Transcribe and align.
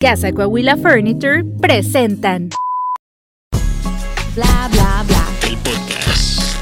Casa 0.00 0.32
Coahuila 0.32 0.76
Furniture 0.78 1.44
presentan 1.60 2.48
Bla 4.34 4.68
Bla 4.72 5.04
Bla. 5.06 5.24
El 5.46 5.56
podcast. 5.58 6.56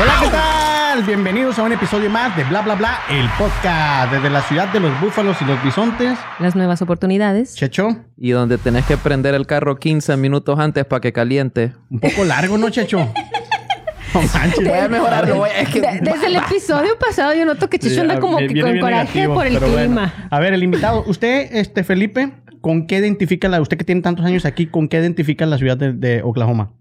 Hola, 0.00 0.12
¿qué 0.22 0.28
tal? 0.30 1.02
Bienvenidos 1.02 1.58
a 1.58 1.64
un 1.64 1.72
episodio 1.72 2.08
más 2.08 2.36
de 2.36 2.44
Bla 2.44 2.62
Bla 2.62 2.76
Bla, 2.76 3.00
el 3.10 3.28
podcast 3.36 4.12
desde 4.12 4.30
la 4.30 4.42
ciudad 4.42 4.68
de 4.72 4.78
los 4.78 5.00
búfalos 5.00 5.36
y 5.42 5.44
los 5.44 5.60
bisontes. 5.64 6.16
las 6.38 6.54
nuevas 6.54 6.80
oportunidades. 6.82 7.56
Checho, 7.56 7.88
Y 8.16 8.30
donde 8.30 8.58
tenés 8.58 8.84
que 8.86 8.96
prender 8.96 9.34
el 9.34 9.46
carro 9.48 9.76
15 9.76 10.16
minutos 10.16 10.56
antes 10.60 10.84
para 10.84 11.00
que 11.00 11.12
caliente. 11.12 11.72
un 11.90 11.98
poco 11.98 12.24
largo, 12.24 12.58
¿no, 12.58 12.70
Checho? 12.70 13.12
No 14.14 14.22
manches. 14.22 14.68
Voy 14.68 14.78
a 14.78 14.88
mejorarlo, 14.88 15.36
voy- 15.36 15.50
es 15.58 15.68
que... 15.68 15.80
De- 15.80 16.00
desde 16.02 16.26
el 16.26 16.36
episodio 16.46 16.98
pasado 16.98 17.34
yo 17.34 17.44
noto 17.44 17.68
que 17.68 17.78
Chicho 17.78 18.00
anda 18.02 18.18
como 18.20 18.38
que 18.38 18.46
con 18.46 18.54
bien 18.54 18.80
coraje 18.80 19.18
negativo, 19.20 19.34
por 19.34 19.46
el 19.46 19.58
bueno. 19.58 19.76
clima. 19.76 20.28
A 20.30 20.38
ver, 20.40 20.54
el 20.54 20.62
invitado, 20.62 21.04
usted, 21.06 21.48
este 21.52 21.84
Felipe, 21.84 22.32
¿con 22.60 22.86
qué 22.86 22.98
identifica 22.98 23.48
la, 23.48 23.60
usted 23.60 23.76
que 23.76 23.84
tiene 23.84 24.00
tantos 24.02 24.24
años 24.24 24.44
aquí, 24.44 24.66
con 24.66 24.88
qué 24.88 24.98
identifica 24.98 25.44
la 25.46 25.58
ciudad 25.58 25.76
de, 25.76 25.92
de 25.92 26.22
Oklahoma? 26.22 26.72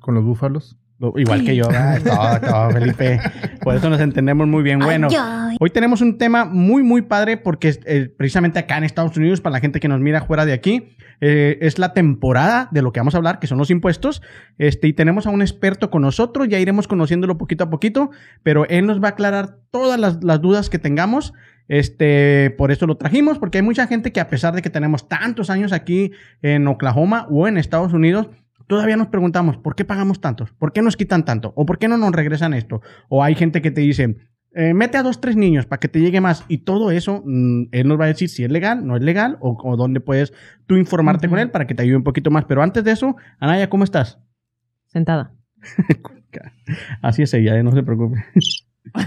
con 0.00 0.14
los 0.14 0.22
búfalos. 0.24 0.76
Igual 1.16 1.44
que 1.44 1.56
yo, 1.56 1.68
¿verdad? 1.68 2.02
todo, 2.40 2.50
todo, 2.50 2.70
Felipe. 2.70 3.20
Por 3.60 3.74
eso 3.74 3.90
nos 3.90 4.00
entendemos 4.00 4.46
muy 4.46 4.62
bien. 4.62 4.78
Bueno, 4.78 5.08
hoy 5.60 5.70
tenemos 5.70 6.00
un 6.00 6.18
tema 6.18 6.44
muy, 6.44 6.82
muy 6.82 7.02
padre 7.02 7.36
porque 7.36 7.78
eh, 7.84 8.08
precisamente 8.16 8.58
acá 8.58 8.78
en 8.78 8.84
Estados 8.84 9.16
Unidos, 9.16 9.40
para 9.40 9.54
la 9.54 9.60
gente 9.60 9.80
que 9.80 9.88
nos 9.88 10.00
mira 10.00 10.22
fuera 10.22 10.44
de 10.44 10.52
aquí, 10.52 10.96
eh, 11.20 11.58
es 11.60 11.78
la 11.78 11.92
temporada 11.92 12.68
de 12.70 12.82
lo 12.82 12.92
que 12.92 13.00
vamos 13.00 13.14
a 13.14 13.18
hablar, 13.18 13.38
que 13.38 13.46
son 13.46 13.58
los 13.58 13.70
impuestos. 13.70 14.22
Este, 14.58 14.88
y 14.88 14.92
tenemos 14.92 15.26
a 15.26 15.30
un 15.30 15.42
experto 15.42 15.90
con 15.90 16.02
nosotros, 16.02 16.48
ya 16.48 16.58
iremos 16.58 16.88
conociéndolo 16.88 17.38
poquito 17.38 17.64
a 17.64 17.70
poquito, 17.70 18.10
pero 18.42 18.66
él 18.68 18.86
nos 18.86 19.02
va 19.02 19.08
a 19.08 19.10
aclarar 19.10 19.58
todas 19.70 19.98
las, 19.98 20.22
las 20.22 20.40
dudas 20.40 20.70
que 20.70 20.78
tengamos. 20.78 21.32
Este, 21.66 22.54
por 22.58 22.70
eso 22.72 22.86
lo 22.86 22.96
trajimos, 22.96 23.38
porque 23.38 23.58
hay 23.58 23.62
mucha 23.62 23.86
gente 23.86 24.12
que 24.12 24.20
a 24.20 24.28
pesar 24.28 24.54
de 24.54 24.62
que 24.62 24.70
tenemos 24.70 25.08
tantos 25.08 25.48
años 25.48 25.72
aquí 25.72 26.12
en 26.42 26.66
Oklahoma 26.66 27.26
o 27.30 27.48
en 27.48 27.56
Estados 27.56 27.92
Unidos, 27.92 28.28
todavía 28.66 28.96
nos 28.96 29.08
preguntamos, 29.08 29.56
¿por 29.58 29.74
qué 29.74 29.84
pagamos 29.84 30.20
tantos? 30.20 30.52
¿Por 30.52 30.72
qué 30.72 30.82
nos 30.82 30.96
quitan 30.96 31.24
tanto? 31.24 31.52
¿O 31.56 31.66
por 31.66 31.78
qué 31.78 31.88
no 31.88 31.96
nos 31.98 32.12
regresan 32.12 32.54
esto? 32.54 32.80
O 33.08 33.22
hay 33.22 33.34
gente 33.34 33.60
que 33.62 33.70
te 33.70 33.80
dice, 33.82 34.16
eh, 34.54 34.72
mete 34.74 34.96
a 34.98 35.02
dos, 35.02 35.20
tres 35.20 35.36
niños 35.36 35.66
para 35.66 35.80
que 35.80 35.88
te 35.88 36.00
llegue 36.00 36.20
más. 36.20 36.44
Y 36.48 36.58
todo 36.58 36.90
eso, 36.90 37.22
mm, 37.24 37.64
él 37.72 37.88
nos 37.88 37.98
va 38.00 38.04
a 38.04 38.08
decir 38.08 38.28
si 38.28 38.44
es 38.44 38.50
legal, 38.50 38.86
no 38.86 38.96
es 38.96 39.02
legal, 39.02 39.36
o, 39.40 39.56
o 39.62 39.76
dónde 39.76 40.00
puedes 40.00 40.32
tú 40.66 40.76
informarte 40.76 41.28
con 41.28 41.38
él 41.38 41.50
para 41.50 41.66
que 41.66 41.74
te 41.74 41.82
ayude 41.82 41.96
un 41.96 42.04
poquito 42.04 42.30
más. 42.30 42.44
Pero 42.44 42.62
antes 42.62 42.84
de 42.84 42.92
eso, 42.92 43.16
Anaya, 43.40 43.68
¿cómo 43.68 43.84
estás? 43.84 44.18
Sentada. 44.86 45.34
Así 47.02 47.22
es 47.22 47.32
ella, 47.34 47.56
eh, 47.58 47.62
no 47.62 47.72
se 47.72 47.82
preocupe. 47.82 48.24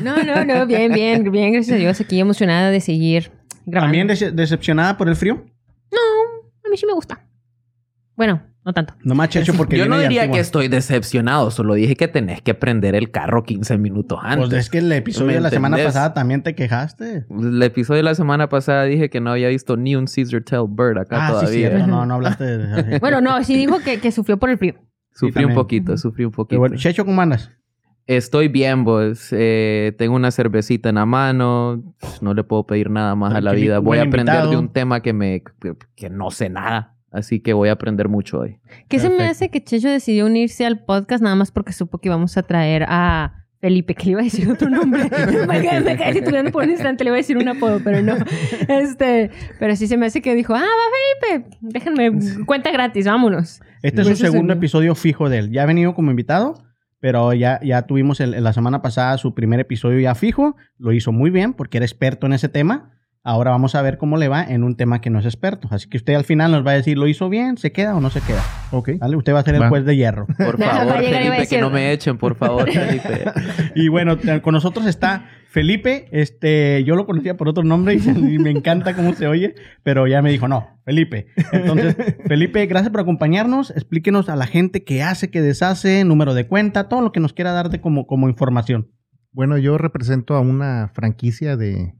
No, 0.03 0.23
no, 0.23 0.43
no, 0.45 0.65
bien, 0.65 0.91
bien, 0.91 1.29
bien, 1.31 1.53
gracias 1.53 1.75
a 1.75 1.79
Dios. 1.79 1.99
Aquí 2.01 2.19
emocionada 2.19 2.71
de 2.71 2.79
seguir 2.81 3.31
grabando. 3.65 3.93
¿También 3.97 4.07
dece- 4.07 4.31
decepcionada 4.31 4.97
por 4.97 5.07
el 5.09 5.15
frío? 5.15 5.45
A 6.65 6.69
mí 6.69 6.75
sí 6.77 6.85
me 6.85 6.93
gusta. 6.93 7.25
Bueno, 8.15 8.41
no 8.67 8.73
tanto. 8.73 8.93
No 9.03 9.15
más, 9.15 9.29
Checho, 9.29 9.53
porque 9.55 9.77
Yo 9.77 9.87
no 9.87 9.97
diría 9.97 10.21
antigua. 10.23 10.35
que 10.35 10.41
estoy 10.41 10.67
decepcionado, 10.67 11.49
solo 11.51 11.73
dije 11.73 11.95
que 11.95 12.07
tenés 12.07 12.41
que 12.41 12.53
prender 12.53 12.93
el 12.95 13.09
carro 13.09 13.43
15 13.43 13.77
minutos 13.77 14.19
antes. 14.21 14.49
Pues 14.49 14.59
es 14.65 14.69
que 14.69 14.79
el 14.79 14.91
episodio 14.91 15.27
¿Me 15.27 15.33
de 15.35 15.39
la 15.41 15.49
semana 15.49 15.77
pasada 15.77 16.13
también 16.13 16.43
te 16.43 16.53
quejaste. 16.53 17.25
El 17.29 17.63
episodio 17.63 17.97
de 17.97 18.03
la 18.03 18.13
semana 18.15 18.49
pasada 18.49 18.83
dije 18.83 19.09
que 19.09 19.19
no 19.21 19.31
había 19.31 19.47
visto 19.47 19.77
ni 19.77 19.95
un 19.95 20.05
Caesar 20.05 20.43
Tail 20.43 20.65
Bird 20.69 20.99
acá 20.99 21.27
Ah, 21.27 21.27
sí, 21.27 21.33
todavía. 21.39 21.69
cierto. 21.69 21.87
No, 21.87 22.05
no 22.05 22.13
hablaste 22.15 22.43
de... 22.57 22.99
Bueno, 22.99 23.21
no, 23.21 23.43
sí 23.43 23.55
dijo 23.55 23.79
que, 23.79 23.99
que 23.99 24.11
sufrió 24.11 24.37
por 24.37 24.49
el 24.49 24.57
frío. 24.57 24.75
Sufrí 25.13 25.45
un 25.45 25.53
poquito, 25.55 25.97
sufrí 25.97 26.25
un 26.25 26.31
Pero 26.31 26.35
poquito. 26.43 26.59
bueno, 26.59 26.75
Checho, 26.75 27.03
¿cómo 27.05 27.21
andas? 27.21 27.49
Estoy 28.05 28.49
bien, 28.49 28.83
pues. 28.85 29.29
eh, 29.31 29.93
tengo 29.97 30.15
una 30.15 30.31
cervecita 30.31 30.89
en 30.89 30.95
la 30.95 31.05
mano. 31.05 31.81
No 32.21 32.33
le 32.33 32.43
puedo 32.43 32.65
pedir 32.65 32.89
nada 32.89 33.15
más 33.15 33.33
a 33.33 33.41
la 33.41 33.51
vida. 33.53 33.79
Voy 33.79 33.97
a 33.97 34.03
aprender 34.03 34.35
invitado. 34.35 34.51
de 34.51 34.57
un 34.57 34.69
tema 34.73 35.01
que 35.01 35.13
me 35.13 35.41
que, 35.61 35.75
que 35.95 36.09
no 36.09 36.31
sé 36.31 36.49
nada. 36.49 36.96
Así 37.11 37.39
que 37.39 37.53
voy 37.53 37.69
a 37.69 37.73
aprender 37.73 38.09
mucho 38.09 38.39
hoy. 38.39 38.57
¿Qué 38.89 38.99
se 38.99 39.09
me 39.09 39.15
Perfecto. 39.17 39.31
hace 39.31 39.49
que 39.49 39.63
Checho 39.63 39.89
decidió 39.89 40.25
unirse 40.25 40.65
al 40.65 40.79
podcast 40.83 41.23
nada 41.23 41.35
más 41.35 41.51
porque 41.51 41.71
supo 41.73 41.99
que 41.99 42.09
íbamos 42.09 42.37
a 42.37 42.43
traer 42.43 42.83
a 42.87 43.45
Felipe, 43.59 43.95
que 43.95 44.05
le 44.05 44.11
iba 44.11 44.21
a 44.21 44.23
decir 44.25 44.49
otro 44.51 44.69
nombre? 44.69 45.03
me 45.47 45.61
quedé 45.61 46.13
titubeando 46.13 46.51
por 46.51 46.63
un 46.65 46.71
instante, 46.71 47.03
le 47.03 47.09
iba 47.09 47.15
a 47.15 47.17
decir 47.17 47.37
un 47.37 47.47
apodo, 47.47 47.79
pero 47.83 48.01
no. 48.03 48.15
Este, 48.67 49.31
pero 49.59 49.75
sí 49.75 49.87
se 49.87 49.97
me 49.97 50.05
hace 50.05 50.21
que 50.21 50.35
dijo, 50.35 50.53
ah, 50.53 50.59
va 50.61 51.29
Felipe, 51.31 51.57
déjenme 51.61 52.11
cuenta 52.45 52.71
gratis, 52.71 53.05
vámonos. 53.05 53.61
Este 53.81 54.01
es 54.01 54.07
su 54.07 54.15
segundo 54.15 54.53
episodio 54.53 54.93
fijo 54.95 55.29
de 55.29 55.39
él. 55.39 55.51
Ya 55.51 55.63
ha 55.63 55.65
venido 55.65 55.93
como 55.95 56.11
invitado, 56.11 56.55
pero 56.99 57.31
ya, 57.33 57.59
ya 57.63 57.83
tuvimos 57.83 58.19
el- 58.19 58.43
la 58.43 58.53
semana 58.53 58.81
pasada 58.81 59.17
su 59.17 59.33
primer 59.33 59.59
episodio 59.59 59.99
ya 59.99 60.13
fijo. 60.15 60.55
Lo 60.77 60.91
hizo 60.91 61.11
muy 61.11 61.29
bien 61.29 61.53
porque 61.53 61.77
era 61.77 61.85
experto 61.85 62.25
en 62.27 62.33
ese 62.33 62.49
tema. 62.49 62.96
Ahora 63.27 63.51
vamos 63.51 63.75
a 63.75 63.81
ver 63.81 63.97
cómo 63.97 64.15
le 64.15 64.29
va 64.29 64.41
en 64.41 64.63
un 64.63 64.77
tema 64.77 65.01
que 65.01 65.09
no 65.09 65.19
es 65.19 65.25
experto. 65.25 65.67
Así 65.69 65.89
que 65.89 65.97
usted 65.97 66.13
al 66.13 66.23
final 66.23 66.49
nos 66.49 66.65
va 66.65 66.71
a 66.71 66.75
decir, 66.75 66.97
¿lo 66.97 67.09
hizo 67.09 67.27
bien? 67.27 67.57
¿Se 67.57 67.73
queda 67.73 67.93
o 67.93 67.99
no 67.99 68.09
se 68.09 68.21
queda? 68.21 68.41
Ok. 68.71 68.91
¿Vale? 68.99 69.17
Usted 69.17 69.33
va 69.33 69.39
a 69.39 69.43
ser 69.43 69.55
el 69.55 69.67
juez 69.67 69.83
de 69.83 69.97
hierro. 69.97 70.27
Por 70.37 70.57
favor, 70.63 71.03
Felipe, 71.03 71.45
que 71.45 71.59
no 71.59 71.69
me 71.69 71.91
echen, 71.91 72.17
por 72.17 72.35
favor, 72.35 72.71
Felipe. 72.71 73.25
y 73.75 73.89
bueno, 73.89 74.17
con 74.41 74.53
nosotros 74.53 74.85
está 74.85 75.25
Felipe. 75.49 76.07
Este, 76.13 76.85
yo 76.85 76.95
lo 76.95 77.05
conocía 77.05 77.35
por 77.35 77.49
otro 77.49 77.65
nombre 77.65 77.95
y, 77.95 77.97
y 77.97 78.39
me 78.39 78.49
encanta 78.49 78.95
cómo 78.95 79.11
se 79.11 79.27
oye, 79.27 79.55
pero 79.83 80.07
ya 80.07 80.21
me 80.21 80.31
dijo, 80.31 80.47
no, 80.47 80.79
Felipe. 80.85 81.27
Entonces, 81.51 81.97
Felipe, 82.27 82.65
gracias 82.65 82.91
por 82.91 83.01
acompañarnos. 83.01 83.71
Explíquenos 83.71 84.29
a 84.29 84.37
la 84.37 84.47
gente 84.47 84.85
qué 84.85 85.03
hace, 85.03 85.29
qué 85.29 85.41
deshace, 85.41 86.05
número 86.05 86.33
de 86.33 86.47
cuenta, 86.47 86.87
todo 86.87 87.01
lo 87.01 87.11
que 87.11 87.19
nos 87.19 87.33
quiera 87.33 87.51
dar 87.51 87.69
de 87.71 87.81
como, 87.81 88.07
como 88.07 88.29
información. 88.29 88.89
Bueno, 89.33 89.57
yo 89.57 89.77
represento 89.77 90.35
a 90.35 90.39
una 90.39 90.91
franquicia 90.93 91.57
de, 91.57 91.93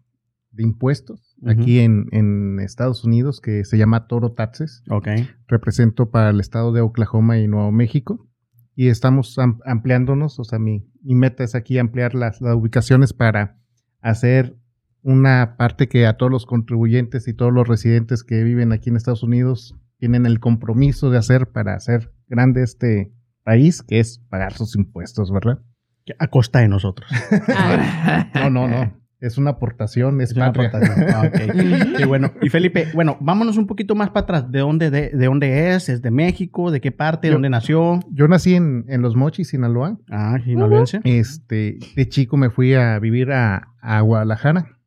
de 0.58 0.64
impuestos 0.64 1.36
aquí 1.46 1.80
en, 1.80 2.08
en 2.12 2.60
Estados 2.60 3.04
Unidos 3.06 3.40
que 3.40 3.64
se 3.64 3.78
llama 3.78 4.08
Toro 4.08 4.34
Taxes. 4.34 4.84
Ok. 4.90 5.08
Represento 5.48 6.10
para 6.10 6.32
el 6.32 6.40
estado 6.42 6.72
de 6.74 6.82
Oklahoma 6.82 7.38
y 7.38 7.48
Nuevo 7.48 7.72
México. 7.72 8.28
Y 8.76 8.90
estamos 8.90 9.38
am- 9.40 9.60
ampliándonos, 9.66 10.40
o 10.40 10.44
sea, 10.44 10.60
mi, 10.60 10.86
mi 11.02 11.16
meta 11.16 11.44
es 11.44 11.56
aquí 11.56 11.78
ampliar 11.80 12.14
las, 12.14 12.42
las 12.42 12.56
ubicaciones 12.56 13.14
para 13.14 13.58
hacer 14.02 14.58
una 15.02 15.56
parte 15.58 15.88
que 15.88 16.06
a 16.06 16.18
todos 16.18 16.32
los 16.32 16.46
contribuyentes 16.46 17.28
y 17.28 17.34
todos 17.34 17.54
los 17.54 17.68
residentes 17.68 18.24
que 18.24 18.44
viven 18.44 18.72
aquí 18.74 18.90
en 18.90 18.98
Estados 18.98 19.24
Unidos 19.24 19.76
tienen 20.00 20.26
el 20.26 20.40
compromiso 20.40 21.10
de 21.10 21.18
hacer 21.18 21.48
para 21.52 21.74
hacer 21.76 22.12
grande 22.28 22.62
este 22.62 23.14
país, 23.44 23.82
que 23.82 24.00
es 24.00 24.20
pagar 24.30 24.54
sus 24.54 24.76
impuestos, 24.76 25.32
¿verdad? 25.32 25.60
Que 26.06 26.14
A 26.20 26.28
costa 26.28 26.60
de 26.60 26.68
nosotros. 26.68 27.10
No, 28.36 28.50
no, 28.50 28.68
no. 28.68 29.07
Es 29.20 29.38
una 29.38 29.52
aportación, 29.52 30.22
es, 30.22 30.32
Es 30.32 30.36
una 30.38 30.48
aportación. 30.48 31.08
Ah. 31.10 31.32
Qué 31.98 32.06
bueno. 32.06 32.32
Y 32.42 32.50
Felipe, 32.50 32.88
bueno, 32.94 33.18
vámonos 33.20 33.58
un 33.58 33.66
poquito 33.66 33.96
más 33.96 34.10
para 34.10 34.22
atrás. 34.24 34.52
¿De 34.52 34.60
dónde, 34.60 34.92
de, 34.92 35.10
de 35.10 35.26
dónde 35.26 35.74
es? 35.74 35.90
¿Es 35.90 36.02
de 36.04 36.12
México? 36.12 36.70
¿De 36.70 36.80
qué 36.82 36.92
parte? 36.92 37.28
Yo- 37.28 37.34
¿Dónde 37.34 37.50
nació? 37.50 38.00
Yo 38.12 38.28
nací 38.28 38.54
en, 38.56 38.86
en 38.88 39.02
Los 39.02 39.16
Mochis, 39.16 39.48
Sinaloa. 39.50 39.98
Ah, 40.12 40.38
sinaloense. 40.44 41.02
Este, 41.04 41.80
de 41.96 42.10
chico 42.10 42.38
me 42.38 42.50
fui 42.52 42.74
a 42.76 43.00
vivir 43.00 43.32
a, 43.32 43.70
a 43.82 44.02
Guadalajara. 44.02 44.78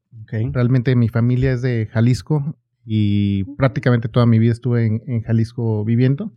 Realmente 0.52 0.94
mi 0.94 1.08
familia 1.08 1.52
es 1.52 1.60
de 1.62 1.88
Jalisco 1.90 2.56
y 2.84 3.42
prácticamente 3.56 4.08
toda 4.08 4.26
mi 4.26 4.38
vida 4.38 4.52
estuve 4.52 4.86
en, 4.86 5.02
en 5.08 5.22
Jalisco 5.22 5.84
viviendo. 5.84 6.32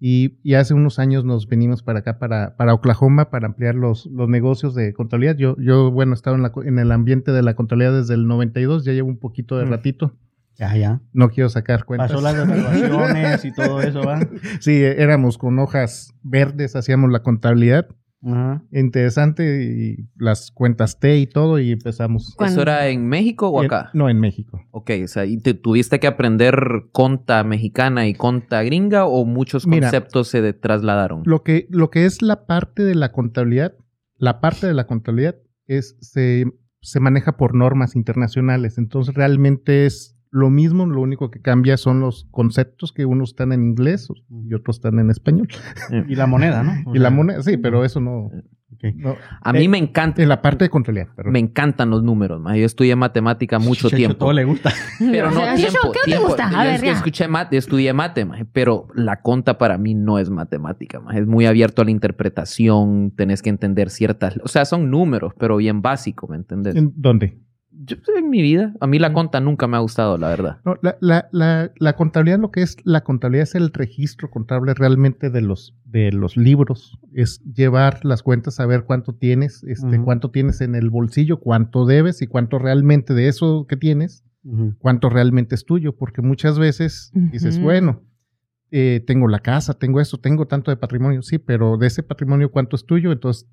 Y, 0.00 0.38
y 0.44 0.54
hace 0.54 0.74
unos 0.74 0.98
años 1.00 1.24
nos 1.24 1.48
venimos 1.48 1.82
para 1.82 1.98
acá, 2.00 2.18
para, 2.20 2.56
para 2.56 2.72
Oklahoma, 2.72 3.30
para 3.30 3.46
ampliar 3.48 3.74
los, 3.74 4.06
los 4.06 4.28
negocios 4.28 4.74
de 4.74 4.92
contabilidad. 4.92 5.36
Yo, 5.36 5.56
yo 5.58 5.90
bueno, 5.90 6.12
he 6.12 6.14
estado 6.14 6.36
en, 6.36 6.42
la 6.42 6.52
en 6.64 6.78
el 6.78 6.92
ambiente 6.92 7.32
de 7.32 7.42
la 7.42 7.54
contabilidad 7.54 7.94
desde 7.96 8.14
el 8.14 8.26
92, 8.28 8.84
ya 8.84 8.92
llevo 8.92 9.08
un 9.08 9.18
poquito 9.18 9.58
de 9.58 9.66
Mm. 9.66 9.70
ratito. 9.70 10.14
Ya, 10.56 10.76
ya. 10.76 11.00
No 11.12 11.30
quiero 11.30 11.48
sacar 11.48 11.84
cuentas. 11.84 12.10
Pasó 12.10 12.20
las 12.22 12.34
graduaciones 12.34 13.44
y 13.44 13.52
todo 13.52 13.80
eso, 13.80 14.02
¿va? 14.02 14.18
Sí, 14.60 14.82
éramos 14.82 15.38
con 15.38 15.58
hojas 15.60 16.14
verdes, 16.22 16.74
hacíamos 16.76 17.10
la 17.12 17.22
contabilidad. 17.22 17.86
Ajá. 18.24 18.64
Interesante 18.72 19.62
y 19.64 20.08
las 20.16 20.50
cuentas 20.50 20.98
T 20.98 21.18
y 21.18 21.26
todo 21.28 21.58
y 21.60 21.70
empezamos. 21.72 22.34
¿Eso 22.40 22.62
era 22.62 22.88
en 22.88 23.06
México 23.08 23.48
o 23.48 23.60
En- 23.60 23.66
acá? 23.66 23.90
no, 23.94 24.08
en 24.08 24.18
México. 24.18 24.60
Ok, 24.72 24.90
o 25.04 25.06
sea, 25.06 25.24
¿y 25.24 25.38
te 25.38 25.54
tuviste 25.54 26.00
que 26.00 26.08
aprender 26.08 26.56
conta 26.92 27.44
mexicana 27.44 28.08
y 28.08 28.14
conta 28.14 28.62
gringa 28.64 29.06
o 29.06 29.24
muchos 29.24 29.66
Mira. 29.66 29.86
conceptos 29.86 30.28
se 30.28 30.42
de- 30.42 30.52
trasladaron? 30.52 31.22
Lo 31.26 31.42
que, 31.44 31.68
lo 31.70 31.90
que 31.90 32.06
es 32.06 32.20
la 32.20 32.46
parte 32.46 32.84
de 32.84 32.96
la 32.96 33.12
contabilidad, 33.12 33.74
la 34.16 34.40
parte 34.40 34.66
de 34.66 34.74
la 34.74 34.86
contabilidad 34.88 35.36
es, 35.66 35.96
se, 36.00 36.44
se 36.80 36.98
maneja 37.00 37.36
por 37.36 37.54
normas 37.54 37.94
internacionales. 37.94 38.78
Entonces 38.78 39.14
realmente 39.14 39.86
es 39.86 40.17
lo 40.30 40.50
mismo, 40.50 40.86
lo 40.86 41.00
único 41.00 41.30
que 41.30 41.40
cambia 41.40 41.76
son 41.76 42.00
los 42.00 42.26
conceptos 42.30 42.92
que 42.92 43.04
unos 43.04 43.30
están 43.30 43.52
en 43.52 43.62
inglés 43.62 44.08
y 44.30 44.54
otros 44.54 44.76
están 44.76 44.98
en 44.98 45.10
español. 45.10 45.48
Y 46.08 46.14
la 46.14 46.26
moneda, 46.26 46.62
¿no? 46.62 46.90
O 46.90 46.94
y 46.94 46.98
la 46.98 47.10
moneda, 47.10 47.42
sí, 47.42 47.56
pero 47.56 47.84
eso 47.84 48.00
no, 48.00 48.30
A 49.42 49.52
mí 49.52 49.64
eh, 49.64 49.68
me 49.68 49.78
encanta. 49.78 50.22
En 50.22 50.28
la 50.28 50.42
parte 50.42 50.64
de 50.64 50.70
contabilidad, 50.70 51.08
perdón. 51.14 51.32
Me 51.32 51.38
encantan 51.38 51.90
los 51.90 52.02
números, 52.02 52.40
ma. 52.40 52.56
Yo 52.56 52.66
estudié 52.66 52.94
matemática 52.96 53.58
mucho 53.58 53.88
tiempo. 53.90 54.18
Todo 54.18 54.32
le 54.32 54.44
gusta. 54.44 54.72
Pero 54.98 55.30
no 55.30 55.40
Chucho, 55.56 55.56
tiempo. 55.56 55.92
¿Qué 55.92 56.10
no 56.10 56.16
te 56.18 56.24
gusta? 56.24 56.48
A 56.48 56.64
ver, 56.64 56.84
escuché 56.84 57.28
mate, 57.28 57.56
estudié 57.56 57.92
mate, 57.92 58.24
maje, 58.24 58.44
pero 58.44 58.88
la 58.94 59.22
conta 59.22 59.58
para 59.58 59.78
mí 59.78 59.94
no 59.94 60.18
es 60.18 60.30
matemática, 60.30 61.00
maje. 61.00 61.20
es 61.20 61.26
muy 61.26 61.46
abierto 61.46 61.82
a 61.82 61.84
la 61.84 61.90
interpretación, 61.90 63.12
tenés 63.16 63.42
que 63.42 63.50
entender 63.50 63.90
ciertas, 63.90 64.38
o 64.42 64.48
sea, 64.48 64.64
son 64.64 64.90
números, 64.90 65.32
pero 65.38 65.56
bien 65.56 65.82
básico, 65.82 66.28
¿me 66.28 66.36
entendés? 66.36 66.76
¿En 66.76 66.92
dónde? 66.96 67.38
Yo, 67.80 67.96
pues, 67.96 68.18
en 68.18 68.28
mi 68.28 68.42
vida, 68.42 68.74
a 68.80 68.88
mí 68.88 68.98
la 68.98 69.12
conta 69.12 69.40
nunca 69.40 69.68
me 69.68 69.76
ha 69.76 69.80
gustado, 69.80 70.18
la 70.18 70.28
verdad. 70.28 70.58
No, 70.64 70.76
la, 70.82 70.96
la, 71.00 71.28
la, 71.30 71.70
la 71.76 71.92
contabilidad, 71.94 72.40
lo 72.40 72.50
que 72.50 72.62
es 72.62 72.76
la 72.84 73.02
contabilidad 73.02 73.44
es 73.44 73.54
el 73.54 73.72
registro 73.72 74.30
contable 74.30 74.74
realmente 74.74 75.30
de 75.30 75.42
los, 75.42 75.76
de 75.84 76.10
los 76.10 76.36
libros. 76.36 76.98
Es 77.12 77.40
llevar 77.44 78.04
las 78.04 78.24
cuentas, 78.24 78.56
saber 78.56 78.82
cuánto 78.82 79.14
tienes, 79.14 79.62
este, 79.62 80.00
cuánto 80.00 80.32
tienes 80.32 80.60
en 80.60 80.74
el 80.74 80.90
bolsillo, 80.90 81.38
cuánto 81.38 81.86
debes 81.86 82.20
y 82.20 82.26
cuánto 82.26 82.58
realmente 82.58 83.14
de 83.14 83.28
eso 83.28 83.66
que 83.68 83.76
tienes, 83.76 84.24
cuánto 84.80 85.08
realmente 85.08 85.54
es 85.54 85.64
tuyo. 85.64 85.94
Porque 85.96 86.20
muchas 86.20 86.58
veces 86.58 87.12
dices, 87.14 87.60
bueno, 87.60 88.02
eh, 88.72 89.04
tengo 89.06 89.28
la 89.28 89.38
casa, 89.38 89.74
tengo 89.74 90.00
esto, 90.00 90.18
tengo 90.18 90.48
tanto 90.48 90.72
de 90.72 90.76
patrimonio. 90.76 91.22
Sí, 91.22 91.38
pero 91.38 91.76
de 91.76 91.86
ese 91.86 92.02
patrimonio, 92.02 92.50
¿cuánto 92.50 92.74
es 92.74 92.86
tuyo? 92.86 93.12
Entonces, 93.12 93.48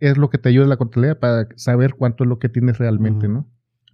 es 0.00 0.18
lo 0.18 0.28
que 0.28 0.36
te 0.36 0.50
ayuda 0.50 0.66
la 0.66 0.76
contabilidad 0.76 1.18
para 1.18 1.48
saber 1.56 1.94
cuánto 1.94 2.24
es 2.24 2.28
lo 2.28 2.38
que 2.38 2.50
tienes 2.50 2.76
realmente. 2.76 3.26
¿no? 3.26 3.48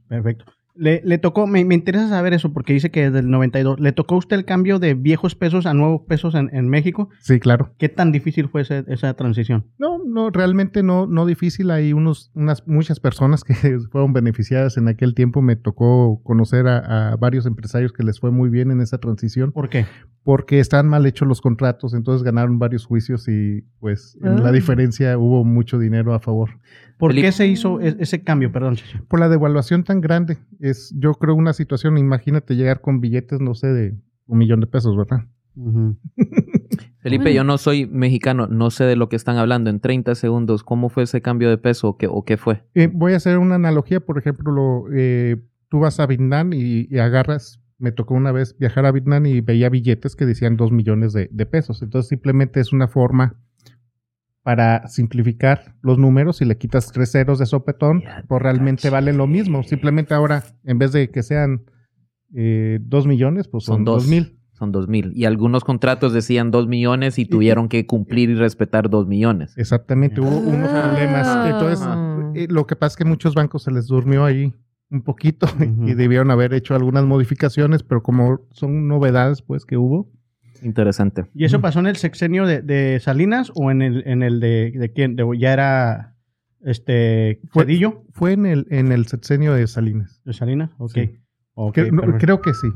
Perfecto. 0.09 0.45
Le, 0.79 1.01
le 1.07 1.17
tocó, 1.17 1.47
me, 1.47 1.65
me 1.65 1.75
interesa 1.75 2.07
saber 2.11 2.35
eso 2.35 2.53
porque 2.53 2.75
dice 2.75 2.91
que 2.91 3.05
desde 3.05 3.21
el 3.21 3.31
92, 3.31 3.81
¿le 3.81 3.93
tocó 3.93 4.17
a 4.17 4.19
usted 4.19 4.37
el 4.37 4.45
cambio 4.45 4.79
de 4.79 4.93
viejos 4.93 5.35
pesos 5.35 5.65
a 5.65 5.73
nuevos 5.73 6.03
pesos 6.07 6.35
en, 6.35 6.51
en 6.55 6.69
México? 6.69 7.09
Sí, 7.21 7.41
claro. 7.41 7.73
¿Qué 7.79 7.89
tan 7.89 8.13
difícil 8.13 8.49
fue 8.51 8.61
ese- 8.61 8.85
esa 8.89 9.15
transición? 9.15 9.65
No, 9.79 9.97
no, 10.05 10.29
realmente 10.29 10.83
no, 10.83 11.07
no 11.07 11.25
difícil. 11.25 11.71
Hay 11.71 11.95
unos, 11.95 12.31
unas, 12.35 12.69
muchas 12.69 13.01
personas 13.01 13.43
que 13.43 13.55
fueron 13.91 14.13
beneficiadas 14.13 14.77
en 14.77 14.89
aquel 14.89 15.15
tiempo. 15.15 15.41
Me 15.41 15.57
tocó 15.57 16.21
conocer 16.23 16.69
a, 16.69 17.13
a 17.13 17.17
varios 17.17 17.47
empresarios 17.47 17.95
que 17.95 18.03
les 18.03 18.21
fue 18.21 18.31
muy 18.31 18.51
bien 18.51 18.71
en 18.71 18.83
esa 18.83 18.99
transición 18.99 19.53
¿Por 19.53 19.71
qué? 19.71 19.87
Porque 20.27 20.59
estaban 20.59 20.89
mal 20.89 21.07
hechos 21.07 21.29
los 21.29 21.41
contratos, 21.41 21.95
entonces 21.95 22.25
ganaron 22.25 22.59
varios 22.59 22.85
juicios 22.85 23.29
y 23.29 23.63
pues 23.79 24.19
en 24.25 24.43
la 24.43 24.49
Ah. 24.49 24.53
diferencia 24.53 25.17
hubo 25.17 25.45
mucho 25.45 25.79
dinero 25.79 26.15
a 26.15 26.19
favor. 26.19 26.51
¿Por 26.99 27.13
Felipe- 27.13 27.29
qué 27.29 27.33
se 27.33 27.47
hizo 27.47 27.81
e- 27.81 27.97
ese 28.01 28.25
cambio? 28.25 28.51
Perdón. 28.51 28.75
Por 29.07 29.21
la 29.21 29.29
devaluación 29.29 29.85
tan 29.85 30.01
grande, 30.01 30.37
es 30.59 30.93
yo 30.99 31.15
creo 31.15 31.37
una 31.37 31.53
situación, 31.53 31.97
imagínate 31.97 32.57
llegar 32.57 32.81
con 32.81 33.01
billetes, 33.01 33.41
no 33.41 33.55
sé, 33.55 33.69
de 33.69 33.95
un 34.27 34.39
millón 34.39 34.59
de 34.59 34.67
pesos, 34.67 34.97
¿verdad? 34.97 35.27
Felipe, 36.99 37.33
yo 37.33 37.45
no 37.45 37.57
soy 37.57 37.87
mexicano, 37.87 38.49
no 38.49 38.71
sé 38.71 38.83
de 38.83 38.97
lo 38.97 39.09
que 39.09 39.15
están 39.15 39.37
hablando. 39.37 39.71
En 39.71 39.79
30 39.79 40.17
segundos, 40.17 40.65
¿cómo 40.65 40.89
fue 40.89 41.05
ese 41.05 41.23
cambio 41.23 41.49
de 41.51 41.59
peso 41.59 41.91
o 41.91 41.97
qué, 41.97 42.09
o 42.11 42.25
qué 42.25 42.37
fue? 42.37 42.65
Eh, 42.75 42.91
voy 42.93 43.13
a 43.13 43.17
hacer 43.17 43.39
una 43.39 43.55
analogía, 43.55 44.01
por 44.01 44.19
ejemplo, 44.19 44.51
lo, 44.51 44.85
eh, 44.93 45.37
tú 45.69 45.79
vas 45.79 46.01
a 46.01 46.07
Vietnam 46.07 46.53
y, 46.53 46.89
y 46.91 46.99
agarras, 46.99 47.61
me 47.79 47.93
tocó 47.93 48.15
una 48.15 48.33
vez 48.33 48.57
viajar 48.59 48.87
a 48.87 48.93
Vietnam 48.93 49.27
y 49.27 49.41
veía 49.41 49.69
billetes 49.69 50.17
que 50.17 50.25
decían 50.27 50.57
dos 50.57 50.73
millones 50.73 51.13
de, 51.13 51.29
de 51.33 51.47
pesos. 51.47 51.83
Entonces 51.83 52.09
simplemente 52.09 52.61
es 52.61 52.73
una 52.73 52.89
forma 52.89 53.37
para 54.43 54.87
simplificar 54.87 55.75
los 55.83 55.99
números 55.99 56.41
y 56.41 56.45
le 56.45 56.57
quitas 56.57 56.93
tres 56.93 57.11
ceros 57.13 57.39
de 57.41 57.47
sopetón, 57.47 58.05
pues 58.29 58.41
realmente 58.41 58.91
valen 58.91 59.17
lo 59.19 59.27
mismo. 59.27 59.63
Simplemente 59.65 60.15
ahora, 60.15 60.45
en 60.65 60.79
vez 60.79 60.93
de 60.93 61.11
que 61.11 61.23
sean 61.25 61.65
eh, 62.35 62.79
dos 62.81 63.07
millones, 63.09 63.49
pues 63.49 63.65
son, 63.65 63.79
Son 63.79 63.85
dos. 63.85 64.07
mil. 64.09 64.39
Son 64.53 64.73
dos 64.73 64.89
mil. 64.89 65.13
Y 65.15 65.27
algunos 65.27 65.65
contratos 65.65 66.13
decían 66.15 66.51
dos 66.51 66.67
millones 66.69 67.19
y 67.19 67.27
tuvieron 67.27 67.69
que 67.69 67.87
cumplir 67.87 68.31
y 68.31 68.35
respetar 68.37 68.89
dos 68.89 69.07
millones. 69.07 69.53
Exactamente, 69.59 70.21
hubo 70.23 70.39
unos 70.39 70.71
Ah. 70.73 70.83
problemas. 70.91 71.47
Entonces, 71.47 71.87
eh, 72.43 72.47
lo 72.49 72.67
que 72.67 72.75
pasa 72.77 72.93
es 72.95 72.97
que 72.97 73.05
muchos 73.05 73.35
bancos 73.35 73.65
se 73.65 73.71
les 73.71 73.87
durmió 73.87 74.25
ahí 74.25 74.55
un 74.91 75.03
poquito 75.03 75.47
y 75.87 75.95
debieron 75.95 76.31
haber 76.31 76.55
hecho 76.55 76.75
algunas 76.75 77.05
modificaciones, 77.05 77.83
pero 77.83 78.03
como 78.03 78.41
son 78.53 78.87
novedades 78.89 79.43
pues 79.43 79.65
que 79.65 79.77
hubo, 79.77 80.11
Interesante. 80.63 81.27
¿Y 81.35 81.45
eso 81.45 81.61
pasó 81.61 81.81
en 81.81 81.87
el 81.87 81.97
sexenio 81.97 82.47
de, 82.47 82.63
de 82.63 82.99
Salinas 82.99 83.53
o 83.55 83.71
en 83.71 83.83
el, 83.83 84.03
en 84.07 84.23
el 84.23 84.41
de, 84.41 84.73
de 84.75 84.91
quién? 84.91 85.15
De- 85.15 85.27
¿Ya 85.39 85.53
era 85.53 86.17
este 86.63 87.41
Fue- 87.51 87.65
Cedillo 87.65 88.05
fue 88.13 88.33
en 88.33 88.47
el 88.47 88.67
en 88.71 88.91
el 88.91 89.07
sexenio 89.07 89.53
de 89.53 89.67
Salinas. 89.67 90.23
de 90.25 90.33
Salinas? 90.33 90.71
Ok. 90.79 90.93
Sí. 90.95 91.11
Ok, 91.55 91.77
Cre- 91.77 91.91
no, 91.93 92.01
perfecto. 92.03 92.19
creo 92.25 92.41
que 92.41 92.55
sí. 92.55 92.69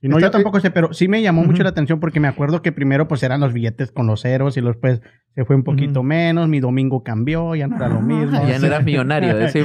No, 0.00 0.10
yo 0.20 0.26
Está- 0.26 0.30
tampoco 0.38 0.60
sé, 0.60 0.70
pero 0.70 0.92
sí 0.92 1.08
me 1.08 1.20
llamó 1.22 1.42
mucho 1.44 1.64
la 1.64 1.70
atención 1.70 1.98
porque 1.98 2.20
me 2.20 2.28
acuerdo 2.28 2.62
que 2.62 2.70
primero 2.70 3.08
pues 3.08 3.22
eran 3.24 3.40
los 3.40 3.52
billetes 3.52 3.90
con 3.90 4.06
los 4.06 4.20
ceros 4.22 4.56
y 4.56 4.60
después 4.60 5.00
se 5.34 5.44
fue 5.44 5.56
un 5.56 5.64
poquito 5.64 6.04
menos, 6.04 6.48
mi 6.48 6.60
domingo 6.60 7.02
cambió, 7.02 7.54
ya 7.56 7.66
no 7.66 7.76
era 7.76 7.88
lo 7.88 8.00
mismo. 8.00 8.40
Ya 8.46 8.58
no 8.60 8.66
eras 8.66 8.84
millonario. 8.84 9.48
Sí. 9.48 9.60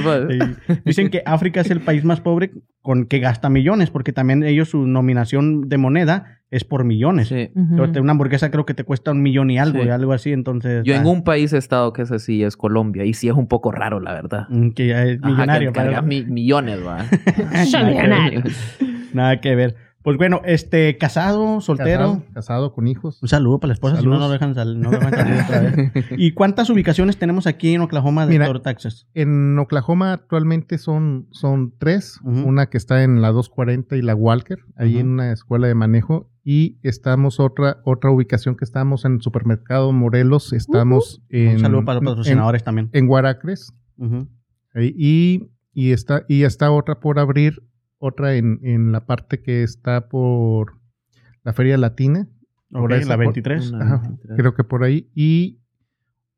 Dicen 0.84 1.10
que 1.10 1.22
África 1.24 1.60
es 1.60 1.70
el 1.70 1.80
país 1.80 2.04
más 2.04 2.20
pobre 2.20 2.50
con 2.82 3.06
que 3.06 3.20
gasta 3.20 3.48
millones, 3.48 3.90
porque 3.90 4.12
también 4.12 4.42
ellos 4.42 4.70
su 4.70 4.86
nominación 4.88 5.68
de 5.68 5.78
moneda 5.78 6.40
es 6.50 6.64
por 6.64 6.84
millones. 6.84 7.28
Sí. 7.28 7.50
Entonces, 7.56 8.02
una 8.02 8.12
hamburguesa 8.12 8.50
creo 8.50 8.66
que 8.66 8.74
te 8.74 8.82
cuesta 8.84 9.12
un 9.12 9.22
millón 9.22 9.50
y 9.50 9.58
algo, 9.58 9.80
Sí. 9.82 9.86
y 9.86 9.90
algo 9.90 10.12
así, 10.12 10.32
entonces... 10.32 10.82
Yo 10.84 10.94
en 10.94 11.02
ah, 11.06 11.08
un 11.10 11.22
país 11.24 11.52
he 11.52 11.58
estado 11.58 11.92
que 11.92 12.02
es 12.02 12.10
así, 12.12 12.42
es 12.44 12.56
Colombia, 12.56 13.04
y 13.04 13.14
sí 13.14 13.28
es 13.28 13.34
un 13.34 13.46
poco 13.48 13.70
raro, 13.72 14.00
la 14.00 14.12
verdad. 14.12 14.46
mm, 14.50 14.70
Que 14.70 14.86
ya 14.88 15.04
es 15.04 15.18
Ajá, 15.22 15.30
millonario. 15.32 15.72
que 15.72 15.76
cargas 15.78 15.94
pero- 15.94 16.06
mi- 16.06 16.24
millones, 16.24 16.80
va. 16.86 17.04
Millonario. 17.64 18.42
Nada 19.12 19.40
que 19.40 19.54
ver. 19.54 19.76
Pues 20.04 20.18
bueno, 20.18 20.42
este, 20.44 20.98
casado, 20.98 21.60
soltero. 21.62 21.98
Casado, 21.98 22.22
casado 22.34 22.72
con 22.74 22.86
hijos. 22.86 23.22
Un 23.22 23.28
saludo 23.28 23.58
para 23.58 23.68
la 23.68 23.74
esposa, 23.74 24.00
si 24.00 24.06
no, 24.06 24.18
no 24.18 24.28
dejan, 24.28 24.54
sal- 24.54 24.78
no 24.78 24.90
lo 24.92 24.98
dejan 24.98 25.12
salir 25.14 25.40
otra 25.42 25.60
vez. 25.60 25.92
¿Y 26.18 26.32
cuántas 26.32 26.68
ubicaciones 26.68 27.16
tenemos 27.16 27.46
aquí 27.46 27.72
en 27.74 27.80
Oklahoma 27.80 28.26
de 28.26 28.32
Mira, 28.32 28.46
Toro 28.46 28.60
Taxes? 28.60 29.06
En 29.14 29.58
Oklahoma 29.58 30.12
actualmente 30.12 30.76
son, 30.76 31.26
son 31.30 31.72
tres, 31.78 32.20
una 32.22 32.66
que 32.66 32.76
está 32.76 33.02
en 33.02 33.22
la 33.22 33.28
240 33.32 33.96
y 33.96 34.02
la 34.02 34.14
Walker, 34.14 34.58
ahí 34.76 34.98
en 34.98 35.08
una 35.08 35.32
escuela 35.32 35.66
de 35.68 35.74
manejo, 35.74 36.30
y 36.44 36.78
estamos 36.82 37.40
otra, 37.40 37.78
otra 37.84 38.10
ubicación 38.10 38.56
que 38.56 38.66
estamos 38.66 39.06
en 39.06 39.14
el 39.14 39.22
supermercado 39.22 39.90
Morelos, 39.92 40.52
estamos 40.52 41.22
en, 41.30 41.54
Un 41.54 41.58
saludo 41.60 41.84
para 41.86 41.94
los 42.00 42.02
en, 42.02 42.06
patrocinadores 42.16 42.62
también. 42.62 42.90
en 42.92 43.06
Guaracres, 43.06 43.72
ahí, 44.74 44.94
y, 44.98 45.50
y 45.72 45.92
está, 45.92 46.24
y 46.28 46.42
está 46.42 46.70
otra 46.70 47.00
por 47.00 47.18
abrir, 47.18 47.62
otra 48.04 48.34
en, 48.34 48.60
en 48.62 48.92
la 48.92 49.06
parte 49.06 49.40
que 49.42 49.62
está 49.62 50.08
por 50.08 50.74
la 51.42 51.52
Feria 51.52 51.76
Latina, 51.78 52.28
Ok, 52.72 52.90
esa 52.92 53.08
la 53.10 53.16
por- 53.16 53.24
23. 53.26 53.72
Una- 53.72 53.84
Ajá, 53.84 54.02
creo 54.36 54.54
que 54.54 54.64
por 54.64 54.82
ahí, 54.84 55.10
y 55.14 55.60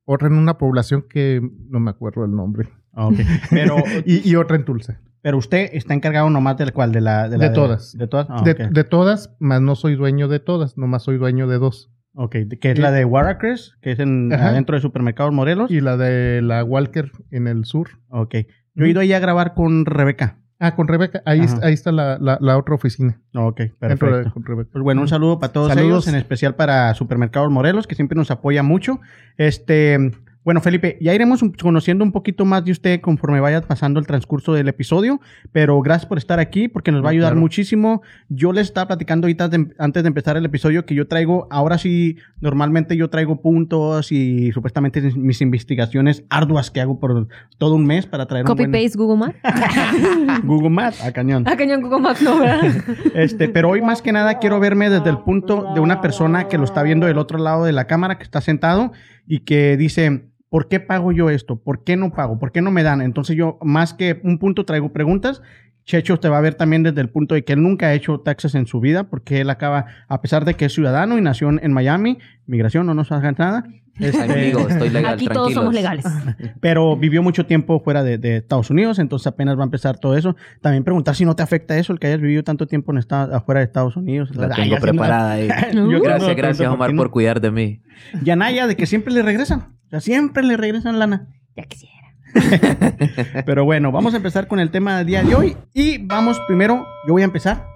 otra 0.05 0.29
en 0.29 0.35
una 0.35 0.59
población 0.59 1.05
que 1.09 1.41
no 1.69 1.81
me 1.81 1.91
acuerdo 1.91 2.25
el 2.25 2.33
nombre. 2.33 2.69
Ah, 2.93 3.09
ok. 3.09 3.15
Pero, 3.51 3.77
y, 4.05 4.29
y 4.29 4.37
otra 4.37 4.57
en 4.57 4.65
Tulsa. 4.65 5.01
pero 5.23 5.39
usted 5.39 5.71
está 5.73 5.93
encargado 5.95 6.31
nomás 6.31 6.57
del 6.57 6.73
cual, 6.73 6.93
de 6.93 7.01
la... 7.01 7.27
la- 7.29 7.37
De 7.37 7.51
todas. 7.51 7.97
De 7.99 8.07
todas. 8.07 8.27
Ah, 8.31 8.43
de, 8.45 8.55
de 8.55 8.85
todas, 8.85 9.35
más 9.41 9.61
no 9.61 9.75
soy 9.75 9.97
dueño 9.97 10.29
de 10.29 10.39
todas, 10.41 10.79
nomás 10.79 11.03
soy 11.03 11.17
dueño 11.19 11.47
de 11.49 11.59
dos. 11.59 11.91
Ok, 12.15 12.35
de- 12.37 12.59
que 12.59 12.71
es 12.71 12.79
la 12.79 12.93
de 12.93 13.05
Waracres, 13.05 13.77
que 13.83 13.93
es 13.93 13.99
en, 13.99 14.33
Ajá. 14.33 14.49
adentro 14.51 14.77
de 14.77 14.81
Supermercados 14.83 15.33
Morelos. 15.35 15.71
Y 15.71 15.81
la 15.81 15.97
de 15.97 16.41
la 16.43 16.63
Walker 16.65 17.11
en 17.31 17.47
el 17.49 17.65
sur. 17.65 17.89
Ok. 18.09 18.35
Yo 18.75 18.85
he 18.85 18.91
ido 18.91 19.01
ahí 19.01 19.13
a 19.13 19.19
grabar 19.19 19.53
con 19.55 19.85
Rebeca. 19.85 20.39
Ah, 20.59 20.75
con 20.75 20.89
Rebeca, 20.89 21.23
ahí, 21.27 21.41
Ajá. 21.41 21.55
es- 21.57 21.63
ahí 21.63 21.75
está 21.75 21.93
la, 21.93 22.19
la- 22.19 22.39
la 22.41 22.57
otra 22.57 22.75
oficina. 22.75 23.21
Ok, 23.35 23.59
de- 23.59 23.69
perfecto. 23.79 24.33
con 24.33 24.45
Rebeca. 24.45 24.71
Pues 24.73 24.83
bueno, 24.83 25.03
un 25.03 25.09
saludo 25.09 25.39
para 25.39 25.53
todos 25.53 25.69
Saludos. 25.69 25.87
ellos, 26.05 26.09
en 26.09 26.15
especial 26.15 26.55
para 26.55 26.95
Supermercados 26.95 27.51
Morelos, 27.51 27.87
que 27.87 27.95
siempre 27.95 28.17
nos 28.17 28.31
apoya 28.31 28.63
mucho. 28.63 29.01
Este, 29.37 30.13
bueno, 30.47 30.61
Felipe, 30.63 30.97
ya 31.01 31.13
iremos 31.13 31.45
conociendo 31.61 32.05
un 32.05 32.13
poquito 32.13 32.45
más 32.45 32.65
de 32.65 32.71
usted 32.71 33.01
conforme 33.01 33.41
vaya 33.41 33.61
pasando 33.61 33.99
el 34.01 34.07
transcurso 34.07 34.55
del 34.55 34.69
episodio, 34.69 35.21
pero 35.53 35.79
gracias 35.83 36.07
por 36.07 36.19
estar 36.19 36.39
aquí 36.39 36.69
porque 36.69 36.93
nos 36.93 37.03
va 37.05 37.09
a 37.09 37.11
ayudar 37.11 37.31
Claro. 37.33 37.41
muchísimo. 37.41 38.01
Yo 38.29 38.53
les 38.53 38.69
estaba 38.69 38.87
platicando 38.87 39.27
ahorita 39.27 39.49
de- 39.49 39.75
antes 39.79 40.03
de 40.05 40.07
empezar 40.07 40.37
el 40.37 40.45
episodio 40.45 40.87
que 40.87 40.95
yo 40.95 41.09
traigo, 41.09 41.49
ahora 41.51 41.79
sí, 41.79 42.17
normalmente 42.41 42.97
yo 42.97 43.11
traigo 43.11 43.43
puntos 43.43 44.13
y 44.13 44.53
supuestamente 44.53 45.03
mis 45.17 45.41
investigaciones 45.43 46.23
arduas 46.31 46.71
que 46.71 46.81
hago 46.81 47.01
por 47.01 47.27
todo 47.59 47.75
un 47.75 47.85
mes 47.85 48.07
para 48.07 48.27
traer 48.27 48.45
un 48.45 48.47
Copy 48.47 48.67
buen 48.67 48.71
paste 48.85 48.97
Google 48.97 49.17
Maps. 49.19 49.37
Google 50.45 50.71
Maps 50.71 51.03
a 51.05 51.13
cañón. 51.13 51.43
Ah, 51.49 51.57
cañón 51.57 51.83
Google 51.83 52.01
Maps, 52.01 52.23
no, 52.23 52.39
¿verdad? 52.39 52.73
Este, 53.15 53.49
pero 53.49 53.69
hoy 53.71 53.83
más 53.83 54.01
que 54.01 54.13
nada 54.13 54.39
quiero 54.39 54.61
verme 54.61 54.91
desde 54.91 55.11
el 55.11 55.19
punto 55.19 55.73
de 55.75 55.81
una 55.81 56.01
persona 56.01 56.47
que 56.47 56.57
lo 56.57 56.63
está 56.65 56.85
viendo 56.85 57.07
del 57.07 57.19
otro 57.19 57.39
lado 57.39 57.65
de 57.65 57.73
la 57.73 57.89
cámara, 57.89 58.17
que 58.19 58.23
está 58.23 58.41
sentado 58.41 58.93
y 59.27 59.41
que 59.41 59.77
dice, 59.77 60.27
¿por 60.57 60.69
qué 60.69 60.81
pago 60.81 61.13
yo 61.13 61.29
esto? 61.29 61.57
¿Por 61.57 61.85
qué 61.85 61.99
no 61.99 62.15
pago? 62.15 62.39
¿Por 62.39 62.51
qué 62.51 62.63
no 62.63 62.71
me 62.71 62.83
dan? 62.83 63.03
Entonces 63.03 63.37
yo 63.37 63.59
más 63.61 63.93
que 63.93 64.23
un 64.25 64.39
punto 64.39 64.65
traigo 64.65 64.91
preguntas. 64.91 65.43
Checho 65.85 66.19
te 66.19 66.31
va 66.31 66.39
a 66.39 66.41
ver 66.41 66.55
también 66.55 66.83
desde 66.83 67.03
el 67.03 67.11
punto 67.11 67.35
de 67.35 67.45
que 67.45 67.53
él 67.53 67.63
nunca 67.63 67.89
ha 67.89 67.93
hecho 67.93 68.21
taxes 68.21 68.55
en 68.55 68.67
su 68.67 68.81
vida, 68.81 69.05
porque 69.05 69.43
él 69.43 69.51
acaba, 69.51 69.85
a 70.09 70.23
pesar 70.23 70.47
de 70.47 70.55
que 70.55 70.65
es 70.65 70.73
ciudadano 70.73 71.19
y 71.19 71.21
nació 71.21 71.51
en 71.51 71.73
Miami, 71.75 72.17
migración, 72.47 72.87
no 72.87 72.95
nos 72.95 73.13
haga 73.13 73.33
nada, 73.33 73.65
este, 73.99 74.23
Amigo, 74.23 74.69
estoy 74.69 74.91
legal, 74.91 75.15
Aquí 75.15 75.27
todos 75.27 75.55
somos 75.55 75.73
legales. 75.75 76.05
pero 76.61 76.97
vivió 76.97 77.23
mucho 77.23 77.47
tiempo 77.47 77.81
fuera 77.81 78.03
de, 78.03 78.19
de 78.19 78.39
Estados 78.39 78.71
Unidos, 78.71 78.99
entonces 78.99 79.27
apenas 79.27 79.57
va 79.57 79.63
a 79.63 79.65
empezar 79.65 79.99
todo 79.99 80.17
eso. 80.17 80.37
También 80.61 80.85
preguntar 80.85 81.15
si 81.15 81.25
no 81.25 81.35
te 81.35 81.43
afecta 81.43 81.79
eso, 81.79 81.93
el 81.93 81.99
que 81.99 82.09
hayas 82.09 82.21
vivido 82.21 82.43
tanto 82.43 82.67
tiempo 82.67 82.93
en 82.93 82.99
esta- 82.99 83.25
afuera 83.25 83.61
de 83.61 83.65
Estados 83.67 83.97
Unidos. 83.97 84.35
La 84.37 84.51
tengo 84.51 84.77
preparada 84.77 85.33
ahí. 85.33 85.49
Yo 85.75 86.01
Gracias, 86.01 86.29
no, 86.29 86.35
gracias, 86.37 86.69
Omar, 86.69 86.95
por 86.95 87.11
cuidar 87.11 87.41
de 87.41 87.51
mí. 87.51 87.81
Y 88.25 88.31
Anaya, 88.31 88.67
de 88.67 88.77
que 88.77 88.87
siempre 88.87 89.15
le 89.15 89.23
regresan. 89.23 89.76
O 89.87 89.91
sea, 89.91 90.01
siempre 90.01 90.43
le 90.43 90.57
regresan 90.57 90.99
lana. 90.99 91.29
Ya 91.57 91.65
quisiera. 91.65 91.95
Pero 93.47 93.65
bueno, 93.65 93.93
vamos 93.93 94.15
a 94.15 94.19
empezar 94.19 94.49
con 94.49 94.59
el 94.61 94.71
tema 94.71 94.99
del 94.99 95.07
día 95.07 95.23
de 95.23 95.35
hoy. 95.35 95.57
Y 95.73 95.99
vamos 95.99 96.41
primero, 96.47 96.85
yo 97.07 97.13
voy 97.13 97.23
a 97.23 97.27
empezar. 97.27 97.67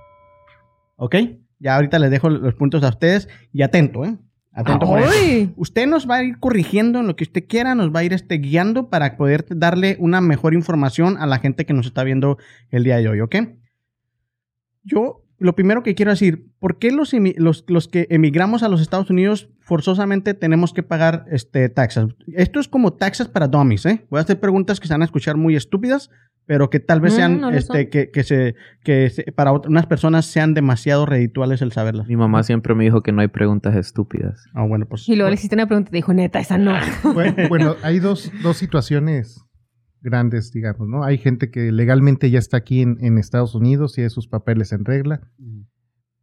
¿Ok? 0.96 1.16
Ya 1.58 1.76
ahorita 1.76 1.98
les 1.98 2.10
dejo 2.10 2.28
los 2.28 2.54
puntos 2.54 2.82
a 2.82 2.88
ustedes. 2.88 3.28
Y 3.52 3.62
atento, 3.62 4.04
¿eh? 4.04 4.16
Atento. 4.52 4.86
Usted 5.56 5.86
nos 5.86 6.10
va 6.10 6.16
a 6.16 6.24
ir 6.24 6.38
corrigiendo 6.38 6.98
en 7.00 7.06
lo 7.06 7.14
que 7.14 7.24
usted 7.24 7.46
quiera, 7.46 7.74
nos 7.74 7.94
va 7.94 8.00
a 8.00 8.04
ir 8.04 8.12
este, 8.12 8.38
guiando 8.38 8.90
para 8.90 9.16
poder 9.16 9.46
darle 9.48 9.96
una 10.00 10.20
mejor 10.20 10.54
información 10.54 11.16
a 11.18 11.26
la 11.26 11.38
gente 11.38 11.64
que 11.64 11.72
nos 11.72 11.86
está 11.86 12.02
viendo 12.02 12.36
el 12.70 12.82
día 12.82 12.96
de 12.96 13.08
hoy, 13.08 13.20
¿ok? 13.20 13.36
Yo, 14.82 15.24
lo 15.40 15.54
primero 15.56 15.82
que 15.82 15.94
quiero 15.96 16.10
decir, 16.12 16.46
¿por 16.60 16.78
qué 16.78 16.92
los, 16.92 17.12
los, 17.36 17.64
los 17.66 17.88
que 17.88 18.06
emigramos 18.10 18.62
a 18.62 18.68
los 18.68 18.80
Estados 18.80 19.10
Unidos 19.10 19.48
forzosamente 19.60 20.34
tenemos 20.34 20.72
que 20.72 20.82
pagar 20.82 21.24
este, 21.30 21.68
taxas? 21.68 22.08
Esto 22.34 22.60
es 22.60 22.68
como 22.68 22.92
taxas 22.92 23.28
para 23.28 23.48
dummies, 23.48 23.86
¿eh? 23.86 24.06
Voy 24.10 24.18
a 24.18 24.22
hacer 24.22 24.38
preguntas 24.38 24.78
que 24.80 24.86
se 24.86 24.94
van 24.94 25.02
a 25.02 25.06
escuchar 25.06 25.36
muy 25.36 25.56
estúpidas, 25.56 26.10
pero 26.46 26.68
que 26.68 26.80
tal 26.80 27.00
vez 27.00 27.12
Mm, 27.12 27.16
sean, 27.16 27.40
no 27.40 27.50
este, 27.50 27.88
que, 27.88 28.10
que, 28.10 28.22
se, 28.24 28.54
que 28.82 29.08
se- 29.10 29.30
para 29.32 29.52
ot- 29.52 29.66
unas 29.68 29.86
personas 29.86 30.26
sean 30.26 30.52
demasiado 30.52 31.06
redituales 31.06 31.62
el 31.62 31.70
saberlas. 31.72 32.08
Mi 32.08 32.16
mamá 32.16 32.42
siempre 32.42 32.74
me 32.74 32.84
dijo 32.84 33.02
que 33.02 33.12
no 33.12 33.20
hay 33.22 33.28
preguntas 33.28 33.74
estúpidas. 33.76 34.44
Ah, 34.54 34.64
bueno, 34.66 34.86
pues... 34.86 35.08
Y 35.08 35.14
luego 35.16 35.30
le 35.30 35.34
hiciste 35.34 35.54
una 35.54 35.66
pregunta 35.66 35.88
y 35.88 35.92
te 35.92 35.96
dijo, 35.98 36.12
neta, 36.12 36.40
esa 36.40 36.58
no. 36.58 36.74
Bueno, 37.14 37.34
bueno, 37.48 37.76
hay 37.82 37.98
dos, 38.00 38.30
dos 38.42 38.56
situaciones 38.56 39.44
grandes, 40.02 40.52
digamos, 40.52 40.88
¿no? 40.88 41.04
Hay 41.04 41.18
gente 41.18 41.50
que 41.50 41.72
legalmente 41.72 42.30
ya 42.30 42.38
está 42.38 42.58
aquí 42.58 42.82
en, 42.82 42.98
en 43.00 43.18
Estados 43.18 43.54
Unidos, 43.54 43.94
tiene 43.94 44.10
sus 44.10 44.28
papeles 44.28 44.72
en 44.72 44.84
regla, 44.84 45.20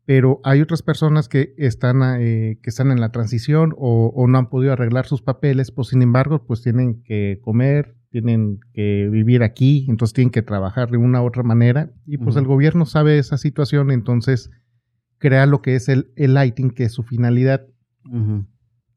pero 0.05 0.39
hay 0.43 0.61
otras 0.61 0.81
personas 0.81 1.27
que 1.27 1.53
están, 1.57 2.01
eh, 2.19 2.59
que 2.61 2.69
están 2.69 2.91
en 2.91 3.01
la 3.01 3.11
transición 3.11 3.73
o, 3.77 4.11
o 4.15 4.27
no 4.27 4.37
han 4.37 4.49
podido 4.49 4.73
arreglar 4.73 5.05
sus 5.05 5.21
papeles, 5.21 5.71
pues 5.71 5.89
sin 5.89 6.01
embargo, 6.01 6.45
pues 6.45 6.61
tienen 6.61 7.03
que 7.03 7.39
comer, 7.41 7.97
tienen 8.09 8.59
que 8.73 9.09
vivir 9.11 9.43
aquí, 9.43 9.85
entonces 9.89 10.13
tienen 10.13 10.31
que 10.31 10.41
trabajar 10.41 10.89
de 10.89 10.97
una 10.97 11.21
u 11.21 11.25
otra 11.25 11.43
manera 11.43 11.91
y 12.05 12.17
pues 12.17 12.35
el 12.37 12.45
gobierno 12.45 12.85
sabe 12.85 13.19
esa 13.19 13.37
situación, 13.37 13.91
entonces 13.91 14.49
crea 15.17 15.45
lo 15.45 15.61
que 15.61 15.75
es 15.75 15.89
el, 15.89 16.11
el 16.15 16.33
lighting, 16.33 16.71
que 16.71 16.83
es 16.85 16.93
su 16.93 17.03
finalidad. 17.03 17.67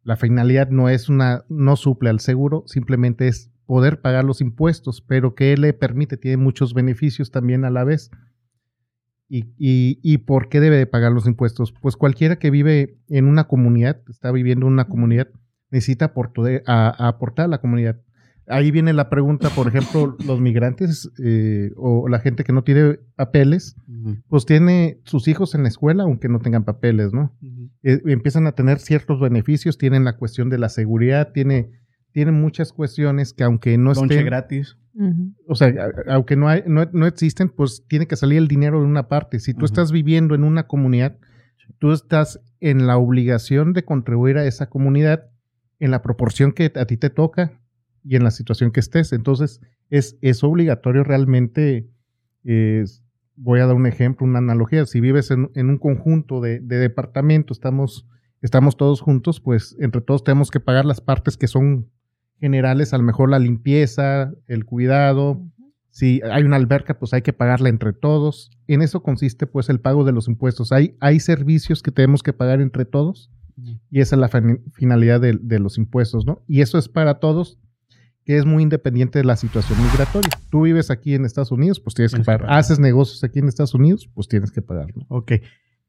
La 0.02 0.16
finalidad 0.16 0.70
no 0.70 0.88
es 0.88 1.08
una, 1.08 1.44
no 1.48 1.76
suple 1.76 2.10
al 2.10 2.20
seguro, 2.20 2.62
simplemente 2.66 3.28
es 3.28 3.49
poder 3.70 4.00
pagar 4.00 4.24
los 4.24 4.40
impuestos, 4.40 5.00
pero 5.00 5.36
que 5.36 5.56
le 5.56 5.72
permite, 5.72 6.16
tiene 6.16 6.38
muchos 6.38 6.74
beneficios 6.74 7.30
también 7.30 7.64
a 7.64 7.70
la 7.70 7.84
vez. 7.84 8.10
¿Y, 9.28 9.44
y, 9.58 10.00
y 10.02 10.18
por 10.18 10.48
qué 10.48 10.58
debe 10.58 10.76
de 10.76 10.88
pagar 10.88 11.12
los 11.12 11.28
impuestos? 11.28 11.72
Pues 11.80 11.94
cualquiera 11.94 12.40
que 12.40 12.50
vive 12.50 12.98
en 13.06 13.28
una 13.28 13.44
comunidad, 13.44 14.02
está 14.08 14.32
viviendo 14.32 14.66
en 14.66 14.72
una 14.72 14.88
comunidad, 14.88 15.28
necesita 15.70 16.06
aportar 16.06 16.64
a, 16.66 16.88
a 16.88 17.06
aportar 17.06 17.44
a 17.44 17.48
la 17.48 17.60
comunidad. 17.60 18.00
Ahí 18.48 18.72
viene 18.72 18.92
la 18.92 19.08
pregunta, 19.08 19.50
por 19.50 19.68
ejemplo, 19.68 20.16
los 20.26 20.40
migrantes 20.40 21.08
eh, 21.22 21.70
o 21.76 22.08
la 22.08 22.18
gente 22.18 22.42
que 22.42 22.52
no 22.52 22.64
tiene 22.64 22.98
papeles, 23.14 23.76
pues 24.26 24.46
tiene 24.46 24.98
sus 25.04 25.28
hijos 25.28 25.54
en 25.54 25.62
la 25.62 25.68
escuela, 25.68 26.02
aunque 26.02 26.28
no 26.28 26.40
tengan 26.40 26.64
papeles, 26.64 27.12
¿no? 27.12 27.38
eh, 27.84 28.02
empiezan 28.06 28.48
a 28.48 28.52
tener 28.56 28.80
ciertos 28.80 29.20
beneficios, 29.20 29.78
tienen 29.78 30.02
la 30.02 30.16
cuestión 30.16 30.50
de 30.50 30.58
la 30.58 30.70
seguridad, 30.70 31.30
tiene, 31.32 31.70
tienen 32.12 32.40
muchas 32.40 32.72
cuestiones 32.72 33.32
que 33.32 33.44
aunque 33.44 33.76
no 33.78 33.92
Lonche 33.92 34.14
estén, 34.14 34.26
gratis. 34.26 34.76
O 35.46 35.54
sea, 35.54 35.72
aunque 36.08 36.36
no, 36.36 36.48
hay, 36.48 36.62
no, 36.66 36.88
no 36.92 37.06
existen, 37.06 37.48
pues 37.48 37.84
tiene 37.88 38.06
que 38.06 38.16
salir 38.16 38.38
el 38.38 38.48
dinero 38.48 38.80
de 38.80 38.86
una 38.86 39.08
parte. 39.08 39.38
Si 39.38 39.54
tú 39.54 39.64
estás 39.64 39.92
viviendo 39.92 40.34
en 40.34 40.44
una 40.44 40.66
comunidad, 40.66 41.16
tú 41.78 41.92
estás 41.92 42.40
en 42.60 42.86
la 42.86 42.98
obligación 42.98 43.72
de 43.72 43.84
contribuir 43.84 44.36
a 44.36 44.44
esa 44.46 44.68
comunidad 44.68 45.30
en 45.78 45.90
la 45.90 46.02
proporción 46.02 46.52
que 46.52 46.72
a 46.74 46.84
ti 46.84 46.96
te 46.96 47.08
toca 47.08 47.60
y 48.04 48.16
en 48.16 48.24
la 48.24 48.30
situación 48.30 48.72
que 48.72 48.80
estés. 48.80 49.12
Entonces, 49.12 49.60
es, 49.88 50.18
es 50.20 50.44
obligatorio 50.44 51.04
realmente. 51.04 51.88
eh, 52.44 52.84
voy 53.40 53.60
a 53.60 53.66
dar 53.66 53.74
un 53.74 53.86
ejemplo, 53.86 54.26
una 54.26 54.38
analogía. 54.38 54.84
Si 54.84 55.00
vives 55.00 55.30
en, 55.30 55.50
en 55.54 55.70
un 55.70 55.78
conjunto 55.78 56.40
de, 56.40 56.60
de 56.60 56.76
departamentos, 56.76 57.56
estamos, 57.56 58.06
estamos 58.42 58.76
todos 58.76 59.00
juntos, 59.00 59.40
pues 59.40 59.76
entre 59.80 60.02
todos 60.02 60.24
tenemos 60.24 60.50
que 60.50 60.60
pagar 60.60 60.84
las 60.84 61.00
partes 61.00 61.36
que 61.36 61.48
son 61.48 61.88
generales, 62.40 62.92
a 62.92 62.98
lo 62.98 63.04
mejor 63.04 63.30
la 63.30 63.38
limpieza, 63.38 64.32
el 64.46 64.64
cuidado. 64.64 65.42
Si 65.90 66.20
hay 66.30 66.44
una 66.44 66.56
alberca, 66.56 66.98
pues 66.98 67.12
hay 67.12 67.22
que 67.22 67.32
pagarla 67.32 67.68
entre 67.68 67.92
todos. 67.92 68.50
En 68.66 68.80
eso 68.80 69.02
consiste 69.02 69.46
pues 69.46 69.68
el 69.68 69.80
pago 69.80 70.04
de 70.04 70.12
los 70.12 70.28
impuestos. 70.28 70.72
Hay, 70.72 70.96
hay 71.00 71.20
servicios 71.20 71.82
que 71.82 71.90
tenemos 71.90 72.22
que 72.22 72.32
pagar 72.32 72.60
entre 72.60 72.84
todos 72.84 73.30
y 73.90 74.00
esa 74.00 74.16
es 74.16 74.20
la 74.20 74.28
fin- 74.28 74.62
finalidad 74.72 75.20
de, 75.20 75.38
de 75.40 75.58
los 75.58 75.76
impuestos, 75.78 76.24
¿no? 76.24 76.42
Y 76.46 76.60
eso 76.62 76.78
es 76.78 76.88
para 76.88 77.18
todos, 77.18 77.58
que 78.24 78.38
es 78.38 78.46
muy 78.46 78.62
independiente 78.62 79.18
de 79.18 79.24
la 79.24 79.36
situación 79.36 79.82
migratoria. 79.82 80.30
Tú 80.50 80.62
vives 80.62 80.90
aquí 80.90 81.14
en 81.14 81.24
Estados 81.24 81.50
Unidos, 81.52 81.80
pues 81.80 81.94
tienes 81.94 82.14
que 82.14 82.22
pagar. 82.22 82.42
pagar. 82.42 82.58
Haces 82.58 82.78
negocios 82.78 83.22
aquí 83.24 83.40
en 83.40 83.48
Estados 83.48 83.74
Unidos, 83.74 84.08
pues 84.14 84.28
tienes 84.28 84.50
que 84.52 84.62
pagar, 84.62 84.86
¿no? 84.96 85.04
Ok. 85.08 85.32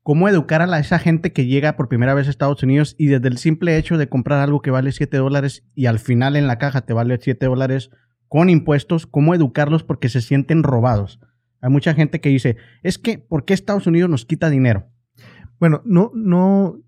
¿Cómo 0.04 0.28
educar 0.28 0.62
a 0.64 0.80
esa 0.80 0.98
gente 0.98 1.32
que 1.32 1.46
llega 1.46 1.76
por 1.76 1.88
primera 1.88 2.16
vez 2.16 2.28
a 2.28 2.32
Estados 2.32 2.64
Unidos 2.64 2.96
y 2.98 3.08
desde 3.08 3.28
el 3.28 3.38
simple 3.38 3.78
hecho 3.78 4.00
de 4.00 4.10
comprar 4.10 4.40
algo 4.40 4.62
que 4.62 4.72
vale 4.72 4.92
7 4.92 5.16
dólares 5.18 5.64
y 5.76 5.86
al 5.86 6.00
final 6.00 6.36
en 6.36 6.48
la 6.48 6.58
caja 6.58 6.82
te 6.82 6.94
vale 6.94 7.20
7 7.22 7.46
dólares 7.46 7.92
con 8.28 8.50
impuestos, 8.50 9.06
cómo 9.06 9.36
educarlos 9.36 9.84
porque 9.84 10.10
se 10.10 10.22
sienten 10.22 10.64
robados? 10.64 11.20
Hay 11.62 11.70
mucha 11.70 11.94
gente 11.94 12.20
que 12.20 12.30
dice, 12.30 12.58
es 12.82 12.98
que, 12.98 13.20
¿por 13.20 13.46
qué 13.46 13.54
Estados 13.54 13.86
Unidos 13.86 14.10
nos 14.10 14.26
quita 14.26 14.50
dinero? 14.50 14.88
Bueno, 15.60 15.84
no, 15.86 16.12
no 16.16 16.82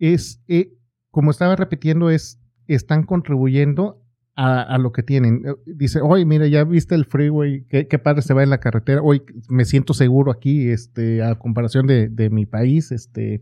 es, 0.00 0.42
eh, 0.48 0.72
como 1.10 1.30
estaba 1.30 1.54
repitiendo, 1.54 2.10
es, 2.10 2.40
están 2.66 3.04
contribuyendo 3.04 4.03
a, 4.36 4.62
a 4.62 4.78
lo 4.78 4.92
que 4.92 5.02
tienen. 5.02 5.42
Eh, 5.44 5.54
Dice, 5.66 6.00
oye, 6.00 6.24
mira, 6.24 6.46
ya 6.46 6.64
viste 6.64 6.94
el 6.94 7.04
freeway, 7.04 7.64
qué, 7.68 7.86
qué 7.86 7.98
padre 7.98 8.22
se 8.22 8.34
va 8.34 8.42
en 8.42 8.50
la 8.50 8.58
carretera, 8.58 9.02
hoy 9.02 9.22
me 9.48 9.64
siento 9.64 9.94
seguro 9.94 10.32
aquí, 10.32 10.68
este, 10.68 11.22
a 11.22 11.34
comparación 11.36 11.86
de, 11.86 12.08
de 12.08 12.30
mi 12.30 12.46
país, 12.46 12.92
este, 12.92 13.40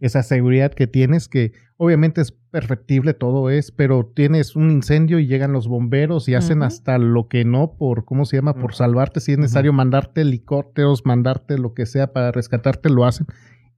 esa 0.00 0.22
seguridad 0.22 0.72
que 0.72 0.86
tienes, 0.86 1.28
que 1.28 1.52
obviamente 1.76 2.20
es 2.20 2.32
perfectible, 2.32 3.14
todo 3.14 3.50
es, 3.50 3.72
pero 3.72 4.06
tienes 4.14 4.56
un 4.56 4.70
incendio 4.70 5.18
y 5.18 5.26
llegan 5.26 5.52
los 5.52 5.68
bomberos 5.68 6.28
y 6.28 6.34
hacen 6.34 6.62
hasta 6.62 6.98
lo 6.98 7.28
que 7.28 7.44
no 7.44 7.74
por, 7.76 8.04
¿cómo 8.04 8.24
se 8.24 8.36
llama? 8.36 8.54
Por 8.54 8.74
salvarte, 8.74 9.20
si 9.20 9.32
es 9.32 9.38
necesario 9.38 9.72
mandarte 9.72 10.22
helicópteros, 10.22 11.04
mandarte 11.04 11.58
lo 11.58 11.74
que 11.74 11.84
sea 11.84 12.12
para 12.12 12.32
rescatarte, 12.32 12.88
lo 12.90 13.04
hacen, 13.04 13.26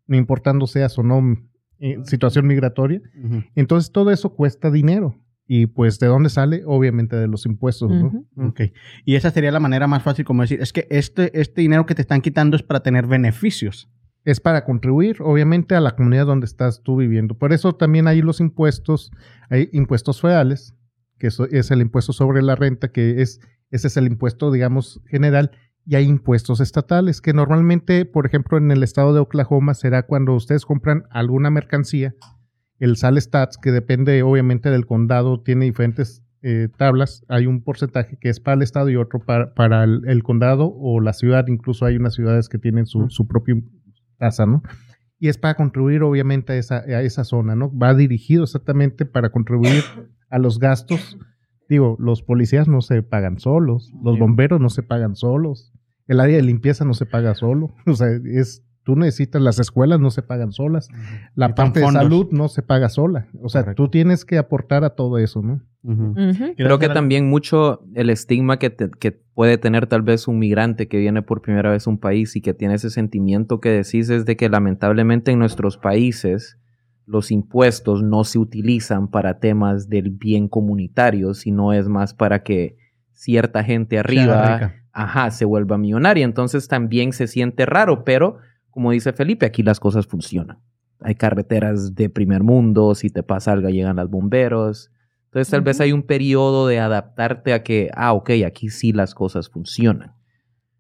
no 0.07 0.17
importando 0.17 0.67
seas 0.67 0.99
o 0.99 1.03
no 1.03 1.39
en 1.79 2.05
situación 2.05 2.47
migratoria. 2.47 3.01
Entonces 3.55 3.91
todo 3.91 4.11
eso 4.11 4.35
cuesta 4.35 4.71
dinero. 4.71 5.17
Y 5.53 5.67
pues, 5.67 5.99
¿de 5.99 6.07
dónde 6.07 6.31
sale? 6.31 6.63
Obviamente 6.65 7.17
de 7.17 7.27
los 7.27 7.45
impuestos, 7.45 7.91
¿no? 7.91 8.25
Y 9.05 9.17
esa 9.17 9.33
sería 9.33 9.51
la 9.51 9.59
manera 9.59 9.89
más 9.89 10.05
fácil 10.05 10.25
como 10.25 10.43
decir, 10.43 10.61
es 10.63 10.73
que 10.73 10.87
este, 10.91 11.41
este 11.41 11.63
dinero 11.63 11.87
que 11.87 11.97
te 11.97 12.03
están 12.03 12.21
quitando 12.21 12.55
es 12.57 12.63
para 12.63 12.85
tener 12.85 13.09
beneficios. 13.09 13.91
es 14.25 14.39
para 14.39 14.65
contribuir, 14.65 15.17
obviamente, 15.21 15.75
a 15.75 15.81
la 15.81 15.97
comunidad 15.97 16.27
donde 16.27 16.47
estás 16.47 16.83
tú 16.85 16.97
viviendo. 16.97 17.35
Por 17.37 17.53
eso 17.53 17.75
también 17.75 18.07
hay 18.07 18.23
los 18.23 18.39
impuestos, 18.39 19.11
hay 19.49 19.69
impuestos 19.73 20.21
federales, 20.21 20.77
que 21.19 21.27
eso 21.27 21.47
es 21.47 21.73
el 21.73 21.81
impuesto 21.81 22.13
sobre 22.13 22.43
la 22.43 22.55
renta, 22.55 22.93
que 22.93 23.21
es, 23.21 23.41
ese 23.73 23.89
es 23.89 23.97
el 23.97 24.07
impuesto, 24.07 24.53
digamos, 24.53 25.01
general, 25.07 25.51
y 25.85 25.97
hay 25.97 26.05
impuestos 26.05 26.61
estatales, 26.61 27.21
que 27.21 27.33
normalmente, 27.33 28.05
por 28.05 28.25
ejemplo, 28.25 28.57
en 28.57 28.71
el 28.71 28.85
estado 28.85 29.15
de 29.15 29.21
Oklahoma 29.21 29.75
será 29.75 30.05
cuando 30.05 30.35
ustedes 30.35 30.65
compran 30.65 31.05
alguna 31.11 31.51
mercancía, 31.51 32.15
el 32.81 32.97
sales 32.97 33.31
tax, 33.31 33.57
que 33.57 33.71
depende 33.71 34.23
obviamente 34.23 34.71
del 34.71 34.87
condado, 34.87 35.41
tiene 35.41 35.67
diferentes 35.67 36.25
eh, 36.43 36.69
tablas, 36.77 37.25
hay 37.29 37.47
un 37.47 37.63
porcentaje 37.63 38.17
que 38.19 38.31
es 38.31 38.41
para 38.41 38.55
el 38.55 38.63
estado 38.63 38.89
y 38.89 38.97
otro 38.97 39.21
para, 39.21 39.55
para 39.55 39.85
el, 39.85 40.03
el 40.07 40.23
condado 40.23 40.73
o 40.75 41.01
la 41.01 41.13
ciudad, 41.13 41.47
incluso 41.49 41.85
hay 41.85 41.97
unas 41.97 42.15
ciudades 42.15 42.49
que 42.49 42.59
tienen 42.59 42.87
su, 42.87 43.11
su 43.11 43.29
propio 43.29 43.63
tasa, 44.17 44.47
¿no? 44.47 44.63
Y 45.19 45.29
es 45.29 45.37
para 45.37 45.55
contribuir 45.55 46.03
obviamente 46.03 46.55
a 46.55 46.57
esa, 46.57 46.77
a 46.79 47.03
esa 47.03 47.25
zona, 47.25 47.55
¿no? 47.55 47.71
Va 47.77 47.93
dirigido 47.95 48.45
exactamente 48.45 49.05
para 49.05 49.29
contribuir 49.31 49.85
a 50.31 50.39
los 50.39 50.59
gastos. 50.59 51.19
Digo, 51.69 51.97
los 52.01 52.23
policías 52.23 52.69
no 52.69 52.81
se 52.81 53.03
pagan 53.03 53.39
solos, 53.39 53.93
los 54.03 54.19
bomberos 54.19 54.61
no 54.61 54.71
se 54.71 54.83
pagan 54.83 55.15
solos, 55.15 55.73
el 56.07 56.21
área 56.21 56.37
de 56.37 56.43
limpieza 56.43 56.85
no 56.87 56.95
se 56.95 57.05
paga 57.05 57.35
solo, 57.35 57.75
o 57.87 57.95
sea, 57.95 58.09
es, 58.25 58.65
tú 58.91 58.97
necesitas, 58.99 59.41
las 59.41 59.59
escuelas 59.61 60.01
no 60.01 60.11
se 60.11 60.23
pagan 60.23 60.51
solas, 60.53 60.89
la 61.37 61.55
parte 61.55 61.79
de 61.81 61.87
salud 61.93 62.29
no 62.33 62.49
se 62.49 62.63
paga 62.63 62.89
sola, 62.89 63.29
o 63.41 63.49
sea, 63.49 63.63
Correcto. 63.63 63.85
tú 63.85 63.91
tienes 63.91 64.25
que 64.25 64.37
aportar 64.37 64.83
a 64.83 64.91
todo 64.91 65.19
eso, 65.19 65.43
¿no? 65.43 65.61
Creo 66.57 66.79
que 66.79 66.89
también 66.89 67.29
mucho 67.29 67.83
el 67.95 68.11
estigma 68.11 68.59
que, 68.59 68.71
te- 68.71 68.91
que 68.91 69.13
puede 69.13 69.59
tener 69.59 69.87
tal 69.87 70.03
vez 70.03 70.27
un 70.29 70.39
migrante 70.41 70.89
que 70.89 70.99
viene 70.99 71.23
por 71.23 71.41
primera 71.41 71.71
vez 71.71 71.87
a 71.87 71.91
un 71.91 71.99
país 71.99 72.35
y 72.37 72.41
que 72.41 72.53
tiene 72.53 72.75
ese 72.75 72.91
sentimiento 72.91 73.61
que 73.61 73.71
decís 73.71 74.11
es 74.11 74.25
de 74.27 74.37
que 74.37 74.49
lamentablemente 74.49 75.31
en 75.31 75.39
nuestros 75.39 75.79
países 75.79 76.59
los 77.07 77.31
impuestos 77.31 78.03
no 78.03 78.25
se 78.25 78.39
utilizan 78.39 79.09
para 79.09 79.39
temas 79.39 79.89
del 79.89 80.11
bien 80.11 80.49
comunitario, 80.49 81.33
sino 81.35 81.73
es 81.73 81.89
más 81.89 82.13
para 82.13 82.43
que 82.43 82.77
cierta 83.13 83.63
gente 83.65 83.99
arriba, 83.99 84.75
ajá, 84.93 85.31
se 85.31 85.45
vuelva 85.45 85.79
millonaria. 85.79 86.25
Entonces 86.25 86.69
también 86.69 87.13
se 87.13 87.27
siente 87.27 87.65
raro, 87.67 88.05
pero 88.05 88.37
como 88.71 88.93
dice 88.93 89.13
Felipe, 89.13 89.47
aquí 89.47 89.63
las 89.63 89.81
cosas 89.81 90.07
funcionan. 90.07 90.59
Hay 91.01 91.15
carreteras 91.15 91.95
de 91.95 92.09
primer 92.11 92.43
mundo, 92.43 92.95
si 92.95 93.11
te 93.11 93.23
pasa 93.23 93.53
algo 93.53 93.69
llegan 93.69 93.97
los 93.97 94.11
bomberos, 94.11 94.91
Entonces 95.27 95.51
tal 95.51 95.63
vez 95.63 95.81
hay 95.81 95.93
un 95.93 96.03
periodo 96.03 96.67
de 96.67 96.79
adaptarte 96.79 97.53
a 97.53 97.63
que, 97.63 97.91
ah, 97.95 98.13
ok, 98.13 98.31
aquí 98.47 98.69
sí 98.69 98.93
las 98.93 99.15
cosas 99.15 99.49
funcionan. 99.49 100.13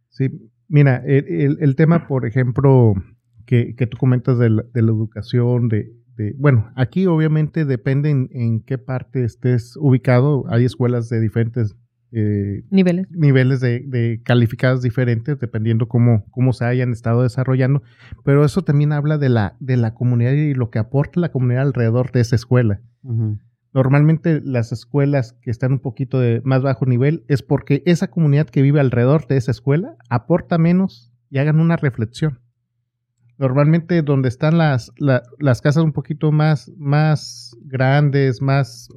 Sí, 0.09 0.29
mira, 0.69 1.03
el, 1.07 1.57
el, 1.61 1.77
tema, 1.77 2.07
por 2.09 2.27
ejemplo, 2.27 2.95
que, 3.47 3.75
que 3.77 3.87
tú 3.87 3.97
comentas 3.97 4.39
de 4.39 4.51
la, 4.51 4.65
de 4.75 4.83
la 4.83 4.91
educación, 4.91 5.69
de, 5.69 5.93
de, 6.17 6.35
bueno, 6.37 6.71
aquí 6.77 7.07
obviamente 7.07 7.65
depende 7.65 8.11
en, 8.11 8.29
en, 8.33 8.61
qué 8.61 8.77
parte 8.77 9.25
estés 9.25 9.77
ubicado. 9.77 10.45
Hay 10.49 10.65
escuelas 10.65 11.09
de 11.09 11.21
diferentes 11.21 11.77
eh, 12.13 12.65
niveles, 12.71 13.11
niveles 13.11 13.61
de, 13.61 13.81
de, 13.87 14.21
calificadas 14.25 14.83
diferentes, 14.83 15.39
dependiendo 15.39 15.89
cómo, 15.89 16.25
cómo 16.31 16.53
se 16.53 16.65
hayan 16.65 16.93
estado 16.93 17.23
desarrollando. 17.23 17.83
Pero 18.25 18.45
eso 18.45 18.63
también 18.63 18.93
habla 18.93 19.19
de 19.19 19.29
la, 19.29 19.57
de 19.61 19.77
la 19.77 19.95
comunidad 19.95 20.33
y 20.33 20.55
lo 20.55 20.71
que 20.71 20.79
aporta 20.79 21.21
la 21.21 21.31
comunidad 21.31 21.63
alrededor 21.63 22.13
de 22.13 22.21
esa 22.21 22.37
escuela. 22.37 22.81
Uh 23.03 23.13
-huh. 23.13 23.39
Normalmente 23.73 24.41
las 24.45 24.73
escuelas 24.73 25.35
que 25.43 25.51
están 25.51 25.73
un 25.73 25.79
poquito 25.79 26.19
de 26.19 26.43
más 26.45 26.63
bajo 26.63 26.87
nivel 26.87 27.25
es 27.29 27.43
porque 27.43 27.83
esa 27.87 28.09
comunidad 28.09 28.49
que 28.49 28.63
vive 28.63 28.81
alrededor 28.81 29.29
de 29.29 29.37
esa 29.37 29.53
escuela 29.53 29.97
aporta 30.09 30.59
menos 30.59 31.13
y 31.31 31.39
hagan 31.39 31.61
una 31.61 31.77
reflexión. 31.77 32.41
Normalmente 33.39 34.03
donde 34.03 34.29
están 34.29 34.59
las, 34.59 34.93
la, 34.99 35.23
las 35.39 35.63
casas 35.63 35.85
un 35.85 35.93
poquito 35.93 36.33
más, 36.33 36.73
más 36.77 37.57
grandes, 37.63 38.43
más, 38.43 38.89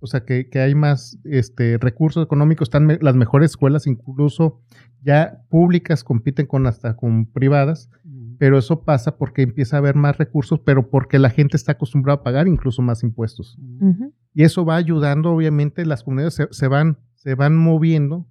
o 0.00 0.06
sea, 0.06 0.24
que, 0.24 0.48
que 0.48 0.60
hay 0.60 0.74
más 0.74 1.18
este, 1.24 1.78
recursos 1.78 2.24
económicos, 2.24 2.66
están 2.66 2.86
me, 2.86 2.98
las 3.00 3.14
mejores 3.14 3.52
escuelas, 3.52 3.86
incluso 3.86 4.60
ya 5.02 5.42
públicas 5.48 6.04
compiten 6.04 6.46
con 6.46 6.66
hasta 6.66 6.96
con 6.96 7.26
privadas, 7.26 7.90
pero 8.38 8.58
eso 8.58 8.82
pasa 8.82 9.16
porque 9.16 9.42
empieza 9.42 9.76
a 9.76 9.78
haber 9.78 9.94
más 9.94 10.18
recursos, 10.18 10.60
pero 10.60 10.90
porque 10.90 11.18
la 11.18 11.30
gente 11.30 11.56
está 11.56 11.72
acostumbrada 11.72 12.20
a 12.20 12.22
pagar 12.22 12.48
incluso 12.48 12.82
más 12.82 13.02
impuestos. 13.02 13.56
Uh 13.58 13.92
-huh. 13.92 14.12
Y 14.34 14.42
eso 14.42 14.64
va 14.64 14.76
ayudando, 14.76 15.30
obviamente, 15.30 15.86
las 15.86 16.02
comunidades 16.02 16.34
se, 16.34 16.48
se, 16.50 16.68
van, 16.68 16.98
se 17.14 17.34
van 17.34 17.56
moviendo, 17.56 18.26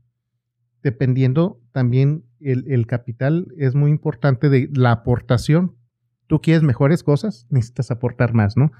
dependiendo 0.83 1.59
también 1.71 2.25
el, 2.39 2.71
el, 2.71 2.85
capital, 2.85 3.47
es 3.57 3.73
muy 3.73 3.89
importante 3.89 4.49
de 4.49 4.69
la 4.73 4.91
aportación. 4.91 5.75
Tú 6.27 6.41
quieres 6.41 6.63
mejores 6.63 7.03
cosas, 7.03 7.45
necesitas 7.49 7.91
aportar 7.91 8.33
más, 8.33 8.57
¿no? 8.57 8.71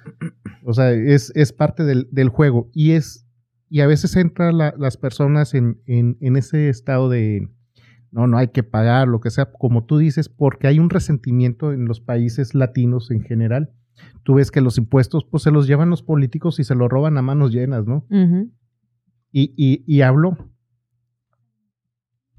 O 0.63 0.73
sea, 0.73 0.91
es, 0.91 1.31
es 1.35 1.53
parte 1.53 1.83
del, 1.83 2.07
del 2.11 2.29
juego 2.29 2.69
y 2.73 2.91
es, 2.91 3.27
y 3.69 3.81
a 3.81 3.87
veces 3.87 4.15
entran 4.15 4.57
la, 4.57 4.73
las 4.77 4.97
personas 4.97 5.53
en, 5.53 5.79
en, 5.85 6.17
en 6.21 6.37
ese 6.37 6.69
estado 6.69 7.09
de, 7.09 7.47
no, 8.11 8.27
no 8.27 8.37
hay 8.37 8.47
que 8.47 8.63
pagar, 8.63 9.07
lo 9.07 9.19
que 9.19 9.29
sea, 9.29 9.51
como 9.51 9.85
tú 9.85 9.97
dices, 9.97 10.29
porque 10.29 10.67
hay 10.67 10.79
un 10.79 10.89
resentimiento 10.89 11.73
en 11.73 11.85
los 11.85 11.99
países 12.01 12.55
latinos 12.55 13.11
en 13.11 13.21
general. 13.21 13.71
Tú 14.23 14.35
ves 14.35 14.51
que 14.51 14.61
los 14.61 14.77
impuestos, 14.77 15.25
pues 15.29 15.43
se 15.43 15.51
los 15.51 15.67
llevan 15.67 15.89
los 15.89 16.01
políticos 16.01 16.59
y 16.59 16.63
se 16.63 16.75
los 16.75 16.89
roban 16.89 17.17
a 17.17 17.21
manos 17.21 17.51
llenas, 17.51 17.85
¿no? 17.85 18.05
Uh 18.09 18.15
-huh. 18.15 18.51
y, 19.31 19.53
y, 19.55 19.83
y, 19.85 20.01
hablo 20.01 20.37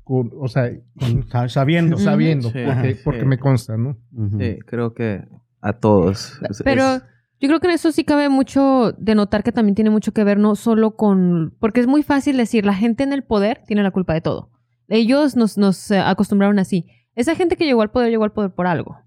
con, 0.07 0.31
o 0.39 0.49
sea, 0.49 0.71
con, 0.99 1.29
sabiendo, 1.51 1.99
sabiendo, 1.99 2.51
sí, 2.51 2.61
porque, 2.65 2.95
sí. 2.95 3.01
porque, 3.05 3.25
me 3.25 3.39
consta, 3.39 3.77
¿no? 3.77 3.99
Uh 4.13 4.25
-huh. 4.25 4.39
Sí, 4.39 4.59
creo 4.61 4.95
que 4.95 5.25
a 5.61 5.75
todos. 5.75 6.41
Pero 6.65 6.95
es, 6.95 7.03
yo 7.41 7.49
creo 7.49 7.61
que 7.61 7.67
en 7.67 7.75
eso 7.75 7.93
sí 7.93 8.05
cabe 8.05 8.29
mucho 8.29 8.93
de 8.93 9.15
notar 9.15 9.43
que 9.43 9.53
también 9.53 9.75
tiene 9.75 9.91
mucho 9.91 10.13
que 10.13 10.25
ver 10.25 10.39
no 10.39 10.55
solo 10.55 10.97
con, 10.97 11.55
porque 11.59 11.81
es 11.81 11.87
muy 11.87 12.03
fácil 12.03 12.37
decir, 12.37 12.65
la 12.65 12.75
gente 12.75 13.03
en 13.03 13.13
el 13.13 13.25
poder 13.25 13.63
tiene 13.67 13.83
la 13.83 13.91
culpa 13.91 14.15
de 14.15 14.21
todo 14.21 14.51
ellos 14.89 15.37
nos, 15.37 15.59
nos 15.59 15.91
eh, 15.91 15.99
acostumbraron 15.99 16.59
así. 16.59 16.87
Esa 17.15 17.35
gente 17.35 17.57
que 17.57 17.65
llegó 17.65 17.83
al 17.83 17.91
poder 17.91 18.11
llegó 18.11 18.25
al 18.25 18.33
poder 18.33 18.53
por 18.53 18.67
algo. 18.67 18.99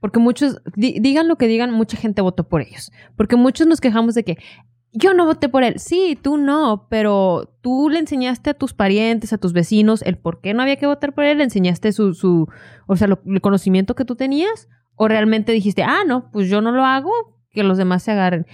Porque 0.00 0.18
muchos, 0.18 0.60
di, 0.76 0.98
digan 1.00 1.28
lo 1.28 1.36
que 1.36 1.48
digan, 1.48 1.72
mucha 1.72 1.96
gente 1.96 2.22
votó 2.22 2.48
por 2.48 2.62
ellos. 2.62 2.92
Porque 3.16 3.36
muchos 3.36 3.66
nos 3.66 3.80
quejamos 3.80 4.14
de 4.14 4.24
que 4.24 4.38
yo 4.98 5.14
no 5.14 5.24
voté 5.24 5.48
por 5.48 5.62
él. 5.62 5.78
Sí, 5.78 6.18
tú 6.20 6.36
no, 6.36 6.86
pero 6.90 7.54
tú 7.60 7.88
le 7.88 7.98
enseñaste 8.00 8.50
a 8.50 8.54
tus 8.54 8.74
parientes, 8.74 9.32
a 9.32 9.38
tus 9.38 9.52
vecinos, 9.52 10.02
el 10.02 10.18
por 10.18 10.40
qué 10.40 10.54
no 10.54 10.62
había 10.62 10.76
que 10.76 10.86
votar 10.86 11.14
por 11.14 11.24
él, 11.24 11.38
le 11.38 11.44
enseñaste 11.44 11.92
su, 11.92 12.14
su 12.14 12.48
o 12.86 12.96
sea, 12.96 13.08
el 13.26 13.40
conocimiento 13.40 13.94
que 13.94 14.04
tú 14.04 14.16
tenías, 14.16 14.68
o 14.96 15.08
realmente 15.08 15.52
dijiste, 15.52 15.82
ah, 15.82 16.02
no, 16.06 16.30
pues 16.32 16.48
yo 16.48 16.60
no 16.60 16.72
lo 16.72 16.84
hago, 16.84 17.12
que 17.52 17.62
los 17.62 17.78
demás 17.78 18.02
se 18.02 18.10
agarren. 18.10 18.46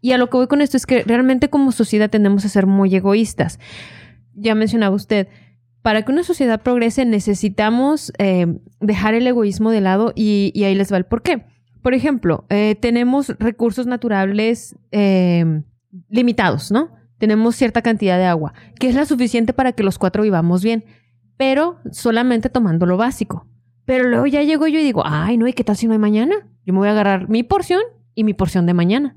Y 0.00 0.12
a 0.12 0.18
lo 0.18 0.28
que 0.28 0.36
voy 0.36 0.48
con 0.48 0.60
esto 0.60 0.76
es 0.76 0.86
que 0.86 1.04
realmente 1.04 1.48
como 1.48 1.70
sociedad 1.70 2.10
tendemos 2.10 2.44
a 2.44 2.48
ser 2.48 2.66
muy 2.66 2.94
egoístas. 2.94 3.60
Ya 4.34 4.56
mencionaba 4.56 4.96
usted, 4.96 5.28
para 5.82 6.02
que 6.02 6.10
una 6.10 6.24
sociedad 6.24 6.60
progrese 6.62 7.04
necesitamos 7.04 8.12
eh, 8.18 8.58
dejar 8.80 9.14
el 9.14 9.26
egoísmo 9.26 9.70
de 9.70 9.80
lado 9.80 10.12
y, 10.16 10.50
y, 10.54 10.64
ahí 10.64 10.74
les 10.74 10.92
va 10.92 10.96
el 10.96 11.04
por 11.04 11.22
qué. 11.22 11.44
Por 11.82 11.94
ejemplo, 11.94 12.44
eh, 12.48 12.76
tenemos 12.80 13.28
recursos 13.38 13.86
naturales 13.86 14.76
eh, 14.92 15.62
limitados, 16.08 16.70
¿no? 16.70 16.90
Tenemos 17.18 17.54
cierta 17.56 17.82
cantidad 17.82 18.18
de 18.18 18.24
agua, 18.24 18.52
que 18.78 18.88
es 18.88 18.94
la 18.94 19.04
suficiente 19.04 19.52
para 19.52 19.72
que 19.72 19.82
los 19.82 19.98
cuatro 19.98 20.22
vivamos 20.22 20.62
bien, 20.62 20.84
pero 21.36 21.78
solamente 21.90 22.50
tomando 22.50 22.86
lo 22.86 22.96
básico. 22.96 23.46
Pero 23.84 24.08
luego 24.08 24.26
ya 24.26 24.42
llego 24.42 24.66
yo 24.66 24.78
y 24.78 24.84
digo, 24.84 25.02
ay, 25.04 25.36
no, 25.36 25.46
¿y 25.46 25.52
qué 25.52 25.64
tal 25.64 25.76
si 25.76 25.86
no 25.86 25.92
hay 25.92 25.98
mañana? 25.98 26.34
Yo 26.64 26.72
me 26.72 26.78
voy 26.78 26.88
a 26.88 26.92
agarrar 26.92 27.28
mi 27.28 27.42
porción 27.42 27.80
y 28.14 28.24
mi 28.24 28.34
porción 28.34 28.66
de 28.66 28.74
mañana. 28.74 29.16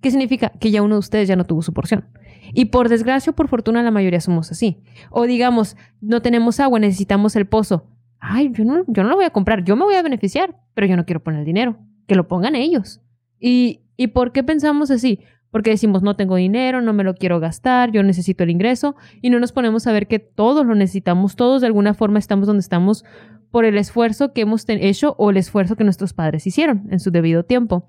¿Qué 0.00 0.10
significa? 0.10 0.50
Que 0.60 0.70
ya 0.70 0.82
uno 0.82 0.96
de 0.96 1.00
ustedes 1.00 1.28
ya 1.28 1.36
no 1.36 1.44
tuvo 1.44 1.62
su 1.62 1.72
porción. 1.72 2.06
Y 2.52 2.66
por 2.66 2.88
desgracia 2.88 3.30
o 3.30 3.34
por 3.34 3.48
fortuna 3.48 3.82
la 3.82 3.90
mayoría 3.90 4.20
somos 4.20 4.52
así. 4.52 4.82
O 5.10 5.24
digamos, 5.24 5.76
no 6.00 6.22
tenemos 6.22 6.60
agua, 6.60 6.78
necesitamos 6.78 7.36
el 7.36 7.46
pozo. 7.46 7.88
Ay, 8.18 8.50
yo 8.52 8.64
no, 8.64 8.84
yo 8.86 9.02
no 9.02 9.08
lo 9.08 9.16
voy 9.16 9.24
a 9.24 9.30
comprar, 9.30 9.64
yo 9.64 9.76
me 9.76 9.84
voy 9.84 9.94
a 9.94 10.02
beneficiar, 10.02 10.56
pero 10.74 10.86
yo 10.86 10.96
no 10.96 11.04
quiero 11.04 11.22
poner 11.22 11.40
el 11.40 11.46
dinero. 11.46 11.78
Que 12.06 12.14
lo 12.14 12.28
pongan 12.28 12.54
ellos. 12.54 13.00
¿Y, 13.40 13.80
¿Y 13.96 14.08
por 14.08 14.32
qué 14.32 14.44
pensamos 14.44 14.90
así? 14.90 15.20
Porque 15.54 15.70
decimos, 15.70 16.02
no 16.02 16.16
tengo 16.16 16.34
dinero, 16.34 16.82
no 16.82 16.92
me 16.92 17.04
lo 17.04 17.14
quiero 17.14 17.38
gastar, 17.38 17.92
yo 17.92 18.02
necesito 18.02 18.42
el 18.42 18.50
ingreso 18.50 18.96
y 19.22 19.30
no 19.30 19.38
nos 19.38 19.52
ponemos 19.52 19.86
a 19.86 19.92
ver 19.92 20.08
que 20.08 20.18
todos 20.18 20.66
lo 20.66 20.74
necesitamos, 20.74 21.36
todos 21.36 21.62
de 21.62 21.68
alguna 21.68 21.94
forma 21.94 22.18
estamos 22.18 22.46
donde 22.46 22.60
estamos 22.60 23.04
por 23.50 23.64
el 23.64 23.78
esfuerzo 23.78 24.32
que 24.32 24.40
hemos 24.40 24.64
hecho 24.68 25.14
o 25.16 25.30
el 25.30 25.36
esfuerzo 25.36 25.76
que 25.76 25.84
nuestros 25.84 26.12
padres 26.12 26.46
hicieron 26.46 26.88
en 26.90 26.98
su 26.98 27.12
debido 27.12 27.44
tiempo. 27.44 27.88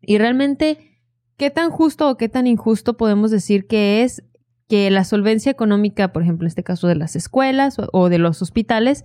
Y 0.00 0.16
realmente 0.16 0.96
¿Qué 1.36 1.50
tan 1.50 1.70
justo 1.70 2.08
o 2.08 2.16
qué 2.16 2.28
tan 2.28 2.46
injusto 2.46 2.96
podemos 2.96 3.30
decir 3.30 3.66
que 3.66 4.02
es 4.02 4.24
que 4.68 4.90
la 4.90 5.04
solvencia 5.04 5.52
económica, 5.52 6.12
por 6.12 6.22
ejemplo, 6.22 6.46
en 6.46 6.48
este 6.48 6.64
caso 6.64 6.88
de 6.88 6.94
las 6.94 7.14
escuelas 7.14 7.76
o, 7.92 8.08
de 8.08 8.18
los 8.18 8.40
hospitales, 8.40 9.04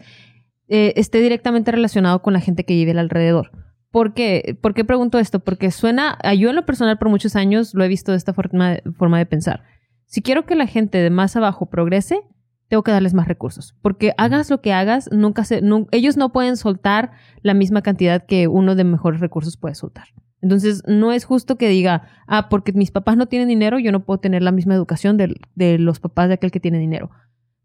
eh, 0.70 0.94
esté 0.96 1.20
directamente 1.20 1.72
relacionado 1.72 2.22
con 2.22 2.34
la 2.34 2.40
gente 2.40 2.64
que 2.64 2.74
vive 2.74 2.98
alrededor? 2.98 3.52
¿Por 3.92 4.14
qué? 4.14 4.58
¿Por 4.62 4.74
qué 4.74 4.86
pregunto 4.86 5.20
esto? 5.20 5.40
Porque 5.40 5.70
suena, 5.70 6.18
yo 6.38 6.50
en 6.50 6.56
lo 6.56 6.66
personal 6.66 6.98
por 6.98 7.10
muchos 7.10 7.36
años 7.36 7.74
lo 7.74 7.84
he 7.84 7.90
visto 7.90 8.12
de 8.12 8.18
esta 8.18 8.34
forma, 8.34 8.78
forma 8.98 9.18
de 9.18 9.26
pensar. 9.26 9.64
Si 10.06 10.22
quiero 10.22 10.46
que 10.46 10.56
la 10.56 10.68
gente 10.68 10.98
de 10.98 11.10
más 11.10 11.36
abajo 11.36 11.68
progrese, 11.68 12.22
tengo 12.70 12.84
que 12.84 12.92
darles 12.92 13.14
más 13.14 13.28
recursos. 13.28 13.76
Porque 13.82 14.14
hagas 14.18 14.50
lo 14.50 14.62
que 14.62 14.72
hagas, 14.72 15.10
nunca 15.12 15.44
se, 15.44 15.62
no, 15.62 15.88
ellos 15.92 16.16
no 16.16 16.32
pueden 16.32 16.56
soltar 16.56 17.12
la 17.42 17.54
misma 17.54 17.82
cantidad 17.82 18.26
que 18.26 18.48
uno 18.48 18.76
de 18.76 18.86
mejores 18.86 19.20
recursos 19.20 19.58
puede 19.58 19.76
soltar. 19.76 20.06
Entonces, 20.42 20.82
no 20.88 21.12
es 21.12 21.26
justo 21.26 21.58
que 21.58 21.68
diga, 21.68 22.08
ah, 22.28 22.48
porque 22.50 22.72
mis 22.72 22.90
papás 22.90 23.18
no 23.18 23.28
tienen 23.28 23.50
dinero, 23.50 23.78
yo 23.78 23.92
no 23.92 24.06
puedo 24.06 24.22
tener 24.22 24.42
la 24.42 24.52
misma 24.52 24.74
educación 24.74 25.18
de, 25.18 25.36
de 25.54 25.78
los 25.80 26.00
papás 26.00 26.30
de 26.30 26.36
aquel 26.36 26.50
que 26.50 26.62
tiene 26.62 26.80
dinero. 26.80 27.12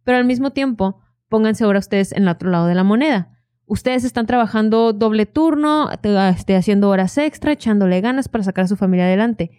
Pero 0.03 0.19
al 0.19 0.25
mismo 0.25 0.51
tiempo, 0.51 1.01
pónganse 1.29 1.63
ahora 1.63 1.79
ustedes 1.79 2.11
en 2.11 2.25
el 2.25 2.29
otro 2.29 2.51
lado 2.51 2.67
de 2.67 2.75
la 2.75 2.85
moneda. 2.85 3.36
Ustedes 3.67 4.05
están 4.05 4.27
trabajando 4.27 4.93
doble 4.93 5.27
turno, 5.27 5.91
este, 5.91 6.57
haciendo 6.57 6.89
horas 6.89 7.19
extra, 7.19 7.53
echándole 7.53 8.01
ganas 8.01 8.29
para 8.29 8.45
sacar 8.45 8.65
a 8.65 8.69
su 8.69 8.77
familia 8.77 9.07
adelante, 9.07 9.51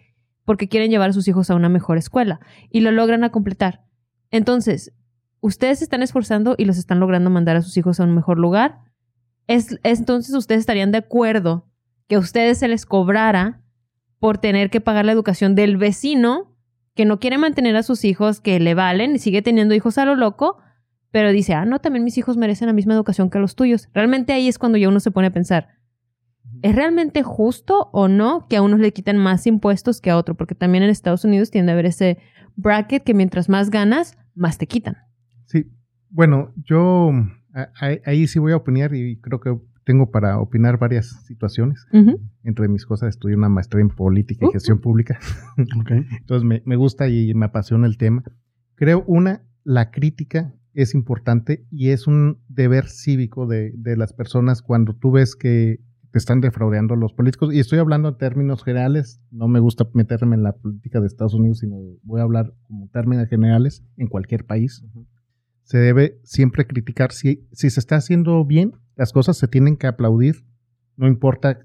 porque 0.44 0.68
quieren 0.68 0.90
llevar 0.90 1.10
a 1.10 1.12
sus 1.12 1.28
hijos 1.28 1.50
a 1.50 1.54
una 1.54 1.68
mejor 1.68 1.98
escuela 1.98 2.40
y 2.70 2.80
lo 2.80 2.90
logran 2.90 3.22
a 3.22 3.30
completar. 3.30 3.84
Entonces, 4.30 4.94
ustedes 5.40 5.82
están 5.82 6.02
esforzando 6.02 6.54
y 6.56 6.64
los 6.64 6.78
están 6.78 7.00
logrando 7.00 7.28
mandar 7.28 7.56
a 7.56 7.62
sus 7.62 7.76
hijos 7.76 8.00
a 8.00 8.04
un 8.04 8.14
mejor 8.14 8.38
lugar. 8.38 8.80
Es, 9.46 9.78
entonces, 9.82 10.34
ustedes 10.34 10.60
estarían 10.60 10.90
de 10.90 10.98
acuerdo 10.98 11.68
que 12.08 12.16
a 12.16 12.18
ustedes 12.18 12.58
se 12.58 12.68
les 12.68 12.86
cobrara 12.86 13.62
por 14.18 14.38
tener 14.38 14.70
que 14.70 14.80
pagar 14.80 15.04
la 15.04 15.12
educación 15.12 15.54
del 15.54 15.76
vecino 15.76 16.56
que 16.94 17.04
no 17.04 17.20
quiere 17.20 17.38
mantener 17.38 17.76
a 17.76 17.84
sus 17.84 18.04
hijos, 18.04 18.40
que 18.40 18.58
le 18.58 18.74
valen 18.74 19.14
y 19.14 19.18
sigue 19.18 19.40
teniendo 19.40 19.74
hijos 19.74 19.98
a 19.98 20.04
lo 20.04 20.16
loco, 20.16 20.58
pero 21.10 21.32
dice, 21.32 21.54
ah, 21.54 21.64
no, 21.64 21.80
también 21.80 22.04
mis 22.04 22.18
hijos 22.18 22.36
merecen 22.36 22.66
la 22.66 22.72
misma 22.72 22.94
educación 22.94 23.30
que 23.30 23.38
los 23.38 23.56
tuyos. 23.56 23.88
Realmente 23.94 24.32
ahí 24.32 24.48
es 24.48 24.58
cuando 24.58 24.78
ya 24.78 24.88
uno 24.88 25.00
se 25.00 25.10
pone 25.10 25.28
a 25.28 25.32
pensar, 25.32 25.68
¿es 26.62 26.74
realmente 26.74 27.22
justo 27.22 27.88
o 27.92 28.08
no 28.08 28.46
que 28.48 28.56
a 28.56 28.62
unos 28.62 28.80
le 28.80 28.92
quiten 28.92 29.16
más 29.16 29.46
impuestos 29.46 30.00
que 30.00 30.10
a 30.10 30.16
otro? 30.16 30.36
Porque 30.36 30.54
también 30.54 30.84
en 30.84 30.90
Estados 30.90 31.24
Unidos 31.24 31.50
tiende 31.50 31.72
a 31.72 31.74
haber 31.74 31.86
ese 31.86 32.18
bracket 32.56 33.04
que 33.04 33.14
mientras 33.14 33.48
más 33.48 33.70
ganas, 33.70 34.18
más 34.34 34.58
te 34.58 34.66
quitan. 34.66 34.96
Sí, 35.46 35.66
bueno, 36.10 36.52
yo 36.56 37.12
ahí, 37.80 38.00
ahí 38.04 38.26
sí 38.26 38.38
voy 38.38 38.52
a 38.52 38.56
opinar 38.56 38.94
y 38.94 39.18
creo 39.20 39.40
que 39.40 39.56
tengo 39.88 40.10
para 40.10 40.38
opinar 40.38 40.78
varias 40.78 41.24
situaciones. 41.24 41.86
Uh 41.92 41.96
-huh. 41.96 42.20
Entre 42.42 42.68
mis 42.68 42.84
cosas 42.84 43.08
estudié 43.08 43.36
una 43.36 43.48
maestría 43.48 43.80
en 43.80 43.88
política 43.88 44.44
y 44.46 44.52
gestión 44.52 44.76
uh 44.76 44.80
-huh. 44.80 44.82
pública. 44.82 45.18
okay. 45.80 46.04
Entonces 46.20 46.46
me, 46.46 46.62
me, 46.66 46.76
gusta 46.76 47.08
y 47.08 47.32
me 47.32 47.46
apasiona 47.46 47.86
el 47.86 47.96
tema. 47.96 48.22
Creo, 48.74 49.02
una, 49.06 49.44
la 49.64 49.90
crítica 49.90 50.54
es 50.78 50.94
importante 50.94 51.66
y 51.72 51.88
es 51.88 52.06
un 52.06 52.38
deber 52.48 52.88
cívico 52.88 53.48
de, 53.48 53.72
de 53.74 53.96
las 53.96 54.12
personas 54.12 54.62
cuando 54.62 54.94
tú 54.94 55.10
ves 55.10 55.34
que 55.34 55.80
te 56.12 56.18
están 56.18 56.40
defraudando 56.40 56.94
los 56.94 57.12
políticos. 57.12 57.52
Y 57.52 57.58
estoy 57.58 57.80
hablando 57.80 58.10
en 58.10 58.16
términos 58.16 58.62
generales, 58.62 59.20
no 59.32 59.48
me 59.48 59.58
gusta 59.58 59.88
meterme 59.92 60.36
en 60.36 60.44
la 60.44 60.52
política 60.52 61.00
de 61.00 61.08
Estados 61.08 61.34
Unidos, 61.34 61.58
sino 61.58 61.78
voy 62.04 62.20
a 62.20 62.22
hablar 62.22 62.54
como 62.68 62.88
términos 62.90 63.28
generales 63.28 63.84
en 63.96 64.06
cualquier 64.06 64.46
país. 64.46 64.84
Se 65.64 65.78
debe 65.78 66.20
siempre 66.22 66.64
criticar 66.64 67.10
si, 67.10 67.44
si 67.50 67.70
se 67.70 67.80
está 67.80 67.96
haciendo 67.96 68.44
bien, 68.44 68.74
las 68.94 69.12
cosas 69.12 69.36
se 69.36 69.48
tienen 69.48 69.76
que 69.76 69.88
aplaudir, 69.88 70.44
no 70.96 71.08
importa 71.08 71.58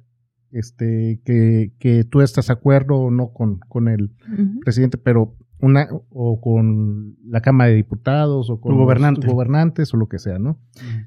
este, 0.49 1.21
que, 1.23 1.71
que 1.77 2.03
tú 2.03 2.21
estás 2.21 2.47
de 2.47 2.53
acuerdo 2.53 2.95
o 2.95 3.11
no 3.11 3.31
con, 3.31 3.59
con 3.59 3.87
el 3.87 4.11
presidente, 4.63 4.97
pero 4.97 5.37
una 5.63 5.87
o 6.09 6.41
con 6.41 7.15
la 7.25 7.41
Cámara 7.41 7.69
de 7.69 7.77
Diputados 7.77 8.49
o 8.49 8.59
con 8.59 8.71
Tu 8.71 8.77
los 8.77 8.85
gobernante. 8.85 9.27
gobernantes 9.27 9.93
o 9.93 9.97
lo 9.97 10.07
que 10.07 10.19
sea, 10.19 10.37
¿no? 10.39 10.59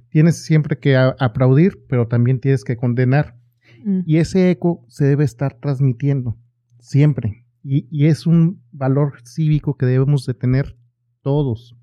Tienes 0.08 0.42
siempre 0.44 0.78
que 0.78 0.96
a- 0.96 1.14
aplaudir, 1.18 1.84
pero 1.88 2.08
también 2.08 2.40
tienes 2.40 2.64
que 2.64 2.76
condenar. 2.76 3.36
Mm. 3.84 4.00
Y 4.06 4.16
ese 4.16 4.50
eco 4.50 4.84
se 4.88 5.04
debe 5.04 5.24
estar 5.24 5.58
transmitiendo 5.60 6.36
siempre. 6.80 7.44
Y, 7.62 7.86
y 7.90 8.06
es 8.06 8.26
un 8.26 8.62
valor 8.72 9.14
cívico 9.24 9.76
que 9.76 9.86
debemos 9.86 10.24
de 10.26 10.34
tener 10.34 10.76
todos. 11.22 11.76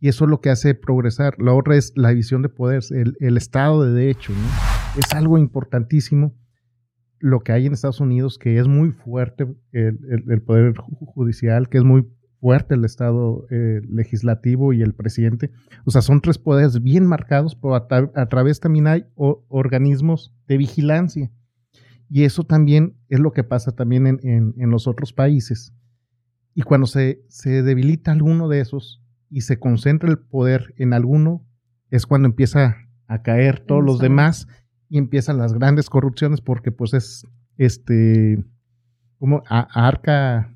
Y 0.00 0.08
eso 0.08 0.24
es 0.24 0.30
lo 0.30 0.40
que 0.40 0.50
hace 0.50 0.74
progresar. 0.74 1.34
La 1.38 1.52
otra 1.54 1.76
es 1.76 1.92
la 1.96 2.10
división 2.10 2.42
de 2.42 2.48
poderes, 2.48 2.90
el, 2.90 3.16
el 3.20 3.36
Estado 3.36 3.84
de 3.84 3.92
Derecho. 3.92 4.32
¿no? 4.32 4.98
Es 4.98 5.12
algo 5.14 5.38
importantísimo 5.38 6.34
lo 7.20 7.40
que 7.40 7.52
hay 7.52 7.66
en 7.66 7.72
Estados 7.72 8.00
Unidos, 8.00 8.38
que 8.38 8.58
es 8.58 8.68
muy 8.68 8.90
fuerte 8.92 9.44
el, 9.72 9.98
el- 10.10 10.24
el 10.30 10.42
poder 10.42 10.74
ju- 10.74 10.96
judicial, 11.06 11.68
que 11.68 11.78
es 11.78 11.84
muy 11.84 12.06
fuerte 12.40 12.74
el 12.74 12.84
Estado 12.84 13.46
eh, 13.50 13.80
legislativo 13.88 14.72
y 14.72 14.82
el 14.82 14.94
presidente. 14.94 15.50
O 15.84 15.90
sea, 15.90 16.02
son 16.02 16.20
tres 16.20 16.38
poderes 16.38 16.80
bien 16.82 17.04
marcados, 17.06 17.56
pero 17.56 17.74
a, 17.74 17.88
tra- 17.88 18.12
a 18.14 18.26
través 18.28 18.60
también 18.60 18.86
hay 18.86 19.06
o- 19.16 19.44
organismos 19.48 20.32
de 20.46 20.56
vigilancia. 20.58 21.30
Y 22.10 22.22
eso 22.24 22.44
también 22.44 22.96
es 23.08 23.18
lo 23.20 23.32
que 23.32 23.44
pasa 23.44 23.72
también 23.72 24.06
en, 24.06 24.20
en- 24.22 24.54
en 24.56 24.70
los 24.70 24.86
otros 24.86 25.12
países. 25.12 25.74
Y 26.54 26.62
cuando 26.62 26.86
se, 26.86 27.22
se 27.28 27.62
debilita 27.62 28.12
alguno 28.12 28.48
de 28.48 28.60
esos 28.60 29.02
y 29.30 29.42
se 29.42 29.58
concentra 29.58 30.08
el 30.08 30.18
poder 30.18 30.74
en 30.76 30.92
alguno, 30.92 31.44
es 31.90 32.06
cuando 32.06 32.26
empieza 32.26 32.76
a 33.06 33.22
caer 33.22 33.60
todos 33.60 33.82
los 33.84 33.98
demás 33.98 34.46
y 34.88 34.98
empiezan 34.98 35.38
las 35.38 35.52
grandes 35.52 35.88
corrupciones 35.90 36.40
porque 36.40 36.72
pues 36.72 36.94
es 36.94 37.26
este 37.56 38.44
como 39.18 39.42
a- 39.48 39.66
a 39.70 39.88
arca 39.88 40.54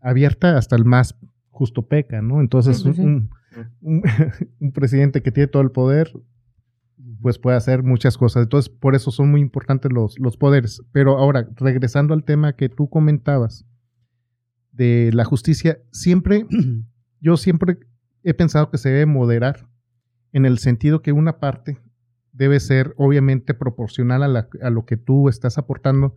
abierta 0.00 0.56
hasta 0.56 0.76
el 0.76 0.84
más 0.84 1.16
justo 1.50 1.86
peca, 1.86 2.22
¿no? 2.22 2.40
Entonces 2.40 2.78
Sí, 2.78 2.84
sí, 2.90 2.94
sí. 2.94 3.00
un, 3.02 3.30
un- 3.80 4.02
un 4.60 4.72
presidente 4.72 5.22
que 5.22 5.30
tiene 5.32 5.48
todo 5.48 5.62
el 5.62 5.70
poder 5.70 6.12
pues 7.20 7.38
puede 7.38 7.56
hacer 7.56 7.82
muchas 7.82 8.18
cosas. 8.18 8.42
Entonces, 8.44 8.68
por 8.68 8.94
eso 8.94 9.10
son 9.10 9.30
muy 9.30 9.40
importantes 9.40 9.90
los, 9.90 10.18
los 10.18 10.36
poderes. 10.36 10.82
Pero 10.92 11.16
ahora, 11.18 11.48
regresando 11.56 12.12
al 12.12 12.22
tema 12.24 12.54
que 12.54 12.68
tú 12.68 12.88
comentabas 12.90 13.64
de 14.72 15.10
la 15.12 15.24
justicia, 15.24 15.78
siempre, 15.90 16.46
yo 17.20 17.36
siempre 17.38 17.78
he 18.22 18.34
pensado 18.34 18.70
que 18.70 18.78
se 18.78 18.90
debe 18.90 19.06
moderar 19.06 19.66
en 20.32 20.44
el 20.44 20.58
sentido 20.58 21.00
que 21.02 21.12
una 21.12 21.38
parte 21.40 21.78
debe 22.34 22.60
ser 22.60 22.92
obviamente 22.98 23.54
proporcional 23.54 24.22
a, 24.22 24.28
la- 24.28 24.48
a 24.62 24.68
lo 24.70 24.84
que 24.84 24.96
tú 24.98 25.28
estás 25.30 25.56
aportando, 25.56 26.14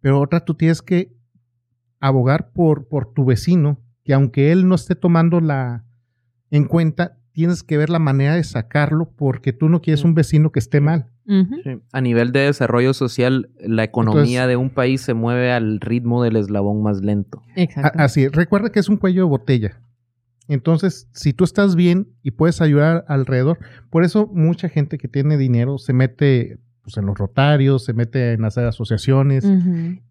pero 0.00 0.20
otra 0.20 0.44
tú 0.44 0.54
tienes 0.54 0.80
que 0.80 1.12
abogar 2.00 2.52
por, 2.52 2.88
por 2.88 3.12
tu 3.12 3.24
vecino, 3.24 3.78
que 4.04 4.14
aunque 4.14 4.52
él 4.52 4.68
no 4.68 4.74
esté 4.74 4.94
tomando 4.94 5.40
la 5.40 5.84
en 6.50 6.64
cuenta, 6.64 7.18
tienes 7.32 7.62
que 7.62 7.76
ver 7.76 7.90
la 7.90 7.98
manera 7.98 8.34
de 8.34 8.44
sacarlo 8.44 9.10
porque 9.16 9.52
tú 9.52 9.68
no 9.68 9.82
quieres 9.82 10.04
un 10.04 10.14
vecino 10.14 10.52
que 10.52 10.58
esté 10.60 10.80
mal. 10.80 11.10
Sí. 11.26 11.80
A 11.92 12.00
nivel 12.00 12.30
de 12.30 12.40
desarrollo 12.40 12.94
social, 12.94 13.50
la 13.58 13.82
economía 13.82 14.22
Entonces- 14.44 14.48
de 14.48 14.56
un 14.56 14.70
país 14.70 15.00
se 15.00 15.12
mueve 15.12 15.50
al 15.50 15.80
ritmo 15.80 16.22
del 16.22 16.36
eslabón 16.36 16.82
más 16.84 17.00
lento. 17.02 17.42
Exacto. 17.56 17.98
A- 17.98 18.04
Así, 18.04 18.28
recuerda 18.28 18.70
que 18.70 18.78
es 18.78 18.88
un 18.88 18.96
cuello 18.96 19.22
de 19.24 19.28
botella. 19.28 19.80
Entonces, 20.48 21.08
si 21.12 21.32
tú 21.32 21.44
estás 21.44 21.74
bien 21.76 22.08
y 22.22 22.30
puedes 22.32 22.60
ayudar 22.60 23.04
alrededor, 23.08 23.58
por 23.90 24.04
eso 24.04 24.28
mucha 24.32 24.68
gente 24.68 24.96
que 24.98 25.08
tiene 25.08 25.36
dinero 25.36 25.78
se 25.78 25.92
mete 25.92 26.58
pues, 26.82 26.96
en 26.98 27.06
los 27.06 27.18
rotarios, 27.18 27.84
se 27.84 27.92
mete 27.94 28.32
en 28.34 28.44
hacer 28.44 28.64
asociaciones, 28.66 29.44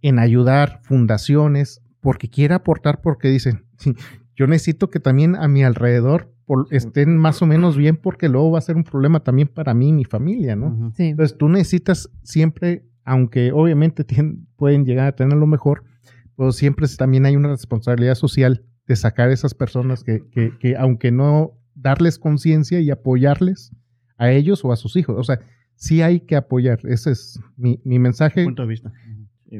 en 0.02 0.20
ayudar 0.20 0.82
fundaciones, 0.84 1.82
porque 2.02 2.30
quiere 2.30 2.54
aportar, 2.54 3.02
porque 3.02 3.30
dicen, 3.30 3.64
"Sí, 3.78 3.94
yo 4.36 4.48
necesito 4.48 4.90
que 4.90 5.00
también 5.00 5.36
a 5.36 5.48
mi 5.48 5.64
alrededor 5.64 6.32
por- 6.46 6.68
estén 6.70 7.18
más 7.18 7.42
o 7.42 7.48
menos 7.48 7.78
bien, 7.78 7.96
porque 7.96 8.28
luego 8.30 8.52
va 8.52 8.60
a 8.60 8.62
ser 8.62 8.76
un 8.76 8.84
problema 8.84 9.22
también 9.22 9.48
para 9.48 9.74
mí 9.74 9.90
y 9.90 9.94
mi 9.94 10.04
familia, 10.06 10.56
¿no? 10.56 10.92
Sí. 10.96 11.04
Entonces 11.06 11.38
tú 11.38 11.48
necesitas 11.50 12.10
siempre, 12.24 12.84
aunque 13.06 13.52
obviamente 13.54 14.06
pueden 14.58 14.86
llegar 14.86 15.08
a 15.08 15.16
tener 15.16 15.38
lo 15.38 15.48
mejor, 15.48 15.84
pero 16.36 16.52
siempre 16.52 16.86
también 16.98 17.26
hay 17.26 17.36
una 17.38 17.48
responsabilidad 17.48 18.16
social 18.16 18.64
de 18.88 18.96
sacar 18.96 19.30
a 19.30 19.34
esas 19.34 19.54
personas 19.54 20.04
que, 20.04 20.24
que, 20.32 20.58
que 20.60 20.76
aunque 20.78 21.12
no 21.12 21.54
darles 21.74 22.20
conciencia 22.20 22.80
y 22.80 22.92
apoyarles 22.92 23.72
a 24.18 24.32
ellos 24.32 24.64
o 24.64 24.72
a 24.72 24.76
sus 24.76 24.96
hijos. 24.96 25.16
O 25.18 25.24
sea, 25.24 25.40
sí 25.76 26.02
hay 26.02 26.22
que 26.22 26.36
apoyar. 26.36 26.80
Ese 26.86 27.12
es 27.12 27.40
mi, 27.58 27.82
mi 27.84 28.00
mensaje. 28.00 28.44
Punto 28.46 28.62
de 28.64 28.68
vista. 28.70 28.92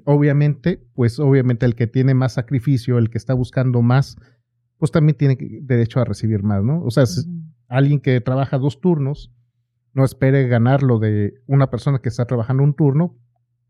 Obviamente, 0.06 0.82
pues 0.94 1.20
obviamente 1.20 1.66
el 1.66 1.76
que 1.76 1.88
tiene 1.88 2.14
más 2.14 2.34
sacrificio, 2.34 2.98
el 2.98 3.10
que 3.10 3.18
está 3.18 3.34
buscando 3.34 3.82
más, 3.82 4.18
pues 4.78 4.92
también 4.92 5.16
tiene 5.18 5.38
que- 5.38 5.60
derecho 5.62 6.00
a 6.00 6.06
recibir 6.06 6.44
más, 6.44 6.64
¿no? 6.64 6.82
O 6.84 6.92
sea, 6.92 7.06
si- 7.06 7.22
alguien 7.68 8.00
que 8.00 8.20
trabaja 8.22 8.58
dos 8.58 8.82
turnos, 8.82 9.32
no 9.94 10.04
espere 10.04 10.48
ganar 10.48 10.84
lo 10.84 11.00
de 11.00 11.36
una 11.48 11.70
persona 11.70 12.00
que 12.00 12.10
está 12.10 12.26
trabajando 12.26 12.64
un 12.64 12.74
turno, 12.76 13.18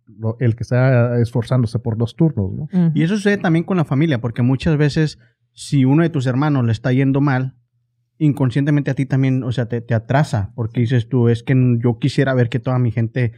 lo- 0.08 0.38
el 0.40 0.56
que 0.56 0.64
está 0.64 1.20
esforzándose 1.20 1.80
por 1.80 1.98
dos 1.98 2.16
turnos, 2.16 2.52
¿no? 2.54 2.68
Y 2.96 3.04
eso 3.04 3.16
sucede 3.16 3.38
también 3.38 3.64
con 3.66 3.78
la 3.78 3.86
familia, 3.86 4.20
porque 4.22 4.42
muchas 4.42 4.78
veces 4.78 5.20
si 5.56 5.84
uno 5.86 6.04
de 6.04 6.10
tus 6.10 6.28
hermanos 6.28 6.64
le 6.66 6.72
está 6.72 6.92
yendo 6.94 7.20
mal, 7.22 7.56
inconscientemente 8.18 8.92
a 8.92 8.94
ti 8.94 9.06
también, 9.06 9.44
o 9.44 9.52
sea, 9.52 9.66
te, 9.68 9.82
te 9.82 9.94
atrasa, 9.94 10.52
porque 10.56 10.82
dices 10.82 11.10
tú, 11.10 11.28
es 11.30 11.44
que 11.44 11.56
yo 11.82 11.98
quisiera 12.00 12.34
ver 12.34 12.50
que 12.50 12.60
toda 12.60 12.78
mi 12.80 12.92
gente 12.92 13.32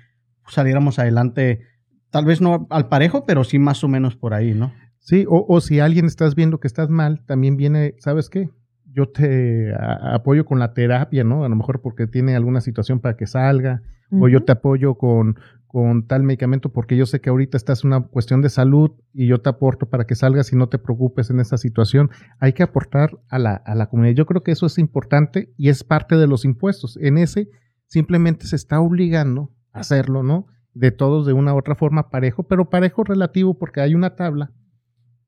saliéramos 0.47 0.99
adelante, 0.99 1.61
tal 2.09 2.25
vez 2.25 2.41
no 2.41 2.67
al 2.69 2.87
parejo, 2.89 3.25
pero 3.25 3.43
sí 3.43 3.59
más 3.59 3.83
o 3.83 3.87
menos 3.87 4.15
por 4.15 4.33
ahí, 4.33 4.53
¿no? 4.53 4.73
Sí, 4.99 5.25
o, 5.29 5.45
o 5.47 5.61
si 5.61 5.79
alguien 5.79 6.05
estás 6.05 6.35
viendo 6.35 6.59
que 6.59 6.67
estás 6.67 6.89
mal, 6.89 7.23
también 7.25 7.55
viene, 7.57 7.95
¿sabes 7.99 8.29
qué? 8.29 8.49
Yo 8.85 9.07
te 9.09 9.73
a- 9.73 10.15
apoyo 10.15 10.45
con 10.45 10.59
la 10.59 10.73
terapia, 10.73 11.23
¿no? 11.23 11.43
A 11.43 11.49
lo 11.49 11.55
mejor 11.55 11.81
porque 11.81 12.07
tiene 12.07 12.35
alguna 12.35 12.61
situación 12.61 12.99
para 12.99 13.15
que 13.15 13.25
salga, 13.27 13.81
o 14.09 14.29
yo 14.29 14.43
te 14.43 14.53
apoyo 14.53 14.95
con, 14.95 15.37
con 15.77 16.07
tal 16.07 16.23
medicamento 16.23 16.69
porque 16.69 16.97
yo 16.97 17.05
sé 17.05 17.21
que 17.21 17.29
ahorita 17.29 17.55
estás 17.55 17.83
en 17.83 17.89
una 17.89 18.07
cuestión 18.07 18.41
de 18.41 18.49
salud 18.49 18.93
y 19.13 19.27
yo 19.27 19.41
te 19.41 19.49
aporto 19.49 19.87
para 19.87 20.07
que 20.07 20.15
salgas 20.15 20.51
y 20.51 20.55
no 20.55 20.69
te 20.69 20.79
preocupes 20.79 21.29
en 21.29 21.39
esa 21.39 21.59
situación. 21.59 22.09
Hay 22.39 22.53
que 22.53 22.63
aportar 22.63 23.19
a 23.29 23.37
la, 23.37 23.53
a 23.53 23.75
la 23.75 23.87
comunidad. 23.87 24.15
Yo 24.15 24.25
creo 24.25 24.41
que 24.41 24.51
eso 24.51 24.65
es 24.65 24.79
importante 24.79 25.53
y 25.55 25.69
es 25.69 25.83
parte 25.83 26.17
de 26.17 26.25
los 26.25 26.45
impuestos. 26.45 26.97
En 26.99 27.19
ese 27.19 27.51
simplemente 27.85 28.47
se 28.47 28.55
está 28.55 28.79
obligando 28.79 29.53
a 29.71 29.81
hacerlo, 29.81 30.23
¿no? 30.23 30.47
De 30.73 30.89
todos 30.89 31.27
de 31.27 31.33
una 31.33 31.53
u 31.53 31.59
otra 31.59 31.75
forma 31.75 32.09
parejo, 32.09 32.47
pero 32.47 32.71
parejo 32.71 33.03
relativo 33.03 33.59
porque 33.59 33.79
hay 33.79 33.93
una 33.93 34.15
tabla 34.15 34.51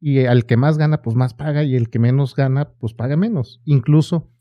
y 0.02 0.26
al 0.26 0.48
que 0.48 0.58
más 0.58 0.80
gana, 0.80 1.04
pues 1.04 1.16
más 1.16 1.36
paga 1.36 1.64
y 1.64 1.76
el 1.76 1.92
que 1.92 2.00
menos 2.00 2.36
gana, 2.36 2.72
pues 2.80 2.96
paga 2.96 3.18
menos. 3.18 3.62
Incluso 3.66 4.32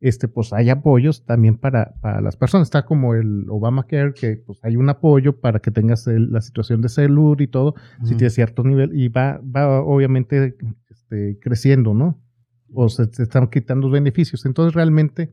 este, 0.00 0.28
pues 0.28 0.52
hay 0.52 0.70
apoyos 0.70 1.24
también 1.24 1.56
para, 1.56 1.94
para 2.00 2.20
las 2.20 2.36
personas. 2.36 2.68
Está 2.68 2.84
como 2.84 3.14
el 3.14 3.46
Obamacare, 3.48 4.14
que 4.14 4.36
pues 4.36 4.58
hay 4.64 4.76
un 4.76 4.88
apoyo 4.88 5.40
para 5.40 5.58
que 5.58 5.70
tengas 5.70 6.06
el- 6.06 6.30
la 6.32 6.40
situación 6.40 6.80
de 6.82 6.88
salud 6.88 7.40
y 7.40 7.48
todo, 7.48 7.74
si 8.04 8.14
tienes 8.16 8.34
cierto 8.34 8.62
nivel, 8.62 8.94
y 8.94 9.08
va, 9.08 9.40
va 9.44 9.80
obviamente 9.80 10.56
este, 10.88 11.38
creciendo, 11.40 11.94
¿no? 11.94 12.20
O 12.72 12.88
se, 12.88 13.06
se 13.12 13.22
están 13.24 13.48
quitando 13.48 13.86
los 13.88 13.92
beneficios. 13.92 14.44
Entonces 14.46 14.74
realmente 14.74 15.32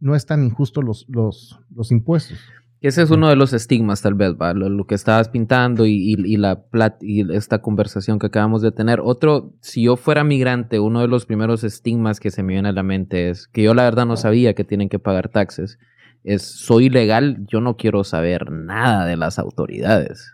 no 0.00 0.14
es 0.14 0.26
tan 0.26 0.44
injusto 0.44 0.82
los, 0.82 1.06
los, 1.08 1.58
los 1.74 1.90
impuestos. 1.92 2.38
Ese 2.82 3.02
es 3.02 3.10
uno 3.10 3.28
de 3.28 3.36
los 3.36 3.52
estigmas, 3.52 4.02
tal 4.02 4.14
vez, 4.14 4.32
¿va? 4.40 4.52
Lo, 4.54 4.68
lo 4.68 4.86
que 4.86 4.94
estabas 4.96 5.28
pintando 5.28 5.86
y, 5.86 5.92
y- 5.92 6.16
y 6.34 6.36
la 6.36 6.64
plat- 6.68 6.98
y 7.00 7.32
esta 7.34 7.60
conversación 7.62 8.18
que 8.18 8.26
acabamos 8.26 8.60
de 8.60 8.72
tener. 8.72 9.00
Otro, 9.02 9.54
si 9.60 9.84
yo 9.84 9.96
fuera 9.96 10.24
migrante, 10.24 10.80
uno 10.80 11.00
de 11.00 11.08
los 11.08 11.24
primeros 11.24 11.62
estigmas 11.64 12.18
que 12.18 12.30
se 12.32 12.42
me 12.42 12.54
viene 12.54 12.70
a 12.70 12.72
la 12.72 12.82
mente 12.82 13.30
es 13.30 13.46
que 13.46 13.62
yo 13.62 13.72
la 13.74 13.84
verdad 13.84 14.04
no 14.06 14.16
sabía 14.16 14.54
que 14.54 14.64
tienen 14.64 14.88
que 14.88 14.98
pagar 14.98 15.28
taxes. 15.28 15.78
Es, 16.24 16.42
soy 16.42 16.86
ilegal, 16.86 17.44
yo 17.46 17.60
no 17.60 17.76
quiero 17.76 18.02
saber 18.04 18.50
nada 18.50 19.06
de 19.06 19.16
las 19.16 19.38
autoridades. 19.38 20.32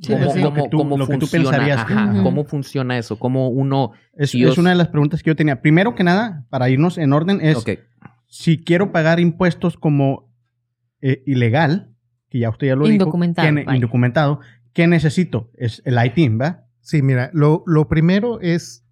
Sí, 0.00 0.12
¿Cómo, 0.12 0.24
pues 0.24 0.34
sí. 0.36 0.42
Cómo- 0.42 0.68
tú- 0.70 0.78
funciona? 1.06 1.64
que- 1.66 1.72
Ajá. 1.94 2.22
¿Cómo 2.22 2.44
funciona 2.44 2.98
eso? 2.98 3.18
¿Cómo 3.18 3.48
uno... 3.48 3.92
Es, 4.14 4.30
si 4.30 4.38
es 4.52 4.58
una 4.58 4.70
de 4.70 4.76
las 4.76 4.88
preguntas 4.88 5.22
que 5.22 5.30
yo 5.30 5.36
tenía. 5.36 5.60
Primero 5.60 5.94
que 5.94 6.04
nada, 6.04 6.46
para 6.50 6.70
irnos 6.70 6.98
en 6.98 7.12
orden, 7.12 7.40
es 7.42 7.56
si 8.26 8.62
quiero 8.62 8.92
pagar 8.92 9.18
impuestos 9.20 9.76
como 9.76 10.27
eh, 11.00 11.22
ilegal, 11.26 11.94
que 12.28 12.38
ya 12.40 12.50
usted 12.50 12.66
ya 12.68 12.76
lo 12.76 12.88
Indocumentado, 12.88 13.46
dijo, 13.46 13.54
¿qué 13.56 13.60
ne- 13.60 13.64
vaya. 13.66 13.76
indocumentado, 13.76 14.40
¿qué 14.72 14.86
necesito? 14.86 15.50
Es 15.54 15.82
el 15.84 15.96
ITIN, 16.04 16.38
¿va? 16.40 16.64
Sí, 16.80 17.02
mira, 17.02 17.30
lo, 17.32 17.62
lo 17.66 17.88
primero 17.88 18.40
es, 18.40 18.84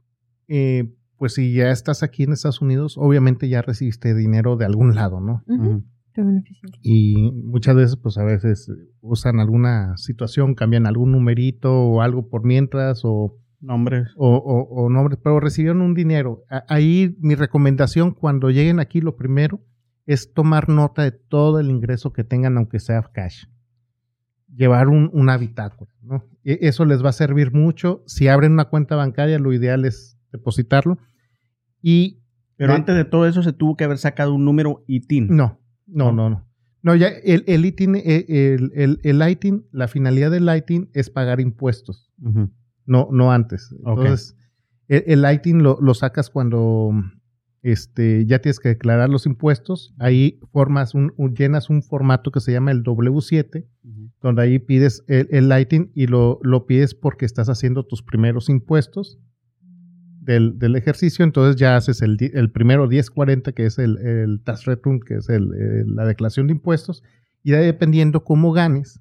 eh, 0.48 0.92
pues 1.16 1.34
si 1.34 1.54
ya 1.54 1.70
estás 1.70 2.02
aquí 2.02 2.24
en 2.24 2.32
Estados 2.32 2.60
Unidos, 2.60 2.96
obviamente 2.98 3.48
ya 3.48 3.62
recibiste 3.62 4.14
dinero 4.14 4.56
de 4.56 4.66
algún 4.66 4.94
lado, 4.94 5.20
¿no? 5.20 5.42
Y 6.82 7.30
muchas 7.32 7.74
veces 7.76 7.96
pues 7.96 8.16
a 8.18 8.24
veces 8.24 8.70
usan 9.00 9.38
alguna 9.40 9.96
situación, 9.96 10.54
cambian 10.54 10.86
algún 10.86 11.12
numerito 11.12 11.72
o 11.74 12.00
algo 12.02 12.28
por 12.28 12.44
mientras 12.44 13.02
o, 13.04 13.38
Nombres. 13.60 14.08
o, 14.16 14.36
o- 14.36 14.84
o 14.84 14.88
nombres, 14.90 15.18
pero 15.22 15.40
recibieron 15.40 15.80
un 15.82 15.94
dinero. 15.94 16.44
A- 16.50 16.64
Ahí 16.68 17.16
mi 17.20 17.34
recomendación 17.34 18.12
cuando 18.12 18.50
lleguen 18.50 18.80
aquí 18.80 19.00
lo 19.00 19.16
primero 19.16 19.60
es 20.06 20.32
tomar 20.32 20.68
nota 20.68 21.02
de 21.02 21.10
todo 21.12 21.58
el 21.60 21.70
ingreso 21.70 22.12
que 22.12 22.24
tengan 22.24 22.56
aunque 22.56 22.78
sea 22.80 23.02
cash. 23.12 23.44
Llevar 24.54 24.88
un, 24.88 25.10
una 25.12 25.36
bitácora, 25.36 25.90
¿no? 26.02 26.24
E- 26.44 26.58
Eso 26.62 26.84
les 26.84 27.04
va 27.04 27.10
a 27.10 27.12
servir 27.12 27.52
mucho. 27.52 28.02
Si 28.06 28.28
abren 28.28 28.52
una 28.52 28.66
cuenta 28.66 28.94
bancaria, 28.96 29.38
lo 29.38 29.52
ideal 29.52 29.84
es 29.84 30.16
depositarlo. 30.32 30.98
Y 31.82 32.22
Pero 32.56 32.72
antes 32.72 32.94
de 32.94 33.04
todo 33.04 33.26
eso 33.26 33.42
se 33.42 33.52
tuvo 33.52 33.76
que 33.76 33.84
haber 33.84 33.98
sacado 33.98 34.32
un 34.34 34.44
número 34.44 34.84
ITIN. 34.86 35.28
no, 35.36 35.60
no, 35.86 36.12
no, 36.12 36.30
no. 36.30 36.46
No, 36.82 36.94
ya 36.94 37.08
el, 37.08 37.42
el 37.48 37.66
ITIN, 37.66 37.96
eh, 37.96 38.24
el, 38.28 38.70
el, 38.76 39.00
el 39.02 39.28
ITIN, 39.30 39.66
la 39.72 39.88
finalidad 39.88 40.30
del 40.30 40.48
ITIN 40.48 40.88
es 40.94 41.10
pagar 41.10 41.40
impuestos, 41.40 42.12
no, 42.86 43.08
no 43.10 43.32
antes. 43.32 43.74
Entonces, 43.84 44.36
el, 44.86 45.24
el 45.24 45.34
ITIN 45.34 45.64
lo, 45.64 45.78
lo 45.80 45.94
sacas 45.94 46.30
cuando 46.30 46.92
este, 47.62 48.26
ya 48.26 48.38
tienes 48.40 48.60
que 48.60 48.68
declarar 48.70 49.08
los 49.10 49.26
impuestos. 49.26 49.94
Ahí 49.98 50.38
formas 50.52 50.94
un, 50.94 51.12
un- 51.16 51.34
llenas 51.34 51.68
un 51.70 51.82
formato 51.82 52.30
que 52.30 52.40
se 52.40 52.52
llama 52.52 52.70
el 52.70 52.82
W7, 52.84 53.66
Ujú. 53.84 54.10
donde 54.22 54.42
ahí 54.42 54.58
pides 54.58 55.04
el, 55.08 55.28
el 55.30 55.52
ITIN 55.60 55.90
y 55.94 56.06
lo, 56.06 56.38
lo 56.42 56.66
pides 56.66 56.94
porque 56.94 57.24
estás 57.26 57.48
haciendo 57.48 57.84
tus 57.84 58.02
primeros 58.02 58.48
impuestos 58.48 59.18
del, 60.20 60.58
del 60.58 60.76
ejercicio. 60.76 61.24
Entonces 61.24 61.56
ya 61.56 61.76
haces 61.76 62.02
el, 62.02 62.16
el 62.34 62.50
primero 62.50 62.86
1040, 62.86 63.52
que 63.52 63.66
es 63.66 63.78
el, 63.78 63.98
el 63.98 64.42
tax 64.44 64.64
return, 64.64 65.00
que 65.00 65.14
es 65.16 65.28
el- 65.28 65.52
el- 65.54 65.94
la 65.96 66.04
declaración 66.04 66.46
de 66.46 66.52
impuestos. 66.54 67.02
Y 67.42 67.52
de 67.52 67.58
ahí, 67.58 67.66
dependiendo 67.66 68.24
cómo 68.24 68.52
ganes, 68.52 69.00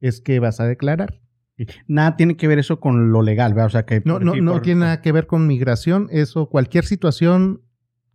es 0.00 0.20
que 0.20 0.38
vas 0.40 0.60
a 0.60 0.66
declarar. 0.66 1.20
Nada 1.86 2.16
tiene 2.16 2.36
que 2.36 2.48
ver 2.48 2.58
eso 2.58 2.80
con 2.80 3.12
lo 3.12 3.22
legal, 3.22 3.52
¿verdad? 3.54 3.66
O 3.66 3.70
sea 3.70 3.84
que. 3.86 4.02
No, 4.04 4.14
por 4.14 4.24
no, 4.24 4.34
no 4.36 4.52
por- 4.52 4.62
tiene 4.62 4.80
nada 4.80 5.00
que 5.02 5.12
ver 5.12 5.26
con 5.26 5.46
migración. 5.46 6.08
Eso, 6.10 6.48
cualquier 6.48 6.84
situación 6.84 7.62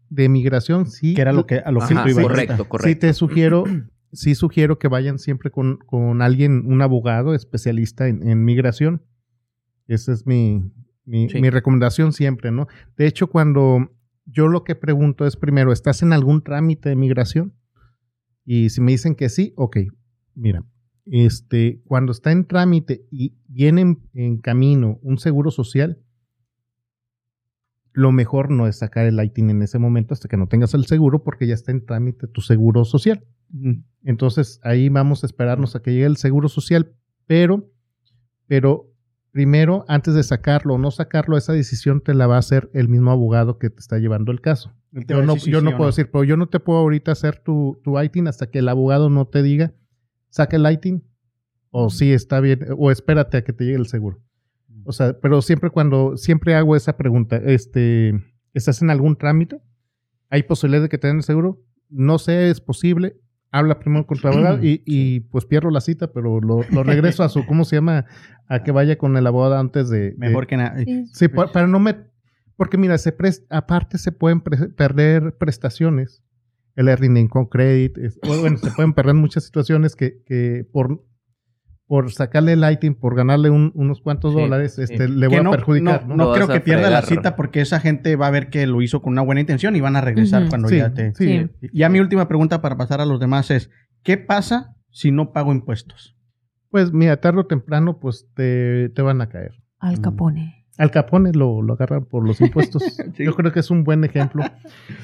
de 0.10 0.29
migración, 0.29 0.86
sí. 0.88 1.13
Que 1.13 1.21
era 1.21 1.34
lo 1.34 1.45
que, 1.45 1.60
a 1.60 1.71
lo 1.71 1.79
que 1.79 1.93
Ajá, 1.93 2.03
tú 2.03 2.10
ibas 2.10 2.23
correcto, 2.23 2.69
correcto. 2.69 2.88
Sí 2.89 2.95
te 2.95 3.13
sugiero, 3.13 3.63
sí 4.13 4.36
sugiero 4.36 4.79
que 4.79 4.88
vayan 4.88 5.19
siempre 5.19 5.51
con, 5.51 5.77
con 5.86 6.21
alguien, 6.21 6.63
un 6.65 6.81
abogado 6.81 7.34
especialista 7.34 8.08
en, 8.08 8.27
en 8.27 8.43
migración. 8.45 9.01
Esa 9.88 10.13
es 10.13 10.25
mi, 10.25 10.63
mi, 11.05 11.29
Sí. 11.29 11.39
mi 11.41 11.49
recomendación 11.49 12.13
siempre, 12.13 12.51
¿no? 12.51 12.67
De 12.97 13.05
hecho, 13.08 13.27
cuando 13.27 13.91
yo 14.25 14.47
lo 14.47 14.63
que 14.63 14.73
pregunto 14.75 15.27
es 15.27 15.36
primero, 15.36 15.71
¿estás 15.71 16.01
en 16.01 16.13
algún 16.13 16.41
trámite 16.43 16.89
de 16.89 16.95
migración? 16.95 17.53
Y 18.43 18.69
si 18.69 18.81
me 18.81 18.91
dicen 18.91 19.13
que 19.15 19.29
sí, 19.29 19.53
ok, 19.55 19.77
mira, 20.34 20.63
este, 21.06 21.82
cuando 21.86 22.12
está 22.12 22.32
en 22.32 22.46
trámite 22.46 23.06
y 23.12 23.36
viene 23.48 23.82
en, 23.82 24.00
en 24.13 24.38
camino 24.38 25.00
un 25.02 25.18
seguro 25.18 25.52
social, 25.52 26.00
lo 27.96 28.12
mejor 28.12 28.52
no 28.52 28.68
es 28.68 28.78
sacar 28.78 29.06
el 29.06 29.24
ITIN 29.24 29.50
en 29.50 29.62
ese 29.62 29.80
momento 29.80 30.13
hasta 30.13 30.28
que 30.28 30.36
no 30.38 30.48
tengas 30.48 30.74
el 30.74 30.86
seguro 30.86 31.24
porque 31.24 31.48
ya 31.48 31.54
está 31.54 31.72
en 31.72 31.86
trámite 31.86 32.28
tu 32.28 32.41
seguro 32.41 32.84
social. 32.84 33.26
Entonces 34.04 34.60
ahí 34.63 34.89
vamos 34.89 35.24
a 35.24 35.28
esperarnos 35.28 35.76
a 35.76 35.82
que 35.82 35.91
llegue 35.91 36.06
el 36.06 36.18
seguro 36.18 36.50
social, 36.50 36.94
pero, 37.26 37.72
pero 38.48 38.91
primero, 39.32 39.86
antes 39.88 40.13
de 40.13 40.24
sacarlo 40.24 40.74
o 40.74 40.78
no 40.78 40.91
sacarlo, 40.91 41.38
esa 41.38 41.54
decisión 41.54 42.02
te 42.02 42.13
la 42.13 42.28
va 42.28 42.36
a 42.36 42.39
hacer 42.39 42.70
el 42.74 42.89
mismo 42.89 43.12
abogado 43.12 43.60
que 43.60 43.70
te 43.70 43.80
está 43.80 43.98
llevando 43.98 44.34
el 44.34 44.41
caso. 44.41 44.74
Yo 44.91 45.24
no, 45.24 45.38
yo 45.38 45.62
no 45.62 45.78
puedo 45.78 45.89
decir, 45.89 46.10
pero 46.12 46.26
yo 46.26 46.36
no 46.36 46.48
te 46.48 46.60
puedo 46.60 46.80
ahorita 46.80 47.13
hacer 47.13 47.39
tu, 47.39 47.80
tu 47.82 48.00
ITIN 48.00 48.28
hasta 48.28 48.48
que 48.48 48.60
el 48.60 48.68
abogado 48.68 49.10
no 49.10 49.26
te 49.26 49.41
diga, 49.41 49.74
saca 50.36 50.58
el 50.58 50.69
ITIN, 50.69 51.02
o 51.71 51.89
sí 51.89 52.12
está 52.12 52.41
bien, 52.41 52.60
o 52.78 52.91
espérate 52.91 53.38
a 53.38 53.43
que 53.43 53.54
te 53.54 53.63
llegue 53.63 53.78
el 53.78 53.88
seguro. 53.88 54.19
O 54.84 54.91
sea, 54.91 55.17
pero 55.21 55.41
siempre 55.41 55.69
cuando, 55.69 56.17
siempre 56.17 56.56
hago 56.56 56.76
esa 56.76 56.98
pregunta, 56.98 57.38
este, 57.38 58.13
¿estás 58.54 58.82
en 58.82 58.89
algún 58.89 59.15
trámite? 59.15 59.62
¿Hay 60.30 60.43
posibilidad 60.43 60.84
de 60.84 60.89
que 60.89 60.98
te 60.98 61.08
den 61.08 61.17
el 61.17 61.24
seguro? 61.24 61.62
No 61.89 62.17
sé, 62.17 62.50
es 62.50 62.60
posible. 62.60 63.15
Habla 63.52 63.80
primero 63.80 64.06
con 64.06 64.19
tu 64.19 64.28
abogado 64.28 64.62
y, 64.62 64.84
y, 64.86 65.21
pues 65.21 65.45
pierdo 65.45 65.69
la 65.69 65.80
cita, 65.80 66.12
pero 66.12 66.41
lo, 66.41 66.62
lo 66.69 66.84
regreso 66.84 67.24
a 67.24 67.30
su, 67.30 67.45
¿cómo 67.45 67.63
se 67.63 67.78
llama? 67.78 68.06
A 68.48 68.62
que 68.63 68.71
vaya 68.71 68.98
con 68.98 69.15
el 69.15 69.26
abogado 69.26 69.58
antes 69.58 69.89
de... 69.89 70.12
de- 70.12 70.15
Mejor 70.17 70.48
que 70.48 70.58
nada. 70.58 70.84
Sí. 70.84 71.06
Sí, 71.13 71.28
pa- 71.30 71.52
para 71.52 71.65
no 71.67 71.80
me... 71.80 71.95
Porque 72.58 72.78
mira, 72.78 72.98
se 72.98 73.17
pres- 73.17 73.45
aparte 73.50 73.98
se 73.98 74.12
pueden 74.12 74.41
pre- 74.41 74.69
perder 74.69 75.38
prestaciones. 75.38 76.21
El 76.75 76.88
earning 76.89 77.17
income 77.17 77.47
credit. 77.49 77.97
es- 77.97 78.19
o 78.23 78.39
bueno, 78.39 78.57
se 78.57 78.71
pueden 78.71 78.93
perder 78.93 79.15
muchas 79.15 79.45
situaciones 79.45 79.95
que, 79.95 80.21
que 80.25 80.65
por, 80.71 81.03
por 81.88 82.11
sacarle 82.11 82.53
el 82.53 82.63
ITIN, 82.69 82.95
por 82.95 83.15
ganarle 83.15 83.49
un- 83.49 83.71
unos 83.75 84.01
cuantos 84.01 84.33
Sí, 84.33 84.39
dólares, 84.41 84.75
sí. 84.75 84.81
este, 84.83 85.07
le 85.07 85.27
voy 85.27 85.38
a 85.38 85.49
perjudicar. 85.51 86.07
no, 86.07 86.15
¿no? 86.15 86.33
creo 86.33 86.47
que 86.47 86.59
pierda 86.59 86.89
la 86.89 87.01
cita 87.03 87.35
porque 87.35 87.61
esa 87.61 87.79
gente 87.79 88.15
va 88.15 88.27
a 88.27 88.31
ver 88.31 88.49
que 88.49 88.65
lo 88.67 88.81
hizo 88.81 89.01
con 89.01 89.13
una 89.13 89.21
buena 89.21 89.41
intención 89.41 89.75
y 89.75 89.81
van 89.81 89.95
a 89.95 90.01
regresar 90.01 90.41
Ujú. 90.43 90.49
cuando 90.49 90.67
Sí, 90.67 90.77
ya 90.77 90.93
te. 90.93 91.13
sí. 91.13 91.47
Sí. 91.61 91.69
Ya 91.73 91.89
mi 91.89 91.99
última 91.99 92.27
pregunta 92.27 92.61
para 92.61 92.75
pasar 92.77 93.01
a 93.01 93.05
los 93.05 93.19
demás 93.19 93.51
es: 93.51 93.69
¿qué 94.03 94.17
pasa 94.17 94.75
si 94.89 95.11
no 95.11 95.31
pago 95.31 95.51
impuestos? 95.53 96.17
Pues 96.71 96.91
mira, 96.91 97.21
tarde 97.21 97.39
o 97.41 97.45
temprano, 97.45 97.99
pues 97.99 98.27
te, 98.33 98.89
te 98.89 99.01
van 99.01 99.21
a 99.21 99.29
caer. 99.29 99.51
Al 99.79 100.01
Capone. 100.01 100.65
Al 100.77 100.91
Capone 100.91 101.31
lo, 101.31 101.61
lo 101.61 101.73
agarran 101.75 102.03
por 102.05 102.25
los 102.27 102.41
impuestos. 102.41 102.83
Sí. 103.15 103.23
Yo 103.23 103.33
creo 103.35 103.53
que 103.53 103.59
es 103.61 103.71
un 103.71 103.83
buen 103.85 104.03
ejemplo. 104.03 104.43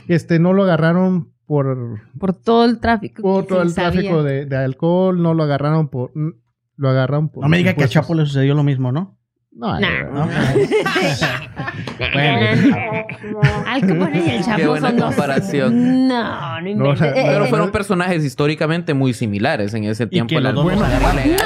Este, 0.09 0.37
no 0.39 0.51
lo 0.51 0.63
agarraron 0.63 1.31
por, 1.51 1.99
Por 2.17 2.33
todo 2.33 2.63
el 2.63 2.79
tráfico. 2.79 3.21
por 3.21 3.45
todo 3.45 3.61
el 3.61 3.73
tráfico 3.75 4.23
de, 4.23 4.45
de 4.45 4.55
alcohol, 4.55 5.21
no 5.21 5.33
lo 5.33 5.43
agarraron 5.43 5.89
por... 5.89 6.11
Lo 6.77 6.89
agarraron 6.89 7.27
por... 7.29 7.43
No 7.43 7.49
me 7.49 7.57
diga 7.57 7.73
que 7.73 7.83
a. 7.83 7.87
Chapo 7.89 8.13
le 8.15 8.25
sucedió 8.25 8.55
lo 8.55 8.63
mismo, 8.63 8.91
¿no? 8.93 9.17
No, 9.51 9.77
Nah. 9.77 10.03
no. 10.13 10.29
Al 13.67 13.81
Capone 13.81 14.23
y 14.25 14.29
el 14.29 14.43
Chapo 14.43 14.57
Qué 14.57 14.67
buena 14.67 14.87
son 14.89 14.97
dos- 14.97 15.05
comparación. 15.07 16.07
No, 16.07 16.23
no 16.23 16.61
No, 16.61 16.69
inventes. 16.69 16.93
o 16.93 16.95
sea, 16.97 17.09
Eh, 17.11 17.25
Pero 17.33 17.45
fueron 17.47 17.71
personajes 17.71 18.23
históricamente 18.23 18.93
muy 18.93 19.13
similares 19.13 19.73
en 19.73 19.83
ese 19.85 20.07
tiempo. 20.07 20.29
que 20.29 20.37
El 20.37 20.43
los 20.43 20.53
dos 20.55 20.65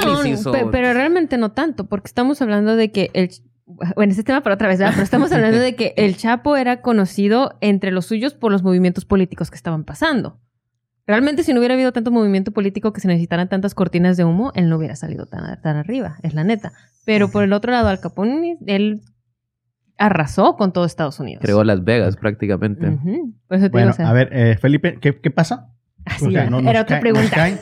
No, 0.04 0.22
se 0.22 0.28
hizo- 0.30 0.52
pe- 0.52 0.66
pero 0.70 0.92
realmente 0.94 1.36
no 1.38 1.52
tanto, 1.52 1.86
porque 1.86 2.06
estamos 2.06 2.40
hablando 2.42 2.76
de 2.76 2.90
que 2.92 3.10
el... 3.14 3.30
Bueno, 3.66 4.12
ese 4.12 4.22
tema 4.22 4.42
para 4.42 4.54
otra 4.54 4.68
vez, 4.68 4.78
¿verdad? 4.78 4.92
Pero 4.94 5.02
estamos 5.04 5.32
hablando 5.32 5.58
de 5.58 5.74
que 5.74 5.92
el 5.96 6.16
Chapo 6.16 6.56
era 6.56 6.80
conocido 6.82 7.58
entre 7.60 7.90
los 7.90 8.06
suyos 8.06 8.32
por 8.34 8.52
los 8.52 8.62
movimientos 8.62 9.04
políticos 9.04 9.50
que 9.50 9.56
estaban 9.56 9.82
pasando. 9.84 10.40
Realmente, 11.04 11.42
si 11.42 11.52
no 11.52 11.58
hubiera 11.60 11.74
habido 11.74 11.92
tanto 11.92 12.10
movimiento 12.12 12.52
político 12.52 12.92
que 12.92 13.00
se 13.00 13.08
necesitaran 13.08 13.48
tantas 13.48 13.74
cortinas 13.74 14.16
de 14.16 14.24
humo, 14.24 14.52
él 14.54 14.68
no 14.68 14.76
hubiera 14.76 14.94
salido 14.96 15.26
tan, 15.26 15.60
tan 15.62 15.76
arriba, 15.76 16.16
es 16.22 16.32
la 16.34 16.44
neta. 16.44 16.72
Pero 17.04 17.30
por 17.30 17.42
el 17.44 17.52
otro 17.52 17.72
lado, 17.72 17.88
Al 17.88 18.00
Capone, 18.00 18.56
él 18.66 19.02
arrasó 19.98 20.56
con 20.56 20.72
todo 20.72 20.84
Estados 20.84 21.18
Unidos. 21.20 21.42
Creó 21.42 21.64
Las 21.64 21.82
Vegas 21.84 22.16
prácticamente. 22.16 22.88
Ujú. 22.88 23.34
Por 23.48 23.56
eso 23.56 23.66
te 23.66 23.70
Bueno, 23.70 23.86
digo, 23.88 23.94
o 23.94 23.96
sea, 23.96 24.08
a 24.10 24.12
ver, 24.12 24.28
eh, 24.32 24.56
Felipe, 24.60 24.98
¿qué, 25.00 25.20
qué 25.20 25.30
pasa? 25.30 25.72
así 26.04 26.26
O 26.26 26.30
sea, 26.30 26.48
no- 26.50 26.58
era 26.60 26.82
otra 26.82 27.00
cae- 27.00 27.12
nos 27.12 27.28
pregunta. 27.28 27.34
cae. 27.36 27.58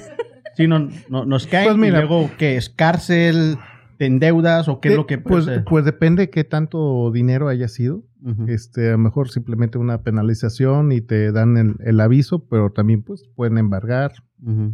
Sí, 0.56 0.66
no, 0.66 0.88
no- 1.08 1.24
nos 1.24 1.46
cae. 1.46 1.64
Pues 1.64 1.76
mira. 1.76 1.98
y 1.98 2.06
luego, 2.06 2.30
¿qué 2.38 2.56
es? 2.56 2.68
¿Cárcel? 2.70 3.56
¿Te 3.98 4.06
endeudas? 4.06 4.68
¿O 4.68 4.80
qué 4.80 4.90
es 4.90 4.96
lo 4.96 5.06
que 5.06 5.18
pues, 5.18 5.46
pues 5.66 5.84
depende 5.84 6.30
qué 6.30 6.44
tanto 6.44 7.10
dinero 7.12 7.48
haya 7.48 7.68
sido. 7.68 8.04
Este, 8.46 8.88
a 8.88 8.92
lo 8.92 8.98
mejor 8.98 9.28
simplemente 9.28 9.76
una 9.76 10.02
penalización 10.02 10.92
y 10.92 11.02
te 11.02 11.30
dan 11.30 11.58
el, 11.58 11.76
el 11.80 12.00
aviso, 12.00 12.46
pero 12.48 12.72
también 12.72 13.02
pues 13.02 13.28
pueden 13.34 13.58
embargar, 13.58 14.12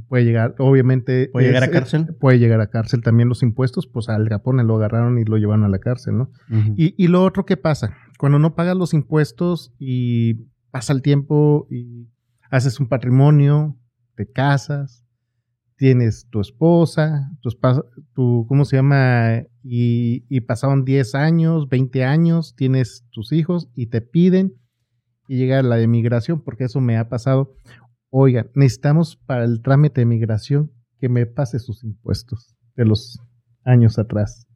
puede 0.09 0.25
llegar, 0.25 0.55
obviamente. 0.59 1.29
¿Puede 1.33 1.49
llegar 1.49 1.65
a 1.65 1.67
es- 1.67 1.73
cárcel? 1.73 2.15
Puede 2.21 2.39
llegar 2.39 2.61
a 2.61 2.69
cárcel 2.69 3.03
también 3.03 3.29
los 3.29 3.43
impuestos, 3.43 3.89
pues 3.89 4.09
al 4.09 4.29
Japón 4.29 4.65
lo 4.65 4.77
agarraron 4.77 5.19
y 5.19 5.25
lo 5.25 5.37
llevaron 5.37 5.65
a 5.65 5.69
la 5.69 5.81
cárcel, 5.81 6.17
¿no? 6.17 6.31
Y, 6.77 6.95
y 6.97 7.09
lo 7.09 7.25
otro 7.25 7.45
que 7.45 7.57
pasa, 7.57 7.97
cuando 8.19 8.39
no 8.39 8.55
pagas 8.55 8.77
los 8.77 8.95
impuestos 8.95 9.73
y 9.81 10.35
pasa 10.71 10.93
el 10.93 11.03
tiempo 11.03 11.67
y 11.71 12.07
haces 12.51 12.79
un 12.79 12.87
patrimonio, 12.89 13.77
te 14.15 14.31
casas, 14.31 15.00
tienes 15.81 16.27
tu 16.29 16.41
esposa, 16.43 17.31
tu, 17.41 17.49
espa- 17.49 17.87
tu 18.13 18.45
¿cómo 18.49 18.67
se 18.67 18.77
llama? 18.77 19.45
Y, 19.65 20.27
y 20.29 20.43
pasaron 20.43 20.85
10 20.85 21.15
años, 21.15 21.71
20 21.71 22.05
años, 22.05 22.55
tienes 22.55 23.07
tus 23.11 23.33
hijos 23.33 23.71
y 23.75 23.87
te 23.87 24.03
piden 24.03 24.53
y 25.27 25.39
llega 25.39 25.63
la 25.63 25.77
de 25.77 25.87
migración, 25.87 26.43
porque 26.43 26.65
eso 26.65 26.83
me 26.83 26.99
ha 26.99 27.09
pasado. 27.09 27.55
Oigan, 28.11 28.51
necesitamos 28.55 29.17
para 29.17 29.45
el 29.45 29.63
trámite 29.63 30.03
de 30.03 30.05
migración 30.05 30.71
que 30.99 31.09
me 31.09 31.25
pase 31.25 31.59
sus 31.59 31.83
impuestos 31.83 32.55
de 32.77 32.85
los 32.85 33.19
años 33.65 33.99
atrás. 33.99 34.47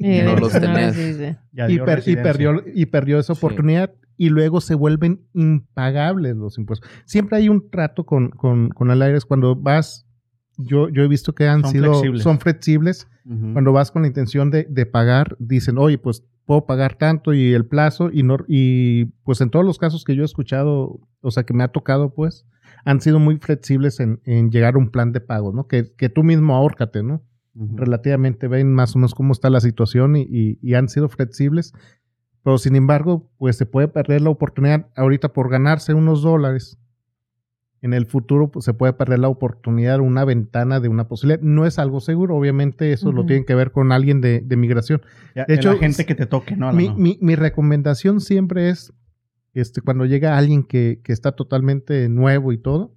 Eh, 0.00 0.22
No 0.24 0.34
los 0.36 0.50
tenés. 0.52 0.96
y, 1.68 1.78
per- 1.78 2.02
y 2.06 2.16
perdió, 2.16 2.64
y 2.74 2.86
perdió 2.86 3.20
esa 3.20 3.34
Sí. 3.34 3.38
oportunidad 3.38 3.94
y 4.16 4.30
luego 4.30 4.60
se 4.60 4.74
vuelven 4.74 5.20
impagables 5.32 6.34
los 6.34 6.58
impuestos. 6.58 6.90
Siempre 7.04 7.38
hay 7.38 7.48
un 7.48 7.70
trato 7.70 8.04
con, 8.04 8.30
con, 8.30 8.68
con 8.70 8.90
el 8.90 9.00
aire. 9.02 9.18
Cuando 9.28 9.54
vas, 9.54 10.07
yo, 10.58 10.88
yo 10.90 11.02
he 11.02 11.08
visto 11.08 11.34
que 11.34 11.48
han 11.48 11.62
Son 11.62 11.70
sido, 11.72 11.92
flexibles. 11.94 12.22
son 12.22 12.38
flexibles. 12.38 13.08
Cuando 13.52 13.72
vas 13.72 13.90
con 13.90 14.02
la 14.02 14.08
intención 14.08 14.50
de, 14.50 14.64
de 14.70 14.86
pagar, 14.86 15.36
dicen, 15.38 15.76
oye, 15.78 15.98
pues 15.98 16.24
puedo 16.46 16.64
pagar 16.66 16.96
tanto 16.96 17.34
y 17.34 17.52
el 17.52 17.66
plazo 17.66 18.08
y 18.12 18.22
no, 18.22 18.38
y 18.48 19.04
pues 19.22 19.40
en 19.42 19.50
todos 19.50 19.64
los 19.66 19.78
casos 19.78 20.02
que 20.04 20.16
yo 20.16 20.22
he 20.22 20.24
escuchado, 20.24 20.98
o 21.20 21.30
sea, 21.30 21.42
que 21.44 21.52
me 21.52 21.62
ha 21.62 21.68
tocado, 21.68 22.14
pues, 22.14 22.46
han 22.86 23.00
sido 23.02 23.18
muy 23.18 23.36
flexibles 23.36 24.00
en, 24.00 24.20
en 24.24 24.50
llegar 24.50 24.74
a 24.76 24.78
un 24.78 24.90
plan 24.90 25.12
de 25.12 25.20
pago, 25.20 25.52
¿no? 25.52 25.66
Que, 25.66 25.92
que 25.94 26.08
tú 26.08 26.22
mismo 26.24 26.54
ahórcate, 26.56 27.02
¿no? 27.02 27.22
Relativamente 27.76 28.48
ven 28.48 28.72
más 28.72 28.94
o 28.94 28.98
menos 28.98 29.14
cómo 29.14 29.32
está 29.32 29.50
la 29.50 29.60
situación 29.60 30.16
y, 30.16 30.22
y- 30.22 30.58
y 30.62 30.74
han 30.74 30.88
sido 30.88 31.08
flexibles. 31.08 31.72
Pero 32.44 32.56
sin 32.56 32.76
embargo, 32.76 33.28
pues 33.36 33.56
se 33.56 33.66
puede 33.66 33.88
perder 33.88 34.22
la 34.22 34.30
oportunidad 34.30 34.86
ahorita 34.96 35.32
por 35.32 35.50
ganarse 35.50 35.92
unos 35.92 36.22
dólares. 36.22 36.78
En 37.80 37.94
el 37.94 38.06
futuro 38.06 38.50
pues, 38.50 38.64
se 38.64 38.74
puede 38.74 38.92
perder 38.92 39.20
la 39.20 39.28
oportunidad, 39.28 40.00
una 40.00 40.24
ventana 40.24 40.80
de 40.80 40.88
una 40.88 41.06
posibilidad. 41.06 41.40
No 41.42 41.64
es 41.64 41.78
algo 41.78 42.00
seguro, 42.00 42.34
obviamente 42.36 42.92
eso 42.92 43.12
lo 43.12 43.24
tienen 43.24 43.44
que 43.44 43.54
ver 43.54 43.70
con 43.70 43.92
alguien 43.92 44.20
de, 44.20 44.40
de 44.40 44.56
migración. 44.56 45.00
Ya, 45.36 45.44
De 45.44 45.54
hecho, 45.54 45.72
la 45.74 45.78
gente 45.78 46.04
que 46.04 46.14
te 46.16 46.26
toque, 46.26 46.56
¿no? 46.56 46.72
Mi, 46.72 46.88
no. 46.88 46.96
mi- 46.96 47.18
mi 47.20 47.36
recomendación 47.36 48.20
siempre 48.20 48.68
es, 48.70 48.92
este, 49.54 49.80
cuando 49.80 50.06
llega 50.06 50.36
alguien 50.36 50.64
que, 50.64 51.00
que 51.04 51.12
está 51.12 51.32
totalmente 51.32 52.08
nuevo 52.08 52.52
y 52.52 52.58
todo, 52.58 52.94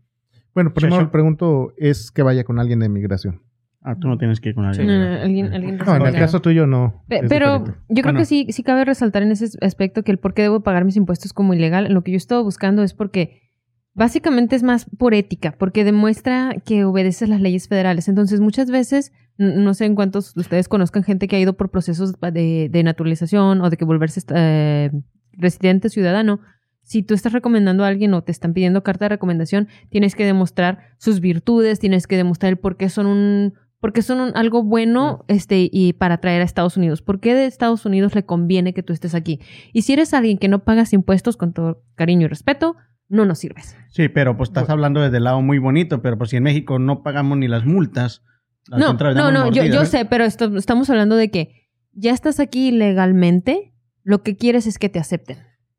bueno, 0.56 0.74
primero 0.74 1.00
le 1.02 1.08
pregunto 1.08 1.74
es 1.78 2.12
que 2.12 2.24
vaya 2.24 2.44
con 2.44 2.58
alguien 2.60 2.80
de 2.80 2.90
migración. 2.90 3.42
Ah, 3.84 3.96
tú 4.00 4.08
no 4.08 4.18
tienes 4.18 4.40
que 4.42 4.50
ir 4.50 4.56
con 4.56 4.66
alguien. 4.66 4.86
no, 4.88 4.94
no, 5.00 5.22
alguien, 5.22 5.54
alguien 5.54 5.78
No, 5.78 5.96
en 5.96 6.06
el 6.08 6.14
caso 6.16 6.40
tuyo 6.42 6.68
no. 6.68 7.04
Pe- 7.08 7.22
Pero 7.30 7.60
diferente. 7.60 7.72
yo 7.90 8.02
creo 8.02 8.04
Bueno. 8.06 8.20
que 8.20 8.26
sí, 8.26 8.48
sí 8.50 8.62
cabe 8.64 8.84
resaltar 8.86 9.24
en 9.24 9.32
ese 9.32 9.58
aspecto 9.62 10.04
que 10.04 10.12
el 10.12 10.18
por 10.20 10.34
qué 10.34 10.42
debo 10.44 10.62
pagar 10.62 10.86
mis 10.86 10.98
impuestos 10.98 11.34
como 11.34 11.54
ilegal, 11.54 11.92
lo 11.94 12.04
que 12.04 12.12
yo 12.12 12.16
he 12.16 12.18
estado 12.18 12.44
buscando 12.44 12.84
es 12.84 12.94
porque 12.94 13.51
básicamente 13.94 14.56
es 14.56 14.64
más 14.64 14.86
por 14.98 15.14
ética, 15.14 15.56
porque 15.58 15.84
demuestra 15.84 16.56
que 16.66 16.86
obedeces 16.86 17.30
las 17.30 17.42
leyes 17.42 17.68
federales. 17.68 18.08
Entonces, 18.08 18.40
muchas 18.40 18.70
veces, 18.72 19.12
no 19.38 19.74
sé 19.74 19.86
en 19.86 19.96
cuántos 19.96 20.34
de 20.34 20.42
ustedes 20.42 20.68
conozcan 20.68 21.04
gente 21.04 21.28
que 21.28 21.36
ha 21.36 21.40
ido 21.40 21.54
por 21.58 21.70
procesos 21.72 22.14
de, 22.20 22.70
de 22.70 22.84
naturalización 22.84 23.62
o 23.62 23.70
de 23.70 23.78
que 23.78 23.86
volverse 23.86 24.22
eh, 24.34 24.92
residente 25.34 25.90
ciudadano. 25.90 26.40
Si 26.84 27.04
tú 27.04 27.14
estás 27.14 27.32
recomendando 27.34 27.84
a 27.84 27.88
alguien 27.88 28.14
o 28.14 28.24
te 28.24 28.32
están 28.32 28.54
pidiendo 28.54 28.84
carta 28.84 29.06
de 29.06 29.10
recomendación, 29.10 29.68
tienes 29.90 30.16
que 30.16 30.26
demostrar 30.26 30.80
sus 30.98 31.20
virtudes, 31.22 31.80
tienes 31.80 32.08
que 32.08 32.18
demostrar 32.18 32.52
el 32.52 32.58
por 32.58 32.76
qué 32.78 32.90
son 32.90 33.06
un 33.06 33.54
porque 33.80 34.04
son 34.04 34.20
un- 34.20 34.32
algo 34.38 34.62
bueno 34.62 35.26
este 35.28 35.68
y 35.72 35.94
para 35.94 36.20
traer 36.20 36.42
a 36.42 36.46
Estados 36.46 36.78
Unidos. 36.78 37.02
¿Por 37.02 37.20
qué 37.20 37.34
de 37.34 37.46
Estados 37.48 37.84
Unidos 37.84 38.14
le 38.14 38.24
conviene 38.26 38.76
que 38.76 38.84
tú 38.84 38.94
estés 38.94 39.16
aquí? 39.16 39.40
Y 39.74 39.82
si 39.82 39.94
eres 39.94 40.14
alguien 40.14 40.38
que 40.38 40.48
no 40.48 40.64
pagas 40.64 40.94
impuestos 40.94 41.36
con 41.36 41.52
todo 41.52 41.84
cariño 41.96 42.26
y 42.26 42.30
respeto, 42.30 42.76
no 43.12 43.26
nos 43.26 43.40
sirves. 43.40 43.76
Sí, 43.90 44.08
pero 44.10 44.38
pues 44.38 44.50
estás 44.50 44.70
hablando 44.70 45.02
desde 45.02 45.18
el 45.18 45.26
lado 45.26 45.42
muy 45.42 45.60
bonito, 45.60 46.02
pero 46.02 46.18
pues 46.18 46.30
si 46.32 46.38
en 46.38 46.44
México 46.44 46.80
no 46.80 47.04
pagamos 47.04 47.38
ni 47.38 47.48
las 47.48 47.66
multas. 47.66 48.24
al 48.72 48.80
No, 48.80 48.94
no, 48.94 49.32
no, 49.32 49.46
yo, 49.52 49.64
yo 49.64 49.64
mordidas. 49.64 49.90
sé, 49.90 50.06
pero 50.06 50.24
esto- 50.24 50.56
estamos 50.58 50.90
hablando 50.90 51.16
de 51.16 51.30
que 51.30 51.68
ya 51.94 52.12
estás 52.14 52.40
aquí 52.40 52.72
legalmente, 52.72 53.74
lo 54.04 54.24
que 54.24 54.38
quieres 54.38 54.66
es 54.66 54.80
que 54.80 54.90
te 54.90 55.00
acepten. 55.00 55.38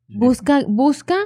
Busca, 0.08 0.60
busca 0.68 1.16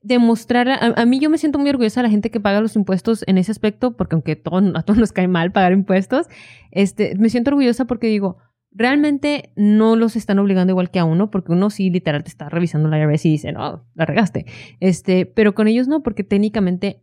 demostrar, 0.00 0.68
a, 0.68 0.76
a 0.96 1.06
mí 1.06 1.18
yo 1.18 1.28
me 1.28 1.38
siento 1.38 1.58
muy 1.58 1.68
orgullosa 1.70 2.00
de 2.00 2.04
la 2.06 2.10
gente 2.10 2.30
que 2.30 2.40
paga 2.40 2.60
los 2.60 2.76
impuestos 2.76 3.24
en 3.26 3.36
ese 3.36 3.50
aspecto, 3.50 3.96
porque 3.96 4.14
aunque 4.14 4.36
todo- 4.36 4.76
a 4.76 4.82
todos 4.82 4.98
nos 4.98 5.12
cae 5.12 5.28
mal 5.28 5.50
pagar 5.52 5.72
impuestos, 5.72 6.26
este, 6.70 7.14
me 7.18 7.30
siento 7.30 7.50
orgullosa 7.50 7.84
porque 7.86 8.06
digo, 8.06 8.38
realmente 8.78 9.52
no 9.56 9.96
los 9.96 10.14
están 10.14 10.38
obligando 10.38 10.70
igual 10.70 10.90
que 10.90 11.00
a 11.00 11.04
uno, 11.04 11.30
porque 11.30 11.50
uno 11.50 11.68
sí 11.68 11.90
literal 11.90 12.22
te 12.22 12.30
está 12.30 12.48
revisando 12.48 12.88
la 12.88 12.98
IRS 13.00 13.26
y 13.26 13.30
dice, 13.32 13.52
no, 13.52 13.84
la 13.94 14.06
regaste. 14.06 14.46
Este, 14.78 15.26
pero 15.26 15.54
con 15.54 15.66
ellos 15.66 15.88
no, 15.88 16.02
porque 16.02 16.22
técnicamente 16.22 17.02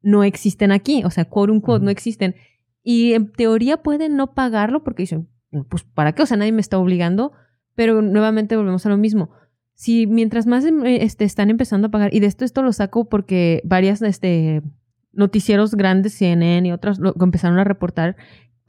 no 0.00 0.24
existen 0.24 0.72
aquí, 0.72 1.04
o 1.04 1.10
sea, 1.10 1.26
quote 1.26 1.52
unquote, 1.52 1.84
no 1.84 1.90
existen. 1.90 2.34
Y 2.82 3.12
en 3.12 3.30
teoría 3.30 3.82
pueden 3.82 4.16
no 4.16 4.32
pagarlo 4.32 4.82
porque 4.82 5.02
dicen, 5.02 5.28
pues 5.68 5.84
¿para 5.84 6.12
qué? 6.14 6.22
O 6.22 6.26
sea, 6.26 6.38
nadie 6.38 6.52
me 6.52 6.62
está 6.62 6.78
obligando, 6.78 7.32
pero 7.74 8.00
nuevamente 8.00 8.56
volvemos 8.56 8.86
a 8.86 8.88
lo 8.88 8.96
mismo. 8.96 9.30
Si 9.74 10.06
mientras 10.06 10.46
más 10.46 10.64
em, 10.64 10.84
eh, 10.86 11.04
este, 11.04 11.24
están 11.24 11.50
empezando 11.50 11.88
a 11.88 11.90
pagar, 11.90 12.14
y 12.14 12.20
de 12.20 12.28
esto 12.28 12.46
esto 12.46 12.62
lo 12.62 12.72
saco 12.72 13.10
porque 13.10 13.60
varias 13.64 14.00
este, 14.00 14.62
noticieros 15.12 15.74
grandes, 15.74 16.14
CNN 16.14 16.66
y 16.66 16.72
otros, 16.72 16.98
lo, 16.98 17.14
empezaron 17.20 17.58
a 17.58 17.64
reportar 17.64 18.16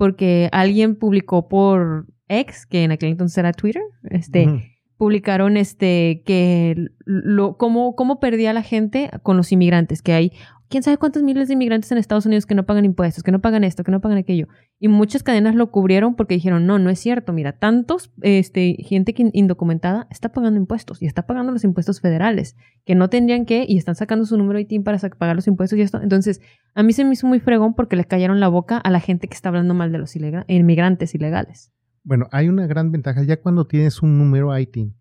porque 0.01 0.49
alguien 0.51 0.95
publicó 0.95 1.47
por 1.47 2.07
X, 2.27 2.65
que 2.65 2.83
en 2.83 2.91
aquel 2.91 3.09
entonces 3.09 3.37
era 3.37 3.53
Twitter, 3.53 3.83
este, 4.09 4.73
publicaron 4.97 5.57
este 5.57 6.23
que 6.25 6.87
lo 7.05 7.55
cómo, 7.55 7.95
cómo 7.95 8.19
perdía 8.19 8.51
la 8.51 8.63
gente 8.63 9.11
con 9.21 9.37
los 9.37 9.51
inmigrantes, 9.51 10.01
que 10.01 10.13
hay 10.13 10.31
quién 10.71 10.81
sabe 10.81 10.97
cuántos 10.97 11.21
miles 11.21 11.47
de 11.47 11.53
inmigrantes 11.53 11.91
en 11.91 11.99
Estados 11.99 12.25
Unidos 12.25 12.47
que 12.47 12.55
no 12.55 12.65
pagan 12.65 12.86
impuestos, 12.86 13.23
que 13.23 13.31
no 13.31 13.39
pagan 13.41 13.63
esto, 13.63 13.84
que 13.84 13.91
no 13.91 14.01
pagan 14.01 14.17
aquello. 14.17 14.47
Y 14.79 14.88
muchas 14.88 15.21
cadenas 15.21 15.53
lo 15.53 15.69
cubrieron 15.69 16.15
porque 16.15 16.34
dijeron, 16.34 16.65
no, 16.65 16.79
no 16.79 16.89
es 16.89 16.97
cierto, 16.97 17.34
mira, 17.34 17.51
tantos, 17.51 18.12
este, 18.21 18.77
gente 18.79 19.13
indocumentada 19.34 20.07
está 20.10 20.29
pagando 20.29 20.60
impuestos 20.60 21.01
y 21.03 21.05
está 21.05 21.27
pagando 21.27 21.51
los 21.51 21.63
impuestos 21.63 22.01
federales, 22.01 22.55
que 22.86 22.95
no 22.95 23.10
tendrían 23.10 23.45
que, 23.45 23.65
y 23.67 23.77
están 23.77 23.93
sacando 23.93 24.25
su 24.25 24.36
número 24.38 24.57
ITIN 24.57 24.84
para 24.84 24.97
pagar 24.97 25.36
los 25.36 25.45
impuestos 25.47 25.77
y 25.77 25.84
esto. 25.84 26.01
Entonces, 26.01 26.41
a 26.73 26.81
mí 26.81 26.93
se 26.93 27.05
me 27.05 27.13
hizo 27.13 27.27
muy 27.27 27.39
fregón 27.39 27.75
porque 27.75 27.95
le 27.95 28.05
callaron 28.05 28.39
la 28.39 28.47
boca 28.47 28.77
a 28.77 28.89
la 28.89 28.99
gente 28.99 29.27
que 29.27 29.36
está 29.36 29.49
hablando 29.49 29.75
mal 29.75 29.91
de 29.91 29.99
los 29.99 30.15
ilega- 30.15 30.45
inmigrantes 30.47 31.13
ilegales. 31.13 31.71
Bueno, 32.03 32.27
hay 32.31 32.49
una 32.49 32.65
gran 32.65 32.91
ventaja. 32.91 33.21
Ya 33.23 33.38
cuando 33.38 33.67
tienes 33.67 34.01
un 34.01 34.17
número 34.17 34.57
ITIN, 34.57 34.95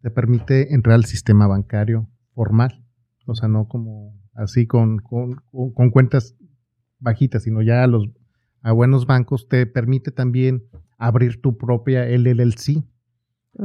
te 0.00 0.10
permite 0.10 0.72
entrar 0.72 0.94
al 0.94 1.04
sistema 1.04 1.46
bancario 1.46 2.08
formal. 2.34 2.84
O 3.26 3.34
sea, 3.34 3.48
no 3.48 3.68
como 3.68 4.14
así 4.38 4.66
con, 4.66 4.98
con, 4.98 5.42
con- 5.74 5.90
cuentas 5.90 6.34
bajitas, 6.98 7.42
sino 7.42 7.62
ya 7.62 7.82
a 7.84 7.86
los 7.86 8.08
a 8.62 8.72
buenos 8.72 9.06
bancos 9.06 9.48
te 9.48 9.66
permite 9.66 10.10
también 10.10 10.64
abrir 10.98 11.40
tu 11.40 11.56
propia 11.56 12.04
LLC 12.08 12.82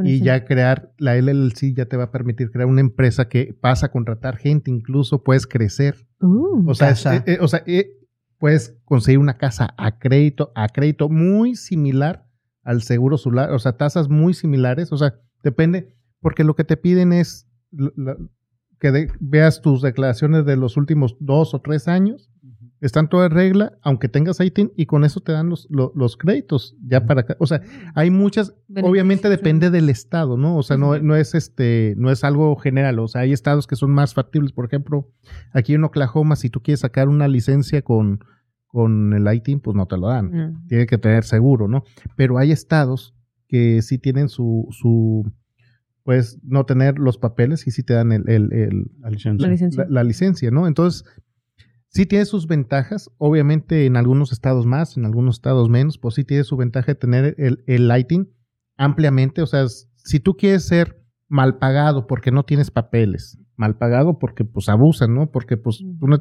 y 0.03 0.19
ya 0.25 0.45
crear 0.45 0.93
la 0.97 1.15
LLC 1.17 1.73
ya 1.75 1.86
te 1.86 1.97
va 1.97 2.05
a 2.05 2.12
permitir 2.12 2.51
crear 2.51 2.67
una 2.67 2.81
empresa 2.81 3.27
que 3.29 3.53
pasa 3.59 3.88
a 3.88 3.91
contratar 3.91 4.38
gente, 4.38 4.71
incluso 4.71 5.23
puedes 5.23 5.45
crecer. 5.47 6.07
Uh, 6.21 6.69
O 6.69 6.73
sea, 6.73 6.89
es- 6.91 6.99
eh, 7.19 7.23
eh, 7.33 7.38
o 7.41 7.47
sea 7.47 7.63
eh, 7.67 7.91
puedes 8.39 8.75
conseguir 8.86 9.19
una 9.19 9.38
casa 9.38 9.73
a 9.77 9.97
crédito, 9.99 10.51
a 10.55 10.67
crédito 10.69 11.09
muy 11.09 11.55
similar 11.55 12.27
al 12.63 12.81
seguro 12.81 13.17
solar, 13.17 13.51
o 13.51 13.59
sea, 13.59 13.77
tasas 13.77 14.09
muy 14.09 14.33
similares, 14.33 14.91
o 14.91 14.97
sea, 14.97 15.19
depende, 15.43 15.95
porque 16.21 16.43
lo 16.43 16.55
que 16.55 16.63
te 16.63 16.77
piden 16.77 17.13
es 17.13 17.47
la- 17.71 18.17
que 18.83 18.91
de- 18.91 19.11
veas 19.21 19.61
tus 19.61 19.81
declaraciones 19.81 20.45
de 20.45 20.57
los 20.57 20.75
últimos 20.75 21.15
dos 21.21 21.53
o 21.53 21.61
tres 21.61 21.87
años, 21.87 22.29
están 22.81 23.07
todas 23.07 23.31
en 23.31 23.37
regla, 23.37 23.77
aunque 23.81 24.09
tengas 24.09 24.41
ITIN, 24.41 24.73
y 24.75 24.87
con 24.87 25.05
eso 25.05 25.21
te 25.21 25.31
dan 25.31 25.47
los, 25.47 25.67
lo- 25.69 25.93
los 25.95 26.17
créditos 26.17 26.75
ya 26.85 27.05
para 27.05 27.21
acá. 27.21 27.37
O 27.39 27.47
sea, 27.47 27.61
hay 27.95 28.09
muchas, 28.09 28.53
obviamente 28.89 29.29
depende 29.29 29.69
del 29.69 29.89
estado, 29.89 30.35
¿no? 30.35 30.57
O 30.57 30.63
sea, 30.63 30.75
no, 30.75 30.99
no 30.99 31.15
es 31.15 31.33
este, 31.33 31.95
no 31.97 32.11
es 32.11 32.25
algo 32.25 32.53
general. 32.57 32.99
O 32.99 33.07
sea, 33.07 33.21
hay 33.21 33.31
estados 33.31 33.67
que 33.67 33.77
son 33.77 33.91
más 33.91 34.13
factibles. 34.13 34.51
Por 34.51 34.65
ejemplo, 34.65 35.09
aquí 35.53 35.75
en 35.75 35.85
Oklahoma, 35.85 36.35
si 36.35 36.49
tú 36.49 36.61
quieres 36.61 36.81
sacar 36.81 37.07
una 37.07 37.29
licencia 37.29 37.81
con, 37.83 38.19
con 38.67 39.13
el 39.13 39.33
ITIN, 39.33 39.61
pues 39.61 39.77
no 39.77 39.85
te 39.85 39.95
lo 39.97 40.07
dan. 40.07 40.65
Tiene 40.67 40.85
que 40.85 40.97
tener 40.97 41.23
seguro, 41.23 41.69
¿no? 41.69 41.85
Pero 42.17 42.37
hay 42.37 42.51
estados 42.51 43.15
que 43.47 43.81
sí 43.81 43.97
tienen 43.97 44.27
su, 44.27 44.67
su 44.71 45.31
pues 46.03 46.39
no 46.43 46.65
tener 46.65 46.99
los 46.99 47.17
papeles 47.17 47.65
y 47.67 47.71
sí 47.71 47.81
te 47.83 47.93
dan 47.93 48.11
el, 48.11 48.27
el- 48.29 48.51
el- 48.53 48.91
La 48.99 49.09
licencia. 49.09 49.47
La 49.47 49.51
licencia. 49.53 49.83
la, 49.85 49.89
la 49.89 50.03
licencia, 50.03 50.51
¿no? 50.51 50.67
Entonces, 50.67 51.03
sí 51.87 52.05
tiene 52.05 52.25
sus 52.25 52.47
ventajas. 52.47 53.09
Obviamente, 53.17 53.85
en 53.85 53.95
algunos 53.97 54.31
estados 54.31 54.65
más, 54.65 54.97
en 54.97 55.05
algunos 55.05 55.35
estados 55.35 55.69
menos, 55.69 55.97
pues 55.97 56.15
sí 56.15 56.23
tiene 56.23 56.43
su 56.43 56.57
ventaja 56.57 56.87
de 56.87 56.95
tener 56.95 57.35
el, 57.37 57.63
el 57.67 57.87
lighting 57.87 58.27
ampliamente. 58.77 59.41
O 59.41 59.45
sea, 59.47 59.65
si 59.67 60.19
tú 60.19 60.35
quieres 60.35 60.65
ser 60.65 61.01
mal 61.29 61.57
pagado 61.57 62.05
porque 62.07 62.31
no 62.31 62.43
tienes 62.43 62.69
papeles, 62.69 63.39
mal 63.55 63.77
pagado 63.77 64.19
porque 64.19 64.43
pues 64.43 64.67
abusan, 64.69 65.13
¿no? 65.13 65.31
Porque 65.31 65.57
pues 65.57 65.77
tú 65.99 66.07
no 66.07 66.19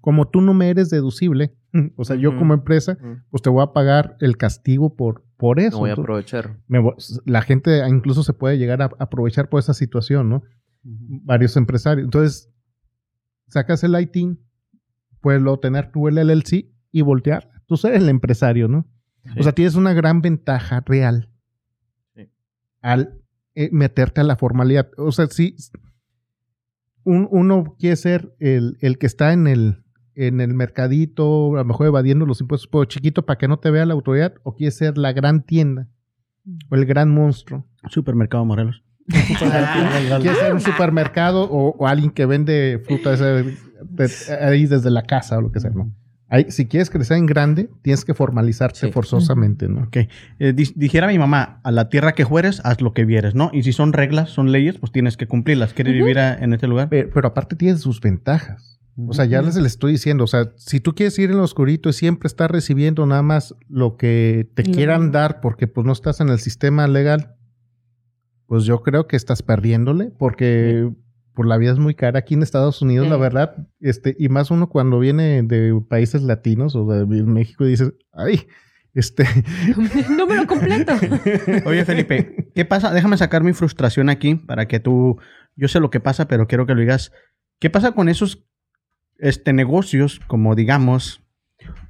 como 0.00 0.28
tú 0.28 0.40
no 0.40 0.54
me 0.54 0.70
eres 0.70 0.90
deducible, 0.90 1.54
o 1.96 2.04
sea, 2.04 2.16
yo 2.16 2.36
como 2.36 2.52
empresa, 2.54 2.98
pues 3.30 3.42
te 3.42 3.50
voy 3.50 3.62
a 3.62 3.72
pagar 3.72 4.16
el 4.20 4.36
castigo 4.36 4.96
por, 4.96 5.24
por 5.40 5.58
eso. 5.58 5.72
No 5.72 5.78
voy 5.80 5.90
a 5.90 5.94
aprovechar. 5.94 6.58
me 6.68 6.78
la 7.24 7.42
gente 7.42 7.82
incluso 7.88 8.22
se 8.22 8.32
puede 8.34 8.58
llegar 8.58 8.82
a 8.82 8.90
aprovechar 8.98 9.48
por 9.48 9.58
esa 9.58 9.74
situación, 9.74 10.28
¿no? 10.28 10.42
Varios 10.82 11.56
empresarios. 11.56 12.04
Entonces, 12.04 12.52
sacas 13.48 13.82
el 13.82 13.98
ITIN, 14.00 14.38
puedes 15.20 15.40
luego 15.42 15.58
tener 15.58 15.90
tu 15.90 16.08
LLC 16.08 16.70
y 16.92 17.00
voltear. 17.02 17.50
Tú 17.66 17.74
eres 17.84 18.02
el 18.02 18.08
empresario, 18.08 18.68
¿no? 18.68 18.86
Sí. 19.24 19.40
O 19.40 19.42
sea, 19.42 19.52
tienes 19.52 19.74
una 19.74 19.92
gran 19.94 20.20
ventaja 20.22 20.80
real 20.86 21.30
Sí. 22.14 22.30
al 22.82 23.20
eh, 23.54 23.68
meterte 23.72 24.20
a 24.20 24.24
la 24.24 24.36
formalidad. 24.36 24.90
O 24.96 25.10
sea, 25.12 25.26
si 25.26 25.56
un- 27.04 27.28
uno 27.30 27.76
quiere 27.78 27.96
ser 27.96 28.34
el, 28.38 28.76
el 28.80 28.98
que 28.98 29.06
está 29.06 29.32
en 29.32 29.46
el, 29.46 29.84
en 30.26 30.40
el 30.40 30.54
mercadito, 30.54 31.54
a 31.54 31.58
lo 31.58 31.64
mejor 31.64 31.86
evadiendo 31.88 32.26
los 32.26 32.40
impuestos, 32.40 32.68
pero 32.70 32.84
chiquito 32.84 33.24
para 33.26 33.38
que 33.38 33.48
no 33.48 33.58
te 33.58 33.70
vea 33.70 33.86
la 33.86 33.94
autoridad, 33.94 34.34
o 34.42 34.54
quiere 34.54 34.70
ser 34.70 34.98
la 34.98 35.12
gran 35.12 35.42
tienda 35.42 35.88
o 36.70 36.74
el 36.74 36.84
gran 36.86 37.10
monstruo. 37.10 37.66
Supermercado 37.88 38.44
Morelos. 38.44 38.82
Quieres 40.20 40.38
ser 40.38 40.52
un 40.54 40.60
supermercado 40.60 41.44
o, 41.50 41.70
o 41.76 41.86
alguien 41.86 42.10
que 42.10 42.26
vende 42.26 42.80
fruta 42.86 43.14
ese- 43.14 43.56
de- 43.82 44.36
ahí 44.40 44.66
desde 44.66 44.90
la 44.90 45.02
casa 45.02 45.38
o 45.38 45.42
lo 45.42 45.50
que 45.52 45.60
sea, 45.60 45.70
¿no? 45.70 45.92
Ahí, 46.28 46.46
si 46.50 46.66
quieres 46.68 46.90
crecer 46.90 47.16
en 47.16 47.26
grande, 47.26 47.70
tienes 47.82 48.04
que 48.04 48.14
formalizarte 48.14 48.78
Sí. 48.78 48.92
forzosamente, 48.92 49.68
¿no? 49.68 49.82
Ok. 49.82 49.96
Eh, 50.38 50.52
di- 50.52 50.72
dijera 50.76 51.08
mi 51.08 51.18
mamá, 51.18 51.60
a 51.64 51.72
la 51.72 51.88
tierra 51.88 52.12
que 52.12 52.24
fueres, 52.24 52.60
haz 52.64 52.80
lo 52.80 52.92
que 52.92 53.04
vieres, 53.04 53.34
¿no? 53.34 53.50
Y 53.52 53.64
si 53.64 53.72
son 53.72 53.92
reglas, 53.92 54.30
son 54.30 54.52
leyes, 54.52 54.78
pues 54.78 54.92
tienes 54.92 55.16
que 55.16 55.26
cumplirlas. 55.26 55.74
¿Quieres 55.74 55.92
vivir 55.94 56.20
a- 56.20 56.34
en 56.38 56.52
este 56.52 56.68
lugar? 56.68 56.88
Pero, 56.88 57.10
pero 57.12 57.26
aparte 57.28 57.56
tiene 57.56 57.76
sus 57.78 58.00
ventajas. 58.00 58.79
O 59.08 59.12
sea, 59.12 59.24
ya 59.24 59.42
les, 59.42 59.56
les 59.56 59.66
estoy 59.72 59.92
diciendo, 59.92 60.24
o 60.24 60.26
sea, 60.26 60.52
si 60.56 60.80
tú 60.80 60.94
quieres 60.94 61.18
ir 61.18 61.30
en 61.30 61.36
lo 61.38 61.44
oscurito 61.44 61.88
y 61.88 61.92
siempre 61.92 62.26
estás 62.26 62.50
recibiendo 62.50 63.06
nada 63.06 63.22
más 63.22 63.54
lo 63.68 63.96
que 63.96 64.50
te 64.54 64.64
Lo- 64.64 64.72
quieran 64.72 65.12
dar 65.12 65.40
porque 65.40 65.66
pues 65.66 65.86
no 65.86 65.92
estás 65.92 66.20
en 66.20 66.28
el 66.28 66.38
sistema 66.38 66.86
legal, 66.88 67.36
pues 68.46 68.64
yo 68.64 68.82
creo 68.82 69.06
que 69.06 69.16
estás 69.16 69.42
perdiéndole 69.42 70.10
porque 70.18 70.90
por 71.34 71.46
la 71.46 71.56
vida 71.56 71.72
es 71.72 71.78
muy 71.78 71.94
cara 71.94 72.18
aquí 72.18 72.34
en 72.34 72.42
Estados 72.42 72.82
Unidos, 72.82 73.08
la 73.08 73.16
verdad, 73.16 73.68
este, 73.78 74.16
y 74.18 74.28
más 74.28 74.50
uno 74.50 74.68
cuando 74.68 74.98
viene 74.98 75.42
de 75.44 75.80
países 75.88 76.22
latinos 76.22 76.74
o 76.74 76.84
de 76.86 77.22
México 77.22 77.64
y 77.64 77.70
dices, 77.70 77.92
ay, 78.12 78.46
este, 78.92 79.24
Número 80.18 80.46
completo. 80.48 80.92
Oye, 81.66 81.84
Felipe, 81.84 82.50
¿qué 82.54 82.64
pasa? 82.64 82.92
Déjame 82.92 83.16
sacar 83.16 83.44
mi 83.44 83.52
frustración 83.52 84.08
aquí 84.08 84.34
para 84.34 84.66
que 84.66 84.80
tú. 84.80 85.16
Yo 85.54 85.68
sé 85.68 85.78
lo 85.78 85.90
que 85.90 86.00
pasa, 86.00 86.26
pero 86.26 86.48
quiero 86.48 86.66
que 86.66 86.74
lo 86.74 86.80
digas. 86.80 87.12
¿Qué 87.60 87.70
pasa 87.70 87.92
con 87.92 88.08
esos 88.08 88.44
este, 89.20 89.52
negocios, 89.52 90.20
como 90.26 90.54
digamos, 90.54 91.22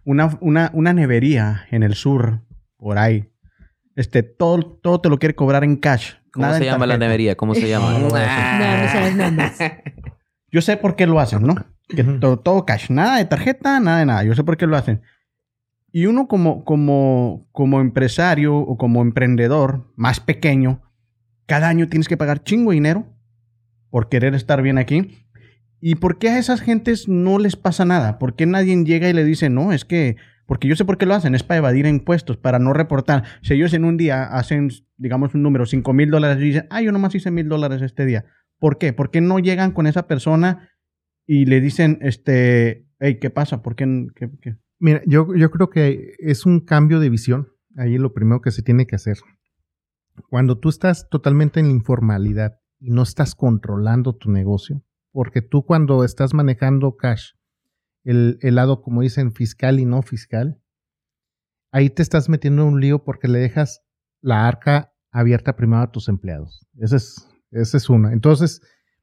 una, 0.05 0.39
una, 0.41 0.71
una 0.75 0.93
nevería 0.93 1.67
en 1.71 1.83
el 1.83 1.95
sur, 1.95 2.41
por 2.77 2.99
ahí? 2.99 3.31
Este, 3.97 4.23
todo, 4.23 4.79
todo 4.83 5.01
te 5.01 5.09
lo 5.09 5.19
quiere 5.19 5.35
cobrar 5.35 5.65
en 5.65 5.77
cash. 5.77 6.15
¿Cómo 6.33 6.47
nada 6.47 6.59
se 6.59 6.65
llama 6.65 6.87
la 6.87 6.97
nevería? 6.97 7.37
¿Cómo 7.37 7.55
se 7.55 7.69
llama? 7.69 7.93
No, 7.93 8.09
no, 8.09 8.11
sabes 8.11 9.17
nombres. 9.17 9.59
Yo 10.53 10.61
sé 10.61 10.77
por 10.77 10.97
qué 10.97 11.07
lo 11.07 11.21
hacen, 11.21 11.43
¿no? 11.43 11.55
Que 11.89 12.05
todo, 12.05 12.39
todo 12.39 12.65
cash, 12.65 12.91
nada 12.91 13.19
de 13.19 13.25
tarjeta, 13.25 13.81
nada 13.81 13.99
de 14.01 14.07
nada. 14.07 14.25
Yo 14.25 14.35
sé 14.35 14.45
por 14.45 14.57
qué 14.57 14.67
lo 14.67 14.77
hacen. 14.77 15.03
Y 15.93 16.07
uno 16.07 16.29
como, 16.29 16.65
como, 16.65 17.49
como 17.53 17.81
empresario 17.81 18.57
o 18.57 18.77
como 18.77 19.03
emprendedor 19.03 19.93
más 19.97 20.21
pequeño, 20.21 20.83
cada 21.47 21.69
año 21.69 21.89
tienes 21.89 22.09
que 22.09 22.17
pagar 22.17 22.45
chingo 22.45 22.71
de 22.71 22.77
dinero 22.77 23.07
por 23.91 24.09
querer 24.09 24.35
estar 24.35 24.63
bien 24.63 24.79
aquí. 24.79 25.27
¿Y 25.81 25.95
por 25.97 26.19
qué 26.19 26.29
a 26.29 26.39
esas 26.39 26.61
gentes 26.61 27.09
no 27.09 27.39
les 27.39 27.57
pasa 27.57 27.85
nada? 27.85 28.19
¿Por 28.19 28.35
qué 28.37 28.47
nadie 28.47 28.85
llega 28.85 29.09
y 29.09 29.13
le 29.13 29.25
dice, 29.25 29.49
no, 29.49 29.73
es 29.73 29.85
que, 29.85 30.17
porque 30.47 30.69
yo 30.69 30.77
sé 30.77 30.85
por 30.85 30.99
qué 30.99 31.07
lo 31.07 31.15
hacen, 31.15 31.35
es 31.35 31.43
para 31.43 31.59
evadir 31.59 31.87
impuestos, 31.87 32.37
para 32.37 32.59
no 32.59 32.73
reportar. 32.73 33.25
Si 33.43 33.55
ellos 33.55 33.73
en 33.73 33.85
un 33.85 33.97
día 33.97 34.25
hacen, 34.25 34.71
digamos, 34.99 35.35
un 35.35 35.43
número, 35.43 35.65
5 35.67 35.93
mil 35.93 36.11
dólares 36.11 36.39
y 36.43 36.47
dicen, 36.47 36.67
ah, 36.71 36.83
yo 36.83 36.93
nomás 36.93 37.15
hice 37.15 37.31
mil 37.31 37.49
dólares 37.49 37.81
este 37.83 38.05
día. 38.05 38.27
¿Por 38.59 38.77
qué? 38.77 38.93
¿Por 38.93 39.11
qué 39.11 39.21
no 39.23 39.39
llegan 39.39 39.71
con 39.73 39.87
esa 39.87 40.07
persona 40.07 40.69
y 41.27 41.47
le 41.47 41.61
dicen, 41.61 41.99
este, 42.03 42.87
hey, 42.99 43.19
¿qué 43.21 43.31
pasa? 43.31 43.63
¿Por 43.63 43.75
qué? 43.75 44.07
qué- 44.15 44.31
qué?" 44.43 44.57
Mira, 44.79 45.03
yo, 45.07 45.35
yo 45.35 45.51
creo 45.51 45.71
que 45.71 46.13
es 46.19 46.45
un 46.47 46.61
cambio 46.61 47.01
de 47.01 47.09
visión. 47.11 47.49
Ahí 47.77 47.97
lo 47.97 48.13
primero 48.13 48.41
que 48.41 48.51
se 48.51 48.63
tiene 48.63 48.87
que 48.87 48.97
hacer. 48.97 49.17
Cuando 50.29 50.59
tú 50.59 50.69
estás 50.69 51.09
totalmente 51.09 51.61
en 51.61 51.67
la 51.67 51.73
informalidad 51.73 52.59
y 52.79 52.91
no 52.91 53.03
estás 53.03 53.35
controlando 53.35 54.15
tu 54.15 54.31
negocio, 54.31 54.83
porque 55.13 55.43
tú 55.43 55.65
cuando 55.65 56.05
estás 56.05 56.35
manejando 56.35 56.97
cash, 56.97 57.31
el, 58.05 58.39
el 58.41 58.55
lado, 58.55 58.83
como 58.83 59.03
dicen, 59.03 59.33
fiscal 59.33 59.79
y 59.81 59.85
no 59.85 60.03
fiscal, 60.03 60.61
ahí 61.73 61.91
te 61.91 62.03
estás 62.03 62.29
metiendo 62.29 62.63
en 62.63 62.69
un 62.75 62.81
lío 62.81 63.05
porque 63.05 63.29
le 63.29 63.39
dejas 63.39 63.83
la 64.23 64.47
arca 64.49 64.93
abierta 65.13 65.57
primero 65.57 65.83
a 65.83 65.91
tus 65.91 66.09
empleados. 66.09 66.67
Esa 66.79 66.97
es, 66.97 67.29
esa 67.51 67.77
es 67.77 67.89
una. 67.91 68.13
Entonces, 68.13 68.61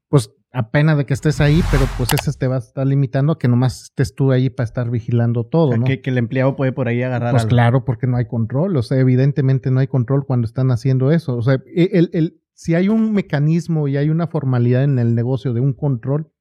pues 0.10 0.32
apenas 0.52 0.98
de 0.98 1.06
que 1.06 1.14
estés 1.14 1.42
ahí, 1.42 1.62
pero 1.72 1.86
pues 1.98 2.14
ese 2.14 2.32
te 2.38 2.48
va 2.48 2.56
a 2.56 2.60
estar 2.60 2.88
limitando 2.88 3.34
a 3.34 3.38
que 3.38 3.48
nomás 3.48 3.84
estés 3.84 4.16
tú 4.16 4.32
ahí 4.32 4.50
para 4.50 4.66
estar 4.66 4.90
vigilando 4.90 5.46
todo, 5.46 5.68
O 5.68 5.72
sea, 5.72 5.78
¿no? 5.80 5.86
que, 5.86 6.02
que 6.02 6.10
el 6.10 6.18
empleado 6.18 6.56
puede 6.56 6.72
por 6.72 6.88
ahí 6.88 7.04
agarrar 7.04 7.32
Pues 7.32 7.44
algo. 7.44 7.50
claro, 7.50 7.86
porque 7.86 8.08
no 8.08 8.18
hay 8.18 8.26
control. 8.28 8.78
O 8.78 8.82
sea, 8.82 8.98
evidentemente 9.00 9.70
no 9.70 9.80
hay 9.80 9.88
control 9.88 10.26
cuando 10.26 10.48
están 10.48 10.72
haciendo 10.72 11.12
eso. 11.12 11.36
O 11.36 11.42
sea, 11.42 11.56
e, 11.76 11.90
el, 11.94 12.10
el- 12.14 12.42
si 12.58 12.74
hay 12.74 12.90
un 12.90 13.14
mecanismo 13.14 13.88
y 13.88 13.98
hay 13.98 14.10
una 14.10 14.26
formalidad 14.28 14.84
en 14.84 14.98
el 14.98 15.14
negocio 15.14 15.54
de 15.54 15.60
un 15.62 15.74
control, 15.74 16.32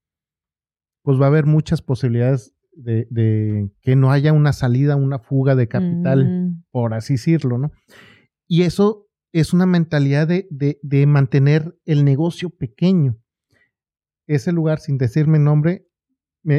pues 1.03 1.21
va 1.21 1.27
a 1.27 1.29
haber 1.29 1.45
muchas 1.45 1.83
posibilidades 1.83 2.55
de, 2.73 3.07
de 3.11 3.71
que 3.83 3.97
no 3.97 4.11
haya 4.11 4.33
una 4.33 4.53
salida, 4.55 4.97
una 4.97 5.19
fuga 5.19 5.55
de 5.55 5.69
capital, 5.69 6.25
Mm. 6.27 6.65
por 6.71 6.95
así 6.95 7.15
decirlo, 7.15 7.59
¿no? 7.59 7.71
Y 8.49 8.63
eso 8.63 9.09
es 9.33 9.53
una 9.53 9.67
mentalidad 9.67 10.27
de, 10.27 10.49
de- 10.51 10.79
de 10.83 11.07
mantener 11.07 11.79
el 11.85 12.05
negocio 12.05 12.49
pequeño. 12.49 13.19
Ese 14.27 14.53
lugar, 14.53 14.81
sin 14.81 14.97
decirme 14.99 15.39
nombre, 15.39 15.86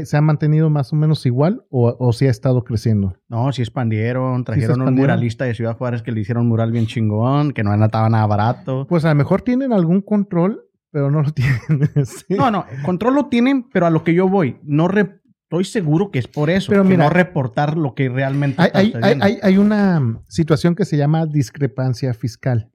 ¿se 0.04 0.18
ha 0.18 0.22
mantenido 0.22 0.70
más 0.70 0.92
o 0.92 0.96
menos 0.96 1.26
igual 1.26 1.64
o, 1.70 1.96
o 2.00 2.12
si 2.14 2.28
ha 2.28 2.30
estado 2.32 2.64
creciendo? 2.64 3.16
No, 3.30 3.52
si 3.52 3.62
expandieron, 3.62 4.44
trajeron 4.44 4.76
un 4.76 4.82
expandieron. 4.82 4.96
muralista 5.16 5.46
de 5.46 5.54
Ciudad 5.56 5.78
Juárez 5.78 6.02
que 6.02 6.12
le 6.12 6.20
hicieron 6.22 6.44
un 6.44 6.50
mural 6.50 6.72
bien 6.72 6.86
chingón, 6.88 7.52
que 7.54 7.64
no 7.64 7.74
estaba 7.84 8.10
nada 8.10 8.26
barato. 8.28 8.86
Pues 8.88 9.06
a 9.06 9.10
lo 9.10 9.16
mejor 9.16 9.42
tienen 9.42 9.72
algún 9.74 10.02
control, 10.02 10.62
pero 10.92 11.10
no 11.12 11.22
lo 11.22 11.32
tienen. 11.34 11.90
sí. 12.06 12.36
No, 12.36 12.52
no, 12.52 12.66
control 12.84 13.16
lo 13.16 13.26
tienen, 13.28 13.68
pero 13.72 13.86
a 13.86 13.90
lo 13.90 14.04
que 14.04 14.14
yo 14.14 14.28
voy, 14.28 14.58
no 14.64 14.88
re- 14.88 15.22
estoy 15.44 15.64
seguro 15.64 16.12
que 16.12 16.20
es 16.20 16.28
por 16.28 16.50
eso, 16.50 16.70
Pero 16.70 16.84
mira, 16.84 17.06
no 17.06 17.10
reportar 17.10 17.78
lo 17.78 17.94
que 17.96 18.10
realmente 18.10 18.62
hay, 18.62 18.88
está 18.94 19.08
hay- 19.24 19.40
hay- 19.42 19.58
una 19.58 20.22
situación 20.28 20.76
que 20.76 20.84
se 20.84 20.98
llama 20.98 21.26
discrepancia 21.26 22.14
fiscal. 22.14 22.70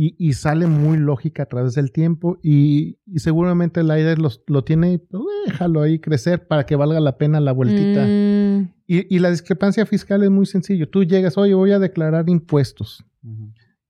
Y, 0.00 0.14
y 0.18 0.32
sale 0.34 0.66
muy 0.68 0.96
lógica 0.96 1.42
a 1.42 1.46
través 1.46 1.74
del 1.74 1.90
tiempo 1.90 2.38
y, 2.42 2.98
y 3.06 3.18
seguramente 3.18 3.80
el 3.80 3.90
aire 3.90 4.16
los- 4.16 4.42
lo 4.46 4.62
tiene, 4.62 4.98
pues, 5.00 5.22
déjalo 5.46 5.82
ahí 5.82 5.98
crecer 5.98 6.46
para 6.46 6.64
que 6.66 6.76
valga 6.76 7.00
la 7.00 7.16
pena 7.18 7.40
la 7.40 7.52
vueltita. 7.52 8.04
Mm. 8.06 8.72
Y, 8.86 9.14
y 9.14 9.18
la 9.18 9.30
discrepancia 9.30 9.84
fiscal 9.86 10.22
es 10.22 10.30
muy 10.30 10.46
sencillo. 10.46 10.88
Tú 10.88 11.02
llegas, 11.04 11.36
oye, 11.36 11.54
voy 11.54 11.72
a 11.72 11.78
declarar 11.78 12.28
impuestos. 12.30 13.04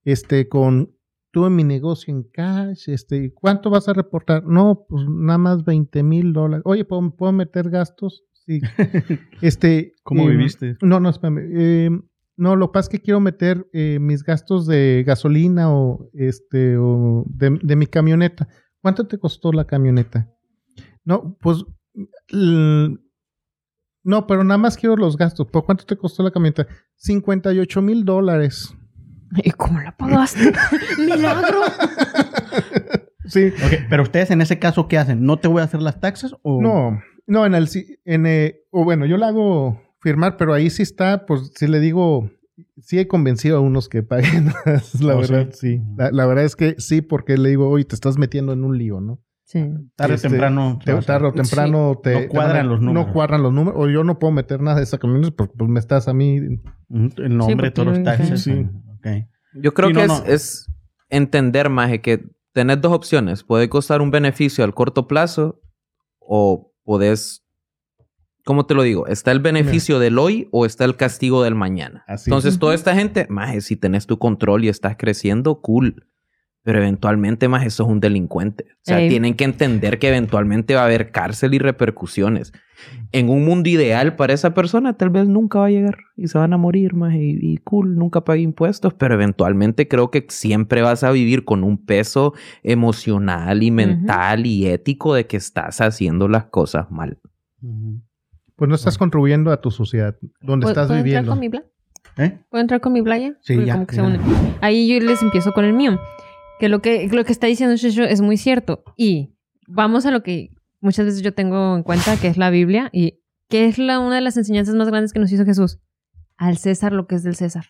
Este, 0.04 0.48
con 0.48 0.94
tuve 1.30 1.50
mi 1.50 1.62
negocio 1.62 2.12
en 2.14 2.22
cash, 2.22 2.88
este, 2.88 3.32
¿cuánto 3.34 3.68
vas 3.68 3.86
a 3.88 3.92
reportar? 3.92 4.44
No, 4.44 4.86
pues 4.88 5.04
nada 5.08 5.38
más 5.38 5.64
20 5.64 6.02
mil 6.02 6.32
dólares. 6.32 6.62
Oye, 6.64 6.84
¿puedo, 6.86 7.14
¿puedo 7.14 7.32
meter 7.32 7.68
gastos? 7.70 8.24
Sí. 8.32 8.60
Este. 9.42 9.92
¿Cómo 10.02 10.22
em, 10.22 10.30
viviste? 10.30 10.76
No, 10.80 11.00
no, 11.00 11.10
espérame. 11.10 11.38
em, 11.52 12.02
no, 12.38 12.56
lo 12.56 12.68
que 12.68 12.72
pasa 12.74 12.86
es 12.86 12.88
que 12.88 13.02
quiero 13.02 13.20
meter 13.20 13.68
eh, 13.74 13.98
mis 14.00 14.22
gastos 14.24 14.66
de 14.66 15.04
gasolina 15.06 15.70
o 15.70 16.08
este 16.14 16.76
o 16.78 17.24
de, 17.28 17.58
de 17.62 17.76
mi 17.76 17.86
camioneta. 17.86 18.48
¿Cuánto 18.80 19.06
te 19.06 19.18
costó 19.18 19.52
la 19.52 19.66
camioneta? 19.66 20.30
No, 21.04 21.36
pues 21.40 21.64
l- 22.28 22.96
no, 24.04 24.26
pero 24.26 24.44
nada 24.44 24.56
más 24.58 24.76
quiero 24.76 24.96
los 24.96 25.16
gastos. 25.16 25.46
¿Por 25.48 25.64
cuánto 25.64 25.84
te 25.84 25.96
costó 25.96 26.22
la 26.22 26.30
camioneta? 26.30 26.66
58 26.96 27.82
mil 27.82 28.04
dólares. 28.04 28.74
¿Y 29.44 29.50
cómo 29.50 29.80
la 29.80 29.94
pagaste? 29.96 30.52
¡Milagro! 30.98 31.60
Sí. 33.26 33.48
Ok, 33.48 33.72
pero 33.90 34.02
ustedes 34.04 34.30
en 34.30 34.40
ese 34.40 34.58
caso, 34.58 34.88
¿qué 34.88 34.96
hacen? 34.96 35.24
¿No 35.24 35.38
te 35.38 35.48
voy 35.48 35.60
a 35.60 35.64
hacer 35.64 35.82
las 35.82 36.00
taxas? 36.00 36.34
O... 36.42 36.62
No, 36.62 36.98
no, 37.26 37.44
en 37.44 37.54
el 37.54 37.68
en 38.06 38.26
eh, 38.26 38.60
o 38.70 38.84
bueno, 38.84 39.04
yo 39.04 39.18
la 39.18 39.28
hago 39.28 39.82
firmar, 40.00 40.36
pero 40.36 40.52
ahí 40.54 40.70
sí 40.70 40.82
está, 40.82 41.26
pues 41.26 41.52
sí 41.54 41.66
le 41.66 41.80
digo, 41.80 42.30
sí 42.80 42.98
he 42.98 43.08
convencido 43.08 43.56
a 43.58 43.60
unos 43.60 43.88
que 43.88 44.02
paguen, 44.02 44.46
la 45.00 45.14
Oh, 45.14 45.20
verdad, 45.20 45.48
sí. 45.52 45.78
sí. 45.78 45.82
La, 45.96 46.10
la 46.10 46.26
verdad 46.26 46.44
es 46.44 46.56
que 46.56 46.74
sí, 46.78 47.00
porque 47.02 47.36
le 47.36 47.48
digo, 47.50 47.68
oye, 47.68 47.84
te 47.84 47.94
estás 47.94 48.18
metiendo 48.18 48.52
en 48.52 48.64
un 48.64 48.76
lío, 48.78 49.00
¿no? 49.00 49.18
Sí. 49.44 49.64
Tarde 49.96 50.12
o 50.12 50.16
Este, 50.16 50.28
temprano. 50.28 50.78
Te- 50.84 50.94
tarde 51.02 51.28
o 51.28 51.32
temprano 51.32 51.98
te, 52.02 52.22
No 52.26 52.28
cuadran 52.28 52.68
los 52.68 52.80
números. 52.82 53.06
No 53.06 53.12
cuadran 53.14 53.42
los 53.42 53.52
números, 53.52 53.80
o 53.80 53.88
yo 53.88 54.04
no 54.04 54.18
puedo 54.18 54.30
meter 54.30 54.60
nada 54.60 54.76
de 54.76 54.82
esa 54.82 54.98
camioneta 54.98 55.34
porque 55.36 55.54
pues 55.56 55.70
me 55.70 55.80
estás 55.80 56.06
a 56.06 56.12
mí. 56.12 56.38
Ujú, 56.90 57.08
El 57.16 57.36
nombre, 57.36 57.56
porque 57.56 57.70
todos 57.70 57.88
los 57.88 58.02
taxes. 58.02 58.42
sí. 58.42 58.66
Ok. 58.98 59.06
Yo 59.54 59.72
creo 59.72 59.88
Sí, 59.88 59.94
que 59.94 60.06
no, 60.06 60.14
es, 60.16 60.20
no. 60.20 60.26
es 60.26 60.70
entender, 61.08 61.70
Maje, 61.70 62.02
que 62.02 62.26
tenés 62.52 62.78
dos 62.82 62.92
opciones. 62.92 63.42
Puede 63.42 63.70
costar 63.70 64.02
un 64.02 64.10
beneficio 64.10 64.64
al 64.64 64.74
corto 64.74 65.06
plazo 65.08 65.62
o 66.18 66.70
podés... 66.84 67.42
¿Cómo 68.48 68.64
te 68.64 68.72
lo 68.72 68.82
digo? 68.82 69.06
¿Está 69.06 69.30
el 69.30 69.40
beneficio 69.40 69.98
del 69.98 70.18
hoy 70.18 70.48
o 70.52 70.64
está 70.64 70.86
el 70.86 70.96
castigo 70.96 71.42
del 71.42 71.54
mañana? 71.54 72.02
Así. 72.06 72.30
Entonces, 72.30 72.58
toda 72.58 72.74
esta 72.74 72.94
gente, 72.94 73.26
Maje, 73.28 73.60
si 73.60 73.76
tenés 73.76 74.06
tu 74.06 74.18
control 74.18 74.64
y 74.64 74.68
estás 74.68 74.96
creciendo, 74.96 75.60
cool. 75.60 76.06
Pero 76.62 76.78
eventualmente, 76.78 77.46
Maje, 77.46 77.66
eso 77.66 77.82
es 77.82 77.90
un 77.90 78.00
delincuente. 78.00 78.64
O 78.70 78.80
sea, 78.84 79.00
Ey. 79.00 79.10
tienen 79.10 79.34
que 79.34 79.44
entender 79.44 79.98
que 79.98 80.08
eventualmente 80.08 80.74
va 80.74 80.80
a 80.80 80.84
haber 80.86 81.10
cárcel 81.10 81.52
y 81.52 81.58
repercusiones. 81.58 82.54
En 83.12 83.28
un 83.28 83.44
mundo 83.44 83.68
ideal 83.68 84.16
para 84.16 84.32
esa 84.32 84.54
persona, 84.54 84.94
tal 84.94 85.10
vez 85.10 85.28
nunca 85.28 85.58
va 85.58 85.66
a 85.66 85.70
llegar 85.70 85.98
y 86.16 86.28
se 86.28 86.38
van 86.38 86.54
a 86.54 86.56
morir, 86.56 86.94
Maje, 86.94 87.22
y, 87.22 87.52
y 87.52 87.58
cool, 87.58 87.96
nunca 87.96 88.24
pague 88.24 88.40
impuestos. 88.40 88.94
Pero 88.94 89.12
eventualmente 89.12 89.88
creo 89.88 90.10
que 90.10 90.24
siempre 90.30 90.80
vas 90.80 91.04
a 91.04 91.10
vivir 91.10 91.44
con 91.44 91.64
un 91.64 91.84
peso 91.84 92.32
emocional 92.62 93.62
y 93.62 93.70
mental 93.70 94.46
y 94.46 94.68
ético 94.68 95.12
de 95.12 95.26
que 95.26 95.36
estás 95.36 95.82
haciendo 95.82 96.28
las 96.28 96.46
cosas 96.46 96.90
mal. 96.90 97.18
Pues 98.58 98.68
no 98.68 98.74
estás 98.74 98.98
contribuyendo 98.98 99.50
a 99.52 99.60
tu 99.62 99.70
sociedad, 99.70 100.16
donde 100.42 100.64
¿Puedo- 100.64 100.72
estás 100.72 100.88
¿puedo 100.88 100.98
entrar 100.98 101.04
viviendo. 101.04 101.30
con 101.30 101.40
mi 101.40 101.48
bla? 101.48 101.62
¿Eh? 102.18 102.38
¿Puedo 102.50 102.60
entrar 102.60 102.80
con 102.82 102.92
mi 102.92 103.00
playa? 103.00 103.38
Sí, 103.40 103.54
Porque 103.54 103.66
ya, 103.66 103.72
como 103.74 103.86
que 103.86 103.96
ya. 103.96 104.02
se 104.02 104.08
une. 104.08 104.18
Ahí 104.60 104.88
yo 104.88 104.98
les 105.00 105.22
empiezo 105.22 105.52
con 105.52 105.64
el 105.64 105.72
mío. 105.72 105.98
Que 106.58 106.68
lo 106.68 106.82
que, 106.82 107.08
lo 107.08 107.24
que 107.24 107.30
está 107.32 107.46
diciendo 107.46 107.76
Shesho 107.76 108.02
es 108.02 108.20
muy 108.20 108.36
cierto. 108.36 108.82
Y 108.96 109.36
vamos 109.68 110.04
a 110.04 110.10
lo 110.10 110.22
que 110.24 110.50
muchas 110.80 111.06
veces 111.06 111.22
yo 111.22 111.32
tengo 111.32 111.76
en 111.76 111.84
cuenta, 111.84 112.16
que 112.20 112.26
es 112.26 112.36
la 112.36 112.50
Biblia. 112.50 112.90
Y 112.92 113.20
que 113.48 113.66
es 113.66 113.78
la, 113.78 114.00
una 114.00 114.16
de 114.16 114.20
las 114.22 114.36
enseñanzas 114.36 114.74
más 114.74 114.88
grandes 114.88 115.12
que 115.12 115.20
nos 115.20 115.30
hizo 115.32 115.44
Jesús. 115.44 115.78
Al 116.36 116.58
César 116.58 116.92
lo 116.92 117.06
que 117.06 117.14
es 117.14 117.22
del 117.22 117.36
César. 117.36 117.66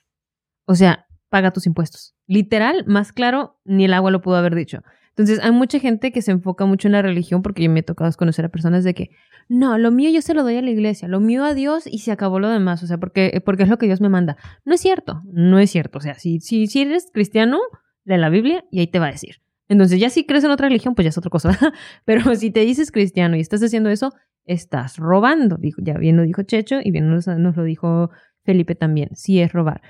O 0.64 0.74
sea, 0.74 1.06
paga 1.28 1.50
tus 1.52 1.66
impuestos. 1.66 2.14
Literal, 2.26 2.84
más 2.86 3.12
claro, 3.12 3.60
ni 3.66 3.84
el 3.84 3.92
agua 3.92 4.10
lo 4.10 4.22
pudo 4.22 4.36
haber 4.36 4.54
dicho. 4.54 4.80
Entonces, 5.18 5.44
hay 5.44 5.50
mucha 5.50 5.80
gente 5.80 6.12
que 6.12 6.22
se 6.22 6.30
enfoca 6.30 6.64
mucho 6.64 6.86
en 6.86 6.92
la 6.92 7.02
religión 7.02 7.42
porque 7.42 7.64
yo 7.64 7.70
me 7.70 7.80
he 7.80 7.82
tocado 7.82 8.08
conocer 8.12 8.44
a 8.44 8.50
personas 8.50 8.84
de 8.84 8.94
que, 8.94 9.10
no, 9.48 9.76
lo 9.76 9.90
mío 9.90 10.10
yo 10.10 10.22
se 10.22 10.32
lo 10.32 10.44
doy 10.44 10.54
a 10.54 10.62
la 10.62 10.70
iglesia, 10.70 11.08
lo 11.08 11.18
mío 11.18 11.44
a 11.44 11.54
Dios 11.54 11.88
y 11.88 11.98
se 11.98 12.12
acabó 12.12 12.38
lo 12.38 12.48
demás, 12.48 12.84
o 12.84 12.86
sea, 12.86 12.98
porque, 12.98 13.42
porque 13.44 13.64
es 13.64 13.68
lo 13.68 13.78
que 13.78 13.86
Dios 13.86 14.00
me 14.00 14.08
manda. 14.08 14.36
No 14.64 14.74
es 14.74 14.80
cierto, 14.80 15.22
no 15.24 15.58
es 15.58 15.72
cierto. 15.72 15.98
O 15.98 16.00
sea, 16.00 16.14
si, 16.14 16.38
si, 16.38 16.68
si 16.68 16.82
eres 16.82 17.10
cristiano, 17.12 17.58
lee 18.04 18.16
la 18.16 18.28
Biblia 18.28 18.64
y 18.70 18.78
ahí 18.78 18.86
te 18.86 19.00
va 19.00 19.08
a 19.08 19.10
decir. 19.10 19.42
Entonces, 19.66 19.98
ya 19.98 20.08
si 20.08 20.24
crees 20.24 20.44
en 20.44 20.52
otra 20.52 20.68
religión, 20.68 20.94
pues 20.94 21.04
ya 21.04 21.08
es 21.08 21.18
otra 21.18 21.30
cosa. 21.30 21.50
Pero 22.04 22.36
si 22.36 22.52
te 22.52 22.60
dices 22.60 22.92
cristiano 22.92 23.36
y 23.36 23.40
estás 23.40 23.60
haciendo 23.60 23.90
eso, 23.90 24.12
estás 24.44 24.98
robando. 24.98 25.56
Dijo, 25.58 25.82
ya 25.82 25.98
bien 25.98 26.16
lo 26.16 26.22
dijo 26.22 26.44
Checho 26.44 26.76
y 26.80 26.92
bien 26.92 27.10
nos, 27.10 27.26
nos 27.26 27.56
lo 27.56 27.64
dijo 27.64 28.10
Felipe 28.44 28.76
también. 28.76 29.16
Sí 29.16 29.40
es 29.40 29.52
robar. 29.52 29.82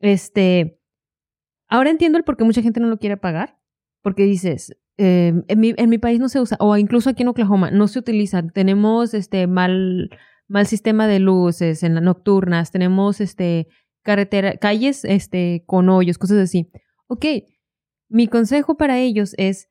Este, 0.00 0.78
ahora 1.68 1.90
entiendo 1.90 2.16
el 2.16 2.24
por 2.24 2.38
qué 2.38 2.44
mucha 2.44 2.62
gente 2.62 2.80
no 2.80 2.88
lo 2.88 2.96
quiere 2.96 3.18
pagar. 3.18 3.58
Porque 4.02 4.24
dices, 4.24 4.76
eh, 4.98 5.32
en, 5.48 5.88
mi, 5.90 5.98
país 5.98 6.20
no 6.20 6.28
se 6.28 6.40
usa, 6.40 6.56
o 6.60 6.76
incluso 6.76 7.10
aquí 7.10 7.22
en 7.22 7.28
Oklahoma, 7.28 7.70
no 7.70 7.88
se 7.88 7.98
utiliza. 7.98 8.42
Tenemos 8.42 9.14
este 9.14 9.46
mal, 9.46 10.10
mal 10.48 10.66
sistema 10.66 11.06
de 11.06 11.18
luces 11.18 11.82
en 11.82 11.94
las 11.94 12.02
nocturnas, 12.02 12.70
tenemos 12.70 13.20
este 13.20 13.68
carretera, 14.02 14.56
calles 14.56 15.04
este, 15.04 15.64
con 15.66 15.88
hoyos, 15.88 16.18
cosas 16.18 16.38
así. 16.38 16.70
Ok, 17.06 17.24
mi 18.08 18.28
consejo 18.28 18.76
para 18.76 18.98
ellos 18.98 19.34
es 19.38 19.70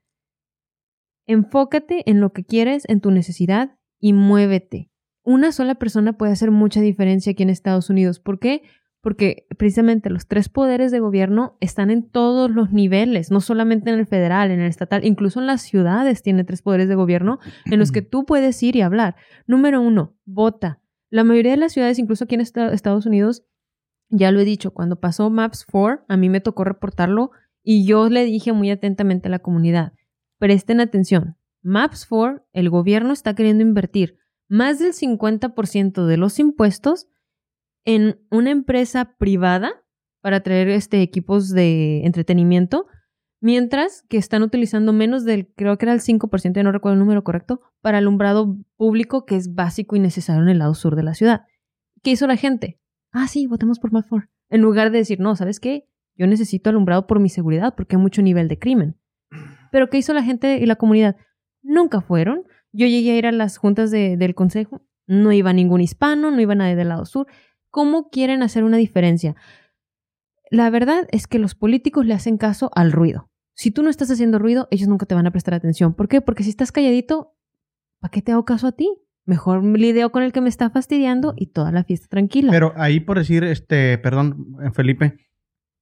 enfócate 1.27 2.09
en 2.09 2.19
lo 2.19 2.33
que 2.33 2.43
quieres, 2.43 2.83
en 2.87 3.01
tu 3.01 3.11
necesidad 3.11 3.77
y 3.99 4.13
muévete. 4.13 4.89
Una 5.23 5.51
sola 5.51 5.75
persona 5.75 6.17
puede 6.17 6.31
hacer 6.31 6.49
mucha 6.49 6.81
diferencia 6.81 7.33
aquí 7.33 7.43
en 7.43 7.49
Estados 7.49 7.89
Unidos. 7.89 8.19
¿Por 8.19 8.39
qué? 8.39 8.63
Porque 9.01 9.47
precisamente 9.57 10.09
los 10.09 10.27
tres 10.27 10.47
poderes 10.47 10.91
de 10.91 10.99
gobierno 10.99 11.57
están 11.59 11.89
en 11.89 12.07
todos 12.07 12.51
los 12.51 12.71
niveles, 12.71 13.31
no 13.31 13.41
solamente 13.41 13.89
en 13.89 13.99
el 13.99 14.05
federal, 14.05 14.51
en 14.51 14.59
el 14.59 14.67
estatal, 14.67 15.03
incluso 15.03 15.39
en 15.39 15.47
las 15.47 15.61
ciudades 15.61 16.21
tiene 16.21 16.43
tres 16.43 16.61
poderes 16.61 16.87
de 16.87 16.95
gobierno 16.95 17.39
en 17.65 17.79
los 17.79 17.91
que 17.91 18.03
tú 18.03 18.25
puedes 18.25 18.61
ir 18.61 18.75
y 18.75 18.81
hablar. 18.81 19.15
Número 19.47 19.81
uno, 19.81 20.15
vota. 20.25 20.79
La 21.09 21.23
mayoría 21.23 21.51
de 21.51 21.57
las 21.57 21.73
ciudades, 21.73 21.99
incluso 21.99 22.25
aquí 22.25 22.35
en 22.35 22.41
Estados 22.41 23.05
Unidos, 23.05 23.43
ya 24.09 24.31
lo 24.31 24.39
he 24.39 24.45
dicho, 24.45 24.71
cuando 24.71 24.99
pasó 24.99 25.29
Maps 25.29 25.65
4, 25.69 26.05
a 26.07 26.17
mí 26.17 26.29
me 26.29 26.41
tocó 26.41 26.63
reportarlo 26.63 27.31
y 27.63 27.85
yo 27.85 28.09
le 28.09 28.23
dije 28.25 28.53
muy 28.53 28.69
atentamente 28.69 29.27
a 29.27 29.31
la 29.31 29.39
comunidad, 29.39 29.93
presten 30.37 30.79
atención, 30.79 31.37
Maps 31.63 32.05
4, 32.07 32.45
el 32.53 32.69
gobierno 32.69 33.13
está 33.13 33.35
queriendo 33.35 33.63
invertir 33.63 34.17
más 34.47 34.79
del 34.79 34.93
50% 34.93 36.05
de 36.05 36.17
los 36.17 36.39
impuestos 36.39 37.07
en 37.85 38.19
una 38.29 38.51
empresa 38.51 39.15
privada 39.17 39.73
para 40.21 40.41
traer 40.41 40.69
este, 40.69 41.01
equipos 41.01 41.49
de 41.49 42.05
entretenimiento, 42.05 42.85
mientras 43.39 44.03
que 44.07 44.17
están 44.17 44.43
utilizando 44.43 44.93
menos 44.93 45.25
del, 45.25 45.51
creo 45.55 45.77
que 45.77 45.85
era 45.85 45.93
el 45.93 46.01
5%, 46.01 46.63
no 46.63 46.71
recuerdo 46.71 46.93
el 46.93 46.99
número 46.99 47.23
correcto, 47.23 47.61
para 47.81 47.97
alumbrado 47.97 48.57
público 48.77 49.25
que 49.25 49.35
es 49.35 49.53
básico 49.53 49.95
y 49.95 49.99
necesario 49.99 50.43
en 50.43 50.49
el 50.49 50.59
lado 50.59 50.75
sur 50.75 50.95
de 50.95 51.03
la 51.03 51.15
ciudad. 51.15 51.41
¿Qué 52.03 52.11
hizo 52.11 52.27
la 52.27 52.37
gente? 52.37 52.79
Ah, 53.11 53.27
sí, 53.27 53.47
votamos 53.47 53.79
por 53.79 53.91
Malfour. 53.91 54.29
En 54.49 54.61
lugar 54.61 54.91
de 54.91 54.99
decir, 54.99 55.19
no, 55.19 55.35
¿sabes 55.35 55.59
qué? 55.59 55.87
Yo 56.15 56.27
necesito 56.27 56.69
alumbrado 56.69 57.07
por 57.07 57.19
mi 57.19 57.29
seguridad 57.29 57.73
porque 57.75 57.95
hay 57.95 58.01
mucho 58.01 58.21
nivel 58.21 58.47
de 58.47 58.59
crimen. 58.59 58.97
Pero 59.71 59.89
¿qué 59.89 59.97
hizo 59.97 60.13
la 60.13 60.23
gente 60.23 60.57
y 60.57 60.65
la 60.65 60.75
comunidad? 60.75 61.15
Nunca 61.61 62.01
fueron. 62.01 62.43
Yo 62.71 62.87
llegué 62.87 63.11
a 63.11 63.17
ir 63.17 63.27
a 63.27 63.31
las 63.31 63.57
juntas 63.57 63.91
del 63.91 64.35
consejo, 64.35 64.81
no 65.07 65.31
iba 65.31 65.51
ningún 65.51 65.81
hispano, 65.81 66.31
no 66.31 66.39
iba 66.39 66.55
nadie 66.55 66.75
del 66.75 66.89
lado 66.89 67.05
sur. 67.05 67.27
¿Cómo 67.71 68.09
quieren 68.09 68.43
hacer 68.43 68.63
una 68.63 68.77
diferencia? 68.77 69.35
La 70.51 70.69
verdad 70.69 71.07
es 71.11 71.25
que 71.25 71.39
los 71.39 71.55
políticos 71.55 72.05
le 72.05 72.13
hacen 72.13 72.37
caso 72.37 72.69
al 72.75 72.91
ruido. 72.91 73.29
Si 73.53 73.71
tú 73.71 73.81
no 73.81 73.89
estás 73.89 74.11
haciendo 74.11 74.39
ruido, 74.39 74.67
ellos 74.71 74.89
nunca 74.89 75.05
te 75.05 75.15
van 75.15 75.25
a 75.25 75.31
prestar 75.31 75.53
atención. 75.53 75.93
¿Por 75.93 76.09
qué? 76.09 76.19
Porque 76.19 76.43
si 76.43 76.49
estás 76.49 76.73
calladito, 76.73 77.33
¿para 77.99 78.11
qué 78.11 78.21
te 78.21 78.33
hago 78.33 78.43
caso 78.43 78.67
a 78.67 78.71
ti? 78.73 78.89
Mejor 79.25 79.63
lidio 79.63 80.11
con 80.11 80.23
el 80.23 80.33
que 80.33 80.41
me 80.41 80.49
está 80.49 80.69
fastidiando 80.69 81.33
y 81.37 81.47
toda 81.47 81.71
la 81.71 81.85
fiesta 81.85 82.07
tranquila. 82.07 82.51
Pero 82.51 82.73
ahí 82.75 82.99
por 82.99 83.17
decir, 83.17 83.45
este, 83.45 83.97
perdón, 83.99 84.57
eh, 84.61 84.71
Felipe, 84.71 85.17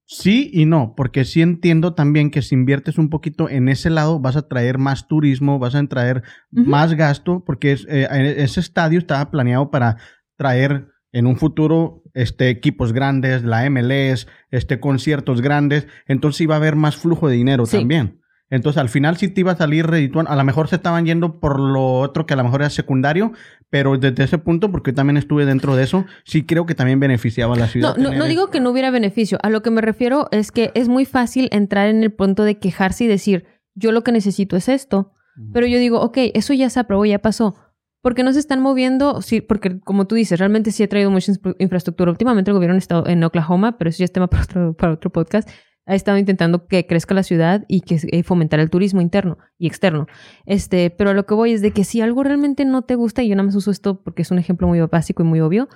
sí 0.05 0.51
y 0.53 0.65
no, 0.65 0.93
porque 0.95 1.25
sí 1.25 1.41
entiendo 1.41 1.95
también 1.95 2.29
que 2.29 2.43
si 2.43 2.53
inviertes 2.53 2.99
un 2.99 3.09
poquito 3.09 3.49
en 3.49 3.69
ese 3.69 3.89
lado, 3.89 4.19
vas 4.19 4.35
a 4.35 4.47
traer 4.47 4.77
más 4.77 5.07
turismo, 5.07 5.57
vas 5.57 5.73
a 5.73 5.87
traer 5.87 6.21
más 6.51 6.93
gasto, 6.93 7.43
porque 7.43 7.77
eh, 7.87 8.35
ese 8.37 8.59
estadio 8.59 8.99
estaba 8.99 9.31
planeado 9.31 9.71
para 9.71 9.97
traer 10.35 10.89
en 11.11 11.25
un 11.25 11.37
futuro 11.37 12.03
este, 12.13 12.49
equipos 12.49 12.93
grandes, 12.93 13.43
la 13.43 13.69
MLS, 13.69 14.27
este, 14.51 14.79
conciertos 14.79 15.41
grandes, 15.41 15.87
entonces 16.07 16.41
iba 16.41 16.55
a 16.55 16.57
haber 16.57 16.75
más 16.75 16.97
flujo 16.97 17.27
de 17.29 17.35
dinero 17.35 17.65
también. 17.65 18.19
Entonces 18.51 18.79
al 18.79 18.89
final 18.89 19.15
sí 19.17 19.27
te 19.27 19.41
iba 19.41 19.51
a 19.51 19.55
salir 19.55 19.85
redituando, 19.85 20.31
a 20.31 20.35
lo 20.35 20.43
mejor 20.43 20.67
se 20.69 20.77
estaban 20.77 21.05
yendo 21.05 21.39
por 21.39 21.59
lo 21.59 21.99
otro 21.99 22.25
que 22.25 22.33
a 22.33 22.37
lo 22.37 22.43
mejor 22.43 22.61
era 22.61 22.71
secundario, 22.71 23.31
pero 23.69 23.95
desde 23.97 24.23
ese 24.23 24.39
punto, 24.39 24.71
porque 24.71 24.89
yo 24.89 24.95
también 24.95 25.17
estuve 25.17 25.45
dentro 25.45 25.75
de 25.75 25.83
eso, 25.83 26.05
sí 26.23 26.43
creo 26.43 26.65
que 26.65 26.73
también 26.73 26.99
beneficiaba 26.99 27.53
a 27.53 27.59
la 27.59 27.67
ciudad. 27.67 27.95
No, 27.95 28.09
no, 28.09 28.17
no 28.17 28.25
digo 28.25 28.49
que 28.49 28.59
no 28.59 28.71
hubiera 28.71 28.89
beneficio, 28.89 29.37
a 29.43 29.51
lo 29.51 29.61
que 29.61 29.69
me 29.69 29.81
refiero 29.81 30.29
es 30.31 30.51
que 30.51 30.71
es 30.73 30.89
muy 30.89 31.05
fácil 31.05 31.47
entrar 31.51 31.89
en 31.89 32.01
el 32.01 32.11
punto 32.11 32.43
de 32.43 32.57
quejarse 32.57 33.03
y 33.03 33.07
decir, 33.07 33.45
yo 33.75 33.91
lo 33.91 34.03
que 34.03 34.11
necesito 34.11 34.57
es 34.57 34.67
esto, 34.67 35.13
pero 35.53 35.67
yo 35.67 35.77
digo, 35.77 36.01
ok, 36.01 36.17
eso 36.33 36.53
ya 36.53 36.69
se 36.69 36.81
aprobó, 36.81 37.05
ya 37.05 37.19
pasó 37.19 37.55
porque 38.01 38.23
no 38.23 38.31
se 38.33 38.39
están 38.39 38.61
moviendo, 38.61 39.21
sí, 39.21 39.41
porque 39.41 39.79
como 39.79 40.07
tú 40.07 40.15
dices, 40.15 40.39
realmente 40.39 40.71
sí 40.71 40.83
ha 40.83 40.89
traído 40.89 41.11
mucha 41.11 41.33
infraestructura. 41.59 42.11
Últimamente 42.11 42.51
el 42.51 42.55
gobierno 42.55 42.75
ha 42.75 42.77
estado 42.77 43.07
en 43.07 43.23
Oklahoma, 43.23 43.77
pero 43.77 43.89
eso 43.89 43.99
ya 43.99 44.05
es 44.05 44.11
tema 44.11 44.27
para 44.29 44.43
otro, 44.43 44.73
para 44.73 44.93
otro 44.93 45.11
podcast, 45.11 45.49
ha 45.85 45.95
estado 45.95 46.19
intentando 46.19 46.67
que 46.67 46.85
crezca 46.85 47.15
la 47.15 47.23
ciudad 47.23 47.65
y 47.67 47.81
que 47.81 47.99
eh, 48.11 48.23
fomentar 48.23 48.59
el 48.59 48.69
turismo 48.69 49.01
interno 49.01 49.39
y 49.57 49.65
externo. 49.65 50.07
Este, 50.45 50.91
pero 50.91 51.09
a 51.09 51.13
lo 51.13 51.25
que 51.25 51.33
voy 51.33 51.51
es 51.51 51.61
de 51.61 51.71
que 51.71 51.83
si 51.83 51.99
algo 51.99 52.23
realmente 52.23 52.63
no 52.63 52.83
te 52.83 52.93
gusta, 52.93 53.23
y 53.23 53.27
yo 53.27 53.35
nada 53.35 53.47
más 53.47 53.55
uso 53.55 53.71
esto 53.71 54.01
porque 54.03 54.21
es 54.21 54.29
un 54.29 54.37
ejemplo 54.37 54.67
muy 54.67 54.79
básico 54.81 55.23
y 55.23 55.25
muy 55.25 55.41
obvio, 55.41 55.67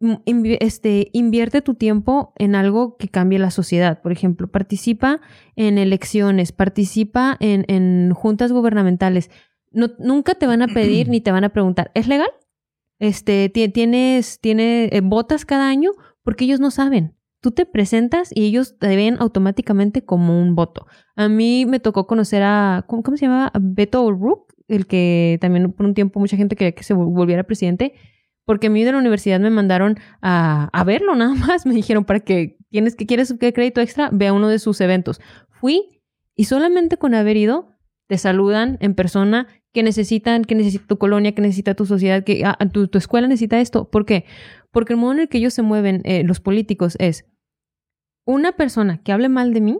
mm, 0.00 0.14
este, 0.60 1.10
invierte 1.12 1.62
tu 1.62 1.74
tiempo 1.74 2.32
en 2.36 2.54
algo 2.54 2.96
que 2.96 3.08
cambie 3.08 3.40
la 3.40 3.50
sociedad. 3.50 4.00
Por 4.02 4.12
ejemplo, 4.12 4.46
participa 4.46 5.20
en 5.56 5.78
elecciones, 5.78 6.52
participa 6.52 7.36
en, 7.40 7.64
en 7.66 8.14
juntas 8.14 8.52
gubernamentales 8.52 9.30
nunca 9.74 10.34
te 10.34 10.46
van 10.46 10.62
a 10.62 10.68
pedir 10.68 11.08
ni 11.10 11.20
te 11.20 11.32
van 11.32 11.44
a 11.44 11.50
preguntar, 11.50 11.90
¿es 11.94 12.08
legal? 12.08 12.30
Este, 12.98 13.48
tienes, 13.48 14.40
tiene 14.40 14.88
eh, 14.92 15.00
botas 15.02 15.44
cada 15.44 15.68
año 15.68 15.90
porque 16.22 16.44
ellos 16.44 16.60
no 16.60 16.70
saben. 16.70 17.16
Tú 17.40 17.50
te 17.50 17.66
presentas 17.66 18.30
y 18.34 18.46
ellos 18.46 18.78
te 18.78 18.96
ven 18.96 19.16
automáticamente 19.20 20.04
como 20.04 20.40
un 20.40 20.54
voto. 20.54 20.86
A 21.14 21.28
mí 21.28 21.66
me 21.66 21.80
tocó 21.80 22.06
conocer 22.06 22.42
a, 22.42 22.86
¿cómo, 22.86 23.02
se 23.16 23.26
llama? 23.26 23.52
Beto 23.60 24.02
O'Rourke, 24.02 24.54
el 24.68 24.86
que 24.86 25.36
también 25.42 25.70
por 25.72 25.84
un 25.84 25.92
tiempo 25.92 26.20
mucha 26.20 26.38
gente 26.38 26.56
quería 26.56 26.72
que 26.72 26.84
se 26.84 26.94
volviera 26.94 27.44
presidente, 27.44 27.92
porque 28.46 28.68
a 28.68 28.70
mí 28.70 28.82
de 28.82 28.92
la 28.92 28.98
universidad 28.98 29.40
me 29.40 29.50
mandaron 29.50 29.98
a, 30.22 30.70
a 30.72 30.84
verlo 30.84 31.14
nada 31.16 31.34
más. 31.34 31.66
Me 31.66 31.74
dijeron, 31.74 32.04
para 32.04 32.20
que 32.20 32.56
tienes 32.70 32.96
que 32.96 33.04
quieres 33.04 33.34
que 33.38 33.52
crédito 33.52 33.82
extra, 33.82 34.08
ve 34.10 34.28
a 34.28 34.32
uno 34.32 34.48
de 34.48 34.58
sus 34.58 34.80
eventos. 34.80 35.20
Fui 35.50 36.00
y 36.34 36.44
solamente 36.44 36.96
con 36.96 37.14
haber 37.14 37.36
ido 37.36 37.74
te 38.06 38.18
saludan 38.18 38.76
en 38.80 38.94
persona, 38.94 39.48
que 39.74 39.82
necesitan, 39.82 40.44
que 40.44 40.54
necesita 40.54 40.86
tu 40.86 40.98
colonia, 40.98 41.34
que 41.34 41.42
necesita 41.42 41.74
tu 41.74 41.84
sociedad, 41.84 42.22
que 42.22 42.44
ah, 42.44 42.56
tu, 42.72 42.88
escuela 42.96 43.26
necesita 43.26 43.60
esto. 43.60 43.90
¿Por 43.90 44.06
qué? 44.06 44.24
Porque 44.70 44.92
el 44.92 45.00
modo 45.00 45.14
en 45.14 45.20
el 45.20 45.28
que 45.28 45.38
ellos 45.38 45.52
se 45.52 45.62
mueven, 45.62 46.00
eh, 46.04 46.22
los 46.22 46.38
políticos, 46.38 46.96
es 47.00 47.26
una 48.24 48.52
persona 48.52 49.02
que 49.02 49.10
hable 49.10 49.28
mal 49.28 49.52
de 49.52 49.60
mí, 49.60 49.78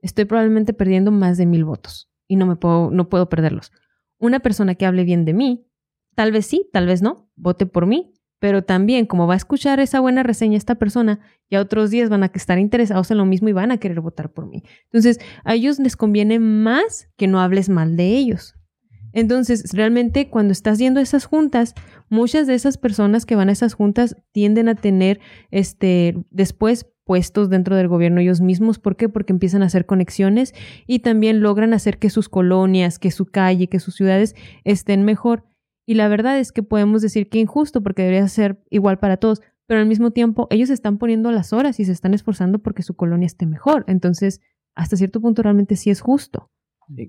estoy 0.00 0.24
probablemente 0.24 0.72
perdiendo 0.72 1.10
más 1.10 1.36
de 1.36 1.46
mil 1.46 1.64
votos 1.64 2.08
y 2.28 2.36
no 2.36 2.46
me 2.46 2.54
puedo, 2.54 2.92
no 2.92 3.08
puedo 3.08 3.28
perderlos. 3.28 3.72
Una 4.18 4.38
persona 4.38 4.76
que 4.76 4.86
hable 4.86 5.02
bien 5.02 5.24
de 5.24 5.34
mí, 5.34 5.66
tal 6.14 6.30
vez 6.30 6.46
sí, 6.46 6.70
tal 6.72 6.86
vez 6.86 7.02
no, 7.02 7.28
vote 7.34 7.66
por 7.66 7.86
mí, 7.86 8.12
pero 8.38 8.62
también 8.62 9.04
como 9.04 9.26
va 9.26 9.34
a 9.34 9.36
escuchar 9.36 9.80
esa 9.80 9.98
buena 9.98 10.22
reseña 10.22 10.56
esta 10.56 10.76
persona, 10.76 11.18
ya 11.50 11.60
otros 11.60 11.90
días 11.90 12.08
van 12.08 12.22
a 12.22 12.30
estar 12.32 12.60
interesados 12.60 13.10
en 13.10 13.18
lo 13.18 13.24
mismo 13.24 13.48
y 13.48 13.52
van 13.52 13.72
a 13.72 13.78
querer 13.78 14.00
votar 14.00 14.32
por 14.32 14.46
mí. 14.46 14.62
Entonces, 14.84 15.18
a 15.42 15.54
ellos 15.54 15.80
les 15.80 15.96
conviene 15.96 16.38
más 16.38 17.08
que 17.16 17.26
no 17.26 17.40
hables 17.40 17.68
mal 17.68 17.96
de 17.96 18.16
ellos. 18.16 18.54
Entonces, 19.14 19.72
realmente 19.72 20.28
cuando 20.28 20.52
estás 20.52 20.78
yendo 20.78 20.98
a 20.98 21.02
esas 21.02 21.24
juntas, 21.24 21.74
muchas 22.10 22.46
de 22.48 22.54
esas 22.54 22.76
personas 22.76 23.24
que 23.24 23.36
van 23.36 23.48
a 23.48 23.52
esas 23.52 23.72
juntas 23.72 24.16
tienden 24.32 24.68
a 24.68 24.74
tener 24.74 25.20
este 25.50 26.16
después 26.30 26.90
puestos 27.04 27.48
dentro 27.48 27.76
del 27.76 27.86
gobierno 27.86 28.20
ellos 28.20 28.40
mismos. 28.40 28.78
¿Por 28.78 28.96
qué? 28.96 29.08
Porque 29.08 29.32
empiezan 29.32 29.62
a 29.62 29.66
hacer 29.66 29.86
conexiones 29.86 30.52
y 30.86 30.98
también 30.98 31.40
logran 31.40 31.74
hacer 31.74 31.98
que 31.98 32.10
sus 32.10 32.28
colonias, 32.28 32.98
que 32.98 33.10
su 33.10 33.26
calle, 33.26 33.68
que 33.68 33.78
sus 33.78 33.94
ciudades 33.94 34.34
estén 34.64 35.04
mejor. 35.04 35.44
Y 35.86 35.94
la 35.94 36.08
verdad 36.08 36.38
es 36.38 36.50
que 36.50 36.62
podemos 36.62 37.00
decir 37.00 37.28
que 37.28 37.38
injusto 37.38 37.82
porque 37.82 38.02
debería 38.02 38.26
ser 38.26 38.62
igual 38.68 38.98
para 38.98 39.18
todos, 39.18 39.42
pero 39.66 39.80
al 39.80 39.86
mismo 39.86 40.10
tiempo 40.10 40.48
ellos 40.50 40.70
están 40.70 40.98
poniendo 40.98 41.30
las 41.30 41.52
horas 41.52 41.78
y 41.78 41.84
se 41.84 41.92
están 41.92 42.14
esforzando 42.14 42.58
porque 42.58 42.82
su 42.82 42.96
colonia 42.96 43.26
esté 43.26 43.46
mejor. 43.46 43.84
Entonces, 43.86 44.40
hasta 44.74 44.96
cierto 44.96 45.20
punto 45.20 45.42
realmente 45.42 45.76
sí 45.76 45.90
es 45.90 46.00
justo. 46.00 46.50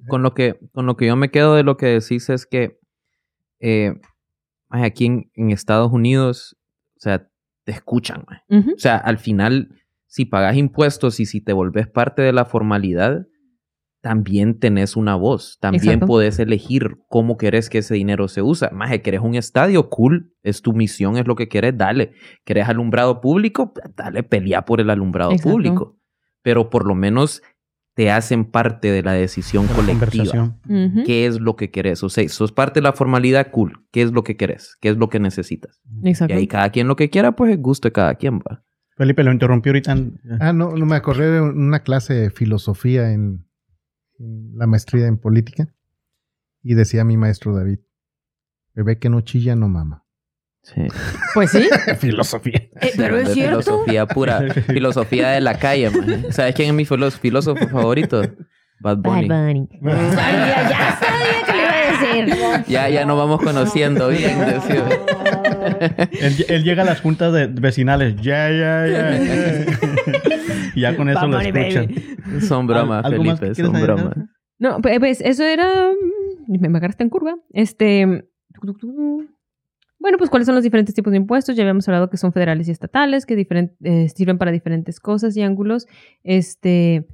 Con, 0.07 0.23
lo 0.23 0.33
que, 0.33 0.59
con 0.71 0.85
lo 0.85 0.95
que 0.97 1.07
yo 1.07 1.15
me 1.15 1.31
quedo 1.31 1.55
de 1.55 1.63
lo 1.63 1.77
que 1.77 1.87
decís 1.87 2.29
es 2.29 2.45
que 2.45 2.79
eh, 3.59 3.93
aquí 4.69 5.05
en, 5.05 5.51
Estados 5.51 5.91
Unidos, 5.91 6.57
o 6.97 6.99
sea, 6.99 7.27
te 7.63 7.71
escuchan. 7.71 8.25
O 8.49 8.77
sea, 8.77 8.97
al 8.97 9.17
final, 9.17 9.69
si 10.07 10.25
pagas 10.25 10.55
impuestos 10.55 11.19
y 11.19 11.25
si 11.25 11.41
te 11.41 11.53
volvés 11.53 11.87
parte 11.87 12.21
de 12.21 12.33
la 12.33 12.45
formalidad, 12.45 13.25
también 14.01 14.59
tenés 14.59 14.95
una 14.95 15.15
voz. 15.15 15.57
También 15.59 15.83
Exacto. 15.83 16.05
podés 16.05 16.37
elegir 16.37 16.97
cómo 17.09 17.37
querés 17.37 17.71
que 17.71 17.79
ese 17.79 17.95
dinero 17.95 18.27
se 18.27 18.43
usa. 18.43 18.69
Más 18.71 18.91
que 18.91 19.01
querés 19.01 19.21
un 19.21 19.33
estadio, 19.33 19.89
cool. 19.89 20.31
Es 20.43 20.61
tu 20.61 20.73
misión, 20.73 21.17
es 21.17 21.25
lo 21.25 21.35
que 21.35 21.49
querés, 21.49 21.75
dale. 21.75 22.11
¿Querés 22.43 22.69
alumbrado 22.69 23.19
público? 23.19 23.73
Dale, 23.95 24.21
pelea 24.21 24.63
por 24.63 24.79
el 24.79 24.91
alumbrado 24.91 25.31
Exacto. 25.31 25.49
público. 25.49 25.97
Pero 26.43 26.69
por 26.69 26.85
lo 26.85 26.93
menos 26.93 27.41
te 27.95 28.11
hacen 28.11 28.45
parte 28.45 28.91
de 28.91 29.01
la 29.01 29.13
decisión 29.13 29.65
La 29.67 29.73
colectiva. 29.73 30.57
¿Qué 31.05 31.25
es 31.25 31.39
lo 31.39 31.55
que 31.55 31.71
querés? 31.71 32.03
O 32.03 32.09
sea, 32.09 32.27
sos 32.29 32.51
parte 32.51 32.79
de 32.79 32.83
la 32.83 32.93
formalidad, 32.93 33.49
cool. 33.51 33.85
¿Qué 33.91 34.01
es 34.03 34.11
lo 34.11 34.23
que 34.23 34.35
querés? 34.37 34.77
¿Qué 34.81 34.89
es 34.89 34.97
lo 34.97 35.09
que 35.09 35.19
necesitas? 35.19 35.81
Y 36.03 36.09
Exacto. 36.09 36.35
ahí 36.35 36.45
cada 36.47 36.69
quien 36.71 36.87
lo 36.87 36.95
que 36.97 37.09
quiera, 37.09 37.35
pues 37.37 37.53
es 37.53 37.61
gusto 37.61 37.87
de 37.87 37.93
cada 37.93 38.15
quien, 38.15 38.39
va. 38.39 38.63
Felipe 38.97 39.23
lo 39.23 39.31
interrumpió 39.31 39.71
ahorita. 39.71 39.93
en- 39.93 40.19
Ah, 40.39 40.53
no, 40.53 40.71
no 40.75 40.85
me 40.85 40.95
acordé 40.95 41.31
de 41.31 41.41
una 41.41 41.79
clase 41.79 42.13
de 42.13 42.29
filosofía 42.29 43.11
en, 43.11 43.47
en 44.19 44.51
la 44.57 44.67
maestría 44.67 45.07
en 45.07 45.17
política. 45.17 45.67
Y 46.63 46.73
decía 46.75 47.03
mi 47.03 47.15
maestro 47.17 47.53
David, 47.55 47.79
bebé 48.73 48.97
que 48.99 49.09
no 49.09 49.21
chilla 49.21 49.55
no 49.55 49.67
mama. 49.69 50.04
Sí. 50.65 50.81
Pues 51.35 51.51
sí. 51.51 51.67
Filosofía. 51.99 52.59
Eh, 52.81 52.91
pero 52.97 53.17
es 53.19 53.27
de 53.29 53.33
cierto. 53.35 53.61
filosofía 53.61 54.05
pura. 54.07 54.41
filosofía 54.67 55.29
de 55.29 55.41
la 55.41 55.57
calle, 55.59 55.89
man. 55.91 56.25
¿Sabes 56.31 56.55
quién 56.55 56.69
es 56.69 56.73
mi 56.73 56.85
filó- 56.85 57.11
filósofo 57.11 57.67
favorito? 57.67 58.21
Bad 58.81 58.97
Bunny. 58.97 59.27
Bad 59.27 59.45
Bunny. 59.47 59.69
Sabía, 59.81 60.69
ya 60.69 60.99
sabía 60.99 61.45
que 61.45 61.51
le 61.53 62.37
iba 62.37 62.49
a 62.55 62.57
decir. 62.57 62.65
Ya, 62.67 62.89
ya 62.89 63.05
nos 63.05 63.17
vamos 63.17 63.41
conociendo 63.41 64.09
bien. 64.09 64.39
decía. 64.39 64.83
Él, 66.19 66.45
él 66.49 66.63
llega 66.63 66.81
a 66.83 66.85
las 66.85 66.99
juntas 67.01 67.31
de 67.31 67.47
vecinales. 67.47 68.15
Ya, 68.21 68.49
ya, 68.49 68.87
ya. 68.87 69.17
ya. 69.17 69.65
y 70.75 70.81
ya 70.81 70.97
con 70.97 71.09
eso 71.09 71.19
Bad 71.21 71.27
lo 71.29 71.37
Bunny, 71.37 71.49
escuchan. 71.59 71.85
baby. 72.25 72.41
Son 72.41 72.67
bromas, 72.67 73.05
¿Algo 73.05 73.23
más 73.23 73.39
que 73.39 73.53
Felipe, 73.53 73.63
son 73.73 73.81
bromas. 73.81 74.15
No, 74.59 74.81
pues 74.81 74.99
pues, 74.99 75.21
eso 75.21 75.43
era. 75.43 75.89
mm, 76.47 76.59
Me 76.59 76.69
me 76.69 76.77
agarraste 76.79 77.03
en 77.03 77.09
curva. 77.09 77.35
Este. 77.53 78.25
Bueno, 80.05 80.19
pues 80.19 80.29
cuáles 80.29 80.45
son 80.45 80.53
los 80.53 80.63
diferentes 80.63 80.93
tipos 80.93 81.09
de 81.09 81.17
impuestos. 81.17 81.55
Ya 81.55 81.63
habíamos 81.63 81.87
hablado 81.87 82.11
que 82.11 82.17
son 82.17 82.31
federales 82.31 82.67
y 82.67 82.71
estatales, 82.71 83.25
que 83.25 83.33
eh, 83.81 84.09
sirven 84.09 84.37
para 84.37 84.51
diferentes 84.51 84.99
cosas 84.99 85.35
y 85.35 85.41
ángulos. 85.41 85.87
Este. 86.23 87.07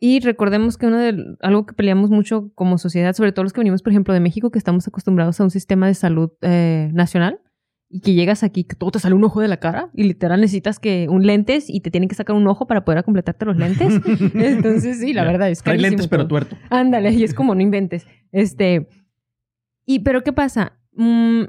Y 0.00 0.20
recordemos 0.20 0.78
que 0.78 0.86
uno 0.86 0.96
de 0.96 1.36
algo 1.42 1.66
que 1.66 1.74
peleamos 1.74 2.08
mucho 2.08 2.50
como 2.54 2.78
sociedad, 2.78 3.12
sobre 3.12 3.32
todo 3.32 3.42
los 3.42 3.52
que 3.52 3.60
venimos, 3.60 3.82
por 3.82 3.92
ejemplo, 3.92 4.14
de 4.14 4.20
México, 4.20 4.50
que 4.50 4.58
estamos 4.58 4.88
acostumbrados 4.88 5.38
a 5.38 5.44
un 5.44 5.50
sistema 5.50 5.88
de 5.88 5.92
salud 5.92 6.30
eh, 6.40 6.88
nacional 6.94 7.38
y 7.90 8.00
que 8.00 8.14
llegas 8.14 8.42
aquí, 8.42 8.64
que 8.64 8.76
todo 8.76 8.92
te 8.92 8.98
sale 8.98 9.14
un 9.14 9.24
ojo 9.24 9.42
de 9.42 9.48
la 9.48 9.58
cara 9.58 9.90
y 9.92 10.04
literal 10.04 10.40
necesitas 10.40 10.78
que 10.78 11.06
un 11.10 11.26
lentes 11.26 11.68
y 11.68 11.82
te 11.82 11.90
tienen 11.90 12.08
que 12.08 12.14
sacar 12.14 12.34
un 12.34 12.46
ojo 12.46 12.66
para 12.66 12.82
poder 12.82 13.04
completarte 13.04 13.44
los 13.44 13.58
lentes. 13.58 14.00
Entonces, 14.34 15.00
sí, 15.00 15.12
la 15.12 15.24
verdad 15.24 15.50
es 15.50 15.60
que 15.60 15.68
Trae 15.68 15.78
lentes, 15.78 16.08
pero 16.08 16.26
tuerto. 16.26 16.56
Ándale, 16.70 17.12
y 17.12 17.24
es 17.24 17.34
como 17.34 17.54
no 17.54 17.60
inventes. 17.60 18.06
Este. 18.32 18.88
Y, 19.84 19.98
pero 19.98 20.22
¿qué 20.24 20.32
pasa? 20.32 20.78
Mm, 20.94 21.42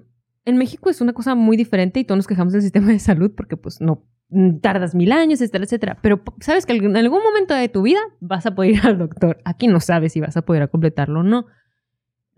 en 0.49 0.57
México 0.57 0.89
es 0.89 1.01
una 1.01 1.13
cosa 1.13 1.35
muy 1.35 1.57
diferente 1.57 1.99
y 1.99 2.03
todos 2.03 2.17
nos 2.17 2.27
quejamos 2.27 2.53
del 2.53 2.61
sistema 2.61 2.87
de 2.87 2.99
salud 2.99 3.31
porque, 3.35 3.57
pues, 3.57 3.79
no 3.81 4.05
mm, 4.29 4.59
tardas 4.59 4.95
mil 4.95 5.11
años, 5.11 5.41
etcétera, 5.41 5.63
etcétera. 5.65 5.97
Pero 6.01 6.21
sabes 6.41 6.65
que 6.65 6.73
en 6.73 6.97
algún 6.97 7.23
momento 7.23 7.53
de 7.53 7.69
tu 7.69 7.81
vida 7.81 7.99
vas 8.19 8.45
a 8.45 8.55
poder 8.55 8.71
ir 8.71 8.81
al 8.85 8.97
doctor. 8.97 9.37
Aquí 9.45 9.67
no 9.67 9.79
sabes 9.79 10.13
si 10.13 10.19
vas 10.19 10.35
a 10.37 10.41
poder 10.41 10.69
completarlo 10.69 11.21
o 11.21 11.23
no. 11.23 11.45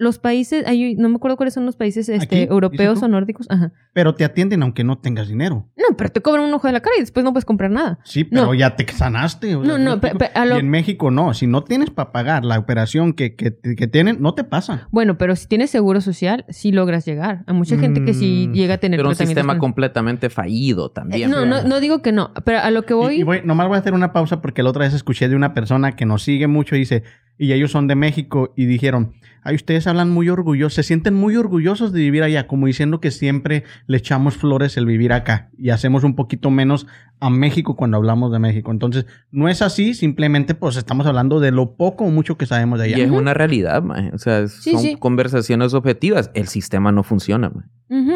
Los 0.01 0.17
países, 0.17 0.65
hay- 0.65 0.95
no 0.95 1.09
me 1.09 1.15
acuerdo 1.17 1.37
cuáles 1.37 1.53
son 1.53 1.65
los 1.65 1.75
países 1.75 2.09
¿Aquí? 2.09 2.17
este, 2.23 2.43
europeos 2.45 3.03
o 3.03 3.07
nórdicos. 3.07 3.45
Ajá. 3.51 3.71
Pero 3.93 4.15
te 4.15 4.23
atienden 4.25 4.63
aunque 4.63 4.83
no 4.83 4.97
tengas 4.97 5.27
dinero. 5.27 5.69
No, 5.77 5.95
pero 5.95 6.09
te 6.09 6.21
cobran 6.21 6.45
un 6.45 6.53
ojo 6.53 6.65
de 6.65 6.73
la 6.73 6.79
cara 6.79 6.95
y 6.97 7.01
después 7.01 7.23
no 7.23 7.33
puedes 7.33 7.45
comprar 7.45 7.69
nada. 7.69 7.99
Sí, 8.03 8.23
pero 8.23 8.45
No. 8.47 8.53
ya 8.55 8.75
te 8.75 8.91
sanaste. 8.91 9.55
o 9.55 9.59
No, 9.63 9.75
sea, 9.75 9.77
no, 9.77 10.01
a 10.33 10.45
lo- 10.45 10.55
Y 10.55 10.59
en 10.59 10.69
México 10.69 11.11
no. 11.11 11.33
Si 11.35 11.45
no 11.45 11.63
tienes 11.63 11.91
para 11.91 12.11
pagar 12.11 12.43
la 12.45 12.57
operación 12.57 13.13
que, 13.13 13.35
que, 13.35 13.55
que 13.77 13.87
tienen, 13.87 14.17
no 14.21 14.33
te 14.33 14.43
pasa. 14.43 14.87
Bueno, 14.91 15.17
pero 15.19 15.35
si 15.35 15.47
tienes 15.47 15.69
seguro 15.69 16.01
social, 16.01 16.45
sí 16.49 16.71
logras 16.71 17.05
llegar. 17.05 17.43
Hay 17.45 17.53
mucha 17.53 17.77
gente 17.77 18.03
que 18.03 18.13
sí 18.15 18.47
Mm, 18.49 18.53
llega 18.53 18.73
a 18.73 18.77
tener 18.79 18.97
Pero 18.97 19.09
un 19.09 19.15
sistema 19.15 19.53
con- 19.53 19.59
completamente 19.59 20.29
fallido 20.31 20.87
Eh, 20.87 20.91
también. 20.95 21.29
no, 21.29 21.45
no, 21.45 21.61
no 21.63 21.79
digo 21.79 22.01
que 22.01 22.11
no, 22.11 22.31
pero 22.43 22.59
a 22.59 22.71
lo 22.71 22.83
que 22.83 22.93
voy. 22.95 23.17
Y, 23.17 23.19
y 23.19 23.23
voy, 23.23 23.41
nomás 23.43 23.67
voy 23.67 23.75
a 23.75 23.79
hacer 23.79 23.93
una 23.93 24.13
pausa 24.13 24.41
porque 24.41 24.63
la 24.63 24.71
otra 24.71 24.85
vez 24.85 24.93
escuché 24.95 25.29
de 25.29 25.35
una 25.35 25.53
persona 25.53 25.95
que 25.95 26.05
nos 26.07 26.23
sigue 26.23 26.47
mucho 26.47 26.75
y 26.75 26.79
dice, 26.79 27.03
y 27.37 27.53
ellos 27.53 27.71
son 27.71 27.87
de 27.87 27.95
México 27.95 28.53
y 28.55 28.65
dijeron, 28.65 29.13
ay, 29.43 29.55
ustedes 29.55 29.87
hablan 29.87 30.09
muy 30.09 30.29
orgullosos, 30.29 30.73
se 30.75 30.83
sienten 30.83 31.13
muy 31.13 31.35
orgullosos 31.35 31.91
de 31.93 31.99
vivir 31.99 32.23
allá, 32.23 32.47
como 32.47 32.67
diciendo 32.67 32.99
que 32.99 33.11
siempre 33.11 33.63
le 33.87 33.97
echamos 33.97 34.35
flores 34.37 34.77
el 34.77 34.85
vivir 34.85 35.13
acá 35.13 35.49
y 35.57 35.69
hacemos 35.69 36.03
un 36.03 36.15
poquito 36.15 36.51
menos 36.51 36.87
a 37.19 37.29
México 37.29 37.75
cuando 37.75 37.97
hablamos 37.97 38.31
de 38.31 38.39
México. 38.39 38.71
Entonces, 38.71 39.05
no 39.31 39.47
es 39.47 39.61
así, 39.61 39.93
simplemente 39.93 40.55
pues 40.55 40.75
estamos 40.75 41.05
hablando 41.05 41.39
de 41.39 41.51
lo 41.51 41.75
poco 41.75 42.05
o 42.05 42.09
mucho 42.09 42.37
que 42.37 42.45
sabemos 42.45 42.79
de 42.79 42.85
allá. 42.85 42.97
Y 42.97 43.01
es 43.01 43.11
una 43.11 43.33
realidad, 43.33 43.83
man. 43.83 44.11
O 44.13 44.17
sea, 44.17 44.47
Sí, 44.47 44.71
son 44.71 44.81
sí. 44.81 44.95
conversaciones 44.97 45.73
objetivas. 45.73 46.31
El 46.33 46.47
sistema 46.47 46.91
no 46.91 47.03
funciona, 47.03 47.49
man. 47.49 47.69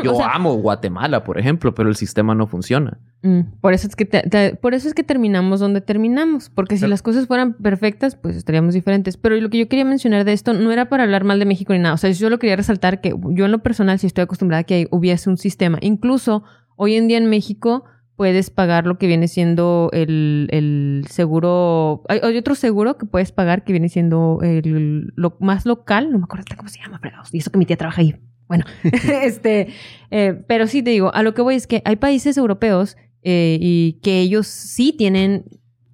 Yo 0.03 0.13
o 0.13 0.15
sea, 0.15 0.28
amo 0.30 0.53
Guatemala, 0.55 1.23
por 1.26 1.38
ejemplo, 1.38 1.76
pero 1.76 1.89
el 1.89 1.95
sistema 1.95 2.34
no 2.34 2.47
funciona. 2.47 2.97
mm, 3.23 3.59
por 3.59 3.73
eso 3.73 3.88
es 3.88 3.95
que 3.97 4.05
te- 4.05 4.21
te- 4.30 4.55
por 4.55 4.73
eso 4.73 4.88
es 4.88 4.93
que 4.93 5.03
terminamos 5.03 5.59
donde 5.59 5.82
terminamos, 5.82 6.49
porque 6.49 6.78
si 6.78 6.88
las 6.88 7.01
cosas 7.01 7.28
fueran 7.28 7.53
perfectas, 7.55 8.15
pues 8.15 8.38
estaríamos 8.38 8.73
diferentes. 8.73 9.17
Pero 9.17 9.36
lo 9.36 9.49
que 9.49 9.57
yo 9.57 9.67
quería 9.67 9.84
mencionar 9.84 10.23
de 10.23 10.32
esto 10.34 10.53
no 10.53 10.71
era 10.71 10.88
para 10.88 11.03
hablar 11.03 11.26
mal 11.26 11.39
de 11.39 11.45
México 11.45 11.73
ni 11.73 11.80
nada. 11.80 11.93
O 11.93 11.97
sea, 11.97 12.09
yo 12.11 12.30
lo 12.30 12.39
quería 12.39 12.55
resaltar 12.55 13.01
que 13.01 13.13
yo 13.32 13.45
en 13.45 13.51
lo 13.51 13.59
personal 13.59 13.99
sí 13.99 14.07
estoy 14.07 14.23
acostumbrada 14.23 14.61
a 14.61 14.63
que 14.63 14.88
hubiese 14.91 15.30
un 15.30 15.38
sistema. 15.38 15.78
Incluso 15.82 16.43
hoy 16.78 16.95
en 16.95 17.07
día 17.09 17.17
en 17.17 17.30
México 17.30 17.84
puedes 18.15 18.49
pagar 18.51 18.86
lo 18.88 18.97
que 18.97 19.07
viene 19.07 19.28
siendo 19.28 19.89
el, 19.91 20.47
el 20.51 21.05
seguro. 21.09 22.03
Hay, 22.07 22.19
hay 22.23 22.38
otro 22.38 22.55
seguro 22.55 22.97
que 22.97 23.05
puedes 23.05 23.34
pagar 23.34 23.65
que 23.65 23.73
viene 23.73 23.89
siendo 23.89 24.39
el, 24.41 25.11
lo 25.17 25.36
más 25.41 25.65
local. 25.65 26.11
No 26.11 26.19
me 26.19 26.23
acuerdo 26.23 26.45
cómo 26.55 26.69
se 26.69 26.80
llama, 26.80 26.99
fregados. 26.99 27.34
Y 27.34 27.39
eso 27.39 27.51
que 27.51 27.57
mi 27.57 27.65
tía 27.65 27.76
trabaja 27.76 27.99
ahí. 28.01 28.15
Bueno, 28.47 28.65
este, 29.23 29.67
eh, 30.11 30.33
pero 30.47 30.67
sí 30.67 30.83
te 30.83 30.91
digo, 30.91 31.13
a 31.13 31.23
lo 31.23 31.33
que 31.33 31.41
voy 31.41 31.55
es 31.55 31.67
que 31.67 31.81
hay 31.85 31.95
países 31.95 32.37
europeos 32.37 32.97
eh, 33.23 33.57
y 33.59 33.93
que 34.03 34.19
ellos 34.21 34.47
sí 34.47 34.93
tienen 34.97 35.45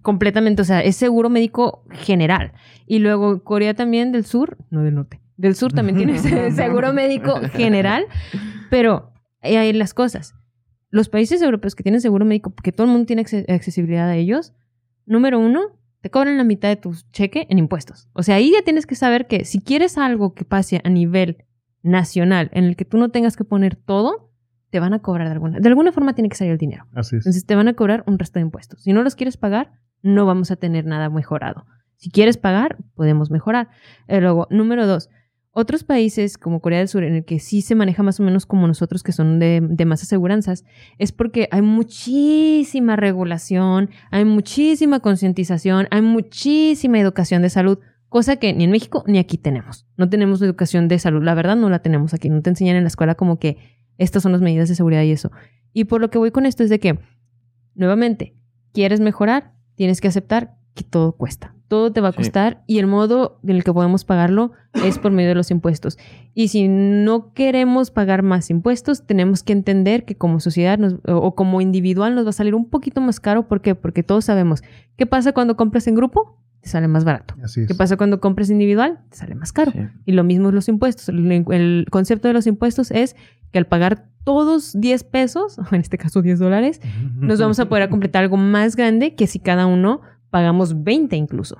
completamente, 0.02 0.62
o 0.62 0.66
sea, 0.66 0.82
es 0.82 0.96
seguro 0.96 1.30
médico 1.30 1.86
general. 1.92 2.54
Y 2.88 3.00
luego 3.00 3.44
Corea 3.44 3.74
también 3.74 4.12
del 4.12 4.26
sur, 4.26 4.58
no 4.70 4.84
del 4.84 4.96
norte, 4.96 5.22
del 5.38 5.56
sur 5.56 5.72
también 5.72 5.98
tiene 5.98 6.18
seguro 6.52 6.92
médico 6.94 7.40
general, 7.54 8.06
pero 8.70 9.14
ahí 9.42 9.56
hay 9.56 9.74
las 9.74 9.94
cosas. 9.94 10.34
Los 10.90 11.08
países 11.08 11.42
europeos 11.42 11.74
que 11.76 11.84
tienen 11.84 12.02
seguro 12.02 12.26
médico, 12.26 12.54
que 12.62 12.72
todo 12.74 12.86
el 12.86 12.92
mundo 12.92 13.06
tiene 13.06 13.24
acce- 13.24 13.46
accesibilidad 13.50 14.10
a 14.10 14.16
ellos, 14.18 14.54
número 15.06 15.40
uno, 15.40 15.62
te 16.02 16.10
cobran 16.10 16.38
la 16.38 16.44
mitad 16.44 16.68
de 16.68 16.76
tu 16.76 16.94
cheque 17.14 17.46
en 17.50 17.60
impuestos. 17.60 18.10
O 18.14 18.24
sea, 18.24 18.36
ahí 18.36 18.52
ya 18.52 18.64
tienes 18.64 18.86
que 18.86 18.96
saber 18.96 19.28
que 19.28 19.46
si 19.46 19.62
quieres 19.62 19.98
algo 19.98 20.34
que 20.34 20.44
pase 20.44 20.82
a 20.84 20.90
nivel 20.90 21.46
nacional 21.84 22.50
en 22.54 22.66
el 22.66 22.76
que 22.76 22.86
tú 22.86 22.98
no 22.98 23.10
tengas 23.10 23.36
que 23.36 23.44
poner 23.44 23.76
todo, 23.76 24.32
te 24.70 24.80
van 24.80 24.94
a 24.94 25.00
cobrar 25.00 25.28
de 25.28 25.34
alguna. 25.34 25.60
De 25.60 25.68
alguna 25.68 25.92
forma 25.92 26.14
tiene 26.14 26.30
que 26.30 26.36
salir 26.36 26.54
el 26.54 26.58
dinero. 26.58 26.86
Así 26.96 27.16
es. 27.16 27.22
Entonces 27.22 27.46
te 27.46 27.56
van 27.56 27.68
a 27.68 27.74
cobrar 27.74 28.04
un 28.08 28.18
resto 28.18 28.40
de 28.40 28.44
impuestos. 28.44 28.82
Si 28.84 28.94
no 28.94 29.04
los 29.04 29.16
quieres 29.16 29.38
pagar, 29.38 29.72
no 30.02 30.26
vamos 30.26 30.52
a 30.52 30.56
tener 30.56 30.86
nada 30.86 31.10
mejorado. 31.10 31.66
Si 31.98 32.10
quieres 32.10 32.38
pagar, 32.38 32.78
podemos 32.96 33.30
mejorar. 33.30 33.70
Eh, 34.08 34.22
luego, 34.22 34.48
número 34.50 34.88
dos, 34.88 35.10
otros 35.52 35.84
países 35.84 36.38
como 36.38 36.62
Corea 36.62 36.80
del 36.80 36.88
Sur, 36.88 37.04
en 37.04 37.14
el 37.14 37.26
que 37.26 37.40
sí 37.40 37.62
se 37.62 37.76
maneja 37.76 38.04
más 38.04 38.20
o 38.22 38.24
menos 38.24 38.46
como 38.46 38.68
nosotros, 38.68 39.04
que 39.04 39.12
son 39.12 39.38
de, 39.38 39.60
de 39.62 39.86
más 39.86 40.02
aseguranzas, 40.02 40.64
es 40.98 41.12
porque 41.12 41.50
hay 41.52 41.62
muchísima 41.62 42.96
regulación, 42.96 43.90
hay 44.12 44.24
muchísima 44.24 45.02
concientización, 45.02 45.88
hay 45.92 46.02
muchísima 46.02 47.00
educación 47.00 47.42
de 47.42 47.50
salud, 47.50 47.80
cosa 48.12 48.36
que 48.36 48.52
ni 48.54 48.66
en 48.66 48.72
México 48.72 49.06
ni 49.08 49.20
aquí 49.20 49.38
tenemos. 49.38 49.88
No 49.96 50.10
tenemos 50.10 50.42
educación 50.42 50.90
de 50.90 51.00
salud, 51.00 51.24
la 51.24 51.34
verdad 51.34 51.56
no 51.56 51.70
la 51.70 51.80
tenemos 51.80 52.14
aquí. 52.14 52.30
No 52.30 52.42
te 52.42 52.50
enseñan 52.50 52.76
en 52.76 52.84
la 52.84 52.90
escuela 52.90 53.16
como 53.16 53.40
que 53.40 53.56
estas 53.98 54.22
son 54.22 54.34
las 54.34 54.42
medidas 54.42 54.68
de 54.68 54.76
seguridad 54.76 55.04
y 55.04 55.12
eso. 55.12 55.32
Y 55.72 55.86
por 55.86 56.02
lo 56.02 56.10
que 56.10 56.18
voy 56.18 56.32
con 56.32 56.46
esto 56.46 56.62
es 56.64 56.70
de 56.70 56.80
que, 56.82 57.00
nuevamente, 57.76 58.36
quieres 58.74 59.00
mejorar, 59.00 59.54
tienes 59.76 60.02
que 60.02 60.08
aceptar 60.10 60.58
que 60.74 60.84
todo 60.84 61.14
cuesta. 61.14 61.56
Todo 61.70 61.94
te 61.94 62.02
va 62.02 62.10
a 62.10 62.12
Sí. 62.12 62.18
costar 62.18 62.64
y 62.68 62.80
el 62.80 62.88
modo 62.88 63.40
en 63.44 63.52
el 63.52 63.64
que 63.64 63.72
podemos 63.72 64.04
pagarlo 64.04 64.52
es 64.86 65.00
por 65.00 65.12
medio 65.14 65.30
de 65.30 65.36
los 65.36 65.50
impuestos. 65.52 65.98
Y 66.34 66.50
si 66.50 66.68
no 66.68 67.34
queremos 67.34 67.92
pagar 67.92 68.24
más 68.24 68.50
impuestos, 68.50 69.06
tenemos 69.06 69.42
que 69.44 69.54
entender 69.54 70.04
que 70.04 70.16
como 70.16 70.42
sociedad 70.42 70.78
nos- 70.78 70.98
o 71.06 71.34
como 71.36 71.62
individual 71.62 72.14
nos 72.16 72.26
va 72.26 72.32
a 72.32 72.34
salir 72.34 72.56
un 72.56 72.70
poquito 72.70 73.00
más 73.00 73.22
caro. 73.22 73.48
¿Por 73.48 73.62
qué? 73.62 73.74
Porque 73.76 74.04
todos 74.04 74.26
sabemos 74.26 74.64
qué 74.98 75.06
pasa 75.06 75.32
cuando 75.32 75.56
compras 75.56 75.88
en 75.88 75.96
grupo, 75.96 76.38
te 76.62 76.70
sale 76.70 76.88
más 76.88 77.04
barato. 77.04 77.36
Así 77.44 77.62
es. 77.62 77.68
¿Qué 77.68 77.76
pasa 77.76 77.98
cuando 77.98 78.20
compras 78.20 78.50
individual? 78.50 79.00
Te 79.10 79.18
sale 79.18 79.36
más 79.36 79.52
caro. 79.52 79.72
Sí. 79.72 79.80
Y 80.06 80.12
lo 80.14 80.24
mismo 80.24 80.50
es 80.50 80.56
los 80.56 80.68
impuestos. 80.68 81.10
El, 81.10 81.32
el 81.32 81.88
concepto 81.90 82.28
de 82.28 82.34
los 82.34 82.48
impuestos 82.48 82.92
es 82.92 83.16
que 83.52 83.60
al 83.60 83.66
pagar 83.66 84.08
todos 84.24 84.80
10 84.80 85.04
pesos, 85.06 85.58
o 85.60 85.66
en 85.72 85.82
este 85.82 85.98
caso 85.98 86.22
10 86.22 86.40
dólares, 86.40 86.82
nos 87.16 87.40
vamos 87.40 87.60
a 87.60 87.68
poder 87.68 87.90
completar 87.90 88.24
algo 88.24 88.38
más 88.38 88.76
grande 88.76 89.16
que 89.16 89.28
si 89.28 89.40
cada 89.40 89.66
uno 89.66 90.02
pagamos 90.30 90.84
20 90.84 91.16
incluso. 91.16 91.58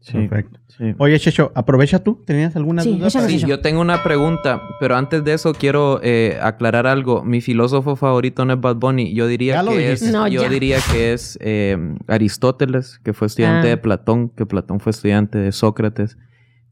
Sí. 0.00 0.12
Perfecto. 0.12 0.58
sí. 0.68 0.94
Oye, 0.96 1.18
Checho, 1.18 1.52
aprovecha 1.54 1.98
tú. 2.02 2.22
¿Tenías 2.24 2.56
alguna 2.56 2.82
Sí, 2.82 2.96
duda? 2.96 3.10
Sí, 3.10 3.38
yo 3.46 3.60
tengo 3.60 3.82
una 3.82 4.02
pregunta, 4.02 4.62
pero 4.80 4.96
antes 4.96 5.22
de 5.24 5.34
eso 5.34 5.52
quiero 5.52 6.00
eh, 6.02 6.38
aclarar 6.42 6.86
algo. 6.86 7.22
Mi 7.22 7.42
filósofo 7.42 7.96
favorito 7.96 8.44
no 8.46 8.54
es 8.54 8.60
Bad 8.60 8.76
Bunny. 8.76 9.12
Yo 9.12 9.26
diría 9.26 9.62
que 9.62 9.92
es. 9.92 10.02
No, 10.10 10.26
yo 10.26 10.42
ya. 10.42 10.48
diría 10.48 10.78
que 10.90 11.12
es 11.12 11.38
eh, 11.42 11.76
Aristóteles, 12.08 12.98
que 13.04 13.12
fue 13.12 13.26
estudiante 13.26 13.66
Ah. 13.66 13.70
de 13.70 13.76
Platón, 13.76 14.30
que 14.30 14.46
Platón 14.46 14.80
fue 14.80 14.90
estudiante 14.90 15.36
de 15.38 15.52
Sócrates, 15.52 16.16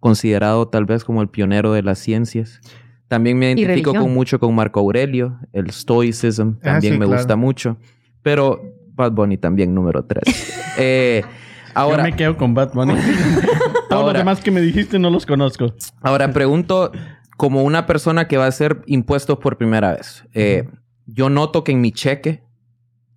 considerado 0.00 0.68
tal 0.68 0.84
vez 0.86 1.04
como 1.04 1.20
el 1.22 1.28
pionero 1.28 1.72
de 1.72 1.82
las 1.82 1.98
ciencias. 1.98 2.60
También 3.08 3.38
me 3.38 3.50
identifico 3.52 3.92
con 3.94 4.12
mucho 4.12 4.38
con 4.38 4.54
Marco 4.54 4.80
Aurelio, 4.80 5.38
el 5.52 5.70
Stoicism 5.70 6.56
Ah, 6.60 6.72
también 6.74 6.94
sí, 6.94 6.98
me 6.98 7.06
claro. 7.06 7.20
gusta 7.20 7.36
mucho, 7.36 7.78
pero 8.22 8.60
Bad 8.94 9.12
Bunny 9.12 9.36
también 9.38 9.74
número 9.74 10.04
tres. 10.04 10.24
Eh, 10.80 11.24
ahora, 11.78 12.04
Yo 12.04 12.10
me 12.10 12.16
quedo 12.16 12.36
con 12.36 12.54
Bad 12.54 12.72
Bunny. 12.72 12.94
Todos 13.88 14.04
los 14.06 14.14
demás 14.14 14.40
que 14.40 14.50
me 14.50 14.60
dijiste 14.60 14.98
no 14.98 15.10
los 15.10 15.26
conozco. 15.26 15.74
Ahora 16.02 16.32
pregunto, 16.32 16.92
como 17.36 17.62
una 17.62 17.86
persona 17.86 18.28
que 18.28 18.36
va 18.36 18.44
a 18.44 18.48
hacer 18.48 18.82
impuestos 18.86 19.38
por 19.38 19.56
primera 19.56 19.92
vez, 19.92 20.24
eh, 20.34 20.68
yo 21.06 21.30
noto 21.30 21.64
que 21.64 21.72
en 21.72 21.80
mi 21.80 21.92
cheque 21.92 22.42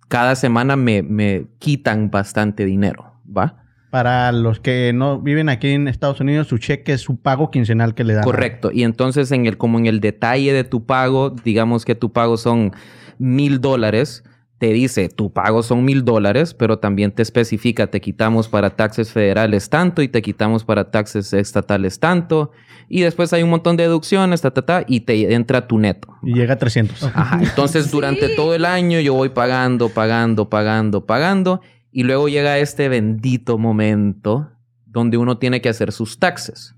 cada 0.08 0.34
semana 0.34 0.76
me, 0.76 1.02
me 1.02 1.46
quitan 1.58 2.10
bastante 2.10 2.64
dinero, 2.64 3.14
¿va? 3.24 3.62
Para 3.90 4.32
los 4.32 4.58
que 4.58 4.92
no 4.94 5.20
viven 5.20 5.50
aquí 5.50 5.70
en 5.70 5.86
Estados 5.86 6.20
Unidos, 6.20 6.48
su 6.48 6.56
cheque 6.56 6.94
es 6.94 7.02
su 7.02 7.20
pago 7.20 7.50
quincenal 7.50 7.94
que 7.94 8.04
le 8.04 8.14
dan. 8.14 8.24
Correcto. 8.24 8.70
Y 8.72 8.84
entonces, 8.84 9.30
en 9.32 9.44
el, 9.44 9.58
como 9.58 9.78
en 9.78 9.86
el 9.86 10.00
detalle 10.00 10.52
de 10.54 10.64
tu 10.64 10.86
pago, 10.86 11.30
digamos 11.30 11.84
que 11.84 11.94
tu 11.94 12.10
pago 12.10 12.38
son 12.38 12.72
mil 13.18 13.60
dólares, 13.60 14.24
te 14.62 14.72
dice 14.72 15.08
tu 15.08 15.32
pago 15.32 15.64
son 15.64 15.84
mil 15.84 16.04
dólares, 16.04 16.54
pero 16.54 16.78
también 16.78 17.10
te 17.10 17.20
especifica, 17.20 17.88
te 17.88 18.00
quitamos 18.00 18.48
para 18.48 18.70
taxes 18.70 19.10
federales 19.10 19.68
tanto 19.68 20.02
y 20.02 20.08
te 20.08 20.22
quitamos 20.22 20.62
para 20.64 20.92
taxes 20.92 21.32
estatales 21.32 21.98
tanto. 21.98 22.52
Y 22.88 23.00
después 23.00 23.32
hay 23.32 23.42
un 23.42 23.50
montón 23.50 23.76
de 23.76 23.82
deducciones, 23.82 24.40
ta, 24.40 24.52
ta, 24.52 24.62
ta, 24.62 24.84
y 24.86 25.00
te 25.00 25.34
entra 25.34 25.66
tu 25.66 25.80
neto. 25.80 26.14
Y 26.22 26.34
llega 26.34 26.54
a 26.54 26.58
300. 26.58 27.02
Ajá. 27.02 27.40
Entonces, 27.42 27.90
durante 27.90 28.28
todo 28.36 28.54
el 28.54 28.64
año 28.64 29.00
yo 29.00 29.14
voy 29.14 29.30
pagando, 29.30 29.88
pagando, 29.88 30.48
pagando, 30.48 31.06
pagando. 31.06 31.60
Y 31.90 32.04
luego 32.04 32.28
llega 32.28 32.58
este 32.58 32.88
bendito 32.88 33.58
momento 33.58 34.48
donde 34.86 35.16
uno 35.16 35.38
tiene 35.38 35.60
que 35.60 35.70
hacer 35.70 35.90
sus 35.90 36.20
taxes. 36.20 36.76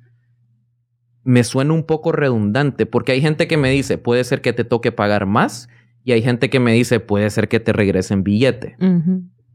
Me 1.22 1.45
suena 1.45 1.74
un 1.74 1.85
poco 1.85 2.12
redundante 2.12 2.87
porque 2.87 3.12
hay 3.12 3.20
gente 3.20 3.47
que 3.47 3.59
me 3.59 3.68
dice, 3.68 3.99
puede 3.99 4.24
ser 4.24 4.41
que 4.41 4.55
te 4.55 4.64
toque 4.64 4.91
pagar 4.91 5.26
más. 5.26 5.68
Y 6.05 6.12
hay 6.12 6.22
gente 6.22 6.50
que 6.50 6.61
me 6.61 6.72
dice, 6.72 7.00
puede 7.00 7.30
ser 7.30 7.48
que 7.48 7.61
te 7.61 7.72
regresen 7.72 8.22
billete. 8.22 8.76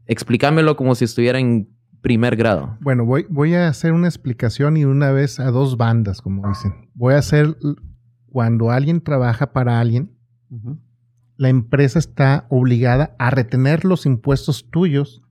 Explícamelo 0.06 0.76
como 0.76 0.94
si 0.96 1.04
estuviera 1.04 1.38
en 1.38 1.70
primer 2.02 2.36
grado. 2.36 2.76
Bueno, 2.80 3.04
voy, 3.04 3.26
voy 3.30 3.54
a 3.54 3.68
hacer 3.68 3.92
una 3.92 4.08
explicación 4.08 4.76
y 4.76 4.84
una 4.84 5.12
vez 5.12 5.38
a 5.38 5.50
dos 5.50 5.76
bandas, 5.76 6.20
como 6.20 6.48
dicen. 6.48 6.90
Voy 6.94 7.14
a 7.14 7.18
hacer 7.18 7.56
cuando 8.30 8.70
alguien 8.70 9.00
trabaja 9.00 9.52
para 9.52 9.80
alguien, 9.80 10.16
la 11.36 11.48
empresa 11.48 11.98
está 11.98 12.46
obligada 12.48 13.14
a 13.18 13.30
retener 13.30 13.84
los 13.84 14.04
impuestos 14.04 14.68
tuyos 14.70 15.22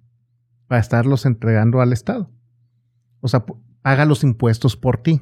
para 0.68 0.82
estarlos 0.82 1.26
entregando 1.26 1.82
al 1.82 1.94
Estado. 1.94 2.32
O 3.22 3.28
sea, 3.28 3.46
paga 3.82 4.06
los 4.06 4.24
impuestos 4.24 4.78
por 4.78 4.98
ti. 5.02 5.22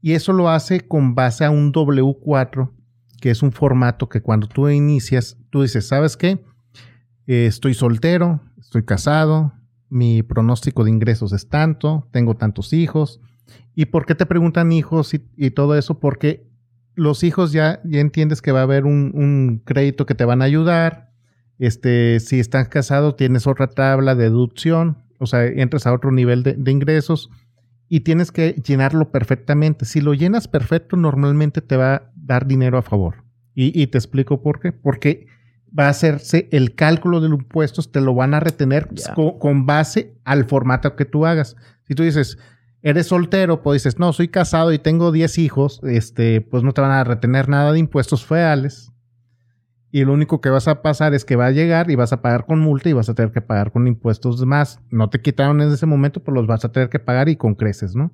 Y 0.00 0.12
eso 0.12 0.32
lo 0.32 0.48
hace 0.48 0.86
con 0.86 1.14
base 1.14 1.44
a 1.44 1.50
un 1.50 1.72
W4, 1.72 2.70
que 3.20 3.30
es 3.30 3.42
un 3.42 3.52
formato 3.52 4.08
que 4.08 4.20
cuando 4.20 4.46
tú 4.48 4.68
inicias, 4.68 5.36
tú 5.50 5.62
dices, 5.62 5.86
¿sabes 5.86 6.16
qué? 6.16 6.44
Eh, 7.26 7.46
estoy 7.46 7.74
soltero, 7.74 8.40
estoy 8.58 8.84
casado, 8.84 9.52
mi 9.88 10.22
pronóstico 10.22 10.84
de 10.84 10.90
ingresos 10.90 11.32
es 11.32 11.48
tanto, 11.48 12.08
tengo 12.12 12.36
tantos 12.36 12.72
hijos. 12.72 13.20
¿Y 13.74 13.86
por 13.86 14.06
qué 14.06 14.14
te 14.14 14.26
preguntan 14.26 14.72
hijos 14.72 15.14
y, 15.14 15.26
y 15.36 15.50
todo 15.50 15.76
eso? 15.76 16.00
Porque 16.00 16.48
los 16.98 17.22
hijos 17.22 17.52
ya, 17.52 17.80
ya 17.84 18.00
entiendes 18.00 18.42
que 18.42 18.52
va 18.52 18.60
a 18.60 18.64
haber 18.64 18.84
un, 18.84 19.62
crédito 19.64 20.04
que 20.04 20.14
te 20.14 20.24
van 20.24 20.42
a 20.42 20.46
ayudar. 20.46 21.12
Este, 21.58 22.20
si 22.20 22.40
estás 22.40 22.68
casado, 22.68 23.14
tienes 23.14 23.46
otra 23.46 23.68
tabla 23.68 24.14
de 24.14 24.24
deducción, 24.24 24.98
o 25.18 25.26
sea, 25.26 25.46
entras 25.46 25.86
a 25.86 25.92
otro 25.92 26.12
nivel 26.12 26.42
de, 26.42 26.54
de 26.54 26.70
ingresos 26.70 27.30
y 27.88 28.00
tienes 28.00 28.32
que 28.32 28.52
llenarlo 28.52 29.10
perfectamente. 29.10 29.84
Si 29.84 30.00
lo 30.00 30.12
llenas 30.12 30.48
perfecto, 30.48 30.96
normalmente 30.96 31.60
te 31.60 31.76
va 31.76 32.12
dar 32.28 32.46
dinero 32.46 32.78
a 32.78 32.82
favor. 32.82 33.24
Y, 33.54 33.82
y 33.82 33.88
te 33.88 33.98
explico 33.98 34.40
por 34.40 34.60
qué. 34.60 34.70
Porque 34.70 35.26
va 35.76 35.86
a 35.86 35.90
hacerse 35.90 36.48
el 36.52 36.74
cálculo 36.74 37.20
de 37.20 37.28
los 37.28 37.40
impuestos, 37.40 37.90
te 37.90 38.00
lo 38.00 38.14
van 38.14 38.34
a 38.34 38.40
retener 38.40 38.88
con, 39.14 39.38
con 39.38 39.66
base 39.66 40.14
al 40.24 40.44
formato 40.44 40.94
que 40.96 41.04
tú 41.04 41.26
hagas. 41.26 41.56
Si 41.86 41.94
tú 41.94 42.02
dices, 42.02 42.38
eres 42.82 43.06
soltero, 43.06 43.62
pues 43.62 43.82
dices, 43.82 43.98
no, 43.98 44.12
soy 44.12 44.28
casado 44.28 44.72
y 44.72 44.78
tengo 44.78 45.12
10 45.12 45.38
hijos, 45.38 45.80
este, 45.84 46.40
pues 46.40 46.62
no 46.62 46.72
te 46.72 46.80
van 46.80 46.92
a 46.92 47.04
retener 47.04 47.48
nada 47.48 47.72
de 47.72 47.78
impuestos 47.78 48.24
federales. 48.24 48.92
Y 49.90 50.04
lo 50.04 50.12
único 50.12 50.42
que 50.42 50.50
vas 50.50 50.68
a 50.68 50.82
pasar 50.82 51.14
es 51.14 51.24
que 51.24 51.36
va 51.36 51.46
a 51.46 51.50
llegar 51.50 51.90
y 51.90 51.94
vas 51.94 52.12
a 52.12 52.20
pagar 52.20 52.44
con 52.44 52.60
multa 52.60 52.90
y 52.90 52.92
vas 52.92 53.08
a 53.08 53.14
tener 53.14 53.32
que 53.32 53.40
pagar 53.40 53.72
con 53.72 53.86
impuestos 53.88 54.44
más. 54.44 54.80
No 54.90 55.08
te 55.08 55.22
quitaron 55.22 55.62
en 55.62 55.72
ese 55.72 55.86
momento, 55.86 56.22
pero 56.22 56.34
los 56.34 56.46
vas 56.46 56.64
a 56.64 56.72
tener 56.72 56.90
que 56.90 56.98
pagar 56.98 57.30
y 57.30 57.36
con 57.36 57.54
creces, 57.54 57.96
¿no? 57.96 58.12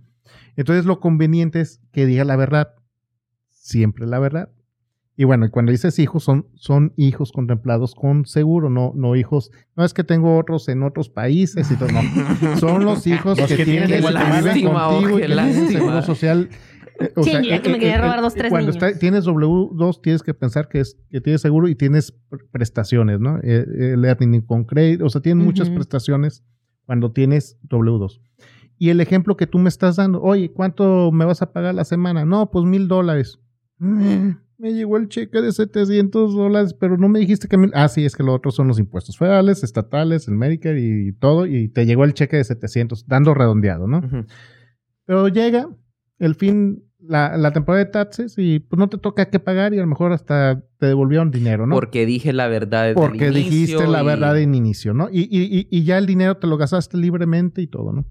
Entonces 0.56 0.84
lo 0.84 1.00
conveniente 1.00 1.60
es 1.60 1.80
que 1.92 2.06
diga 2.06 2.24
la 2.24 2.36
verdad, 2.36 2.76
siempre 3.64 4.06
la 4.06 4.18
verdad. 4.18 4.50
Y 5.16 5.22
bueno, 5.24 5.46
y 5.46 5.50
cuando 5.50 5.70
dices 5.72 5.98
hijos, 6.00 6.24
son, 6.24 6.48
son 6.54 6.92
hijos 6.96 7.30
contemplados 7.30 7.94
con 7.94 8.26
seguro, 8.26 8.68
no, 8.68 8.92
no 8.96 9.14
hijos, 9.14 9.50
no 9.76 9.84
es 9.84 9.94
que 9.94 10.02
tengo 10.02 10.36
otros 10.38 10.68
en 10.68 10.82
otros 10.82 11.08
países 11.08 11.70
y 11.70 11.76
todo, 11.76 11.88
no. 11.92 12.56
Son 12.58 12.84
los 12.84 13.06
hijos 13.06 13.38
Los 13.38 13.48
que, 13.48 13.56
que 13.58 13.64
tienen 13.64 13.86
tienen 13.88 14.12
lástima, 14.12 14.88
y 15.00 15.04
que 15.20 15.26
tienen 15.26 15.68
seguro 15.68 16.02
social. 16.02 16.48
Eh, 17.00 17.12
o 17.16 17.22
Sí, 17.22 17.30
sea, 17.30 17.42
ya 17.42 17.62
que 17.62 17.68
me 17.70 17.76
eh, 17.76 17.78
quería 17.78 17.94
eh, 17.94 18.00
robar 18.00 18.18
eh, 18.18 18.22
dos, 18.22 18.34
tres 18.34 18.50
Cuando 18.50 18.72
niños. 18.72 18.84
está- 18.84 18.98
tienes 18.98 19.24
W2, 19.24 20.00
tienes 20.02 20.22
que 20.24 20.34
pensar 20.34 20.68
que, 20.68 20.80
es, 20.80 20.96
que 21.10 21.20
tienes 21.20 21.40
seguro 21.42 21.68
y 21.68 21.76
tienes 21.76 22.12
pr- 22.28 22.44
prestaciones, 22.50 23.20
¿no? 23.20 23.38
Eh, 23.44 23.92
el 23.94 24.04
Earning 24.04 24.40
con 24.42 24.64
Credit, 24.64 25.00
o 25.02 25.08
sea, 25.08 25.20
tienes 25.20 25.44
muchas 25.44 25.70
prestaciones 25.70 26.42
cuando 26.86 27.12
tienes 27.12 27.56
W2. 27.68 28.20
Y 28.78 28.88
el 28.90 29.00
ejemplo 29.00 29.36
que 29.36 29.46
tú 29.46 29.58
me 29.58 29.68
estás 29.68 29.94
dando, 29.96 30.20
oye, 30.22 30.50
¿cuánto 30.52 31.12
me 31.12 31.24
vas 31.24 31.40
a 31.40 31.52
pagar 31.52 31.74
la 31.76 31.84
semana? 31.84 32.24
No, 32.24 32.50
pues 32.50 32.64
mil 32.64 32.88
dólares. 32.88 33.38
Me 34.56 34.72
llegó 34.72 34.96
el 34.96 35.08
cheque 35.08 35.42
de 35.42 35.50
700 35.52 36.32
dólares, 36.32 36.74
pero 36.78 36.96
no 36.96 37.08
me 37.08 37.18
dijiste 37.18 37.48
que 37.48 37.56
mil. 37.56 37.72
Ah, 37.74 37.88
sí, 37.88 38.04
es 38.04 38.14
que 38.14 38.22
lo 38.22 38.32
otro 38.32 38.52
son 38.52 38.68
los 38.68 38.78
impuestos 38.78 39.18
federales, 39.18 39.64
estatales, 39.64 40.28
el 40.28 40.34
Medicare 40.36 40.80
y 40.80 41.12
todo, 41.12 41.46
y 41.46 41.68
te 41.68 41.84
llegó 41.86 42.04
el 42.04 42.14
cheque 42.14 42.36
de 42.36 42.44
700, 42.44 43.06
dando 43.08 43.34
redondeado, 43.34 43.88
¿no? 43.88 44.00
Pero 45.06 45.26
llega 45.28 45.68
el 46.20 46.36
fin, 46.36 46.84
la, 47.00 47.36
la 47.36 47.52
temporada 47.52 47.84
de 47.84 47.90
taxes 47.90 48.36
y 48.38 48.60
pues 48.60 48.78
no 48.78 48.88
te 48.88 48.96
toca 48.96 49.28
qué 49.28 49.40
pagar 49.40 49.74
y 49.74 49.78
a 49.78 49.82
lo 49.82 49.88
mejor 49.88 50.12
hasta 50.12 50.62
te 50.78 50.86
devolvieron 50.86 51.32
dinero, 51.32 51.66
¿no? 51.66 51.74
Porque 51.74 52.06
dije 52.06 52.32
la 52.32 52.46
verdad 52.46 52.84
desde 52.84 52.92
el 52.92 52.96
Porque 53.10 53.32
dijiste 53.32 53.86
la 53.88 54.02
verdad 54.04 54.38
en 54.38 54.54
inicio, 54.54 54.94
¿no? 54.94 55.08
Y, 55.10 55.22
y- 55.22 55.58
y- 55.58 55.66
y 55.68 55.82
ya 55.84 55.98
el 55.98 56.06
dinero 56.06 56.36
te 56.36 56.46
lo 56.46 56.56
gastaste 56.56 56.96
libremente 56.96 57.60
y 57.60 57.66
todo, 57.66 57.92
¿no? 57.92 58.06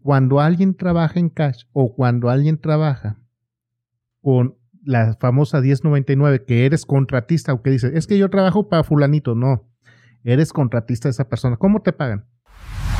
Cuando 0.00 0.38
alguien 0.40 0.74
trabaja 0.76 1.18
en 1.18 1.28
cash 1.28 1.64
o 1.72 1.92
cuando 1.94 2.30
alguien 2.30 2.56
trabaja 2.56 3.18
con 4.22 4.56
la 4.84 5.16
famosa 5.20 5.60
1099, 5.60 6.44
que 6.44 6.66
eres 6.66 6.84
contratista 6.86 7.52
o 7.52 7.62
que 7.62 7.70
dices, 7.70 7.92
es 7.94 8.06
que 8.06 8.18
yo 8.18 8.30
trabajo 8.30 8.68
para 8.68 8.84
fulanito, 8.84 9.34
no, 9.34 9.68
eres 10.24 10.52
contratista 10.52 11.08
de 11.08 11.12
esa 11.12 11.28
persona. 11.28 11.56
¿Cómo 11.56 11.82
te 11.82 11.92
pagan? 11.92 12.26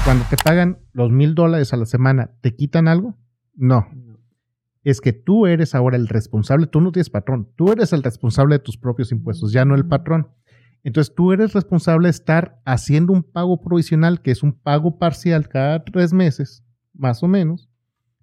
Cuando 0.04 0.24
te 0.28 0.36
pagan 0.36 0.78
los 0.92 1.10
mil 1.10 1.34
dólares 1.34 1.72
a 1.72 1.76
la 1.76 1.86
semana, 1.86 2.30
¿te 2.40 2.56
quitan 2.56 2.88
algo? 2.88 3.16
No. 3.54 3.86
Es 4.82 5.00
que 5.00 5.12
tú 5.12 5.46
eres 5.46 5.74
ahora 5.74 5.96
el 5.96 6.08
responsable, 6.08 6.66
tú 6.66 6.80
no 6.80 6.90
tienes 6.90 7.10
patrón, 7.10 7.48
tú 7.54 7.70
eres 7.70 7.92
el 7.92 8.02
responsable 8.02 8.56
de 8.56 8.58
tus 8.58 8.76
propios 8.76 9.12
impuestos, 9.12 9.52
ya 9.52 9.64
no 9.64 9.76
el 9.76 9.86
patrón. 9.86 10.28
Entonces 10.82 11.14
tú 11.14 11.32
eres 11.32 11.52
responsable 11.52 12.08
de 12.08 12.10
estar 12.10 12.60
haciendo 12.64 13.12
un 13.12 13.22
pago 13.22 13.62
provisional, 13.62 14.20
que 14.22 14.32
es 14.32 14.42
un 14.42 14.52
pago 14.52 14.98
parcial 14.98 15.48
cada 15.48 15.84
tres 15.84 16.12
meses, 16.12 16.64
más 16.94 17.22
o 17.22 17.28
menos, 17.28 17.70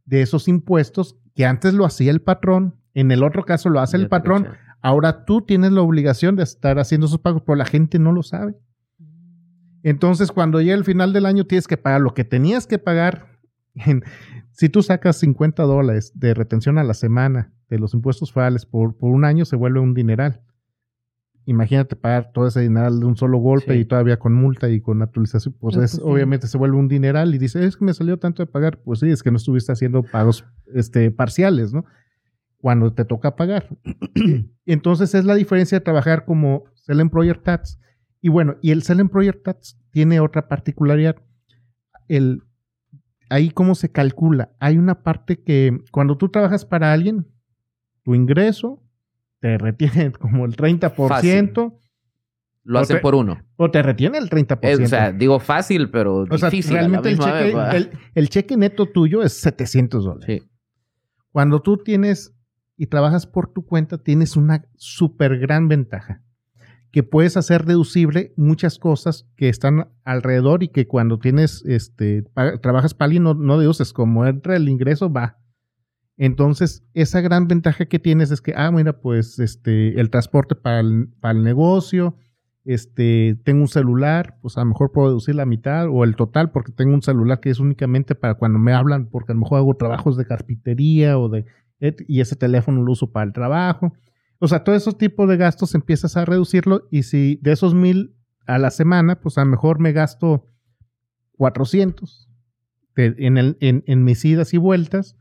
de 0.04 0.22
esos 0.22 0.50
impuestos 0.50 1.18
que 1.34 1.46
antes 1.46 1.74
lo 1.74 1.86
hacía 1.86 2.12
el 2.12 2.22
patrón, 2.22 2.76
en 2.94 3.12
el 3.12 3.24
otro 3.24 3.44
caso 3.46 3.70
lo 3.70 3.80
hace 3.80 3.98
el 3.98 4.08
patrón, 4.10 4.48
ahora 4.82 5.26
tú 5.26 5.42
tienes 5.42 5.72
la 5.72 5.82
obligación 5.82 6.36
de 6.36 6.44
estar 6.44 6.80
haciendo 6.80 7.08
esos 7.08 7.20
pagos, 7.20 7.44
pero 7.46 7.56
la 7.56 7.66
gente 7.66 8.00
no 8.00 8.12
lo 8.12 8.24
sabe. 8.24 8.56
Entonces 9.84 10.32
cuando 10.32 10.60
llega 10.62 10.76
el 10.76 10.84
final 10.84 11.14
del 11.14 11.26
año 11.26 11.46
tienes 11.46 11.68
que 11.68 11.78
pagar 11.78 12.02
lo 12.02 12.14
que 12.14 12.24
tenías 12.24 12.68
que 12.68 12.80
pagar. 12.80 13.28
en- 13.76 14.04
si 14.52 14.68
tú 14.68 14.82
sacas 14.84 15.16
50 15.18 15.64
dólares 15.64 16.12
de 16.16 16.34
retención 16.34 16.78
a 16.80 16.84
la 16.84 16.94
semana 16.94 17.54
de 17.70 17.80
los 17.80 17.94
impuestos 17.94 18.34
federales 18.34 18.66
por, 18.66 18.98
por 18.98 19.12
un 19.12 19.24
año, 19.24 19.46
se 19.46 19.56
vuelve 19.56 19.80
un 19.80 19.94
dineral. 19.94 20.42
Imagínate 21.46 21.96
pagar 21.96 22.32
todo 22.34 22.48
ese 22.48 22.60
dineral 22.62 23.00
de 23.00 23.06
un 23.06 23.16
solo 23.16 23.38
golpe 23.38 23.74
Sí. 23.74 23.80
y 23.80 23.86
todavía 23.86 24.20
con 24.20 24.34
multa 24.34 24.68
y 24.70 24.82
con 24.82 25.02
actualización, 25.02 25.56
pues, 25.60 25.78
No, 25.78 25.84
es, 25.84 25.92
pues 25.92 26.04
sí. 26.04 26.12
obviamente 26.12 26.48
se 26.48 26.58
vuelve 26.58 26.76
un 26.78 26.88
dineral 26.90 27.34
y 27.34 27.38
dice, 27.38 27.64
es 27.66 27.78
que 27.78 27.86
me 27.86 27.94
salió 27.94 28.18
tanto 28.18 28.44
de 28.44 28.48
pagar. 28.52 28.80
Pues 28.84 29.00
sí, 29.00 29.10
es 29.10 29.24
que 29.24 29.32
no 29.32 29.38
estuviste 29.38 29.72
haciendo 29.72 30.04
pagos 30.04 30.44
este, 30.74 31.10
parciales, 31.12 31.72
¿no? 31.74 31.86
Cuando 32.62 32.94
te 32.94 33.06
toca 33.06 33.36
pagar. 33.36 33.70
Entonces 34.66 35.16
es 35.16 35.26
la 35.26 35.36
diferencia 35.36 35.78
de 35.80 35.84
trabajar 35.84 36.26
como 36.26 36.66
Self-Employer 36.76 37.38
Tax. 37.42 37.80
Y 38.22 38.30
bueno, 38.30 38.58
y 38.62 38.72
el 38.72 38.84
Self-Employer 38.84 39.42
Tax 39.44 39.80
tiene 39.92 40.20
otra 40.20 40.48
particularidad. 40.48 41.16
El, 42.08 42.44
ahí 43.30 43.50
cómo 43.50 43.76
se 43.76 43.92
calcula. 43.92 44.52
Hay 44.60 44.78
una 44.78 45.04
parte 45.04 45.42
que 45.42 45.78
cuando 45.92 46.18
tú 46.18 46.30
trabajas 46.30 46.66
para 46.66 46.92
alguien, 46.92 47.28
tu 48.04 48.14
ingreso 48.16 48.84
te 49.40 49.58
retiene 49.58 50.12
como 50.20 50.46
el 50.46 50.56
30%. 50.58 51.76
Lo 52.64 52.80
O 52.80 52.82
hacen 52.82 52.98
te- 52.98 53.02
por 53.02 53.16
uno. 53.16 53.42
O 53.56 53.72
te 53.72 53.82
retiene 53.82 54.18
el 54.18 54.30
30%. 54.30 54.60
Es, 54.64 54.80
o 54.82 54.86
sea, 54.86 55.12
digo 55.14 55.40
fácil, 55.40 55.90
pero 55.90 56.26
O 56.30 56.38
sea, 56.38 56.50
difícil. 56.50 56.74
realmente 56.76 57.10
el 57.10 57.18
cheque, 57.20 57.32
vez, 57.44 57.56
¿va? 57.56 57.72
el- 57.72 57.90
el 58.16 58.30
cheque 58.30 58.58
neto 58.58 58.86
tuyo 58.88 59.24
es 59.24 59.32
700 59.34 60.04
dólares. 60.04 60.42
Sí. 60.44 60.50
Cuando 61.32 61.62
tú 61.62 61.78
tienes 61.78 62.36
y 62.80 62.88
trabajas 62.88 63.28
por 63.28 63.52
tu 63.52 63.66
cuenta, 63.66 63.98
tienes 63.98 64.38
una 64.38 64.64
súper 64.78 65.38
gran 65.38 65.68
ventaja. 65.68 66.24
Que 66.92 67.04
puedes 67.04 67.36
hacer 67.36 67.66
deducible 67.66 68.34
muchas 68.38 68.80
cosas 68.80 69.28
que 69.36 69.50
están 69.50 69.90
alrededor 70.06 70.64
y 70.64 70.70
que 70.70 70.88
cuando 70.88 71.20
tienes, 71.20 71.62
este, 71.66 72.24
trabajas 72.62 72.96
alguien 72.98 73.24
no, 73.24 73.34
no 73.34 73.60
deduces. 73.60 73.92
Como 73.92 74.26
entra 74.26 74.56
el 74.56 74.70
ingreso, 74.70 75.12
va. 75.12 75.40
Entonces, 76.16 76.86
esa 76.94 77.20
gran 77.20 77.50
ventaja 77.50 77.86
que 77.86 78.00
tienes 78.00 78.32
es 78.32 78.40
que, 78.40 78.54
ah, 78.56 78.72
mira, 78.72 79.02
pues, 79.02 79.40
este, 79.40 80.00
el 80.00 80.10
transporte 80.10 80.56
para 80.56 80.80
el, 80.80 81.10
para 81.20 81.38
el 81.38 81.44
negocio, 81.44 82.16
este, 82.64 83.38
tengo 83.44 83.62
un 83.62 83.68
celular, 83.68 84.38
pues 84.42 84.58
a 84.58 84.62
lo 84.62 84.68
mejor 84.68 84.94
puedo 84.94 85.10
deducir 85.10 85.36
la 85.36 85.46
mitad 85.46 85.88
o 85.90 86.06
el 86.06 86.16
total 86.16 86.52
porque 86.52 86.72
tengo 86.72 86.94
un 86.94 87.02
celular 87.02 87.40
que 87.40 87.50
es 87.50 87.60
únicamente 87.60 88.16
para 88.16 88.36
cuando 88.36 88.58
me 88.58 88.74
hablan, 88.74 89.08
porque 89.08 89.34
a 89.34 89.36
lo 89.36 89.42
mejor 89.42 89.60
hago 89.60 89.76
trabajos 89.76 90.16
de 90.16 90.26
carpintería 90.26 91.18
o 91.18 91.30
de, 91.30 91.46
y 92.08 92.20
ese 92.22 92.36
teléfono 92.36 92.84
lo 92.84 92.92
uso 92.92 93.12
para 93.12 93.26
el 93.26 93.34
trabajo. 93.34 93.94
O 94.40 94.48
sea, 94.48 94.64
todo 94.64 94.76
esos 94.76 94.98
tipos 94.98 95.28
de 95.30 95.38
gastos 95.38 95.76
empiezas 95.76 96.16
a 96.18 96.26
reducirlo 96.26 96.88
y 96.92 97.04
si 97.04 97.40
de 97.42 97.52
esos 97.52 97.74
mil 97.74 98.16
a 98.48 98.58
la 98.58 98.72
semana, 98.72 99.20
pues 99.20 99.38
a 99.38 99.44
lo 99.46 99.52
mejor 99.52 99.80
me 99.80 99.92
gasto 99.92 100.46
400 101.38 102.30
de- 102.96 103.16
en, 103.20 103.38
el, 103.38 103.58
en, 103.62 103.84
en 103.88 104.04
mis 104.04 104.24
idas 104.26 104.54
y 104.54 104.58
vueltas 104.58 105.16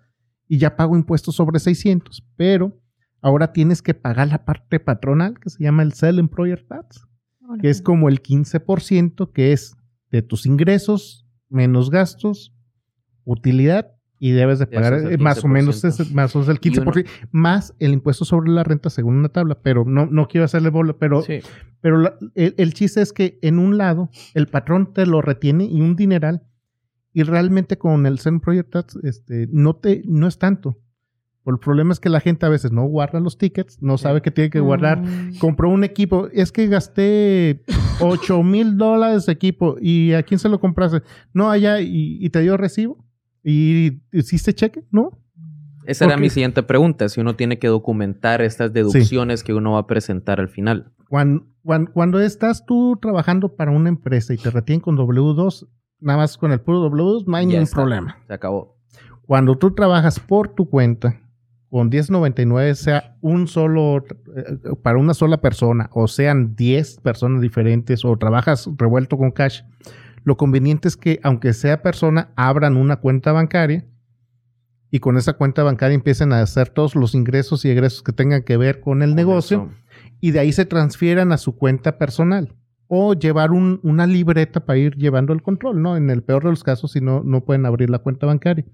y 0.48 0.58
ya 0.58 0.76
pago 0.76 0.96
impuestos 0.96 1.36
sobre 1.36 1.58
600, 1.58 2.26
pero 2.36 2.80
ahora 3.20 3.52
tienes 3.52 3.82
que 3.82 3.94
pagar 3.94 4.28
la 4.28 4.44
parte 4.44 4.80
patronal 4.80 5.38
que 5.38 5.50
se 5.50 5.62
llama 5.62 5.82
el 5.82 5.92
Self 5.92 6.18
Employer 6.18 6.64
Tax 6.66 7.04
que 7.62 7.70
es 7.70 7.80
como 7.80 8.10
el 8.10 8.22
15%, 8.22 9.32
que 9.32 9.52
es 9.52 9.74
de 10.10 10.20
tus 10.20 10.44
ingresos 10.44 11.26
menos 11.48 11.88
gastos, 11.90 12.54
utilidad, 13.24 13.94
y 14.18 14.30
debes 14.32 14.58
de 14.58 14.66
pagar 14.66 14.94
eh, 14.94 15.16
más 15.18 15.44
o 15.44 15.48
menos 15.48 15.76
15%. 15.82 15.88
ese- 16.04 16.14
más 16.14 16.34
o 16.34 16.40
menos 16.40 16.48
el 16.48 16.58
Y 16.62 16.78
uno- 16.80 16.92
15%, 16.92 17.06
más 17.30 17.74
el 17.78 17.92
impuesto 17.92 18.24
sobre 18.24 18.50
la 18.50 18.64
renta 18.64 18.90
según 18.90 19.16
una 19.16 19.28
tabla, 19.28 19.58
pero 19.62 19.84
no, 19.84 20.06
no 20.06 20.26
quiero 20.28 20.44
hacerle 20.44 20.70
bola, 20.70 20.96
pero, 20.98 21.22
Sí. 21.22 21.40
pero 21.80 21.98
la- 21.98 22.16
el, 22.34 22.54
el 22.58 22.74
chiste 22.74 23.00
es 23.00 23.12
que 23.12 23.38
en 23.42 23.58
un 23.58 23.78
lado 23.78 24.10
el 24.34 24.46
patrón 24.48 24.92
te 24.92 25.06
lo 25.06 25.22
retiene 25.22 25.64
y 25.64 25.80
un 25.80 25.94
dineral, 25.96 26.42
y 27.12 27.22
realmente 27.22 27.78
con 27.78 28.06
el 28.06 28.18
Zen 28.18 28.40
Project 28.40 28.70
Tax 28.70 28.98
este, 29.02 29.48
no, 29.50 29.74
te, 29.76 30.02
no 30.06 30.26
es 30.28 30.38
tanto. 30.38 30.78
El 31.46 31.58
problema 31.58 31.92
es 31.92 31.98
que 32.00 32.10
la 32.10 32.20
gente 32.20 32.44
a 32.44 32.50
veces 32.50 32.72
no 32.72 32.84
guarda 32.84 33.20
los 33.20 33.38
tickets, 33.38 33.80
no 33.80 33.96
sabe 33.96 34.20
que 34.20 34.30
tiene 34.30 34.50
que 34.50 34.60
guardar 34.60 35.02
compró 35.40 35.70
un 35.70 35.82
equipo. 35.82 36.28
Es 36.30 36.52
que 36.52 36.66
gasté 36.66 37.64
8 38.00 38.42
mil 38.42 38.76
dólares 38.76 39.24
de 39.24 39.32
equipo. 39.32 39.76
¿Y 39.80 40.12
a 40.12 40.22
quién 40.24 40.38
se 40.38 40.50
lo 40.50 40.60
compraste? 40.60 41.00
No, 41.32 41.50
allá. 41.50 41.80
¿Y, 41.80 42.18
y 42.20 42.28
te 42.28 42.42
dio 42.42 42.58
recibo? 42.58 43.02
¿Y 43.42 44.00
hiciste 44.12 44.54
cheque? 44.54 44.84
No. 44.90 45.10
Esa 45.84 46.04
era 46.04 46.18
mi 46.18 46.28
siguiente 46.28 46.62
pregunta, 46.62 47.08
si 47.08 47.18
uno 47.20 47.34
tiene 47.34 47.58
que 47.58 47.68
documentar 47.68 48.42
estas 48.42 48.72
deducciones 48.74 49.42
que 49.42 49.54
uno 49.54 49.72
va 49.72 49.78
a 49.80 49.86
presentar 49.86 50.38
al 50.38 50.48
final. 50.50 50.92
Cuando, 51.08 51.46
cuando, 51.62 51.90
cuando 51.92 52.20
estás 52.20 52.66
tú 52.66 52.98
trabajando 53.00 53.56
para 53.56 53.70
una 53.70 53.88
empresa 53.88 54.34
y 54.34 54.36
te 54.36 54.50
retienen 54.50 54.82
con 54.82 54.98
W2, 54.98 55.66
nada 56.00 56.18
más 56.18 56.36
con 56.36 56.52
el 56.52 56.60
puro 56.60 56.90
W2, 56.90 57.24
no 57.26 57.36
hay 57.36 57.44
Ya 57.46 57.48
ningún 57.52 57.62
está. 57.62 57.76
problema. 57.76 58.18
Se 58.26 58.34
acabó. 58.34 58.76
Cuando 59.26 59.56
tú 59.56 59.74
trabajas 59.74 60.20
por 60.20 60.48
tu 60.50 60.68
cuenta, 60.68 61.18
con 61.70 61.88
1099, 61.88 62.74
sea 62.74 63.16
un 63.22 63.46
solo, 63.48 63.98
eh, 64.36 64.58
para 64.82 64.98
una 64.98 65.14
sola 65.14 65.38
persona, 65.40 65.88
o 65.92 66.06
sean 66.06 66.54
10 66.54 67.00
personas 67.00 67.40
diferentes, 67.40 68.04
o 68.04 68.16
trabajas 68.18 68.68
revuelto 68.76 69.16
con 69.16 69.30
cash, 69.30 69.62
lo 70.28 70.36
conveniente 70.36 70.86
es 70.88 70.96
que, 70.98 71.18
aunque 71.22 71.54
sea 71.54 71.80
persona, 71.82 72.30
abran 72.36 72.76
una 72.76 72.96
cuenta 72.96 73.32
bancaria 73.32 73.86
y 74.90 75.00
con 75.00 75.16
esa 75.16 75.32
cuenta 75.32 75.62
bancaria 75.62 75.94
empiecen 75.94 76.32
a 76.34 76.42
hacer 76.42 76.68
todos 76.68 76.94
los 76.94 77.14
ingresos 77.14 77.64
y 77.64 77.70
egresos 77.70 78.02
que 78.02 78.12
tengan 78.12 78.42
que 78.42 78.56
ver 78.58 78.80
con 78.80 79.02
el 79.02 79.14
negocio 79.14 79.70
y 80.20 80.30
de 80.32 80.40
ahí 80.40 80.52
se 80.52 80.66
transfieran 80.66 81.32
a 81.32 81.38
su 81.38 81.56
cuenta 81.56 81.96
personal. 81.96 82.54
O 82.88 83.14
llevar 83.14 83.50
un- 83.52 83.80
una 83.82 84.06
libreta 84.06 84.64
para 84.64 84.78
ir 84.78 84.96
llevando 84.96 85.32
el 85.32 85.42
control, 85.42 85.80
¿no? 85.82 85.96
En 85.96 86.10
el 86.10 86.22
peor 86.22 86.44
de 86.44 86.50
los 86.50 86.62
casos, 86.62 86.92
si 86.92 87.00
no, 87.00 87.22
no 87.24 87.44
pueden 87.44 87.64
abrir 87.66 87.88
la 87.90 87.98
cuenta 87.98 88.26
bancaria. 88.26 88.64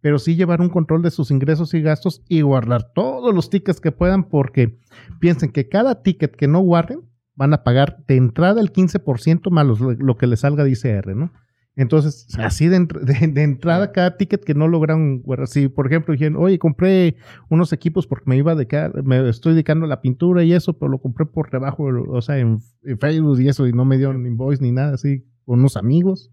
Pero 0.00 0.18
sí 0.18 0.36
llevar 0.36 0.60
un 0.62 0.68
control 0.70 1.02
de 1.02 1.10
sus 1.10 1.30
ingresos 1.30 1.72
y 1.74 1.80
gastos 1.82 2.22
y 2.28 2.40
guardar 2.42 2.92
todos 2.94 3.34
los 3.34 3.48
tickets 3.50 3.80
que 3.80 3.92
puedan, 3.92 4.24
porque 4.24 4.78
piensen 5.20 5.50
que 5.50 5.68
cada 5.68 6.02
ticket 6.02 6.34
que 6.36 6.48
no 6.48 6.60
guarden 6.60 7.00
van 7.36 7.52
a 7.54 7.62
pagar 7.64 8.04
de 8.06 8.16
entrada 8.16 8.60
el 8.60 8.72
15% 8.72 9.50
más 9.50 9.66
los- 9.66 9.80
lo 9.80 10.16
que 10.16 10.26
les 10.26 10.40
salga 10.40 10.64
de 10.64 10.70
ICR, 10.70 11.14
¿no? 11.14 11.32
Entonces, 11.76 12.28
así 12.38 12.68
de, 12.68 12.78
entr- 12.78 13.00
de- 13.00 13.26
de 13.26 13.42
entrada, 13.42 13.90
cada 13.90 14.16
ticket 14.16 14.44
que 14.44 14.54
no 14.54 14.68
lograron. 14.68 15.24
Si, 15.46 15.66
por 15.68 15.86
ejemplo, 15.88 16.12
dijeron, 16.12 16.36
oye, 16.36 16.56
compré 16.58 17.16
unos 17.48 17.72
equipos 17.72 18.06
porque 18.06 18.26
me 18.30 18.36
iba 18.36 18.52
a 18.52 18.54
dedicar, 18.54 19.02
me 19.02 19.28
estoy 19.28 19.54
dedicando 19.54 19.84
a 19.86 19.88
la 19.88 20.00
pintura 20.00 20.44
y 20.44 20.52
eso, 20.52 20.74
pero 20.78 20.88
lo 20.92 20.98
compré 20.98 21.26
por 21.26 21.50
debajo, 21.50 21.84
o 22.08 22.22
sea, 22.22 22.38
en, 22.38 22.60
en 22.84 22.98
Facebook 23.00 23.40
y 23.40 23.48
eso, 23.48 23.66
y 23.66 23.72
no 23.72 23.84
me 23.84 23.96
dieron 23.96 24.24
invoice 24.24 24.62
ni 24.62 24.70
nada, 24.70 24.94
así, 24.94 25.24
con 25.44 25.58
unos 25.58 25.76
amigos. 25.76 26.30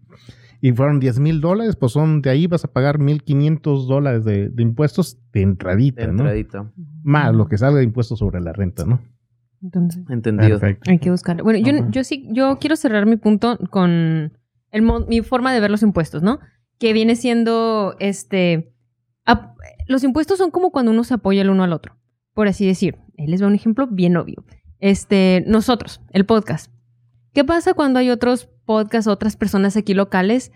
Y 0.60 0.70
fueron 0.70 1.00
10 1.00 1.18
mil 1.18 1.40
dólares, 1.40 1.74
pues 1.74 1.90
son 1.90 2.22
de 2.22 2.30
ahí 2.30 2.46
vas 2.46 2.64
a 2.64 2.72
pagar 2.72 3.00
1.500 3.00 3.88
dólares 3.88 4.24
de, 4.24 4.48
de 4.48 4.62
impuestos 4.62 5.18
de 5.32 5.42
entradita, 5.42 6.02
De 6.02 6.06
¿no? 6.12 6.20
entradita. 6.20 6.70
Más 7.02 7.34
lo 7.34 7.48
que 7.48 7.58
salga 7.58 7.78
de 7.78 7.84
impuestos 7.84 8.20
sobre 8.20 8.40
la 8.40 8.52
renta, 8.52 8.84
¿no? 8.84 9.00
Entonces, 9.62 10.02
Entendido. 10.10 10.58
Perfecto. 10.58 10.90
hay 10.90 10.98
que 10.98 11.10
buscarlo. 11.10 11.44
Bueno, 11.44 11.58
yo, 11.60 11.88
yo 11.90 12.04
sí, 12.04 12.26
yo 12.32 12.58
quiero 12.58 12.76
cerrar 12.76 13.06
mi 13.06 13.16
punto 13.16 13.58
con 13.70 14.32
el 14.70 14.82
mo- 14.82 15.06
mi 15.06 15.20
forma 15.20 15.52
de 15.52 15.60
ver 15.60 15.70
los 15.70 15.82
impuestos, 15.82 16.22
¿no? 16.22 16.40
Que 16.78 16.92
viene 16.92 17.14
siendo, 17.16 17.94
este, 18.00 18.72
los 19.86 20.02
impuestos 20.04 20.38
son 20.38 20.50
como 20.50 20.70
cuando 20.72 20.90
uno 20.90 21.04
se 21.04 21.14
apoya 21.14 21.42
el 21.42 21.50
uno 21.50 21.62
al 21.64 21.72
otro, 21.72 21.96
por 22.34 22.48
así 22.48 22.66
decir. 22.66 22.96
Él 23.16 23.30
les 23.30 23.42
va 23.42 23.46
un 23.46 23.54
ejemplo 23.54 23.86
bien 23.86 24.16
obvio. 24.16 24.44
Este, 24.80 25.44
nosotros, 25.46 26.00
el 26.12 26.26
podcast. 26.26 26.72
¿Qué 27.32 27.44
pasa 27.44 27.74
cuando 27.74 27.98
hay 28.00 28.10
otros 28.10 28.48
podcasts, 28.64 29.06
otras 29.06 29.36
personas 29.36 29.76
aquí 29.76 29.94
locales 29.94 30.50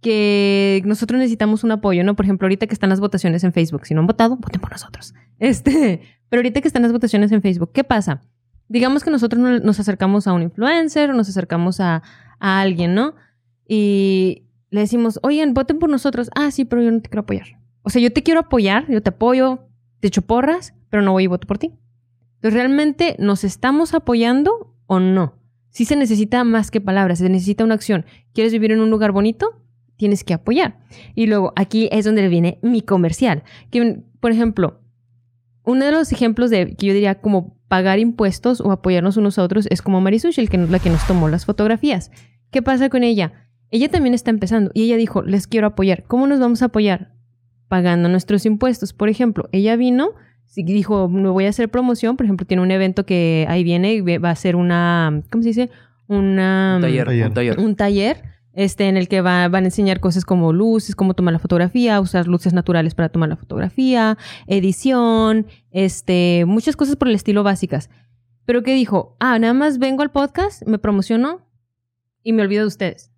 que 0.00 0.82
nosotros 0.84 1.18
necesitamos 1.18 1.64
un 1.64 1.72
apoyo, 1.72 2.04
¿no? 2.04 2.14
Por 2.16 2.24
ejemplo, 2.26 2.46
ahorita 2.46 2.66
que 2.66 2.74
están 2.74 2.90
las 2.90 3.00
votaciones 3.00 3.44
en 3.44 3.52
Facebook, 3.52 3.86
si 3.86 3.94
no 3.94 4.00
han 4.00 4.06
votado, 4.06 4.36
voten 4.36 4.60
por 4.60 4.70
nosotros. 4.72 5.14
Este, 5.38 6.00
pero 6.28 6.40
ahorita 6.40 6.60
que 6.60 6.68
están 6.68 6.82
las 6.82 6.92
votaciones 6.92 7.32
en 7.32 7.42
Facebook, 7.42 7.72
¿qué 7.72 7.84
pasa? 7.84 8.20
Digamos 8.68 9.04
que 9.04 9.10
nosotros 9.10 9.40
no- 9.42 9.58
nos 9.60 9.80
acercamos 9.80 10.26
a 10.26 10.32
un 10.32 10.42
influencer 10.42 11.10
o 11.10 11.14
nos 11.14 11.28
acercamos 11.28 11.80
a, 11.80 12.02
a 12.40 12.60
alguien, 12.60 12.94
¿no? 12.94 13.14
Y 13.68 14.44
le 14.70 14.80
decimos, 14.80 15.18
oigan, 15.22 15.54
voten 15.54 15.78
por 15.78 15.90
nosotros. 15.90 16.30
Ah, 16.34 16.50
sí, 16.50 16.64
pero 16.64 16.82
yo 16.82 16.90
no 16.90 17.00
te 17.00 17.08
quiero 17.08 17.22
apoyar. 17.22 17.46
O 17.82 17.90
sea, 17.90 18.00
yo 18.00 18.12
te 18.12 18.22
quiero 18.22 18.40
apoyar, 18.40 18.86
yo 18.90 19.02
te 19.02 19.10
apoyo, 19.10 19.68
te 20.00 20.08
echo 20.08 20.22
porras, 20.22 20.74
pero 20.90 21.02
no 21.02 21.12
voy 21.12 21.24
y 21.24 21.26
voto 21.26 21.46
por 21.46 21.58
ti. 21.58 21.72
Entonces, 22.36 22.54
¿realmente 22.54 23.16
nos 23.18 23.44
estamos 23.44 23.94
apoyando 23.94 24.74
o 24.86 25.00
no? 25.00 25.34
Sí 25.70 25.84
se 25.84 25.96
necesita 25.96 26.44
más 26.44 26.70
que 26.70 26.80
palabras, 26.80 27.18
se 27.18 27.28
necesita 27.28 27.64
una 27.64 27.74
acción. 27.74 28.04
¿Quieres 28.34 28.52
vivir 28.52 28.72
en 28.72 28.80
un 28.80 28.90
lugar 28.90 29.12
bonito? 29.12 29.62
Tienes 29.96 30.24
que 30.24 30.34
apoyar. 30.34 30.78
Y 31.14 31.26
luego, 31.26 31.52
aquí 31.56 31.88
es 31.92 32.04
donde 32.04 32.26
viene 32.28 32.58
mi 32.62 32.82
comercial. 32.82 33.42
Que, 33.70 34.02
por 34.20 34.32
ejemplo, 34.32 34.80
uno 35.64 35.84
de 35.84 35.92
los 35.92 36.12
ejemplos 36.12 36.50
de 36.50 36.74
que 36.74 36.86
yo 36.88 36.92
diría 36.92 37.20
como 37.20 37.56
pagar 37.72 37.98
impuestos 38.00 38.60
o 38.60 38.70
apoyarnos 38.70 39.16
unos 39.16 39.38
a 39.38 39.42
otros 39.42 39.66
es 39.70 39.80
como 39.80 40.02
Marisushi, 40.02 40.42
el 40.42 40.50
que, 40.50 40.58
la 40.58 40.78
que 40.78 40.90
nos 40.90 41.06
tomó 41.06 41.30
las 41.30 41.46
fotografías. 41.46 42.10
¿Qué 42.50 42.60
pasa 42.60 42.90
con 42.90 43.02
ella? 43.02 43.32
Ella 43.70 43.88
también 43.88 44.12
está 44.12 44.28
empezando 44.28 44.70
y 44.74 44.82
ella 44.82 44.98
dijo, 44.98 45.22
les 45.22 45.46
quiero 45.46 45.68
apoyar. 45.68 46.04
¿Cómo 46.04 46.26
nos 46.26 46.38
vamos 46.38 46.60
a 46.60 46.66
apoyar? 46.66 47.14
Pagando 47.68 48.10
nuestros 48.10 48.44
impuestos. 48.44 48.92
Por 48.92 49.08
ejemplo, 49.08 49.48
ella 49.52 49.74
vino, 49.76 50.10
dijo, 50.54 51.08
me 51.08 51.30
voy 51.30 51.46
a 51.46 51.48
hacer 51.48 51.70
promoción. 51.70 52.18
Por 52.18 52.26
ejemplo, 52.26 52.46
tiene 52.46 52.62
un 52.62 52.70
evento 52.70 53.06
que 53.06 53.46
ahí 53.48 53.64
viene 53.64 53.94
y 53.94 54.00
va 54.18 54.28
a 54.28 54.36
ser 54.36 54.54
una, 54.54 55.22
¿cómo 55.30 55.42
se 55.42 55.48
dice? 55.48 55.70
Una, 56.08 56.74
Un 56.76 56.82
taller, 56.82 57.06
taller. 57.06 57.26
un 57.28 57.32
taller. 57.32 57.58
un 57.58 57.74
taller 57.74 58.22
este, 58.54 58.88
en 58.88 58.96
el 58.96 59.08
que 59.08 59.20
va- 59.20 59.48
van 59.48 59.64
a 59.64 59.68
enseñar 59.68 60.00
cosas 60.00 60.24
como 60.24 60.52
luces, 60.52 60.94
cómo 60.94 61.14
tomar 61.14 61.32
la 61.32 61.38
fotografía, 61.38 62.00
usar 62.00 62.26
luces 62.26 62.52
naturales 62.52 62.94
para 62.94 63.08
tomar 63.08 63.28
la 63.28 63.36
fotografía, 63.36 64.18
edición, 64.46 65.46
este, 65.70 66.44
muchas 66.46 66.76
cosas 66.76 66.96
por 66.96 67.08
el 67.08 67.14
estilo 67.14 67.42
básicas. 67.42 67.90
Pero 68.44 68.62
que 68.62 68.74
dijo, 68.74 69.16
ah, 69.20 69.38
nada 69.38 69.54
más 69.54 69.78
vengo 69.78 70.02
al 70.02 70.10
podcast, 70.10 70.66
me 70.66 70.78
promociono 70.78 71.48
y 72.22 72.32
me 72.32 72.42
olvido 72.42 72.62
de 72.62 72.68
ustedes. 72.68 73.12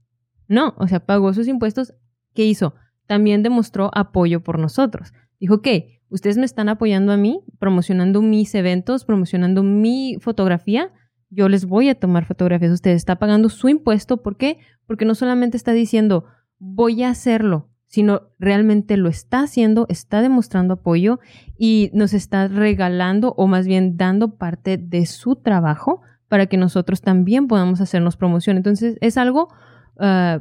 No, 0.48 0.74
o 0.78 0.86
sea, 0.88 1.00
pagó 1.04 1.32
sus 1.32 1.48
impuestos. 1.48 1.94
¿Qué 2.34 2.44
hizo? 2.44 2.74
También 3.06 3.42
demostró 3.42 3.90
apoyo 3.94 4.42
por 4.42 4.58
nosotros. 4.58 5.12
Dijo, 5.40 5.54
ok, 5.56 5.68
ustedes 6.10 6.36
me 6.36 6.44
están 6.44 6.68
apoyando 6.68 7.12
a 7.12 7.16
mí, 7.16 7.42
promocionando 7.58 8.22
mis 8.22 8.54
eventos, 8.54 9.04
promocionando 9.04 9.62
mi 9.62 10.16
fotografía. 10.20 10.92
Yo 11.30 11.48
les 11.48 11.64
voy 11.64 11.88
a 11.88 11.94
tomar 11.98 12.24
fotografías 12.26 12.72
ustedes. 12.72 12.96
Está 12.96 13.16
pagando 13.18 13.48
su 13.48 13.68
impuesto. 13.68 14.22
¿Por 14.22 14.36
qué? 14.36 14.58
Porque 14.86 15.04
no 15.04 15.14
solamente 15.14 15.56
está 15.56 15.72
diciendo, 15.72 16.24
voy 16.58 17.02
a 17.02 17.10
hacerlo, 17.10 17.68
sino 17.86 18.22
realmente 18.38 18.96
lo 18.96 19.08
está 19.08 19.42
haciendo, 19.42 19.86
está 19.88 20.20
demostrando 20.20 20.74
apoyo 20.74 21.20
y 21.56 21.90
nos 21.94 22.12
está 22.12 22.48
regalando 22.48 23.34
o 23.36 23.46
más 23.46 23.66
bien 23.66 23.96
dando 23.96 24.36
parte 24.36 24.78
de 24.78 25.06
su 25.06 25.36
trabajo 25.36 26.02
para 26.28 26.46
que 26.46 26.56
nosotros 26.56 27.00
también 27.00 27.46
podamos 27.46 27.80
hacernos 27.80 28.16
promoción. 28.16 28.56
Entonces 28.56 28.96
es 29.00 29.16
algo 29.16 29.48
uh, 29.96 30.40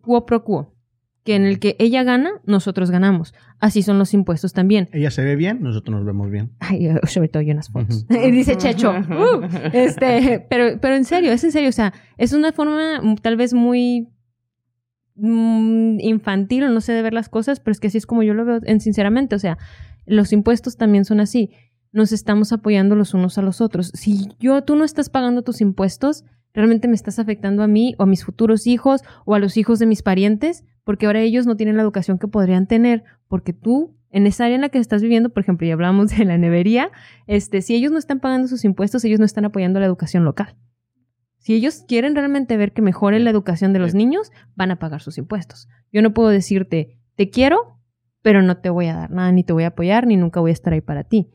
quo 0.00 0.24
pro 0.24 0.44
quo, 0.44 0.73
que 1.24 1.34
en 1.34 1.44
el 1.44 1.58
que 1.58 1.74
ella 1.78 2.02
gana, 2.02 2.32
nosotros 2.44 2.90
ganamos. 2.90 3.34
Así 3.58 3.82
son 3.82 3.98
los 3.98 4.12
impuestos 4.12 4.52
también. 4.52 4.90
Ella 4.92 5.10
se 5.10 5.24
ve 5.24 5.36
bien, 5.36 5.62
nosotros 5.62 5.96
nos 5.96 6.04
vemos 6.04 6.30
bien. 6.30 6.52
Ay, 6.60 6.90
sobre 7.06 7.28
todo 7.28 7.42
yo 7.42 7.50
en 7.50 7.56
las 7.56 7.70
fotos. 7.70 8.06
Dice 8.08 8.56
Checho. 8.56 8.92
Uh, 9.14 9.46
este, 9.72 10.44
pero, 10.50 10.78
pero 10.80 10.96
en 10.96 11.04
serio, 11.04 11.32
es 11.32 11.42
en 11.44 11.52
serio. 11.52 11.68
O 11.68 11.72
sea, 11.72 11.94
es 12.18 12.32
una 12.32 12.52
forma 12.52 13.00
tal 13.22 13.36
vez 13.36 13.54
muy 13.54 14.08
mm, 15.14 16.00
infantil 16.00 16.64
o 16.64 16.68
no 16.68 16.80
sé 16.80 16.92
de 16.92 17.02
ver 17.02 17.14
las 17.14 17.28
cosas, 17.28 17.60
pero 17.60 17.72
es 17.72 17.80
que 17.80 17.86
así 17.86 17.98
es 17.98 18.06
como 18.06 18.22
yo 18.22 18.34
lo 18.34 18.44
veo, 18.44 18.60
en, 18.64 18.80
sinceramente. 18.80 19.34
O 19.34 19.38
sea, 19.38 19.56
los 20.04 20.32
impuestos 20.32 20.76
también 20.76 21.04
son 21.04 21.20
así. 21.20 21.50
Nos 21.92 22.12
estamos 22.12 22.52
apoyando 22.52 22.96
los 22.96 23.14
unos 23.14 23.38
a 23.38 23.42
los 23.42 23.60
otros. 23.60 23.92
Si 23.94 24.28
yo, 24.40 24.62
tú 24.64 24.74
no 24.76 24.84
estás 24.84 25.08
pagando 25.10 25.42
tus 25.42 25.60
impuestos, 25.60 26.24
realmente 26.52 26.88
me 26.88 26.94
estás 26.94 27.18
afectando 27.18 27.62
a 27.62 27.68
mí 27.68 27.94
o 27.98 28.02
a 28.02 28.06
mis 28.06 28.24
futuros 28.24 28.66
hijos 28.66 29.02
o 29.24 29.34
a 29.34 29.38
los 29.38 29.56
hijos 29.56 29.78
de 29.78 29.86
mis 29.86 30.02
parientes, 30.02 30.64
porque 30.84 31.06
ahora 31.06 31.20
ellos 31.20 31.46
no 31.46 31.56
tienen 31.56 31.76
la 31.76 31.82
educación 31.82 32.18
que 32.18 32.28
podrían 32.28 32.66
tener, 32.66 33.04
porque 33.28 33.52
tú 33.52 33.96
en 34.10 34.28
esa 34.28 34.44
área 34.44 34.54
en 34.54 34.60
la 34.60 34.68
que 34.68 34.78
estás 34.78 35.02
viviendo, 35.02 35.30
por 35.30 35.42
ejemplo, 35.42 35.66
ya 35.66 35.74
hablamos 35.74 36.10
de 36.16 36.24
la 36.24 36.38
nevería, 36.38 36.92
este, 37.26 37.62
si 37.62 37.74
ellos 37.74 37.90
no 37.90 37.98
están 37.98 38.20
pagando 38.20 38.46
sus 38.46 38.64
impuestos, 38.64 39.04
ellos 39.04 39.18
no 39.18 39.26
están 39.26 39.44
apoyando 39.44 39.80
la 39.80 39.86
educación 39.86 40.24
local. 40.24 40.54
Si 41.38 41.52
ellos 41.52 41.84
quieren 41.86 42.14
realmente 42.14 42.56
ver 42.56 42.72
que 42.72 42.80
mejore 42.80 43.18
la 43.18 43.30
educación 43.30 43.72
de 43.72 43.80
los 43.80 43.92
niños, 43.92 44.30
van 44.54 44.70
a 44.70 44.78
pagar 44.78 45.02
sus 45.02 45.18
impuestos. 45.18 45.68
Yo 45.92 46.00
no 46.00 46.14
puedo 46.14 46.28
decirte, 46.28 46.96
te 47.16 47.28
quiero, 47.28 47.80
pero 48.22 48.40
no 48.40 48.56
te 48.58 48.70
voy 48.70 48.86
a 48.86 48.94
dar 48.94 49.10
nada, 49.10 49.32
ni 49.32 49.44
te 49.44 49.52
voy 49.52 49.64
a 49.64 49.68
apoyar, 49.68 50.06
ni 50.06 50.16
nunca 50.16 50.40
voy 50.40 50.50
a 50.50 50.54
estar 50.54 50.72
ahí 50.72 50.80
para 50.80 51.04
ti. 51.04 51.30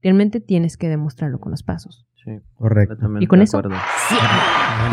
Realmente 0.00 0.40
tienes 0.40 0.76
que 0.76 0.88
demostrarlo 0.88 1.38
con 1.38 1.52
los 1.52 1.62
pasos. 1.62 2.06
Sí, 2.24 2.30
Correcto. 2.54 2.96
¿Y 3.20 3.26
con 3.26 3.42
eso? 3.42 3.60
Sí. 4.08 4.14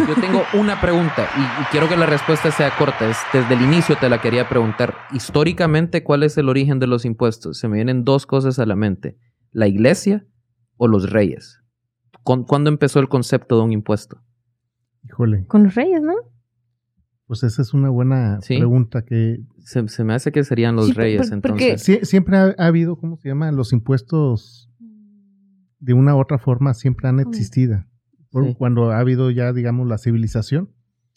Yo 0.08 0.16
tengo 0.16 0.42
una 0.56 0.82
pregunta 0.82 1.28
y, 1.38 1.42
y, 1.42 1.66
quiero 1.72 1.88
que 1.88 1.96
la 1.96 2.06
respuesta 2.08 2.50
sea 2.52 2.72
corta. 2.78 3.08
Es, 3.10 3.18
desde 3.32 3.54
el 3.54 3.62
inicio 3.62 3.96
te 4.00 4.10
la 4.10 4.20
quería 4.22 4.50
preguntar. 4.50 4.96
Históricamente, 5.14 6.04
¿cuál 6.04 6.24
es 6.24 6.38
el 6.38 6.50
origen 6.50 6.80
de 6.80 6.88
los 6.88 7.06
impuestos? 7.06 7.60
Se 7.60 7.68
me 7.68 7.76
vienen 7.76 8.04
dos 8.04 8.26
cosas 8.26 8.58
a 8.60 8.66
la 8.66 8.76
mente. 8.76 9.18
¿La 9.52 9.68
iglesia 9.68 10.26
o 10.78 10.88
los 10.88 11.12
reyes? 11.12 11.62
¿Cuándo 12.24 12.70
empezó 12.70 13.00
el 13.00 13.10
concepto 13.10 13.58
de 13.58 13.64
un 13.64 13.72
impuesto? 13.74 14.22
Híjole. 15.04 15.46
Con 15.48 15.64
los 15.64 15.76
reyes, 15.76 16.02
¿no? 16.02 16.14
Pues 17.26 17.44
esa 17.44 17.62
es 17.62 17.74
una 17.74 17.90
buena 17.90 18.40
¿Sí? 18.42 18.58
pregunta 18.58 19.04
que... 19.04 19.38
Se, 19.60 19.88
se, 19.88 20.04
me 20.04 20.14
hace 20.16 20.32
que 20.32 20.44
serían 20.44 20.76
los 20.76 20.88
Sí, 20.88 20.94
reyes 20.94 21.28
por- 21.28 21.34
entonces. 21.34 21.88
Sie- 21.88 22.04
siempre 22.04 22.38
ha, 22.38 22.56
ha 22.58 22.66
habido, 22.68 22.98
¿cómo 22.98 23.18
se 23.18 23.30
llama? 23.30 23.52
Los 23.52 23.72
impuestos 23.72 24.69
de 25.80 25.94
una 25.94 26.16
u 26.16 26.20
otra 26.20 26.38
forma 26.38 26.74
siempre 26.74 27.08
han 27.08 27.20
existido. 27.20 27.84
Sí. 28.32 28.56
Cuando 28.58 28.92
ha 28.92 29.00
habido 29.00 29.32
ya, 29.32 29.54
digamos, 29.54 29.88
la 29.88 29.98
civilización, 29.98 30.70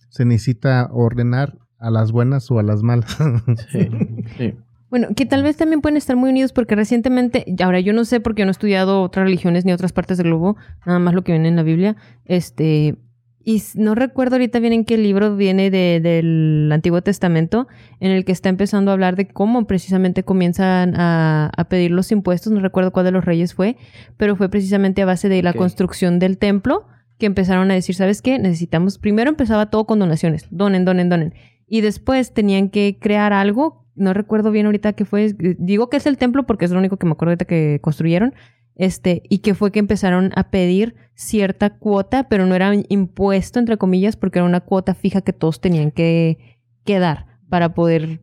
se 0.08 0.24
necesita 0.24 0.88
ordenar 0.92 1.58
a 1.78 1.90
las 1.90 2.12
buenas 2.12 2.50
o 2.50 2.58
a 2.58 2.62
las 2.62 2.82
malas. 2.82 3.16
Sí, 3.70 3.90
sí. 4.38 4.54
Bueno, 4.92 5.08
que 5.16 5.24
tal 5.24 5.42
vez 5.42 5.56
también 5.56 5.80
pueden 5.80 5.96
estar 5.96 6.16
muy 6.16 6.28
unidos 6.28 6.52
porque 6.52 6.74
recientemente, 6.74 7.46
ahora 7.64 7.80
yo 7.80 7.94
no 7.94 8.04
sé 8.04 8.20
porque 8.20 8.44
no 8.44 8.50
he 8.50 8.52
estudiado 8.52 9.00
otras 9.00 9.24
religiones 9.24 9.64
ni 9.64 9.72
otras 9.72 9.90
partes 9.94 10.18
del 10.18 10.26
globo, 10.26 10.58
nada 10.84 10.98
más 10.98 11.14
lo 11.14 11.24
que 11.24 11.32
viene 11.32 11.48
en 11.48 11.56
la 11.56 11.62
Biblia, 11.62 11.96
este, 12.26 12.98
y 13.44 13.62
no 13.74 13.94
recuerdo 13.94 14.36
ahorita 14.36 14.58
bien 14.60 14.72
en 14.72 14.84
qué 14.84 14.96
libro 14.98 15.36
viene 15.36 15.70
de- 15.70 16.00
del 16.00 16.70
Antiguo 16.72 17.02
Testamento, 17.02 17.66
en 18.00 18.10
el 18.10 18.24
que 18.24 18.32
está 18.32 18.48
empezando 18.48 18.90
a 18.90 18.94
hablar 18.94 19.16
de 19.16 19.26
cómo 19.28 19.66
precisamente 19.66 20.22
comienzan 20.22 20.94
a, 20.96 21.50
a 21.56 21.64
pedir 21.64 21.90
los 21.90 22.12
impuestos, 22.12 22.52
no 22.52 22.60
recuerdo 22.60 22.92
cuál 22.92 23.04
de 23.06 23.10
los 23.12 23.24
reyes 23.24 23.54
fue, 23.54 23.76
pero 24.16 24.36
fue 24.36 24.48
precisamente 24.48 25.02
a 25.02 25.06
base 25.06 25.28
de 25.28 25.42
la 25.42 25.52
construcción 25.58 26.18
del 26.18 26.38
templo 26.38 26.86
que 27.18 27.26
empezaron 27.26 27.70
a 27.70 27.74
decir, 27.74 27.94
¿sabes 27.94 28.22
qué? 28.22 28.38
Necesitamos, 28.38 28.98
primero 28.98 29.30
empezaba 29.30 29.70
todo 29.70 29.86
con 29.86 29.98
donaciones, 29.98 30.46
donen, 30.50 30.84
donen, 30.84 31.08
donen. 31.08 31.34
Y 31.68 31.80
después 31.80 32.32
tenían 32.34 32.68
que 32.68 32.98
crear 33.00 33.32
algo, 33.32 33.86
no 33.94 34.12
recuerdo 34.14 34.50
bien 34.50 34.66
ahorita 34.66 34.92
qué 34.94 35.04
fue, 35.04 35.34
digo 35.58 35.88
que 35.88 35.96
es 35.98 36.06
el 36.06 36.16
templo 36.16 36.44
porque 36.46 36.64
es 36.64 36.70
lo 36.70 36.78
único 36.78 36.96
que 36.96 37.06
me 37.06 37.12
acuerdo 37.12 37.30
ahorita 37.30 37.44
que 37.44 37.78
construyeron, 37.80 38.34
este, 38.76 39.22
y 39.28 39.38
que 39.38 39.54
fue 39.54 39.70
que 39.72 39.78
empezaron 39.78 40.32
a 40.36 40.50
pedir 40.50 40.94
cierta 41.14 41.70
cuota, 41.76 42.28
pero 42.28 42.46
no 42.46 42.54
era 42.54 42.72
impuesto, 42.88 43.58
entre 43.58 43.76
comillas, 43.76 44.16
porque 44.16 44.38
era 44.38 44.46
una 44.46 44.60
cuota 44.60 44.94
fija 44.94 45.20
que 45.20 45.32
todos 45.32 45.60
tenían 45.60 45.90
que, 45.90 46.58
que 46.84 46.98
dar 46.98 47.26
para 47.48 47.74
poder 47.74 48.20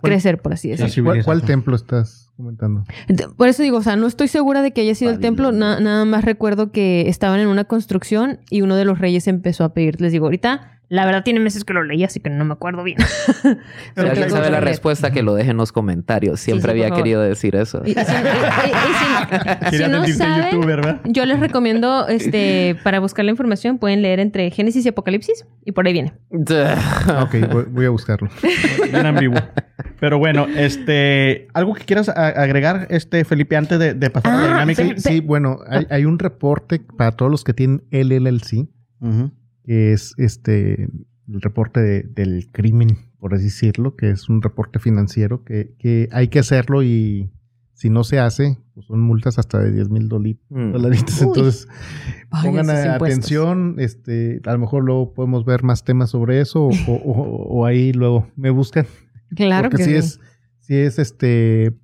¿Cuál- 0.00 0.12
crecer, 0.12 0.40
por 0.40 0.52
así 0.52 0.68
decirlo. 0.68 0.90
Sí, 1.14 1.22
¿Cuál, 1.24 1.42
templo 1.42 1.74
estás 1.74 2.30
comentando? 2.36 2.84
Ent- 3.08 3.34
Por 3.34 3.48
eso 3.48 3.62
digo, 3.62 3.78
o 3.78 3.82
sea, 3.82 3.96
no 3.96 4.06
estoy 4.06 4.28
segura 4.28 4.62
de 4.62 4.72
que 4.72 4.82
haya 4.82 4.94
sido 4.94 5.10
el 5.10 5.18
templo, 5.20 5.52
na- 5.52 5.80
nada 5.80 6.04
más 6.04 6.24
recuerdo 6.24 6.70
que 6.70 7.08
estaban 7.08 7.40
en 7.40 7.48
una 7.48 7.64
construcción 7.64 8.38
y 8.50 8.60
uno 8.62 8.76
de 8.76 8.84
los 8.84 8.98
reyes 8.98 9.26
empezó 9.26 9.64
a 9.64 9.74
pedir, 9.74 10.00
les 10.00 10.12
digo, 10.12 10.26
ahorita, 10.26 10.75
la 10.88 11.04
verdad 11.04 11.24
tiene 11.24 11.40
meses 11.40 11.64
que 11.64 11.72
lo 11.72 11.82
leí, 11.82 12.04
así 12.04 12.20
que 12.20 12.30
no 12.30 12.44
me 12.44 12.52
acuerdo 12.52 12.82
bien. 12.84 12.98
Si 13.96 14.00
alguien 14.00 14.30
sabe 14.30 14.50
la 14.50 14.60
respuesta, 14.60 15.10
que 15.10 15.22
lo 15.22 15.34
deje 15.34 15.50
en 15.50 15.56
los 15.56 15.72
comentarios. 15.72 16.38
Siempre 16.40 16.72
sí, 16.72 16.82
había 16.82 16.94
querido 16.94 17.22
decir 17.22 17.56
eso. 17.56 17.82
Y, 17.84 17.90
y 17.90 17.94
si, 17.94 18.00
y- 18.00 18.04
y- 18.04 18.70
y 18.70 18.94
si- 18.94 19.64
si 19.64 19.70
Quería 19.70 19.88
no 19.88 21.00
yo 21.04 21.24
les 21.26 21.40
recomiendo, 21.40 22.06
este, 22.08 22.76
para 22.84 23.00
buscar 23.00 23.24
la 23.24 23.30
información, 23.30 23.78
pueden 23.78 24.02
leer 24.02 24.20
entre 24.20 24.50
Génesis 24.50 24.84
y 24.84 24.88
Apocalipsis 24.90 25.46
y 25.64 25.72
por 25.72 25.86
ahí 25.86 25.92
viene. 25.92 26.12
Ok, 26.30 27.34
voy, 27.52 27.64
voy 27.70 27.86
a 27.86 27.90
buscarlo. 27.90 28.28
Ven 28.92 29.06
en 29.06 29.16
vivo. 29.16 29.34
Pero 30.00 30.18
bueno, 30.18 30.46
este, 30.56 31.48
algo 31.54 31.74
que 31.74 31.84
quieras 31.84 32.08
agregar, 32.08 32.86
este 32.90 33.24
Felipe, 33.24 33.56
antes 33.56 33.78
de, 33.78 33.94
de 33.94 34.10
pasar 34.10 34.32
a 34.32 34.36
la 34.36 34.44
Ah, 34.44 34.48
dinámica. 34.66 34.82
Sí, 34.82 34.94
sí, 34.98 35.20
bueno, 35.20 35.58
hay, 35.68 35.86
hay 35.90 36.04
un 36.04 36.18
reporte 36.18 36.80
para 36.96 37.12
todos 37.12 37.30
los 37.30 37.44
que 37.44 37.54
tienen 37.54 37.82
LLC, 37.90 38.68
Ujú. 39.00 39.32
Que 39.66 39.92
es 39.92 40.14
este 40.16 40.88
el 41.28 41.40
reporte 41.42 41.80
de- 41.80 42.02
del 42.04 42.48
crimen, 42.52 42.98
por 43.18 43.34
así 43.34 43.44
decirlo, 43.44 43.96
que 43.96 44.10
es 44.10 44.28
un 44.28 44.40
reporte 44.40 44.78
financiero 44.78 45.42
que, 45.44 45.74
que 45.78 46.08
hay 46.12 46.28
que 46.28 46.38
hacerlo 46.38 46.82
y 46.84 47.30
si 47.72 47.90
no 47.90 48.04
se 48.04 48.20
hace, 48.20 48.56
pues 48.74 48.86
son 48.86 49.00
multas 49.00 49.38
hasta 49.38 49.58
de 49.58 49.72
10 49.72 49.90
mil 49.90 50.04
Mm. 50.04 50.72
dolaritos. 50.72 51.20
Uy. 51.20 51.26
Entonces, 51.26 51.68
Vaya 52.30 52.44
pongan 52.48 52.66
impuestos. 52.66 53.02
atención, 53.02 53.74
este, 53.78 54.40
a 54.46 54.52
lo 54.52 54.58
mejor 54.60 54.84
luego 54.84 55.12
podemos 55.12 55.44
ver 55.44 55.62
más 55.64 55.84
temas 55.84 56.10
sobre 56.10 56.40
eso 56.40 56.62
o, 56.66 56.70
o- 56.86 56.94
o- 56.94 57.46
o 57.60 57.66
ahí 57.66 57.92
luego 57.92 58.28
me 58.36 58.50
buscan. 58.50 58.86
Claro 59.34 59.68
porque 59.68 59.82
que 59.82 59.84
sí 59.84 59.90
sí. 59.90 59.96
es, 59.96 60.20
sí 60.60 60.74
es 60.76 60.98
este 61.00 61.70
Sí, 61.72 61.76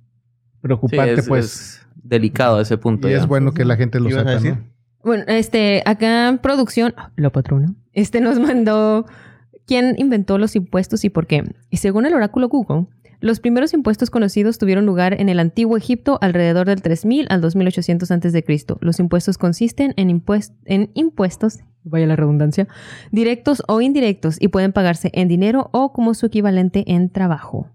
preocupante, 0.61 1.13
es, 1.19 1.27
pues. 1.27 1.45
es 1.45 1.87
delicado 2.01 2.61
ese 2.61 2.77
punto. 2.77 3.07
y 3.09 3.11
ya. 3.11 3.17
es 3.17 3.27
bueno 3.27 3.51
que 3.53 3.65
la 3.65 3.75
gente 3.75 3.99
lo 3.99 4.05
¿Qué 4.07 4.13
ibas 4.13 4.25
a 4.27 4.39
sepa. 4.39 4.61
Bueno, 5.03 5.23
este, 5.27 5.83
acá 5.85 6.29
en 6.29 6.37
producción, 6.37 6.93
la 7.15 7.29
patrona, 7.29 7.73
este 7.91 8.21
nos 8.21 8.39
mandó 8.39 9.05
quién 9.65 9.95
inventó 9.97 10.37
los 10.37 10.55
impuestos 10.55 11.03
y 11.05 11.09
por 11.09 11.27
qué. 11.27 11.43
Y 11.69 11.77
según 11.77 12.05
el 12.05 12.13
oráculo 12.13 12.47
Google, 12.49 12.87
los 13.19 13.39
primeros 13.39 13.73
impuestos 13.73 14.09
conocidos 14.09 14.57
tuvieron 14.57 14.85
lugar 14.85 15.13
en 15.19 15.29
el 15.29 15.39
antiguo 15.39 15.77
Egipto 15.77 16.17
alrededor 16.21 16.67
del 16.67 16.81
3000 16.81 17.27
al 17.29 17.39
2800 17.39 18.11
a.C. 18.11 18.45
Los 18.81 18.99
impuestos 18.99 19.37
consisten 19.37 19.93
en, 19.95 20.09
impuest- 20.09 20.53
en 20.65 20.91
impuestos, 20.93 21.59
vaya 21.83 22.05
la 22.05 22.17
redundancia, 22.17 22.67
directos 23.11 23.63
o 23.67 23.79
indirectos 23.79 24.35
y 24.41 24.49
pueden 24.49 24.73
pagarse 24.73 25.09
en 25.13 25.29
dinero 25.29 25.69
o 25.71 25.93
como 25.93 26.13
su 26.15 26.25
equivalente 26.25 26.83
en 26.87 27.09
trabajo. 27.09 27.69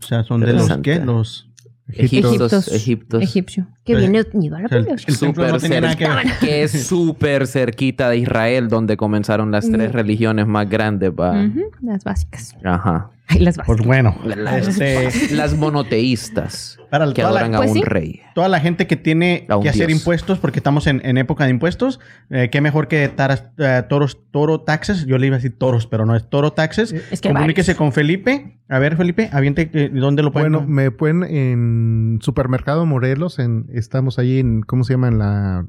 O 0.00 0.04
sea, 0.04 0.24
son 0.24 0.40
de 0.40 0.52
los 0.54 0.66
que 0.82 0.96
los. 1.04 1.48
Egiptos, 1.96 2.32
Egiptos. 2.32 2.68
Egiptos. 2.72 3.22
Egipcio. 3.22 3.66
Que 3.84 3.94
viene 3.96 4.24
unido 4.32 4.56
a 4.56 4.60
la 4.62 4.68
el- 4.68 4.86
el 4.88 4.96
no 5.20 5.58
nada 6.08 6.22
que 6.40 6.62
es 6.64 6.86
súper 6.86 7.46
cerquita 7.46 8.10
de 8.10 8.18
Israel, 8.18 8.68
donde 8.68 8.96
comenzaron 8.96 9.50
las 9.52 9.70
tres 9.70 9.90
Mm. 9.90 9.94
religiones 9.94 10.46
más 10.46 10.68
grandes. 10.68 11.12
las 11.80 12.02
básicas. 12.04 12.56
Ajá. 12.64 13.11
Las. 13.38 13.56
Pues 13.64 13.80
bueno, 13.82 14.16
Las, 14.24 14.68
este, 14.78 15.34
las 15.34 15.54
monoteístas 15.56 16.78
para 16.90 17.06
que 17.12 17.22
toda 17.22 17.32
la, 17.32 17.40
adoran 17.40 17.54
a 17.54 17.58
Pues 17.58 17.70
un 17.70 17.76
sí. 17.78 17.82
rey. 17.84 18.20
toda 18.34 18.48
la 18.48 18.60
gente 18.60 18.86
que 18.86 18.96
tiene 18.96 19.46
que 19.62 19.68
hacer 19.68 19.86
dios. 19.86 19.98
impuestos, 20.00 20.38
porque 20.38 20.58
estamos 20.58 20.86
en, 20.86 21.00
en 21.04 21.16
época 21.18 21.44
de 21.44 21.50
impuestos, 21.50 22.00
eh, 22.30 22.48
qué 22.50 22.60
mejor 22.60 22.88
que 22.88 23.08
taras- 23.08 23.50
eh, 23.58 23.82
toros, 23.88 24.18
toro 24.30 24.60
taxes. 24.60 25.06
Yo 25.06 25.18
le 25.18 25.26
iba 25.28 25.36
a 25.36 25.38
decir 25.38 25.56
toros, 25.58 25.86
pero 25.86 26.04
no 26.06 26.14
es 26.16 26.28
toro 26.28 26.52
taxes. 26.52 26.92
Es 26.92 27.20
que 27.20 27.28
hay 27.28 27.34
Comuníquese 27.34 27.72
varios. 27.72 27.78
con 27.78 27.92
Felipe. 27.92 28.58
A 28.68 28.78
ver, 28.78 28.96
Felipe, 28.96 29.28
aviente 29.32 29.70
eh, 29.72 29.90
dónde 29.92 30.22
lo 30.22 30.32
pueden. 30.32 30.52
Bueno, 30.52 30.66
me 30.68 30.90
pueden 30.90 31.24
en 31.24 32.18
Supermercado 32.20 32.84
Morelos, 32.86 33.38
en, 33.38 33.66
estamos 33.72 34.18
ahí 34.18 34.38
en, 34.38 34.62
¿cómo 34.62 34.84
se 34.84 34.94
llama? 34.94 35.08
En 35.08 35.18
la, 35.18 35.66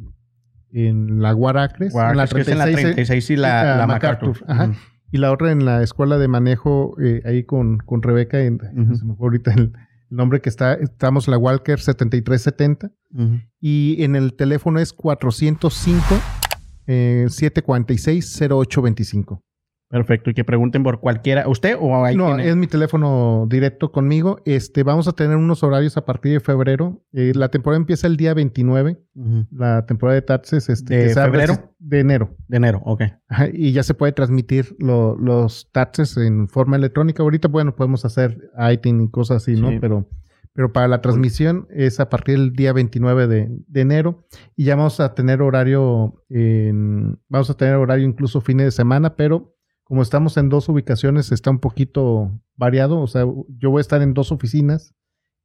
en 0.71 1.21
la 1.21 1.31
Guaracres. 1.33 1.93
Guau, 1.93 2.11
en 2.11 2.17
la 2.17 2.23
es 2.25 2.33
que 2.33 2.41
es 2.41 2.47
en 2.47 2.57
la 2.57 2.65
36 2.65 3.29
y 3.29 3.35
la, 3.35 3.77
la 3.77 3.87
MacArthur, 3.87 4.29
MacArthur. 4.41 4.51
ajá. 4.51 4.63
Ujú. 4.65 4.75
Y 5.13 5.19
la 5.19 5.31
otra 5.31 5.51
en 5.51 5.63
la 5.63 5.83
escuela 5.83 6.17
de 6.17 6.27
manejo, 6.27 6.99
eh, 6.99 7.21
ahí 7.23 7.43
con, 7.43 7.77
con 7.77 8.01
Rebeca, 8.01 8.43
en, 8.43 8.59
se 8.97 9.05
me 9.05 9.15
fue 9.15 9.27
ahorita 9.27 9.53
el, 9.53 9.71
el 10.09 10.17
nombre 10.17 10.41
que 10.41 10.49
está, 10.49 10.73
estamos 10.73 11.27
en 11.27 11.31
la 11.31 11.37
Walker 11.37 11.79
7370. 11.79 12.91
Ujú. 13.13 13.39
Y 13.61 14.03
en 14.03 14.15
el 14.15 14.33
teléfono 14.33 14.79
es 14.79 14.91
405 14.91 16.03
eh, 16.87 17.27
746 17.29 18.41
0825. 18.41 19.43
Perfecto. 19.93 20.31
Y 20.31 20.33
que 20.33 20.43
pregunten 20.43 20.81
por 20.81 20.99
cualquiera. 20.99 21.47
¿Usted 21.47 21.77
o 21.79 22.03
hay 22.03 22.15
No, 22.15 22.25
quien- 22.35 22.39
es 22.39 22.55
mi 22.55 22.65
teléfono 22.65 23.45
directo 23.47 23.91
conmigo. 23.91 24.41
Este, 24.43 24.81
vamos 24.81 25.07
a 25.07 25.11
tener 25.11 25.37
unos 25.37 25.61
horarios 25.61 25.97
a 25.97 26.03
partir 26.05 26.33
de 26.33 26.39
febrero. 26.39 27.03
Eh, 27.13 27.31
la 27.35 27.49
temporada 27.49 27.77
empieza 27.79 28.07
el 28.07 28.17
día 28.17 28.33
29, 28.33 28.99
Ujú. 29.13 29.45
la 29.51 29.85
temporada 29.85 30.15
de 30.15 30.23
taxes. 30.23 30.67
Este, 30.69 30.97
¿De 30.97 31.03
que 31.05 31.13
se 31.13 31.19
abre 31.19 31.41
febrero? 31.45 31.69
De 31.77 31.99
enero. 31.99 32.35
De 32.47 32.57
enero, 32.57 32.81
ok. 32.85 33.03
Ajá, 33.29 33.47
y 33.53 33.71
ya 33.71 33.83
se 33.83 33.93
puede 33.93 34.13
transmitir 34.13 34.75
lo- 34.79 35.15
los 35.15 35.69
taxes 35.71 36.17
en 36.17 36.47
forma 36.49 36.75
electrónica. 36.75 37.21
Ahorita, 37.21 37.47
bueno, 37.47 37.75
podemos 37.75 38.03
hacer 38.03 38.49
ITIN 38.57 38.99
y 39.01 39.09
cosas 39.11 39.43
así, 39.43 39.53
¿no? 39.61 39.69
Sí. 39.69 39.77
Pero, 39.79 40.09
pero 40.55 40.71
para 40.73 40.87
la 40.87 41.01
transmisión 41.01 41.67
es 41.69 41.99
a 41.99 42.09
partir 42.09 42.37
del 42.39 42.53
día 42.53 42.73
29 42.73 43.27
de, 43.27 43.47
de 43.67 43.81
enero. 43.81 44.23
Y 44.55 44.63
ya 44.65 44.75
vamos 44.75 44.99
a 44.99 45.13
tener 45.13 45.41
horario, 45.43 46.23
en- 46.29 47.19
vamos 47.29 47.49
a 47.49 47.53
tener 47.55 47.75
horario 47.75 48.05
incluso 48.07 48.41
fines 48.41 48.65
de 48.65 48.71
semana, 48.71 49.15
pero 49.15 49.52
como 49.83 50.01
estamos 50.01 50.37
en 50.37 50.49
dos 50.49 50.69
ubicaciones, 50.69 51.31
está 51.31 51.49
un 51.49 51.59
poquito 51.59 52.31
variado. 52.55 52.99
O 52.99 53.07
sea, 53.07 53.25
yo 53.59 53.69
voy 53.69 53.79
a 53.79 53.81
estar 53.81 54.01
en 54.01 54.13
dos 54.13 54.31
oficinas. 54.31 54.93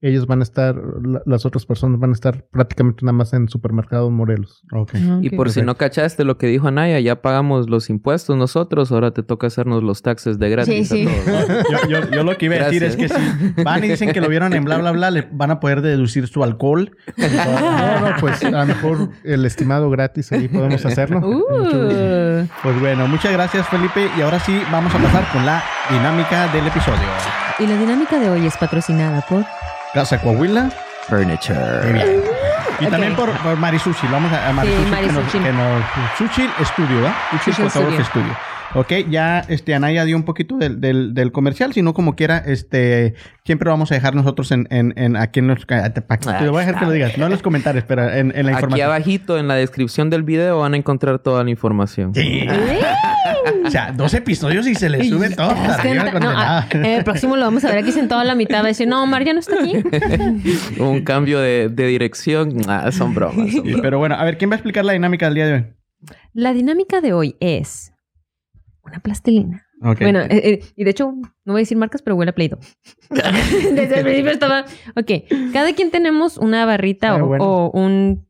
Ellos 0.01 0.29
van 0.29 0.39
a 0.39 0.43
estar, 0.45 0.77
la- 1.03 1.23
las 1.27 1.45
otras 1.45 1.67
personas 1.67 1.99
van 1.99 2.11
a 2.11 2.13
estar 2.13 2.45
prácticamente 2.53 3.05
nada 3.05 3.15
más 3.15 3.33
en 3.33 3.49
Supermercado 3.49 4.09
Morelos. 4.11 4.63
Ok. 4.73 4.93
Y 5.23 5.31
por 5.31 5.51
si 5.51 5.63
no 5.63 5.77
cachaste 5.77 6.23
lo 6.25 6.39
que 6.39 6.47
dijo 6.47 6.69
Anaya, 6.69 7.01
ya 7.01 7.21
pagamos 7.21 7.69
los 7.69 7.91
impuestos 7.91 8.37
nosotros, 8.37 8.93
ahora 8.93 9.11
te 9.11 9.25
toca 9.25 9.49
hacernos 9.49 9.83
los 9.83 10.03
taxes 10.03 10.39
de 10.39 10.51
gratis 10.51 10.89
Sí, 10.89 11.05
sí. 11.05 11.09
a 11.09 11.25
todos. 11.25 11.65
Yo, 11.89 11.89
yo- 12.01 12.11
yo 12.11 12.23
lo 12.23 12.37
que 12.39 12.47
iba 12.47 12.55
a 12.55 12.59
decir 12.67 12.85
es 12.85 12.95
que 12.97 13.09
si 13.09 13.63
van 13.65 13.83
y 13.85 13.89
dicen 13.89 14.13
que 14.13 14.21
lo 14.21 14.29
vieron 14.29 14.53
en 14.53 14.65
bla, 14.65 14.79
bla, 14.79 14.93
bla, 14.93 15.11
le 15.11 15.29
van 15.33 15.51
a 15.51 15.59
poder 15.59 15.83
deducir 15.83 16.29
su 16.29 16.45
alcohol. 16.45 16.97
No, 17.17 18.01
no, 18.11 18.17
pues 18.21 18.45
a 18.45 18.51
lo 18.51 18.67
mejor 18.67 19.09
el 19.25 19.45
estimado 19.45 19.91
gratis 19.91 20.31
ahí 20.31 20.47
podemos 20.49 20.85
hacerlo. 20.87 21.19
Uh, 21.27 22.47
Pues 22.63 22.81
bueno, 22.81 23.09
muchas 23.09 23.33
gracias 23.33 23.67
Felipe. 23.69 24.09
Y 24.17 24.21
ahora 24.21 24.39
sí, 24.39 24.57
vamos 24.71 24.95
a 24.95 24.99
pasar 24.99 25.25
con 25.33 25.45
la 25.45 25.63
dinámica 25.91 26.47
del 26.53 26.67
episodio. 26.69 26.99
y 27.59 27.67
la 27.67 27.77
dinámica 27.77 28.19
de 28.21 28.31
hoy 28.31 28.47
es 28.47 28.57
patrocinada 28.57 29.23
por... 29.29 29.45
Casa 29.95 30.19
Coahuila. 30.21 30.63
Muy 30.65 30.73
Furniture. 31.09 31.93
bien. 31.93 32.23
Y 32.81 32.85
Ok. 32.85 32.91
también 32.91 33.17
por, 33.17 33.31
por 33.39 33.57
Marisushi. 33.57 34.07
Vamos 34.09 34.31
a, 34.33 34.49
a 34.49 34.53
Marisushi. 34.53 34.85
Sí, 34.85 35.01
que 35.07 35.13
nos-. 35.13 35.33
Que 35.33 35.53
nos, 35.53 35.83
Sushi 36.19 36.49
Studio, 36.65 36.97
¿verdad? 37.01 37.15
Sushi 37.45 38.05
Studio. 38.05 38.37
Ok, 38.75 38.93
ya 39.11 39.41
este, 39.49 39.75
Anaya 39.75 40.05
dio 40.05 40.15
un 40.17 40.25
poquito 40.25 40.57
del, 40.59 40.81
del, 40.81 41.15
del 41.15 41.33
comercial, 41.33 41.73
si 41.73 41.81
no 41.81 41.95
como 41.95 42.15
quiera, 42.17 42.39
este, 42.39 43.15
siempre 43.45 43.71
vamos 43.71 43.91
a 43.91 43.95
dejar 43.95 44.15
nosotros 44.15 44.53
en, 44.53 44.67
en, 44.71 44.93
en 44.97 45.17
aquí 45.17 45.41
en 45.41 45.47
los... 45.49 45.65
ah, 45.71 45.91
Te, 45.93 46.01
voy 46.49 46.57
a 46.63 46.67
dejar 46.67 46.79
que 46.79 46.85
lo 46.85 46.91
digas, 46.93 47.17
no 47.17 47.25
en 47.27 47.31
los 47.33 47.41
comentarios, 47.43 47.85
pero 47.89 48.05
en, 48.13 48.31
en 48.37 48.45
la 48.45 48.53
Aquí 48.53 48.59
información. 48.59 48.87
abajito 48.87 49.39
en 49.39 49.49
la 49.49 49.55
descripción 49.55 50.11
del 50.11 50.23
video 50.23 50.59
van 50.59 50.75
a 50.75 50.77
encontrar 50.77 51.19
toda 51.21 51.45
la 51.45 51.51
información. 51.51 52.15
Sí. 52.15 52.47
O 53.65 53.71
sea, 53.71 53.93
dos 53.93 54.13
episodios 54.15 54.67
y 54.67 54.75
se 54.75 54.89
le 54.91 55.05
sube 55.09 55.31
todo 55.31 55.51
Es 55.53 55.77
que 55.79 55.95
no, 55.95 56.29
ah, 56.31 56.67
el 56.73 57.05
próximo 57.05 57.37
lo 57.37 57.45
vamos 57.45 57.65
a 57.65 57.69
ver 57.71 57.79
aquí 57.79 57.93
sentado 57.93 58.21
a 58.21 58.25
la 58.25 58.35
mitad. 58.35 58.59
Va 58.59 58.65
a 58.65 58.69
decir, 58.69 58.87
no, 58.87 59.03
Omar 59.03 59.25
ya 59.25 59.33
no 59.33 59.41
está 59.41 59.57
aquí. 59.63 59.75
Un 60.81 61.03
cambio 61.05 61.41
de, 61.41 61.69
de 61.71 61.87
dirección. 61.87 62.57
Ah, 62.69 62.91
son 62.93 63.15
bromas. 63.15 63.37
son 63.37 63.51
Sí, 63.51 63.61
bromas. 63.61 63.81
Pero 63.83 63.99
bueno, 63.99 64.15
a 64.17 64.25
ver, 64.25 64.37
¿quién 64.39 64.51
va 64.51 64.55
a 64.55 64.59
explicar 64.59 64.85
la 64.85 64.93
dinámica 64.93 65.27
del 65.27 65.35
día 65.35 65.47
de 65.47 65.53
hoy? 65.55 65.67
La 66.33 66.53
dinámica 66.53 67.01
de 67.01 67.13
hoy 67.13 67.37
es 67.41 67.93
una 68.89 69.01
plastilina. 69.01 69.67
Bueno, 69.81 70.21
eh, 70.21 70.29
eh, 70.31 70.61
y 70.75 70.85
de 70.85 70.91
hecho, 70.91 71.13
no 71.13 71.53
voy 71.53 71.61
a 71.61 71.63
decir 71.63 71.77
marcas, 71.77 72.03
pero 72.03 72.17
huele 72.17 72.31
a 72.31 72.35
Play-Doh. 72.35 72.59
Desde 73.11 73.99
el 73.99 74.05
principio 74.05 74.33
estaba... 74.33 74.65
Ok, 74.97 75.29
cada 75.53 75.73
quien 75.73 75.91
tenemos 75.91 76.37
una 76.37 76.65
barrita 76.67 77.11
Ah, 77.11 77.23
o, 77.23 77.27
bueno. 77.27 77.45
o 77.45 77.71
un 77.71 78.29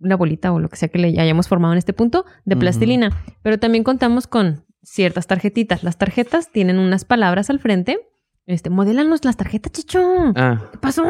una 0.00 0.16
bolita 0.16 0.52
o 0.52 0.60
lo 0.60 0.68
que 0.68 0.76
sea 0.76 0.88
que 0.88 0.98
le 0.98 1.08
hayamos 1.20 1.48
formado 1.48 1.72
en 1.74 1.78
este 1.78 1.92
punto 1.92 2.26
de 2.44 2.56
plastilina. 2.56 3.10
Pero 3.42 3.58
también 3.58 3.82
contamos 3.82 4.26
con 4.26 4.64
ciertas 4.82 5.26
tarjetitas. 5.26 5.82
Las 5.82 5.98
tarjetas 5.98 6.50
tienen 6.52 6.78
unas 6.78 7.04
palabras 7.04 7.50
al 7.50 7.58
frente. 7.58 7.98
Este, 8.46 8.70
modélanos 8.70 9.24
las 9.24 9.36
tarjetas, 9.36 9.72
chicho. 9.72 10.00
Ah, 10.36 10.68
¿Qué 10.70 10.78
pasó? 10.78 11.04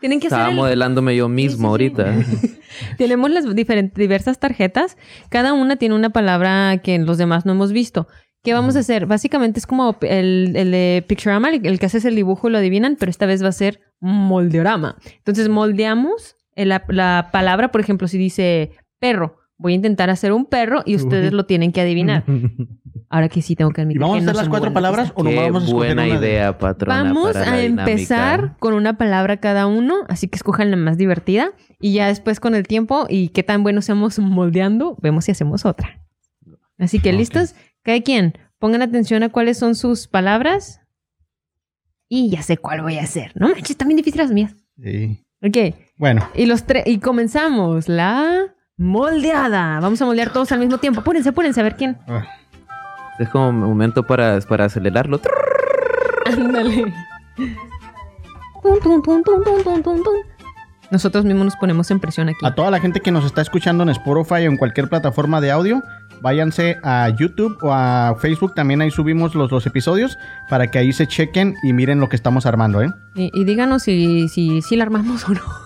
Tienen 0.00 0.20
que 0.20 0.28
estaba 0.28 0.44
hacer 0.44 0.52
el- 0.52 0.56
modelándome 0.56 1.16
yo 1.16 1.28
mismo 1.28 1.76
Sí, 1.76 1.88
sí, 1.88 1.94
sí. 1.96 2.00
ahorita. 2.02 2.56
Tenemos 2.98 3.30
las 3.30 3.54
diferentes, 3.56 3.94
diversas 3.98 4.38
tarjetas. 4.38 4.96
Cada 5.28 5.52
una 5.52 5.76
tiene 5.76 5.96
una 5.96 6.10
palabra 6.10 6.78
que 6.78 6.96
los 6.98 7.18
demás 7.18 7.44
no 7.44 7.52
hemos 7.52 7.72
visto. 7.72 8.06
¿Qué 8.44 8.52
vamos 8.54 8.76
a 8.76 8.80
hacer? 8.80 9.06
Básicamente 9.06 9.58
es 9.58 9.66
como 9.66 9.96
el, 10.02 10.52
el 10.54 10.70
de 10.70 11.04
Picturama, 11.08 11.50
el, 11.50 11.66
el 11.66 11.80
que 11.80 11.86
haces 11.86 12.04
el 12.04 12.14
dibujo 12.14 12.48
y 12.48 12.52
lo 12.52 12.58
adivinan, 12.58 12.94
pero 12.96 13.10
esta 13.10 13.26
vez 13.26 13.42
va 13.42 13.48
a 13.48 13.52
ser 13.52 13.80
moldeorama. 14.00 14.96
Entonces 15.18 15.48
moldeamos 15.48 16.36
el- 16.54 16.68
la, 16.68 16.84
la 16.88 17.30
palabra, 17.32 17.72
por 17.72 17.80
ejemplo, 17.80 18.06
si 18.06 18.16
dice 18.18 18.70
perro, 19.00 19.38
voy 19.58 19.72
a 19.72 19.76
intentar 19.76 20.10
hacer 20.10 20.32
un 20.32 20.44
perro 20.46 20.82
y 20.84 20.96
ustedes 20.96 21.32
lo 21.32 21.46
tienen 21.46 21.72
que 21.72 21.80
adivinar. 21.80 22.24
Ahora 23.08 23.28
que 23.28 23.40
sí 23.40 23.54
tengo 23.54 23.70
que 23.70 23.82
¿Y 23.82 23.84
admitir. 23.84 24.00
vamos 24.00 24.16
a 24.18 24.20
no 24.22 24.30
hacer 24.32 24.36
las 24.42 24.48
cuatro 24.48 24.72
palabras 24.72 25.12
o 25.14 25.22
no 25.22 25.30
vamos 25.32 25.62
a 25.62 25.66
escoger 25.66 25.94
buena 25.94 26.04
una 26.04 26.18
idea, 26.18 26.58
patrona. 26.58 27.02
Vamos 27.04 27.32
para 27.32 27.46
la 27.46 27.52
a 27.52 27.58
dinámica. 27.58 27.82
empezar 27.90 28.56
con 28.58 28.74
una 28.74 28.98
palabra 28.98 29.36
cada 29.38 29.66
uno, 29.68 29.98
así 30.08 30.26
que 30.28 30.36
escojan 30.36 30.70
la 30.72 30.76
más 30.76 30.98
divertida 30.98 31.52
y 31.80 31.92
ya 31.92 32.08
después 32.08 32.40
con 32.40 32.54
el 32.56 32.66
tiempo 32.66 33.06
y 33.08 33.28
qué 33.28 33.44
tan 33.44 33.62
buenos 33.62 33.84
seamos 33.84 34.18
moldeando, 34.18 34.96
vemos 35.00 35.24
si 35.26 35.30
hacemos 35.30 35.64
otra. 35.64 36.04
Así 36.78 36.98
que 36.98 37.12
listos, 37.12 37.54
cada 37.82 38.00
quien, 38.00 38.34
pongan 38.58 38.82
atención 38.82 39.22
a 39.22 39.28
cuáles 39.28 39.56
son 39.56 39.76
sus 39.76 40.08
palabras 40.08 40.80
y 42.08 42.28
ya 42.30 42.42
sé 42.42 42.56
cuál 42.56 42.82
voy 42.82 42.98
a 42.98 43.02
hacer. 43.04 43.30
No 43.36 43.48
manches, 43.48 43.70
están 43.70 43.88
bien 43.88 43.96
difíciles 43.98 44.26
las 44.26 44.34
mías. 44.34 44.54
Sí. 44.82 45.24
Ok, 45.42 45.76
Bueno, 45.96 46.28
y 46.34 46.46
los 46.46 46.64
tres 46.64 46.84
y 46.86 46.98
comenzamos 46.98 47.88
la 47.88 48.52
moldeada. 48.76 49.80
Vamos 49.80 50.00
a 50.02 50.06
moldear 50.06 50.30
todos 50.32 50.52
al 50.52 50.58
mismo 50.58 50.78
tiempo. 50.78 51.00
Apúrense, 51.00 51.30
apúrense 51.30 51.60
a 51.60 51.64
ver 51.64 51.76
quién. 51.76 51.98
Es 53.18 53.28
como 53.28 53.48
un 53.48 53.60
momento 53.60 54.02
para, 54.06 54.38
para 54.40 54.66
acelerarlo. 54.66 55.20
Ándale. 56.26 56.92
Tum, 58.62 58.80
tum, 58.82 59.02
tum, 59.02 59.22
tum, 59.22 59.44
tum, 59.44 59.62
tum, 59.62 59.82
tum, 59.82 60.02
tum. 60.02 60.14
Nosotros 60.90 61.24
mismos 61.24 61.46
nos 61.46 61.56
ponemos 61.56 61.90
en 61.90 61.98
presión 61.98 62.28
aquí. 62.28 62.38
a 62.46 62.54
toda 62.54 62.70
la 62.70 62.78
gente 62.78 63.00
que 63.00 63.10
nos 63.10 63.24
está 63.24 63.42
escuchando 63.42 63.82
en 63.82 63.88
Spotify 63.88 64.46
o 64.46 64.50
en 64.50 64.56
cualquier 64.56 64.88
plataforma 64.88 65.40
de 65.40 65.50
audio, 65.50 65.82
váyanse 66.20 66.76
a 66.84 67.08
YouTube 67.08 67.58
o 67.62 67.72
a 67.72 68.14
Facebook, 68.20 68.54
también 68.54 68.80
ahí 68.80 68.92
subimos 68.92 69.34
los 69.34 69.50
dos 69.50 69.66
episodios 69.66 70.16
para 70.48 70.68
que 70.70 70.78
ahí 70.78 70.92
se 70.92 71.08
chequen 71.08 71.56
y 71.64 71.72
miren 71.72 71.98
lo 71.98 72.08
que 72.08 72.14
estamos 72.14 72.46
armando, 72.46 72.82
¿eh? 72.82 72.92
Y, 73.16 73.32
y 73.34 73.44
díganos 73.44 73.82
si, 73.82 74.28
si, 74.28 74.62
si 74.62 74.76
la 74.76 74.84
armamos 74.84 75.28
o 75.28 75.32
no. 75.32 75.65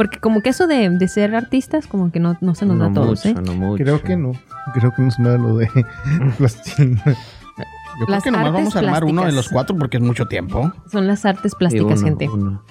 Porque 0.00 0.18
como 0.18 0.40
que 0.40 0.48
eso 0.48 0.66
de, 0.66 0.88
de 0.88 1.08
ser 1.08 1.36
artistas, 1.36 1.86
como 1.86 2.10
que 2.10 2.20
no, 2.20 2.34
no 2.40 2.54
se 2.54 2.64
nos 2.64 2.78
da 2.78 2.86
a 2.86 2.88
no 2.88 2.94
todos, 2.94 3.26
mucho, 3.26 3.38
¿eh? 3.38 3.42
no 3.44 3.52
mucho. 3.52 3.84
Creo 3.84 4.02
que 4.02 4.16
no. 4.16 4.32
Creo 4.72 4.94
que 4.94 5.02
no 5.02 5.10
se 5.10 5.20
me 5.20 5.28
da 5.28 5.36
lo 5.36 5.58
de 5.58 5.68
plastilina. 6.38 7.02
Yo 7.04 8.06
creo 8.06 8.08
Las 8.08 8.22
que 8.24 8.30
nomás 8.30 8.50
vamos 8.50 8.74
a 8.74 8.78
armar 8.78 9.04
uno 9.04 9.26
de 9.26 9.32
los 9.32 9.50
cuatro 9.50 9.76
porque 9.76 9.98
es 9.98 10.02
mucho 10.02 10.24
tiempo. 10.24 10.72
Son 10.90 11.06
las 11.06 11.26
artes 11.26 11.54
plásticas, 11.54 12.00
uno, 12.00 12.08
gente. 12.08 12.30
uno. 12.30 12.64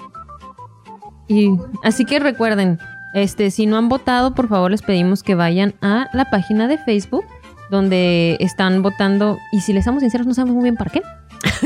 Y 1.28 1.52
así 1.84 2.04
que 2.04 2.18
recuerden, 2.18 2.80
este, 3.14 3.52
si 3.52 3.68
no 3.68 3.78
han 3.78 3.90
votado, 3.90 4.34
por 4.34 4.48
favor 4.48 4.72
les 4.72 4.82
pedimos 4.82 5.22
que 5.22 5.36
vayan 5.36 5.76
a 5.84 6.08
la 6.14 6.32
página 6.32 6.68
de 6.68 6.80
Facebook 6.80 7.26
donde 7.70 8.38
están 8.40 8.82
votando. 8.82 9.38
Y 9.52 9.62
si 9.62 9.72
les 9.72 9.86
somos 9.86 10.02
sinceros, 10.02 10.26
no 10.26 10.34
sabemos 10.34 10.56
muy 10.56 10.64
bien 10.64 10.78
para 10.78 10.90
qué. 10.90 11.04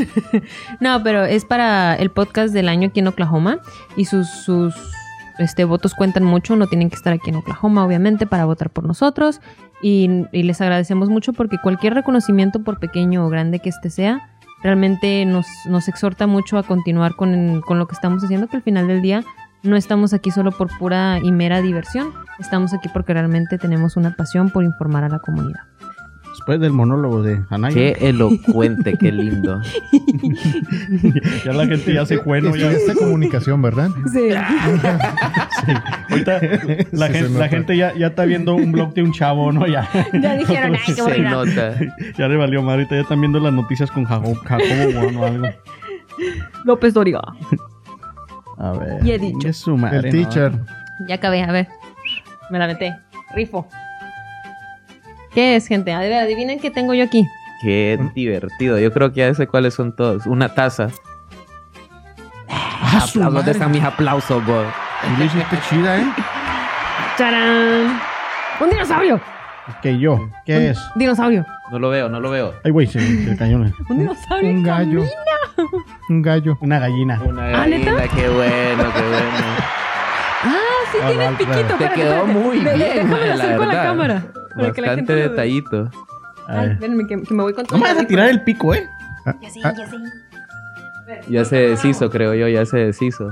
no, 0.81 1.01
pero 1.03 1.23
es 1.23 1.45
para 1.45 1.95
el 1.95 2.11
podcast 2.11 2.53
del 2.53 2.67
año 2.67 2.89
aquí 2.89 2.99
en 2.99 3.07
Oklahoma. 3.07 3.59
Y 3.95 4.03
sus, 4.03 4.27
sus 4.27 4.75
este, 5.39 5.65
votos 5.65 5.93
cuentan 5.93 6.23
mucho. 6.23 6.55
No 6.55 6.67
tienen 6.67 6.89
que 6.89 6.95
estar 6.95 7.13
aquí 7.13 7.29
en 7.29 7.37
Oklahoma, 7.37 7.85
obviamente, 7.85 8.25
para 8.25 8.45
votar 8.45 8.69
por 8.69 8.85
nosotros. 8.85 9.41
Y, 9.81 10.25
les 10.31 10.61
agradecemos 10.61 11.09
mucho 11.09 11.33
porque 11.33 11.57
cualquier 11.61 11.93
reconocimiento, 11.93 12.63
por 12.63 12.79
pequeño 12.79 13.25
o 13.25 13.29
grande 13.29 13.59
que 13.59 13.69
este 13.69 13.89
sea, 13.89 14.29
realmente 14.61 15.25
nos, 15.25 15.45
nos 15.67 15.87
exhorta 15.87 16.25
mucho 16.27 16.57
a 16.57 16.63
continuar 16.63 17.15
con, 17.15 17.61
con 17.61 17.79
lo 17.79 17.87
que 17.87 17.95
estamos 17.95 18.23
haciendo, 18.23 18.47
que 18.47 18.57
al 18.57 18.63
final 18.63 18.87
del 18.87 19.01
día 19.01 19.23
no 19.63 19.75
estamos 19.75 20.13
aquí 20.13 20.29
solo 20.29 20.51
por 20.51 20.69
pura 20.77 21.19
y 21.23 21.31
mera 21.31 21.61
diversión, 21.61 22.13
estamos 22.37 22.73
aquí 22.73 22.89
porque 22.93 23.13
realmente 23.13 23.57
tenemos 23.57 23.95
una 23.97 24.15
pasión 24.15 24.49
por 24.49 24.63
informar 24.63 25.05
a 25.05 25.09
la 25.09 25.19
comunidad. 25.19 25.72
Después 26.33 26.59
del 26.59 26.73
monólogo 26.73 27.21
de 27.21 27.41
Anaya. 27.49 27.73
Qué 27.75 27.95
elocuente, 28.09 28.97
qué 28.99 29.11
lindo. 29.11 29.61
ya 31.45 31.53
la 31.53 31.65
gente 31.67 31.93
ya 31.93 32.05
se 32.05 32.17
fue, 32.19 32.41
¿no? 32.41 32.55
Ya- 32.55 32.71
Estudiaste 32.71 32.95
comunicación, 33.05 33.61
¿verdad? 33.61 33.89
Sí. 34.11 34.29
Ahorita 36.09 36.41
la, 36.91 37.07
Sí, 37.07 37.13
gente, 37.13 37.29
la 37.29 37.29
nota. 37.29 37.49
gente 37.49 37.77
ya, 37.77 37.93
ya 37.95 38.07
está 38.07 38.25
viendo 38.25 38.55
un 38.55 38.71
blog 38.71 38.93
de 38.93 39.03
un 39.03 39.13
chavo, 39.13 39.51
¿no? 39.51 39.67
Ya, 39.67 39.87
Ya 40.21 40.35
dijeron, 40.35 40.75
ay, 40.75 40.93
qué 40.95 41.21
nota. 41.21 41.75
ya 42.17 42.27
le 42.27 42.35
valió 42.37 42.61
madre. 42.61 42.73
Ahorita 42.83 42.95
ya 42.95 43.01
están 43.01 43.21
viendo 43.21 43.39
las 43.39 43.53
noticias 43.53 43.91
con 43.91 44.03
Jacobo, 44.05 44.35
Jacobo 44.35 45.19
o 45.21 45.25
algo. 45.25 45.47
López 46.65 46.93
Doriga. 46.93 47.21
A 48.57 48.71
ver. 48.73 49.05
Y 49.05 49.11
he 49.11 49.19
dicho. 49.19 49.47
Es 49.47 49.57
su 49.57 49.77
madre, 49.77 49.97
El 49.97 50.05
¿no? 50.05 50.11
teacher. 50.11 50.51
Ya 51.07 51.15
acabé, 51.15 51.43
a 51.43 51.51
ver. 51.51 51.67
Me 52.49 52.57
la 52.59 52.67
metí. 52.67 52.85
Rifo. 53.35 53.67
¿Qué 55.33 55.55
es, 55.55 55.67
gente? 55.67 55.91
A 55.93 55.99
ver, 55.99 56.13
adivinen 56.13 56.59
qué 56.59 56.69
tengo 56.71 56.93
yo 56.93 57.03
aquí. 57.03 57.27
Qué 57.61 57.97
divertido. 58.13 58.77
Yo 58.79 58.91
creo 58.91 59.11
que 59.13 59.19
ya 59.21 59.33
sé 59.33 59.47
cuáles 59.47 59.73
son 59.73 59.95
todos. 59.95 60.25
Una 60.25 60.53
taza. 60.53 60.89
Ah, 62.49 63.05
¿Dónde 63.13 63.51
están 63.51 63.71
mis 63.71 63.83
aplausos, 63.83 64.45
vos? 64.45 64.65
Hiciste 65.23 65.57
chida, 65.69 65.97
¿eh? 65.99 66.05
¡Tarán! 67.17 67.99
¡Un 68.59 68.69
dinosaurio! 68.69 69.15
Ok, 69.69 69.87
yo. 69.99 70.29
¿Qué 70.45 70.69
es? 70.71 70.79
Dinosaurio. 70.95 71.45
No 71.71 71.79
lo 71.79 71.89
veo, 71.89 72.09
no 72.09 72.19
lo 72.19 72.29
veo. 72.29 72.53
Ay, 72.63 72.71
güey, 72.71 72.85
se, 72.87 72.99
se 72.99 73.37
cayó 73.37 73.57
una, 73.57 73.71
Un 73.89 73.99
dinosaurio. 73.99 74.49
Un 74.51 74.63
gallo. 74.63 75.03
camina. 75.05 75.83
Un 76.09 76.21
gallo. 76.21 76.57
una 76.61 76.79
gallina. 76.79 77.21
Una 77.25 77.45
¿Ah, 77.47 77.51
gallina, 77.51 77.95
qué 78.13 78.29
bueno, 78.29 78.83
qué 78.93 79.01
bueno. 79.01 79.27
Ah, 80.43 80.57
sí, 80.91 80.97
Ah, 81.01 81.07
tiene 81.07 81.25
el 81.25 81.35
piquito. 81.35 81.55
Te 81.55 81.71
espérate, 81.71 81.95
quedó 81.95 82.15
espérate. 82.15 82.33
muy 82.39 82.57
bien, 82.59 82.77
Déjame 82.79 83.25
la 83.27 83.35
la 83.35 83.57
verdad. 83.57 83.83
cámara. 83.83 84.23
Bastante 84.55 85.13
detallito. 85.15 85.89
Ay, 86.47 86.71
espérenme, 86.71 87.07
que, 87.07 87.21
que 87.21 87.33
me 87.33 87.43
voy 87.43 87.53
con 87.53 87.65
todo. 87.65 87.77
No 87.77 87.83
me 87.85 87.93
vas 87.93 88.03
a 88.03 88.07
tirar 88.07 88.29
el 88.29 88.43
pico, 88.43 88.73
¿eh? 88.75 88.87
Ah, 89.25 89.35
Ya 89.41 89.49
sé, 89.49 89.59
ah, 89.63 89.73
ya 89.77 89.87
sé. 89.87 89.97
Ya 91.29 91.45
se 91.45 91.55
deshizo, 91.57 92.09
creo 92.09 92.33
yo, 92.33 92.47
ya 92.47 92.65
se 92.65 92.77
deshizo. 92.77 93.31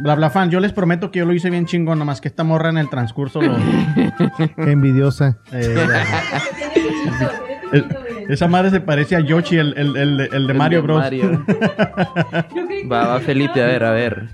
Bla, 0.00 0.14
bla, 0.16 0.28
fan. 0.30 0.50
Yo 0.50 0.58
les 0.60 0.72
prometo 0.72 1.10
que 1.10 1.20
yo 1.20 1.24
lo 1.24 1.32
hice 1.32 1.50
bien 1.50 1.66
chingón, 1.66 1.98
nomás 1.98 2.20
que 2.20 2.28
esta 2.28 2.42
morra 2.44 2.70
en 2.70 2.78
el 2.78 2.90
transcurso 2.90 3.40
lo... 3.40 3.56
qué 4.56 4.70
envidiosa. 4.72 5.38
eh, 5.52 5.76
el- 7.72 7.86
esa 8.28 8.48
madre 8.48 8.70
se 8.70 8.80
parece 8.80 9.16
a 9.16 9.20
Yoshi, 9.20 9.58
el, 9.58 9.74
el, 9.76 9.96
el, 9.96 10.16
de- 10.16 10.24
el 10.32 10.46
de 10.46 10.54
Mario 10.54 10.82
Bros. 10.82 10.98
Mario. 10.98 11.44
Va, 12.90 13.06
va 13.08 13.20
Felipe, 13.20 13.62
a 13.62 13.66
ver, 13.66 13.84
a 13.84 13.90
ver. 13.92 14.28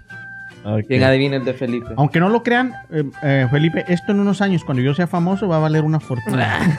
Ok. 0.65 0.87
¿Quién 0.89 1.03
adivina 1.03 1.37
el 1.37 1.45
de 1.45 1.55
Felipe? 1.55 1.95
Aunque 1.97 2.21
no 2.21 2.29
lo 2.29 2.43
crean, 2.43 2.73
eh, 2.91 3.05
eh, 3.23 3.47
Felipe, 3.51 3.85
esto 3.89 4.13
en 4.13 4.21
unos 4.21 4.41
años, 4.41 4.65
cuando 4.65 4.83
yo 4.83 4.95
sea 4.95 5.07
famoso, 5.07 5.49
va 5.49 5.57
a 5.57 5.61
valer 5.61 5.83
una 5.85 6.01
fortuna. 6.01 6.79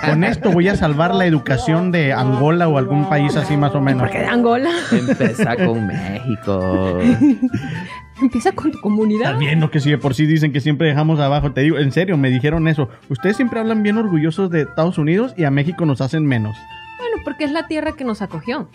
Con 0.04 0.24
esto 0.24 0.50
voy 0.50 0.68
a 0.68 0.76
salvar 0.76 1.14
la 1.14 1.26
educación 1.26 1.92
de 1.92 2.12
Angola 2.12 2.68
o 2.68 2.78
algún 2.78 3.08
país 3.08 3.34
así 3.36 3.56
más 3.56 3.74
o 3.74 3.80
menos. 3.80 4.02
¿Por 4.02 4.10
qué 4.10 4.18
de 4.18 4.26
Angola? 4.26 4.70
Empieza 4.90 5.56
con 5.56 5.86
México. 5.86 6.98
Empieza 8.20 8.52
con 8.52 8.70
tu 8.70 8.80
comunidad. 8.80 9.32
Estás 9.32 9.38
viendo 9.38 9.70
que 9.70 9.80
si 9.80 9.90
de 9.90 9.98
por 9.98 10.14
sí 10.14 10.26
dicen 10.26 10.52
que 10.52 10.60
siempre 10.60 10.88
dejamos 10.88 11.18
abajo. 11.18 11.52
Te 11.52 11.62
digo, 11.62 11.78
en 11.78 11.90
serio, 11.90 12.16
me 12.16 12.30
dijeron 12.30 12.68
eso. 12.68 12.88
Ustedes 13.08 13.36
siempre 13.36 13.58
hablan 13.60 13.82
bien 13.82 13.96
orgullosos 13.96 14.50
de 14.50 14.62
Estados 14.62 14.98
Unidos 14.98 15.34
y 15.36 15.44
a 15.44 15.50
México 15.50 15.86
nos 15.86 16.00
hacen 16.00 16.26
menos. 16.26 16.56
Bueno, 16.98 17.16
porque 17.24 17.44
es 17.44 17.52
la 17.52 17.66
tierra 17.66 17.92
que 17.92 18.04
nos 18.04 18.22
acogió. 18.22 18.68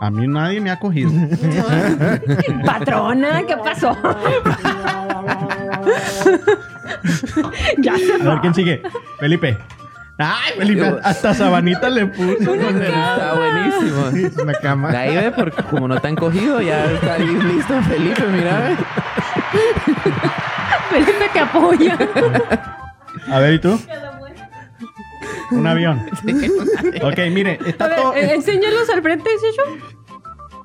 A 0.00 0.10
mí 0.10 0.26
nadie 0.26 0.60
me 0.60 0.70
ha 0.70 0.78
cogido. 0.78 1.10
Patrona, 2.66 3.42
¿qué 3.46 3.56
pasó? 3.56 3.96
ya 7.78 7.96
se 7.96 8.14
A 8.14 8.18
ver 8.30 8.40
quién 8.40 8.54
sigue. 8.54 8.82
Felipe. 9.18 9.56
Ay, 10.18 10.54
Felipe, 10.56 10.96
hasta 11.02 11.34
sabanita 11.34 11.90
le 11.90 12.06
puso. 12.06 12.54
Está 12.54 13.34
buenísimo. 13.34 14.08
Es 14.08 14.36
una 14.38 14.54
cama. 14.54 14.90
De 14.90 14.96
ahí 14.96 15.16
ve, 15.16 15.30
porque 15.30 15.62
como 15.62 15.88
no 15.88 16.00
te 16.00 16.08
han 16.08 16.16
cogido, 16.16 16.60
ya 16.62 16.86
está 16.86 17.14
ahí 17.14 17.26
listo 17.26 17.82
Felipe, 17.82 18.22
mira. 18.32 18.76
Felipe 20.90 21.28
te 21.32 21.40
apoya. 21.40 21.98
A 23.30 23.38
ver, 23.40 23.54
¿y 23.54 23.58
tú? 23.58 23.78
Un 25.52 25.66
avión. 25.66 26.06
Ok, 27.02 27.18
mire, 27.30 27.58
está 27.66 27.94
todo. 27.94 28.14
enséñalos 28.14 28.88
al 28.90 29.02
frente, 29.02 29.30
¿sí 29.40 29.46
yo? 29.56 29.62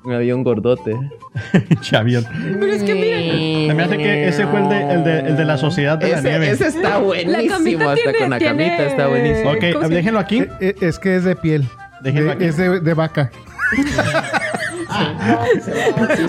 Un 0.04 0.14
avión 0.14 0.42
gordote. 0.42 0.96
Pinche 1.68 1.96
avión. 1.96 2.26
Pero 2.58 2.72
es 2.72 2.82
que 2.82 2.94
miren, 2.94 3.68
Se 3.68 3.74
me 3.74 3.82
hace 3.84 3.96
que 3.98 4.28
ese 4.28 4.46
fue 4.48 4.60
el 4.60 4.68
de, 4.68 4.92
el 4.94 5.04
de, 5.04 5.18
el 5.20 5.36
de 5.36 5.44
la 5.44 5.56
Sociedad 5.56 5.96
de 5.98 6.08
la 6.08 6.18
Ese, 6.18 6.28
Nieve. 6.28 6.50
ese 6.50 6.66
está 6.68 6.98
buenísimo. 6.98 7.88
Hasta 7.88 7.94
tiene- 7.94 8.18
con 8.18 8.30
la 8.30 8.38
tiene- 8.38 8.66
camita 8.68 8.82
está 8.86 9.06
buenísimo. 9.06 9.50
Ok, 9.52 9.64
¿cómo 9.74 9.88
se- 9.88 9.94
déjenlo 9.94 10.18
aquí. 10.18 10.38
Eh, 10.40 10.50
eh, 10.60 10.74
es 10.80 10.98
que 10.98 11.14
es 11.16 11.22
de 11.24 11.36
piel. 11.36 11.64
Déjenlo 12.00 12.30
De- 12.30 12.32
aquí. 12.34 12.44
es 12.46 12.56
de, 12.56 12.80
de 12.80 12.94
vaca. 12.94 13.30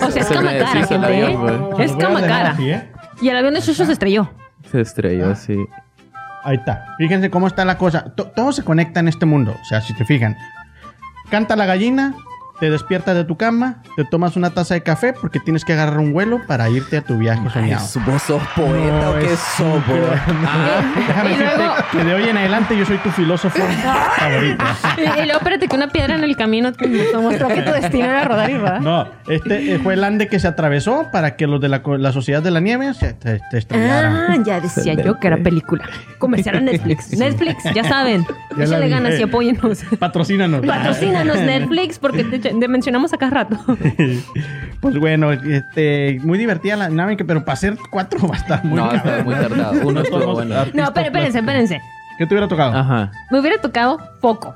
o 0.02 0.10
sea, 0.10 0.22
es 0.22 0.28
camacara, 0.28 0.66
gente, 0.86 0.94
¿eh? 0.94 1.24
Es 1.26 1.34
Los 1.34 1.40
voy 1.40 1.80
a 1.82 1.86
dejar 1.86 1.98
camacara. 1.98 2.50
así, 2.50 2.70
¿eh? 2.70 2.88
Y 3.20 3.28
el 3.28 3.36
avión 3.36 3.54
de 3.54 3.60
Shusho 3.60 3.84
se 3.84 3.92
estrelló. 3.92 4.30
Se 4.70 4.80
estrelló, 4.80 5.34
sí. 5.34 5.66
Ahí 6.44 6.56
está. 6.56 6.84
Fíjense 6.98 7.30
cómo 7.30 7.46
está 7.46 7.64
la 7.64 7.78
cosa. 7.78 8.04
To- 8.14 8.26
todo 8.26 8.52
se 8.52 8.62
conecta 8.62 9.00
en 9.00 9.08
este 9.08 9.26
mundo. 9.26 9.56
O 9.60 9.64
sea, 9.64 9.80
si 9.80 9.94
te 9.94 10.04
fijan. 10.04 10.36
Canta 11.30 11.56
la 11.56 11.64
gallina, 11.66 12.14
te 12.64 12.70
despiertas 12.70 13.14
de 13.14 13.24
tu 13.24 13.36
cama, 13.36 13.82
te 13.94 14.06
tomas 14.06 14.36
una 14.36 14.48
taza 14.48 14.72
de 14.72 14.82
café 14.82 15.12
porque 15.12 15.38
tienes 15.38 15.66
que 15.66 15.74
agarrar 15.74 15.98
un 15.98 16.14
vuelo 16.14 16.40
para 16.46 16.70
irte 16.70 16.96
a 16.96 17.02
tu 17.02 17.18
viaje 17.18 17.42
soñado. 17.50 17.86
¿Vos 18.06 18.22
sos 18.22 18.42
poeta 18.56 19.00
No, 19.02 19.10
o 19.10 19.18
qué 19.18 19.36
sos, 19.36 19.86
bro? 19.86 20.08
Ah, 20.46 20.80
Déjame 21.06 21.28
Y 21.28 21.32
decirte 21.34 21.56
luego- 21.58 21.74
que 21.92 22.04
de 22.04 22.14
hoy 22.14 22.22
en 22.30 22.38
adelante 22.38 22.78
yo 22.78 22.86
soy 22.86 22.96
tu 22.96 23.10
filósofo 23.10 23.58
favorito. 24.16 24.64
Y, 24.96 25.00
y 25.02 25.24
luego 25.26 25.32
espérate 25.40 25.68
que 25.68 25.76
una 25.76 25.88
piedra 25.88 26.14
en 26.14 26.24
el 26.24 26.34
camino 26.38 26.72
te 26.72 26.88
mostró 27.18 27.48
que 27.48 27.60
tu 27.60 27.70
destino 27.72 28.06
era 28.06 28.24
rodar 28.24 28.48
y 28.48 28.56
rodar. 28.56 28.80
No, 28.80 29.08
este 29.28 29.74
eh, 29.74 29.78
fue 29.80 29.92
el 29.92 30.02
ande 30.02 30.28
que 30.28 30.38
se 30.40 30.48
atravesó 30.48 31.08
para 31.12 31.36
que 31.36 31.46
los 31.46 31.60
de 31.60 31.68
la, 31.68 31.82
Sociedad 32.12 32.42
de 32.42 32.50
la 32.50 32.60
Nieve 32.60 32.94
se, 32.94 33.12
te- 33.12 33.40
te 33.50 33.58
estrellaran. 33.58 34.16
Ah, 34.16 34.36
ya 34.42 34.58
decía 34.60 34.94
yo 34.94 35.20
que 35.20 35.26
era 35.26 35.36
película. 35.36 35.84
Comercial 36.16 36.56
a 36.56 36.60
Netflix. 36.60 37.12
Netflix, 37.18 37.62
ya 37.74 37.84
saben. 37.84 38.24
Ya 38.56 38.64
Échale 38.64 38.88
ganas 38.88 39.20
y 39.20 39.22
apóyennos. 39.22 39.84
Patrocínanos. 39.98 40.64
Patrocínanos 40.64 41.36
Netflix 41.40 41.98
porque 41.98 42.24
te, 42.24 42.53
te 42.60 42.68
mencionamos 42.68 43.12
acá 43.12 43.30
rato. 43.30 43.56
Pues 44.80 44.98
bueno, 44.98 45.32
este, 45.32 46.18
muy 46.22 46.36
divertida 46.36 46.76
la 46.76 46.88
dinámica, 46.90 47.24
pero 47.26 47.42
para 47.42 47.54
hacer 47.54 47.78
cuatro 47.90 48.28
va 48.28 48.34
a 48.34 48.38
estar 48.38 48.64
muy 48.66 48.76
No, 48.78 48.92
está 48.92 49.22
muy 49.24 49.34
tardado. 49.34 49.72
Uno 49.88 50.00
estuvo 50.02 50.34
bueno. 50.34 50.54
No, 50.74 50.82
espérense, 50.84 51.06
espérense, 51.06 51.38
espérense. 51.38 51.80
¿Qué 52.18 52.26
te 52.26 52.34
hubiera 52.34 52.48
tocado? 52.48 52.76
Ajá. 52.76 53.10
Me 53.30 53.40
hubiera 53.40 53.58
tocado 53.62 53.98
foco. 54.20 54.54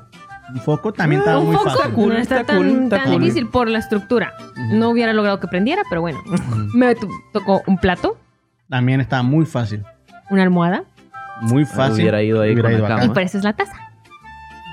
Un 0.53 0.59
foco 0.59 0.93
también 0.93 1.21
estaba 1.21 1.39
muy 1.41 1.55
fácil. 1.55 1.91
no 2.09 2.13
está, 2.17 2.41
está 2.41 2.53
tan, 2.53 2.57
cool, 2.57 2.83
está 2.83 2.97
tan 2.97 3.11
cool. 3.11 3.21
difícil 3.21 3.47
por 3.47 3.69
la 3.69 3.79
estructura. 3.79 4.33
No 4.71 4.89
hubiera 4.89 5.13
logrado 5.13 5.39
que 5.39 5.47
prendiera, 5.47 5.81
pero 5.89 6.01
bueno. 6.01 6.19
Me 6.75 6.93
to- 6.93 7.09
tocó 7.33 7.63
un 7.65 7.77
plato, 7.79 8.15
También 8.69 9.01
estaba 9.01 9.23
muy 9.23 9.45
fácil. 9.47 9.83
una 10.29 10.43
almohada 10.43 10.83
Muy 11.41 11.65
fácil. 11.65 12.01
Hubiera 12.03 12.21
ido 12.21 12.41
ahí 12.41 12.51
Hubiera 12.53 12.69
con 12.69 12.77
ido 12.77 12.87
la 12.87 12.93
acá. 12.95 12.97
y 12.97 13.01
cama. 13.07 13.13
pareces 13.15 13.43
la 13.43 13.53
taza. 13.53 13.73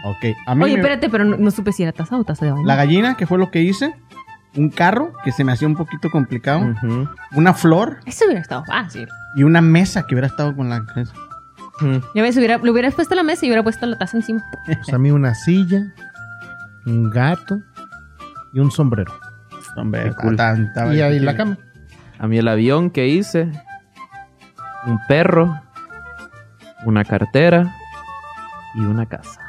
Ok. 0.08 0.24
A 0.46 0.54
mí 0.54 0.64
Oye, 0.64 0.74
me- 0.74 0.80
espérate, 0.80 1.08
pero 1.10 1.24
no, 1.24 1.36
no 1.36 1.50
supe 1.50 1.72
si 1.72 1.82
era 1.82 1.92
taza 1.92 2.16
o 2.16 2.24
taza 2.24 2.44
de 2.46 2.52
baño. 2.52 2.64
la 2.64 2.76
gallina, 2.76 3.16
que 3.16 3.26
fue 3.26 3.38
lo 3.38 3.50
que 3.50 3.60
hice. 3.62 3.94
Un 4.54 4.70
carro, 4.70 5.12
que 5.24 5.32
se 5.32 5.44
me 5.44 5.52
hacía 5.52 5.68
un 5.68 5.76
poquito 5.76 6.10
complicado. 6.10 6.74
Una 7.34 7.52
flor 7.52 7.98
Eso 8.06 8.24
hubiera 8.24 8.40
estado 8.40 8.64
fácil. 8.64 9.06
y 9.36 9.42
una 9.42 9.60
mesa 9.60 10.06
que 10.06 10.14
hubiera 10.14 10.28
estado 10.28 10.54
con 10.56 10.70
la... 10.70 10.80
Ujú. 10.80 12.02
Ya 12.14 12.22
ves, 12.22 12.36
hubiera, 12.38 12.56
le 12.56 12.70
hubieras 12.70 12.94
puesto 12.94 13.14
la 13.14 13.22
mesa 13.22 13.44
y 13.44 13.48
hubiera 13.50 13.62
puesto 13.62 13.84
la 13.84 13.98
taza 13.98 14.16
encima. 14.16 14.42
Pues 14.66 14.92
a 14.94 14.98
mí 14.98 15.10
una 15.10 15.34
silla, 15.34 15.92
un 16.86 17.10
gato 17.10 17.58
y 18.54 18.60
un 18.60 18.70
sombrero. 18.70 19.12
Hombre, 19.76 20.04
Qué 20.04 20.14
cool. 20.14 20.36
Y 20.94 21.00
ahí 21.02 21.18
la 21.18 21.36
cama. 21.36 21.58
A 22.18 22.26
mí 22.26 22.38
el 22.38 22.48
avión 22.48 22.88
que 22.88 23.08
hice, 23.08 23.50
un 24.86 24.98
perro, 25.06 25.60
una 26.86 27.04
cartera 27.04 27.74
y 28.74 28.80
una 28.80 29.04
casa. 29.04 29.45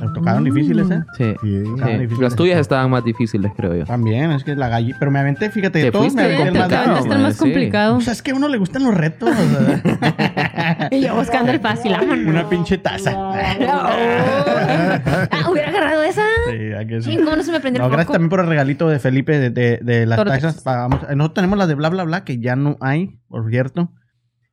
Me 0.00 0.08
tocaron 0.14 0.44
difíciles, 0.44 0.90
¿eh? 0.90 1.02
Sí. 1.16 1.34
Sí. 1.42 1.56
Estaban 1.56 1.78
Sí. 1.92 1.98
difíciles. 1.98 2.20
Las 2.20 2.36
tuyas 2.36 2.58
estaban 2.60 2.90
más 2.90 3.04
difíciles, 3.04 3.52
creo 3.56 3.74
yo. 3.74 3.84
También, 3.84 4.30
es 4.32 4.44
que 4.44 4.54
la 4.56 4.68
gallina... 4.68 4.96
Pero 4.98 5.10
me 5.10 5.18
aventé, 5.18 5.50
fíjate, 5.50 5.78
de 5.80 5.90
todos 5.92 6.14
me 6.14 6.22
aventé 6.24 6.48
el 6.48 6.54
más 6.54 6.62
complicado, 6.68 6.88
difícil. 6.94 7.12
Está 7.12 7.22
más 7.22 7.32
sí. 7.34 7.38
complicado. 7.40 7.96
O 7.96 8.00
sea, 8.00 8.12
es 8.12 8.22
que 8.22 8.30
a 8.30 8.34
uno 8.34 8.48
le 8.48 8.58
gustan 8.58 8.84
los 8.84 8.94
retos. 8.94 9.30
o 9.30 9.34
sea. 9.34 10.88
Y 10.90 11.00
yo 11.00 11.14
buscando 11.14 11.50
el 11.52 11.60
fácil. 11.60 11.92
Una 12.26 12.48
pinche 12.48 12.78
taza. 12.78 13.12
Ah, 15.30 15.48
hubiera 15.50 15.68
agarrado 15.70 16.02
esa. 16.02 16.22
Sí, 16.50 16.72
¿a 16.72 16.86
que 16.86 17.02
sí? 17.02 17.16
¿Cómo 17.16 17.36
no 17.36 17.42
se 17.42 17.52
me 17.52 17.60
prendió 17.60 17.80
No, 17.82 17.86
el 17.86 17.92
gracias 17.92 18.12
también 18.12 18.30
por 18.30 18.40
el 18.40 18.46
regalito 18.46 18.88
de 18.88 18.98
Felipe 18.98 19.38
de, 19.38 19.50
de- 19.50 19.78
de 19.82 20.06
las 20.06 20.22
taxas. 20.24 20.62
Pagamos. 20.62 21.00
eh, 21.08 21.16
Nosotros 21.16 21.34
tenemos 21.34 21.58
las 21.58 21.68
de 21.68 21.74
bla 21.74 21.88
bla 21.90 22.04
bla 22.04 22.24
que 22.24 22.38
ya 22.38 22.56
no 22.56 22.76
hay, 22.80 23.18
por 23.28 23.48
cierto. 23.50 23.90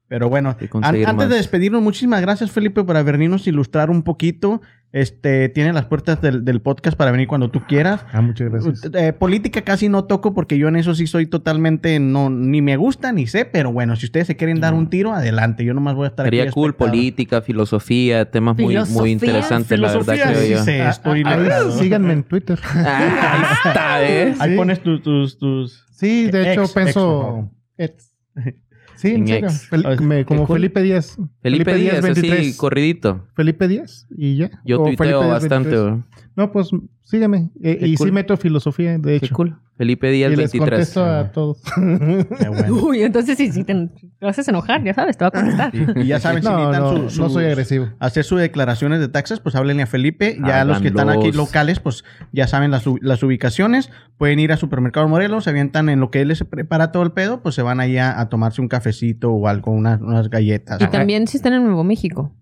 Pero 0.07 0.27
bueno, 0.29 0.55
antes 0.83 1.29
de 1.29 1.35
despedirnos, 1.35 1.81
muchísimas 1.81 2.19
gracias 2.21 2.51
Felipe 2.51 2.83
por 2.83 3.01
venirnos 3.03 3.45
a 3.45 3.49
ilustrar 3.49 3.89
un 3.89 4.03
poquito. 4.03 4.61
Este, 4.93 5.47
tiene 5.47 5.71
las 5.71 5.85
puertas 5.85 6.21
del, 6.21 6.43
del 6.43 6.61
podcast 6.61 6.97
para 6.97 7.11
venir 7.11 7.27
cuando 7.27 7.49
tú 7.49 7.61
quieras. 7.65 8.05
Ah, 8.11 8.21
muchas 8.21 8.49
gracias. 8.49 8.89
Eh, 8.93 9.13
política 9.13 9.61
casi 9.61 9.87
no 9.87 10.03
toco 10.03 10.33
porque 10.33 10.57
yo 10.57 10.67
en 10.67 10.75
eso 10.75 10.95
sí 10.95 11.07
soy 11.07 11.27
totalmente 11.27 11.97
no 11.99 12.29
ni 12.29 12.61
me 12.61 12.75
gusta 12.75 13.13
ni 13.13 13.25
sé, 13.25 13.45
pero 13.45 13.71
bueno, 13.71 13.95
si 13.95 14.05
ustedes 14.07 14.27
se 14.27 14.35
quieren 14.35 14.59
dar 14.59 14.73
un 14.73 14.89
tiro, 14.89 15.13
adelante. 15.13 15.63
Yo 15.63 15.73
nomás 15.73 15.95
voy 15.95 16.05
a 16.05 16.07
estar 16.09 16.25
aquí. 16.25 16.35
Sería 16.35 16.51
cool, 16.51 16.71
espectador. 16.71 16.91
política, 16.91 17.41
filosofía, 17.41 18.29
temas 18.29 18.57
muy, 18.57 18.73
Filosofía, 18.73 19.01
muy 19.01 19.11
interesantes, 19.11 19.79
la 19.79 19.87
verdad, 19.87 20.13
Filosofía, 20.13 20.33
creo 20.43 20.63
sí 20.65 20.77
yo. 20.77 20.83
Ah, 20.83 20.89
estoy 20.89 21.23
ah, 21.25 21.37
letrado. 21.37 21.71
síganme 21.71 22.13
en 22.13 22.23
Twitter. 22.23 22.59
Ah, 22.73 23.33
ahí 23.33 23.69
está, 23.69 23.97
¿ves? 23.99 24.41
Ahí 24.41 24.51
Sí. 24.51 24.57
pones 24.57 24.81
tus, 24.81 25.01
tus, 25.01 25.37
tus. 25.37 25.85
Sí, 25.91 26.29
de 26.29 26.51
hecho 26.51 26.63
ex, 26.63 26.73
pienso... 26.73 27.51
ex. 27.77 28.11
Sí, 29.01 29.07
en 29.09 29.21
En 29.21 29.27
serio. 29.27 29.47
ex. 29.49 29.69
Fel- 29.71 29.99
me- 30.01 30.25
como 30.25 30.45
cool. 30.45 30.57
Felipe 30.57 30.81
Díaz. 30.83 31.17
Felipe 31.41 31.73
Díaz, 31.75 32.03
así, 32.05 32.55
corridito. 32.55 33.25
Felipe 33.35 33.67
Díaz 33.67 34.07
y 34.15 34.37
ya. 34.37 34.51
Yo 34.63 34.81
O 34.81 34.85
tuiteo 34.85 34.97
Felipe 35.21 35.27
bastante. 35.27 35.69
23. 35.69 36.05
No, 36.35 36.51
pues 36.51 36.69
sígueme. 37.11 37.51
Eh, 37.61 37.77
Qué 37.79 37.87
y 37.87 37.95
cool. 37.95 38.07
sí 38.07 38.11
meto 38.11 38.35
filosofía, 38.37 38.97
de 38.97 39.19
Qué 39.19 39.25
hecho. 39.27 39.35
cool. 39.35 39.57
Felipe 39.77 40.11
Díaz 40.11 40.31
Y 40.31 40.35
les 40.35 40.51
23. 40.51 40.69
contesto 40.69 41.03
a 41.05 41.31
todos. 41.31 41.61
Qué 41.75 42.49
bueno. 42.49 42.73
Uy, 42.83 43.01
entonces 43.01 43.35
sí, 43.37 43.51
sí, 43.51 43.63
te, 43.63 43.89
te 44.19 44.27
haces 44.27 44.47
enojar, 44.47 44.83
ya 44.83 44.93
sabes, 44.93 45.17
te 45.17 45.23
va 45.25 45.29
a 45.29 45.31
contestar. 45.31 45.71
Y, 45.75 46.01
y 46.01 46.05
ya 46.07 46.19
saben, 46.19 46.43
si 46.43 46.49
No, 46.49 46.57
necesitan 46.71 46.81
no, 47.03 47.09
su- 47.09 47.21
no 47.21 47.29
soy 47.29 47.45
agresivo. 47.45 47.87
hacer 47.99 48.23
sus 48.23 48.39
declaraciones 48.39 48.99
de 48.99 49.07
taxes, 49.09 49.39
pues 49.39 49.55
háblenle 49.55 49.83
a 49.83 49.87
Felipe. 49.87 50.37
Ya 50.45 50.63
los 50.65 50.81
que 50.81 50.89
están 50.89 51.09
aquí 51.09 51.31
locales, 51.31 51.79
pues 51.79 52.03
ya 52.31 52.47
saben 52.47 52.69
las, 52.71 52.83
las 53.01 53.21
ubicaciones. 53.23 53.89
Pueden 54.17 54.39
ir 54.39 54.51
a 54.51 54.57
Supermercado 54.57 55.07
Morelos, 55.07 55.43
se 55.45 55.49
avientan 55.49 55.89
en 55.89 55.99
lo 55.99 56.11
que 56.11 56.21
él 56.21 56.27
les 56.29 56.43
prepara 56.43 56.91
todo 56.91 57.03
el 57.03 57.11
pedo, 57.11 57.41
pues 57.41 57.55
se 57.55 57.61
van 57.63 57.79
ahí 57.79 57.97
a, 57.97 58.19
a 58.19 58.29
tomarse 58.29 58.61
un 58.61 58.67
cafecito 58.67 59.31
o 59.31 59.47
algo, 59.47 59.71
unas, 59.71 59.99
unas 59.99 60.29
galletas. 60.29 60.79
Y 60.81 60.87
también 60.87 61.27
si 61.27 61.37
están 61.37 61.53
en 61.53 61.63
Nuevo 61.65 61.83
México. 61.83 62.35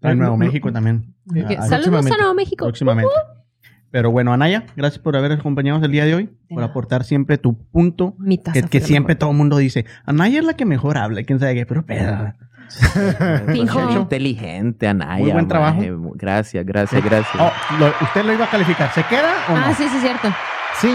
En 0.00 0.18
Nuevo 0.18 0.36
México 0.36 0.72
también. 0.72 1.14
Ah, 1.58 1.68
Saludos 1.68 2.04
a. 2.06 2.16
Nuevo 2.16 2.34
México. 2.34 2.64
próximamente. 2.64 3.08
Pero 3.92 4.10
bueno, 4.10 4.32
Anaya, 4.32 4.64
gracias 4.74 4.98
por 5.00 5.16
haber 5.16 5.30
acompañado 5.32 5.84
el 5.84 5.92
día 5.92 6.04
de 6.04 6.14
hoy, 6.14 6.30
por 6.48 6.58
nada. 6.58 6.70
aportar 6.70 7.04
siempre 7.04 7.38
tu 7.38 7.56
punto. 7.70 8.14
Mi 8.18 8.38
taza 8.38 8.60
Que, 8.62 8.80
siempre 8.80 9.12
mejor. 9.14 9.18
todo 9.20 9.30
el 9.30 9.36
mundo 9.36 9.58
dice, 9.58 9.84
Anaya 10.06 10.38
es 10.40 10.44
la 10.44 10.54
que 10.54 10.64
mejor 10.64 10.96
habla, 10.98 11.20
y 11.20 11.24
quién 11.24 11.38
sabe 11.38 11.54
qué, 11.54 11.66
pero 11.66 11.84
pedo. 11.86 12.32
Fijo. 13.52 13.90
Inteligente, 13.92 14.88
Anaya. 14.88 15.22
Muy 15.22 15.30
buen 15.32 15.46
trabajo. 15.46 15.76
maje. 15.76 15.92
Gracias, 16.14 16.64
gracias, 16.64 17.04
gracias. 17.04 17.34
Oh, 17.38 17.52
lo- 17.78 17.92
¿Usted 18.00 18.24
lo 18.24 18.32
iba 18.32 18.46
a 18.46 18.50
calificar? 18.50 18.90
¿Se 18.94 19.02
queda 19.04 19.30
o 19.48 19.52
no? 19.52 19.58
Ah, 19.66 19.74
sí, 19.76 19.84
sí, 19.88 19.96
es 19.96 20.02
cierto. 20.02 20.28
Sí, 20.80 20.88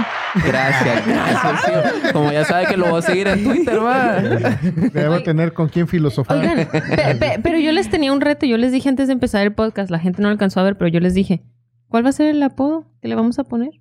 Gracias, 0.45 1.05
gracias. 1.07 2.11
Como 2.13 2.31
ya 2.31 2.43
sabe 2.45 2.65
que 2.65 2.77
lo 2.77 2.89
voy 2.89 2.99
a 2.99 3.01
seguir 3.03 3.27
en 3.27 3.43
Twitter, 3.43 3.79
va. 3.79 4.15
debo 4.93 5.21
tener 5.21 5.53
con 5.53 5.69
quién 5.69 5.87
filosofar. 5.87 6.37
Oigan, 6.37 6.67
pe- 6.67 7.15
pe- 7.15 7.39
pero 7.43 7.59
yo 7.59 7.71
les 7.71 7.89
tenía 7.89 8.11
un 8.11 8.21
reto. 8.21 8.45
Yo 8.47 8.57
les 8.57 8.71
dije 8.71 8.89
antes 8.89 9.05
de 9.07 9.13
empezar 9.13 9.43
el 9.43 9.53
podcast, 9.53 9.91
la 9.91 9.99
gente 9.99 10.21
no 10.21 10.29
lo 10.29 10.31
alcanzó 10.31 10.59
a 10.59 10.63
ver, 10.63 10.77
pero 10.77 10.87
yo 10.89 10.99
les 10.99 11.13
dije, 11.13 11.43
¿cuál 11.87 12.05
va 12.05 12.09
a 12.09 12.13
ser 12.13 12.27
el 12.27 12.41
apodo 12.43 12.91
que 13.01 13.07
le 13.07 13.15
vamos 13.15 13.39
a 13.39 13.43
poner? 13.43 13.71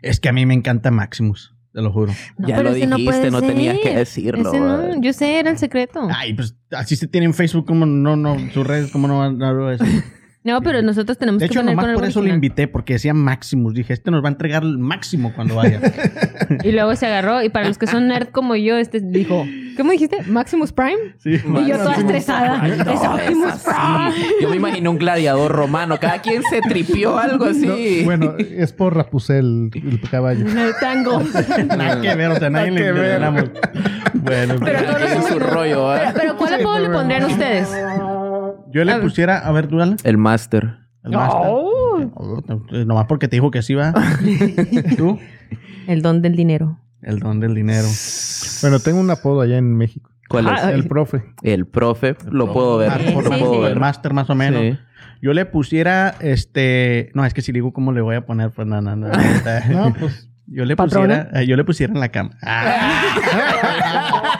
Es 0.00 0.20
que 0.20 0.28
a 0.28 0.32
mí 0.32 0.44
me 0.46 0.54
encanta 0.54 0.90
Maximus, 0.90 1.54
te 1.72 1.80
lo 1.80 1.92
juro. 1.92 2.12
No, 2.38 2.48
ya 2.48 2.58
lo 2.62 2.70
no 2.70 2.74
dijiste, 2.74 3.04
puede 3.04 3.30
no, 3.30 3.40
tenías 3.40 3.78
que 3.78 3.94
decirlo. 3.96 4.52
No, 4.52 5.00
yo 5.00 5.12
sé, 5.12 5.38
era 5.38 5.50
el 5.50 5.58
secreto. 5.58 6.08
Ay, 6.12 6.34
pues 6.34 6.56
así 6.70 6.96
se 6.96 7.06
tiene 7.06 7.26
en 7.26 7.34
Facebook, 7.34 7.66
como 7.66 7.86
no, 7.86 8.16
no, 8.16 8.36
sus 8.52 8.66
redes, 8.66 8.90
como 8.90 9.08
no 9.08 9.18
van 9.18 9.42
a 9.42 9.52
ver 9.52 9.74
eso. 9.74 9.84
No, 10.44 10.60
pero 10.60 10.82
nosotros 10.82 11.16
tenemos 11.18 11.38
De 11.40 11.46
que 11.48 11.52
hecho, 11.52 11.60
poner 11.60 11.76
nomás 11.76 11.84
con 11.84 11.94
por 11.94 12.02
algo 12.04 12.10
eso 12.10 12.18
lo 12.18 12.22
original. 12.24 12.36
invité, 12.36 12.66
porque 12.68 12.94
decía 12.94 13.14
Maximus. 13.14 13.74
Dije, 13.74 13.92
este 13.92 14.10
nos 14.10 14.24
va 14.24 14.28
a 14.28 14.32
entregar 14.32 14.64
el 14.64 14.76
máximo 14.78 15.32
cuando 15.34 15.54
vaya. 15.56 15.80
Y 16.64 16.72
luego 16.72 16.94
se 16.96 17.06
agarró, 17.06 17.42
y 17.42 17.48
para 17.48 17.66
los 17.68 17.78
que 17.78 17.86
son 17.86 18.08
nerd 18.08 18.28
como 18.28 18.54
yo, 18.56 18.76
este 18.76 19.00
dijo, 19.00 19.46
¿qué 19.76 19.82
me 19.84 19.92
dijiste? 19.92 20.18
¿Maximus 20.26 20.70
Prime? 20.72 20.98
Sí, 21.18 21.30
Y 21.36 21.66
yo 21.68 21.78
toda 21.78 21.94
estresada. 21.94 22.60
Ay, 22.60 22.72
no, 22.76 22.90
es 22.92 23.00
Optimus 23.00 23.54
es 23.54 23.66
así. 23.68 24.22
Yo 24.42 24.50
me 24.50 24.56
imaginé 24.56 24.88
un 24.88 24.98
gladiador 24.98 25.50
romano. 25.50 25.98
Cada 25.98 26.18
quien 26.20 26.42
se 26.42 26.60
tripió 26.60 27.16
algo 27.18 27.46
así. 27.46 27.66
No, 27.66 28.04
bueno, 28.04 28.34
es 28.38 28.72
por 28.72 28.94
Rapunzel, 28.94 29.70
el 29.74 30.00
caballo. 30.10 30.44
Prime. 30.44 30.62
El 30.66 30.74
tango. 30.80 31.22
Nada 31.76 32.00
que 32.02 32.14
ver, 32.14 32.30
o 32.32 32.36
sea, 32.38 32.50
nadie 32.50 32.70
le 32.72 32.80
que 32.82 32.92
ver. 32.92 33.12
ganamos. 33.20 33.44
Bueno, 34.12 34.54
Pero 34.62 34.80
los- 34.98 35.26
su 35.28 35.38
rollo, 35.38 35.84
¿va? 35.84 35.98
Pero, 35.98 36.12
pero 36.14 36.36
¿cuál 36.36 36.50
Sí, 36.54 36.60
apodo 36.60 36.78
le 36.80 36.88
no, 36.88 36.94
pondrían 36.94 37.22
no. 37.22 37.28
ustedes? 37.28 37.68
Yo 38.72 38.84
le 38.84 38.92
a 38.92 38.96
ver. 38.96 39.04
pusiera, 39.04 39.38
a 39.38 39.52
ver, 39.52 39.68
dúdale. 39.68 39.96
El 40.04 40.18
máster. 40.18 40.76
El 41.04 41.12
máster. 41.12 41.40
Oh. 41.46 42.42
Nomás 42.86 43.06
porque 43.06 43.28
te 43.28 43.36
dijo 43.36 43.50
que 43.50 43.62
sí 43.62 43.74
va. 43.74 43.92
Tú, 44.96 45.18
El 45.86 46.02
don 46.02 46.22
del 46.22 46.36
dinero. 46.36 46.78
el 47.02 47.18
don 47.18 47.40
del 47.40 47.54
dinero. 47.54 47.86
Bueno, 48.62 48.78
tengo 48.80 49.00
un 49.00 49.10
apodo 49.10 49.40
allá 49.40 49.58
en 49.58 49.76
México. 49.76 50.10
¿Cuál 50.28 50.48
es? 50.48 50.62
El 50.64 50.86
profe. 50.88 51.22
El 51.42 51.66
profe. 51.66 52.16
Lo 52.30 52.52
puedo 52.52 52.78
ver. 52.78 52.90
Ah, 52.90 52.98
Sí, 52.98 53.12
lo 53.14 53.22
sí, 53.22 53.28
puedo 53.28 53.54
sí. 53.54 53.60
ver. 53.60 53.72
el 53.72 53.80
máster 53.80 54.12
más 54.14 54.30
o 54.30 54.34
menos. 54.34 54.60
Sí. 54.62 54.78
Yo 55.20 55.32
le 55.34 55.44
pusiera, 55.44 56.14
este... 56.20 57.10
No, 57.14 57.24
es 57.24 57.34
que 57.34 57.42
si 57.42 57.52
digo 57.52 57.72
cómo 57.72 57.92
le 57.92 58.00
voy 58.00 58.16
a 58.16 58.24
poner, 58.26 58.50
pues 58.50 58.66
no, 58.66 58.80
no, 58.80 58.96
no. 58.96 59.08
No, 59.08 59.94
pues 59.98 60.28
Yo 60.46 60.64
le 60.64 60.76
¿Patrona? 60.76 61.24
pusiera, 61.24 61.40
eh, 61.40 61.46
yo 61.46 61.56
le 61.56 61.64
pusiera 61.64 61.92
en 61.92 62.00
la 62.00 62.08
cama. 62.10 62.30
Ah. 62.42 63.02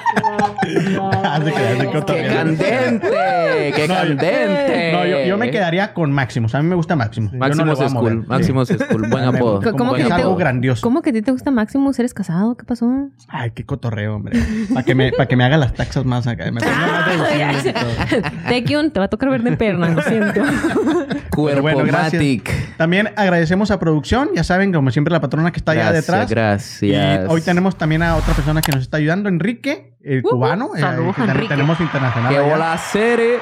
Que- 0.62 1.88
que 1.90 2.04
¡Qué 2.04 2.26
candente! 2.28 3.72
¡Qué 3.74 3.86
No, 3.88 3.94
yo- 3.94 4.00
candente! 4.16 4.92
No, 4.92 5.06
yo, 5.06 5.24
yo 5.26 5.36
me 5.38 5.50
quedaría 5.50 5.92
con 5.92 6.12
Maximus. 6.12 6.54
A 6.54 6.62
mí 6.62 6.68
me 6.68 6.74
gusta 6.74 6.94
Maximus. 6.96 7.32
Yo 7.32 7.38
no 7.64 7.72
es 7.72 7.92
cool. 7.92 8.26
Máximo 8.26 8.62
es 8.62 8.72
cool. 8.90 9.08
Buen 9.08 9.24
apodo. 9.34 9.60
¿Cómo 9.76 9.92
que 9.94 10.02
que 10.02 10.06
es 10.06 10.12
algo 10.12 10.36
grandioso. 10.36 10.82
¿Cómo 10.82 11.02
que 11.02 11.10
a 11.10 11.12
ti 11.12 11.22
te 11.22 11.32
gusta 11.32 11.50
Maximus? 11.50 11.98
¿Eres 11.98 12.14
casado? 12.14 12.56
¿Qué 12.56 12.64
pasó? 12.64 13.08
Ay, 13.28 13.50
qué 13.52 13.64
cotorreo, 13.64 14.16
hombre. 14.16 14.38
Para 14.72 14.84
que, 14.84 14.94
me, 14.94 15.12
para 15.12 15.26
que 15.26 15.36
me 15.36 15.44
haga 15.44 15.56
las 15.56 15.74
taxas 15.74 16.04
más 16.04 16.26
acá. 16.26 16.50
Me 16.50 16.60
ponga 16.60 16.76
más 16.76 17.08
deducibles 17.10 17.66
y 17.66 17.72
todo. 17.72 18.30
Tekion, 18.48 18.90
te 18.90 19.00
va 19.00 19.06
a 19.06 19.08
tocar 19.08 19.30
ver 19.30 19.42
de 19.42 19.56
perna, 19.56 19.88
lo 19.88 20.02
siento. 20.02 20.42
Pero 21.36 21.62
bueno. 21.62 21.82
También 22.76 23.10
agradecemos 23.16 23.70
a 23.70 23.78
producción. 23.78 24.30
Ya 24.34 24.44
saben, 24.44 24.72
como 24.72 24.90
siempre, 24.90 25.12
la 25.12 25.20
patrona 25.20 25.52
que 25.52 25.58
está 25.58 25.72
allá 25.72 25.92
detrás. 25.92 26.28
gracias. 26.28 26.82
Y 26.82 26.94
hoy 27.28 27.40
tenemos 27.42 27.76
también 27.76 28.02
a 28.02 28.16
otra 28.16 28.34
persona 28.34 28.60
que 28.60 28.72
nos 28.72 28.82
está 28.82 28.96
ayudando, 28.98 29.28
Enrique, 29.28 29.94
el 30.02 30.20
uh, 30.24 30.28
cubano. 30.28 30.70
eh, 30.76 30.80
saludos, 30.80 31.14
que 31.14 31.20
también 31.20 31.36
Enrique. 31.36 31.54
tenemos 31.54 31.80
internacional. 31.80 32.32
¡Qué 32.32 32.38
allá. 32.38 32.78
cere! 32.78 33.38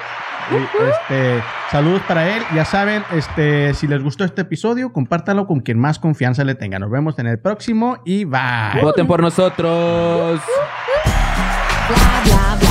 Y, 0.50 0.56
este, 0.56 1.42
saludos 1.70 2.02
para 2.08 2.28
él. 2.36 2.42
Ya 2.54 2.64
saben, 2.64 3.04
este, 3.14 3.72
si 3.74 3.86
les 3.86 4.02
gustó 4.02 4.24
este 4.24 4.42
episodio, 4.42 4.92
compártalo 4.92 5.46
con 5.46 5.60
quien 5.60 5.78
más 5.78 5.98
confianza 5.98 6.42
le 6.44 6.54
tenga. 6.56 6.78
Nos 6.78 6.90
vemos 6.90 7.18
en 7.18 7.26
el 7.28 7.38
próximo 7.38 7.98
y 8.04 8.24
bye. 8.24 8.80
Voten 8.82 9.06
por 9.06 9.20
nosotros. 9.20 10.40
Bla, 11.88 12.22
bla, 12.24 12.56
bla. 12.60 12.69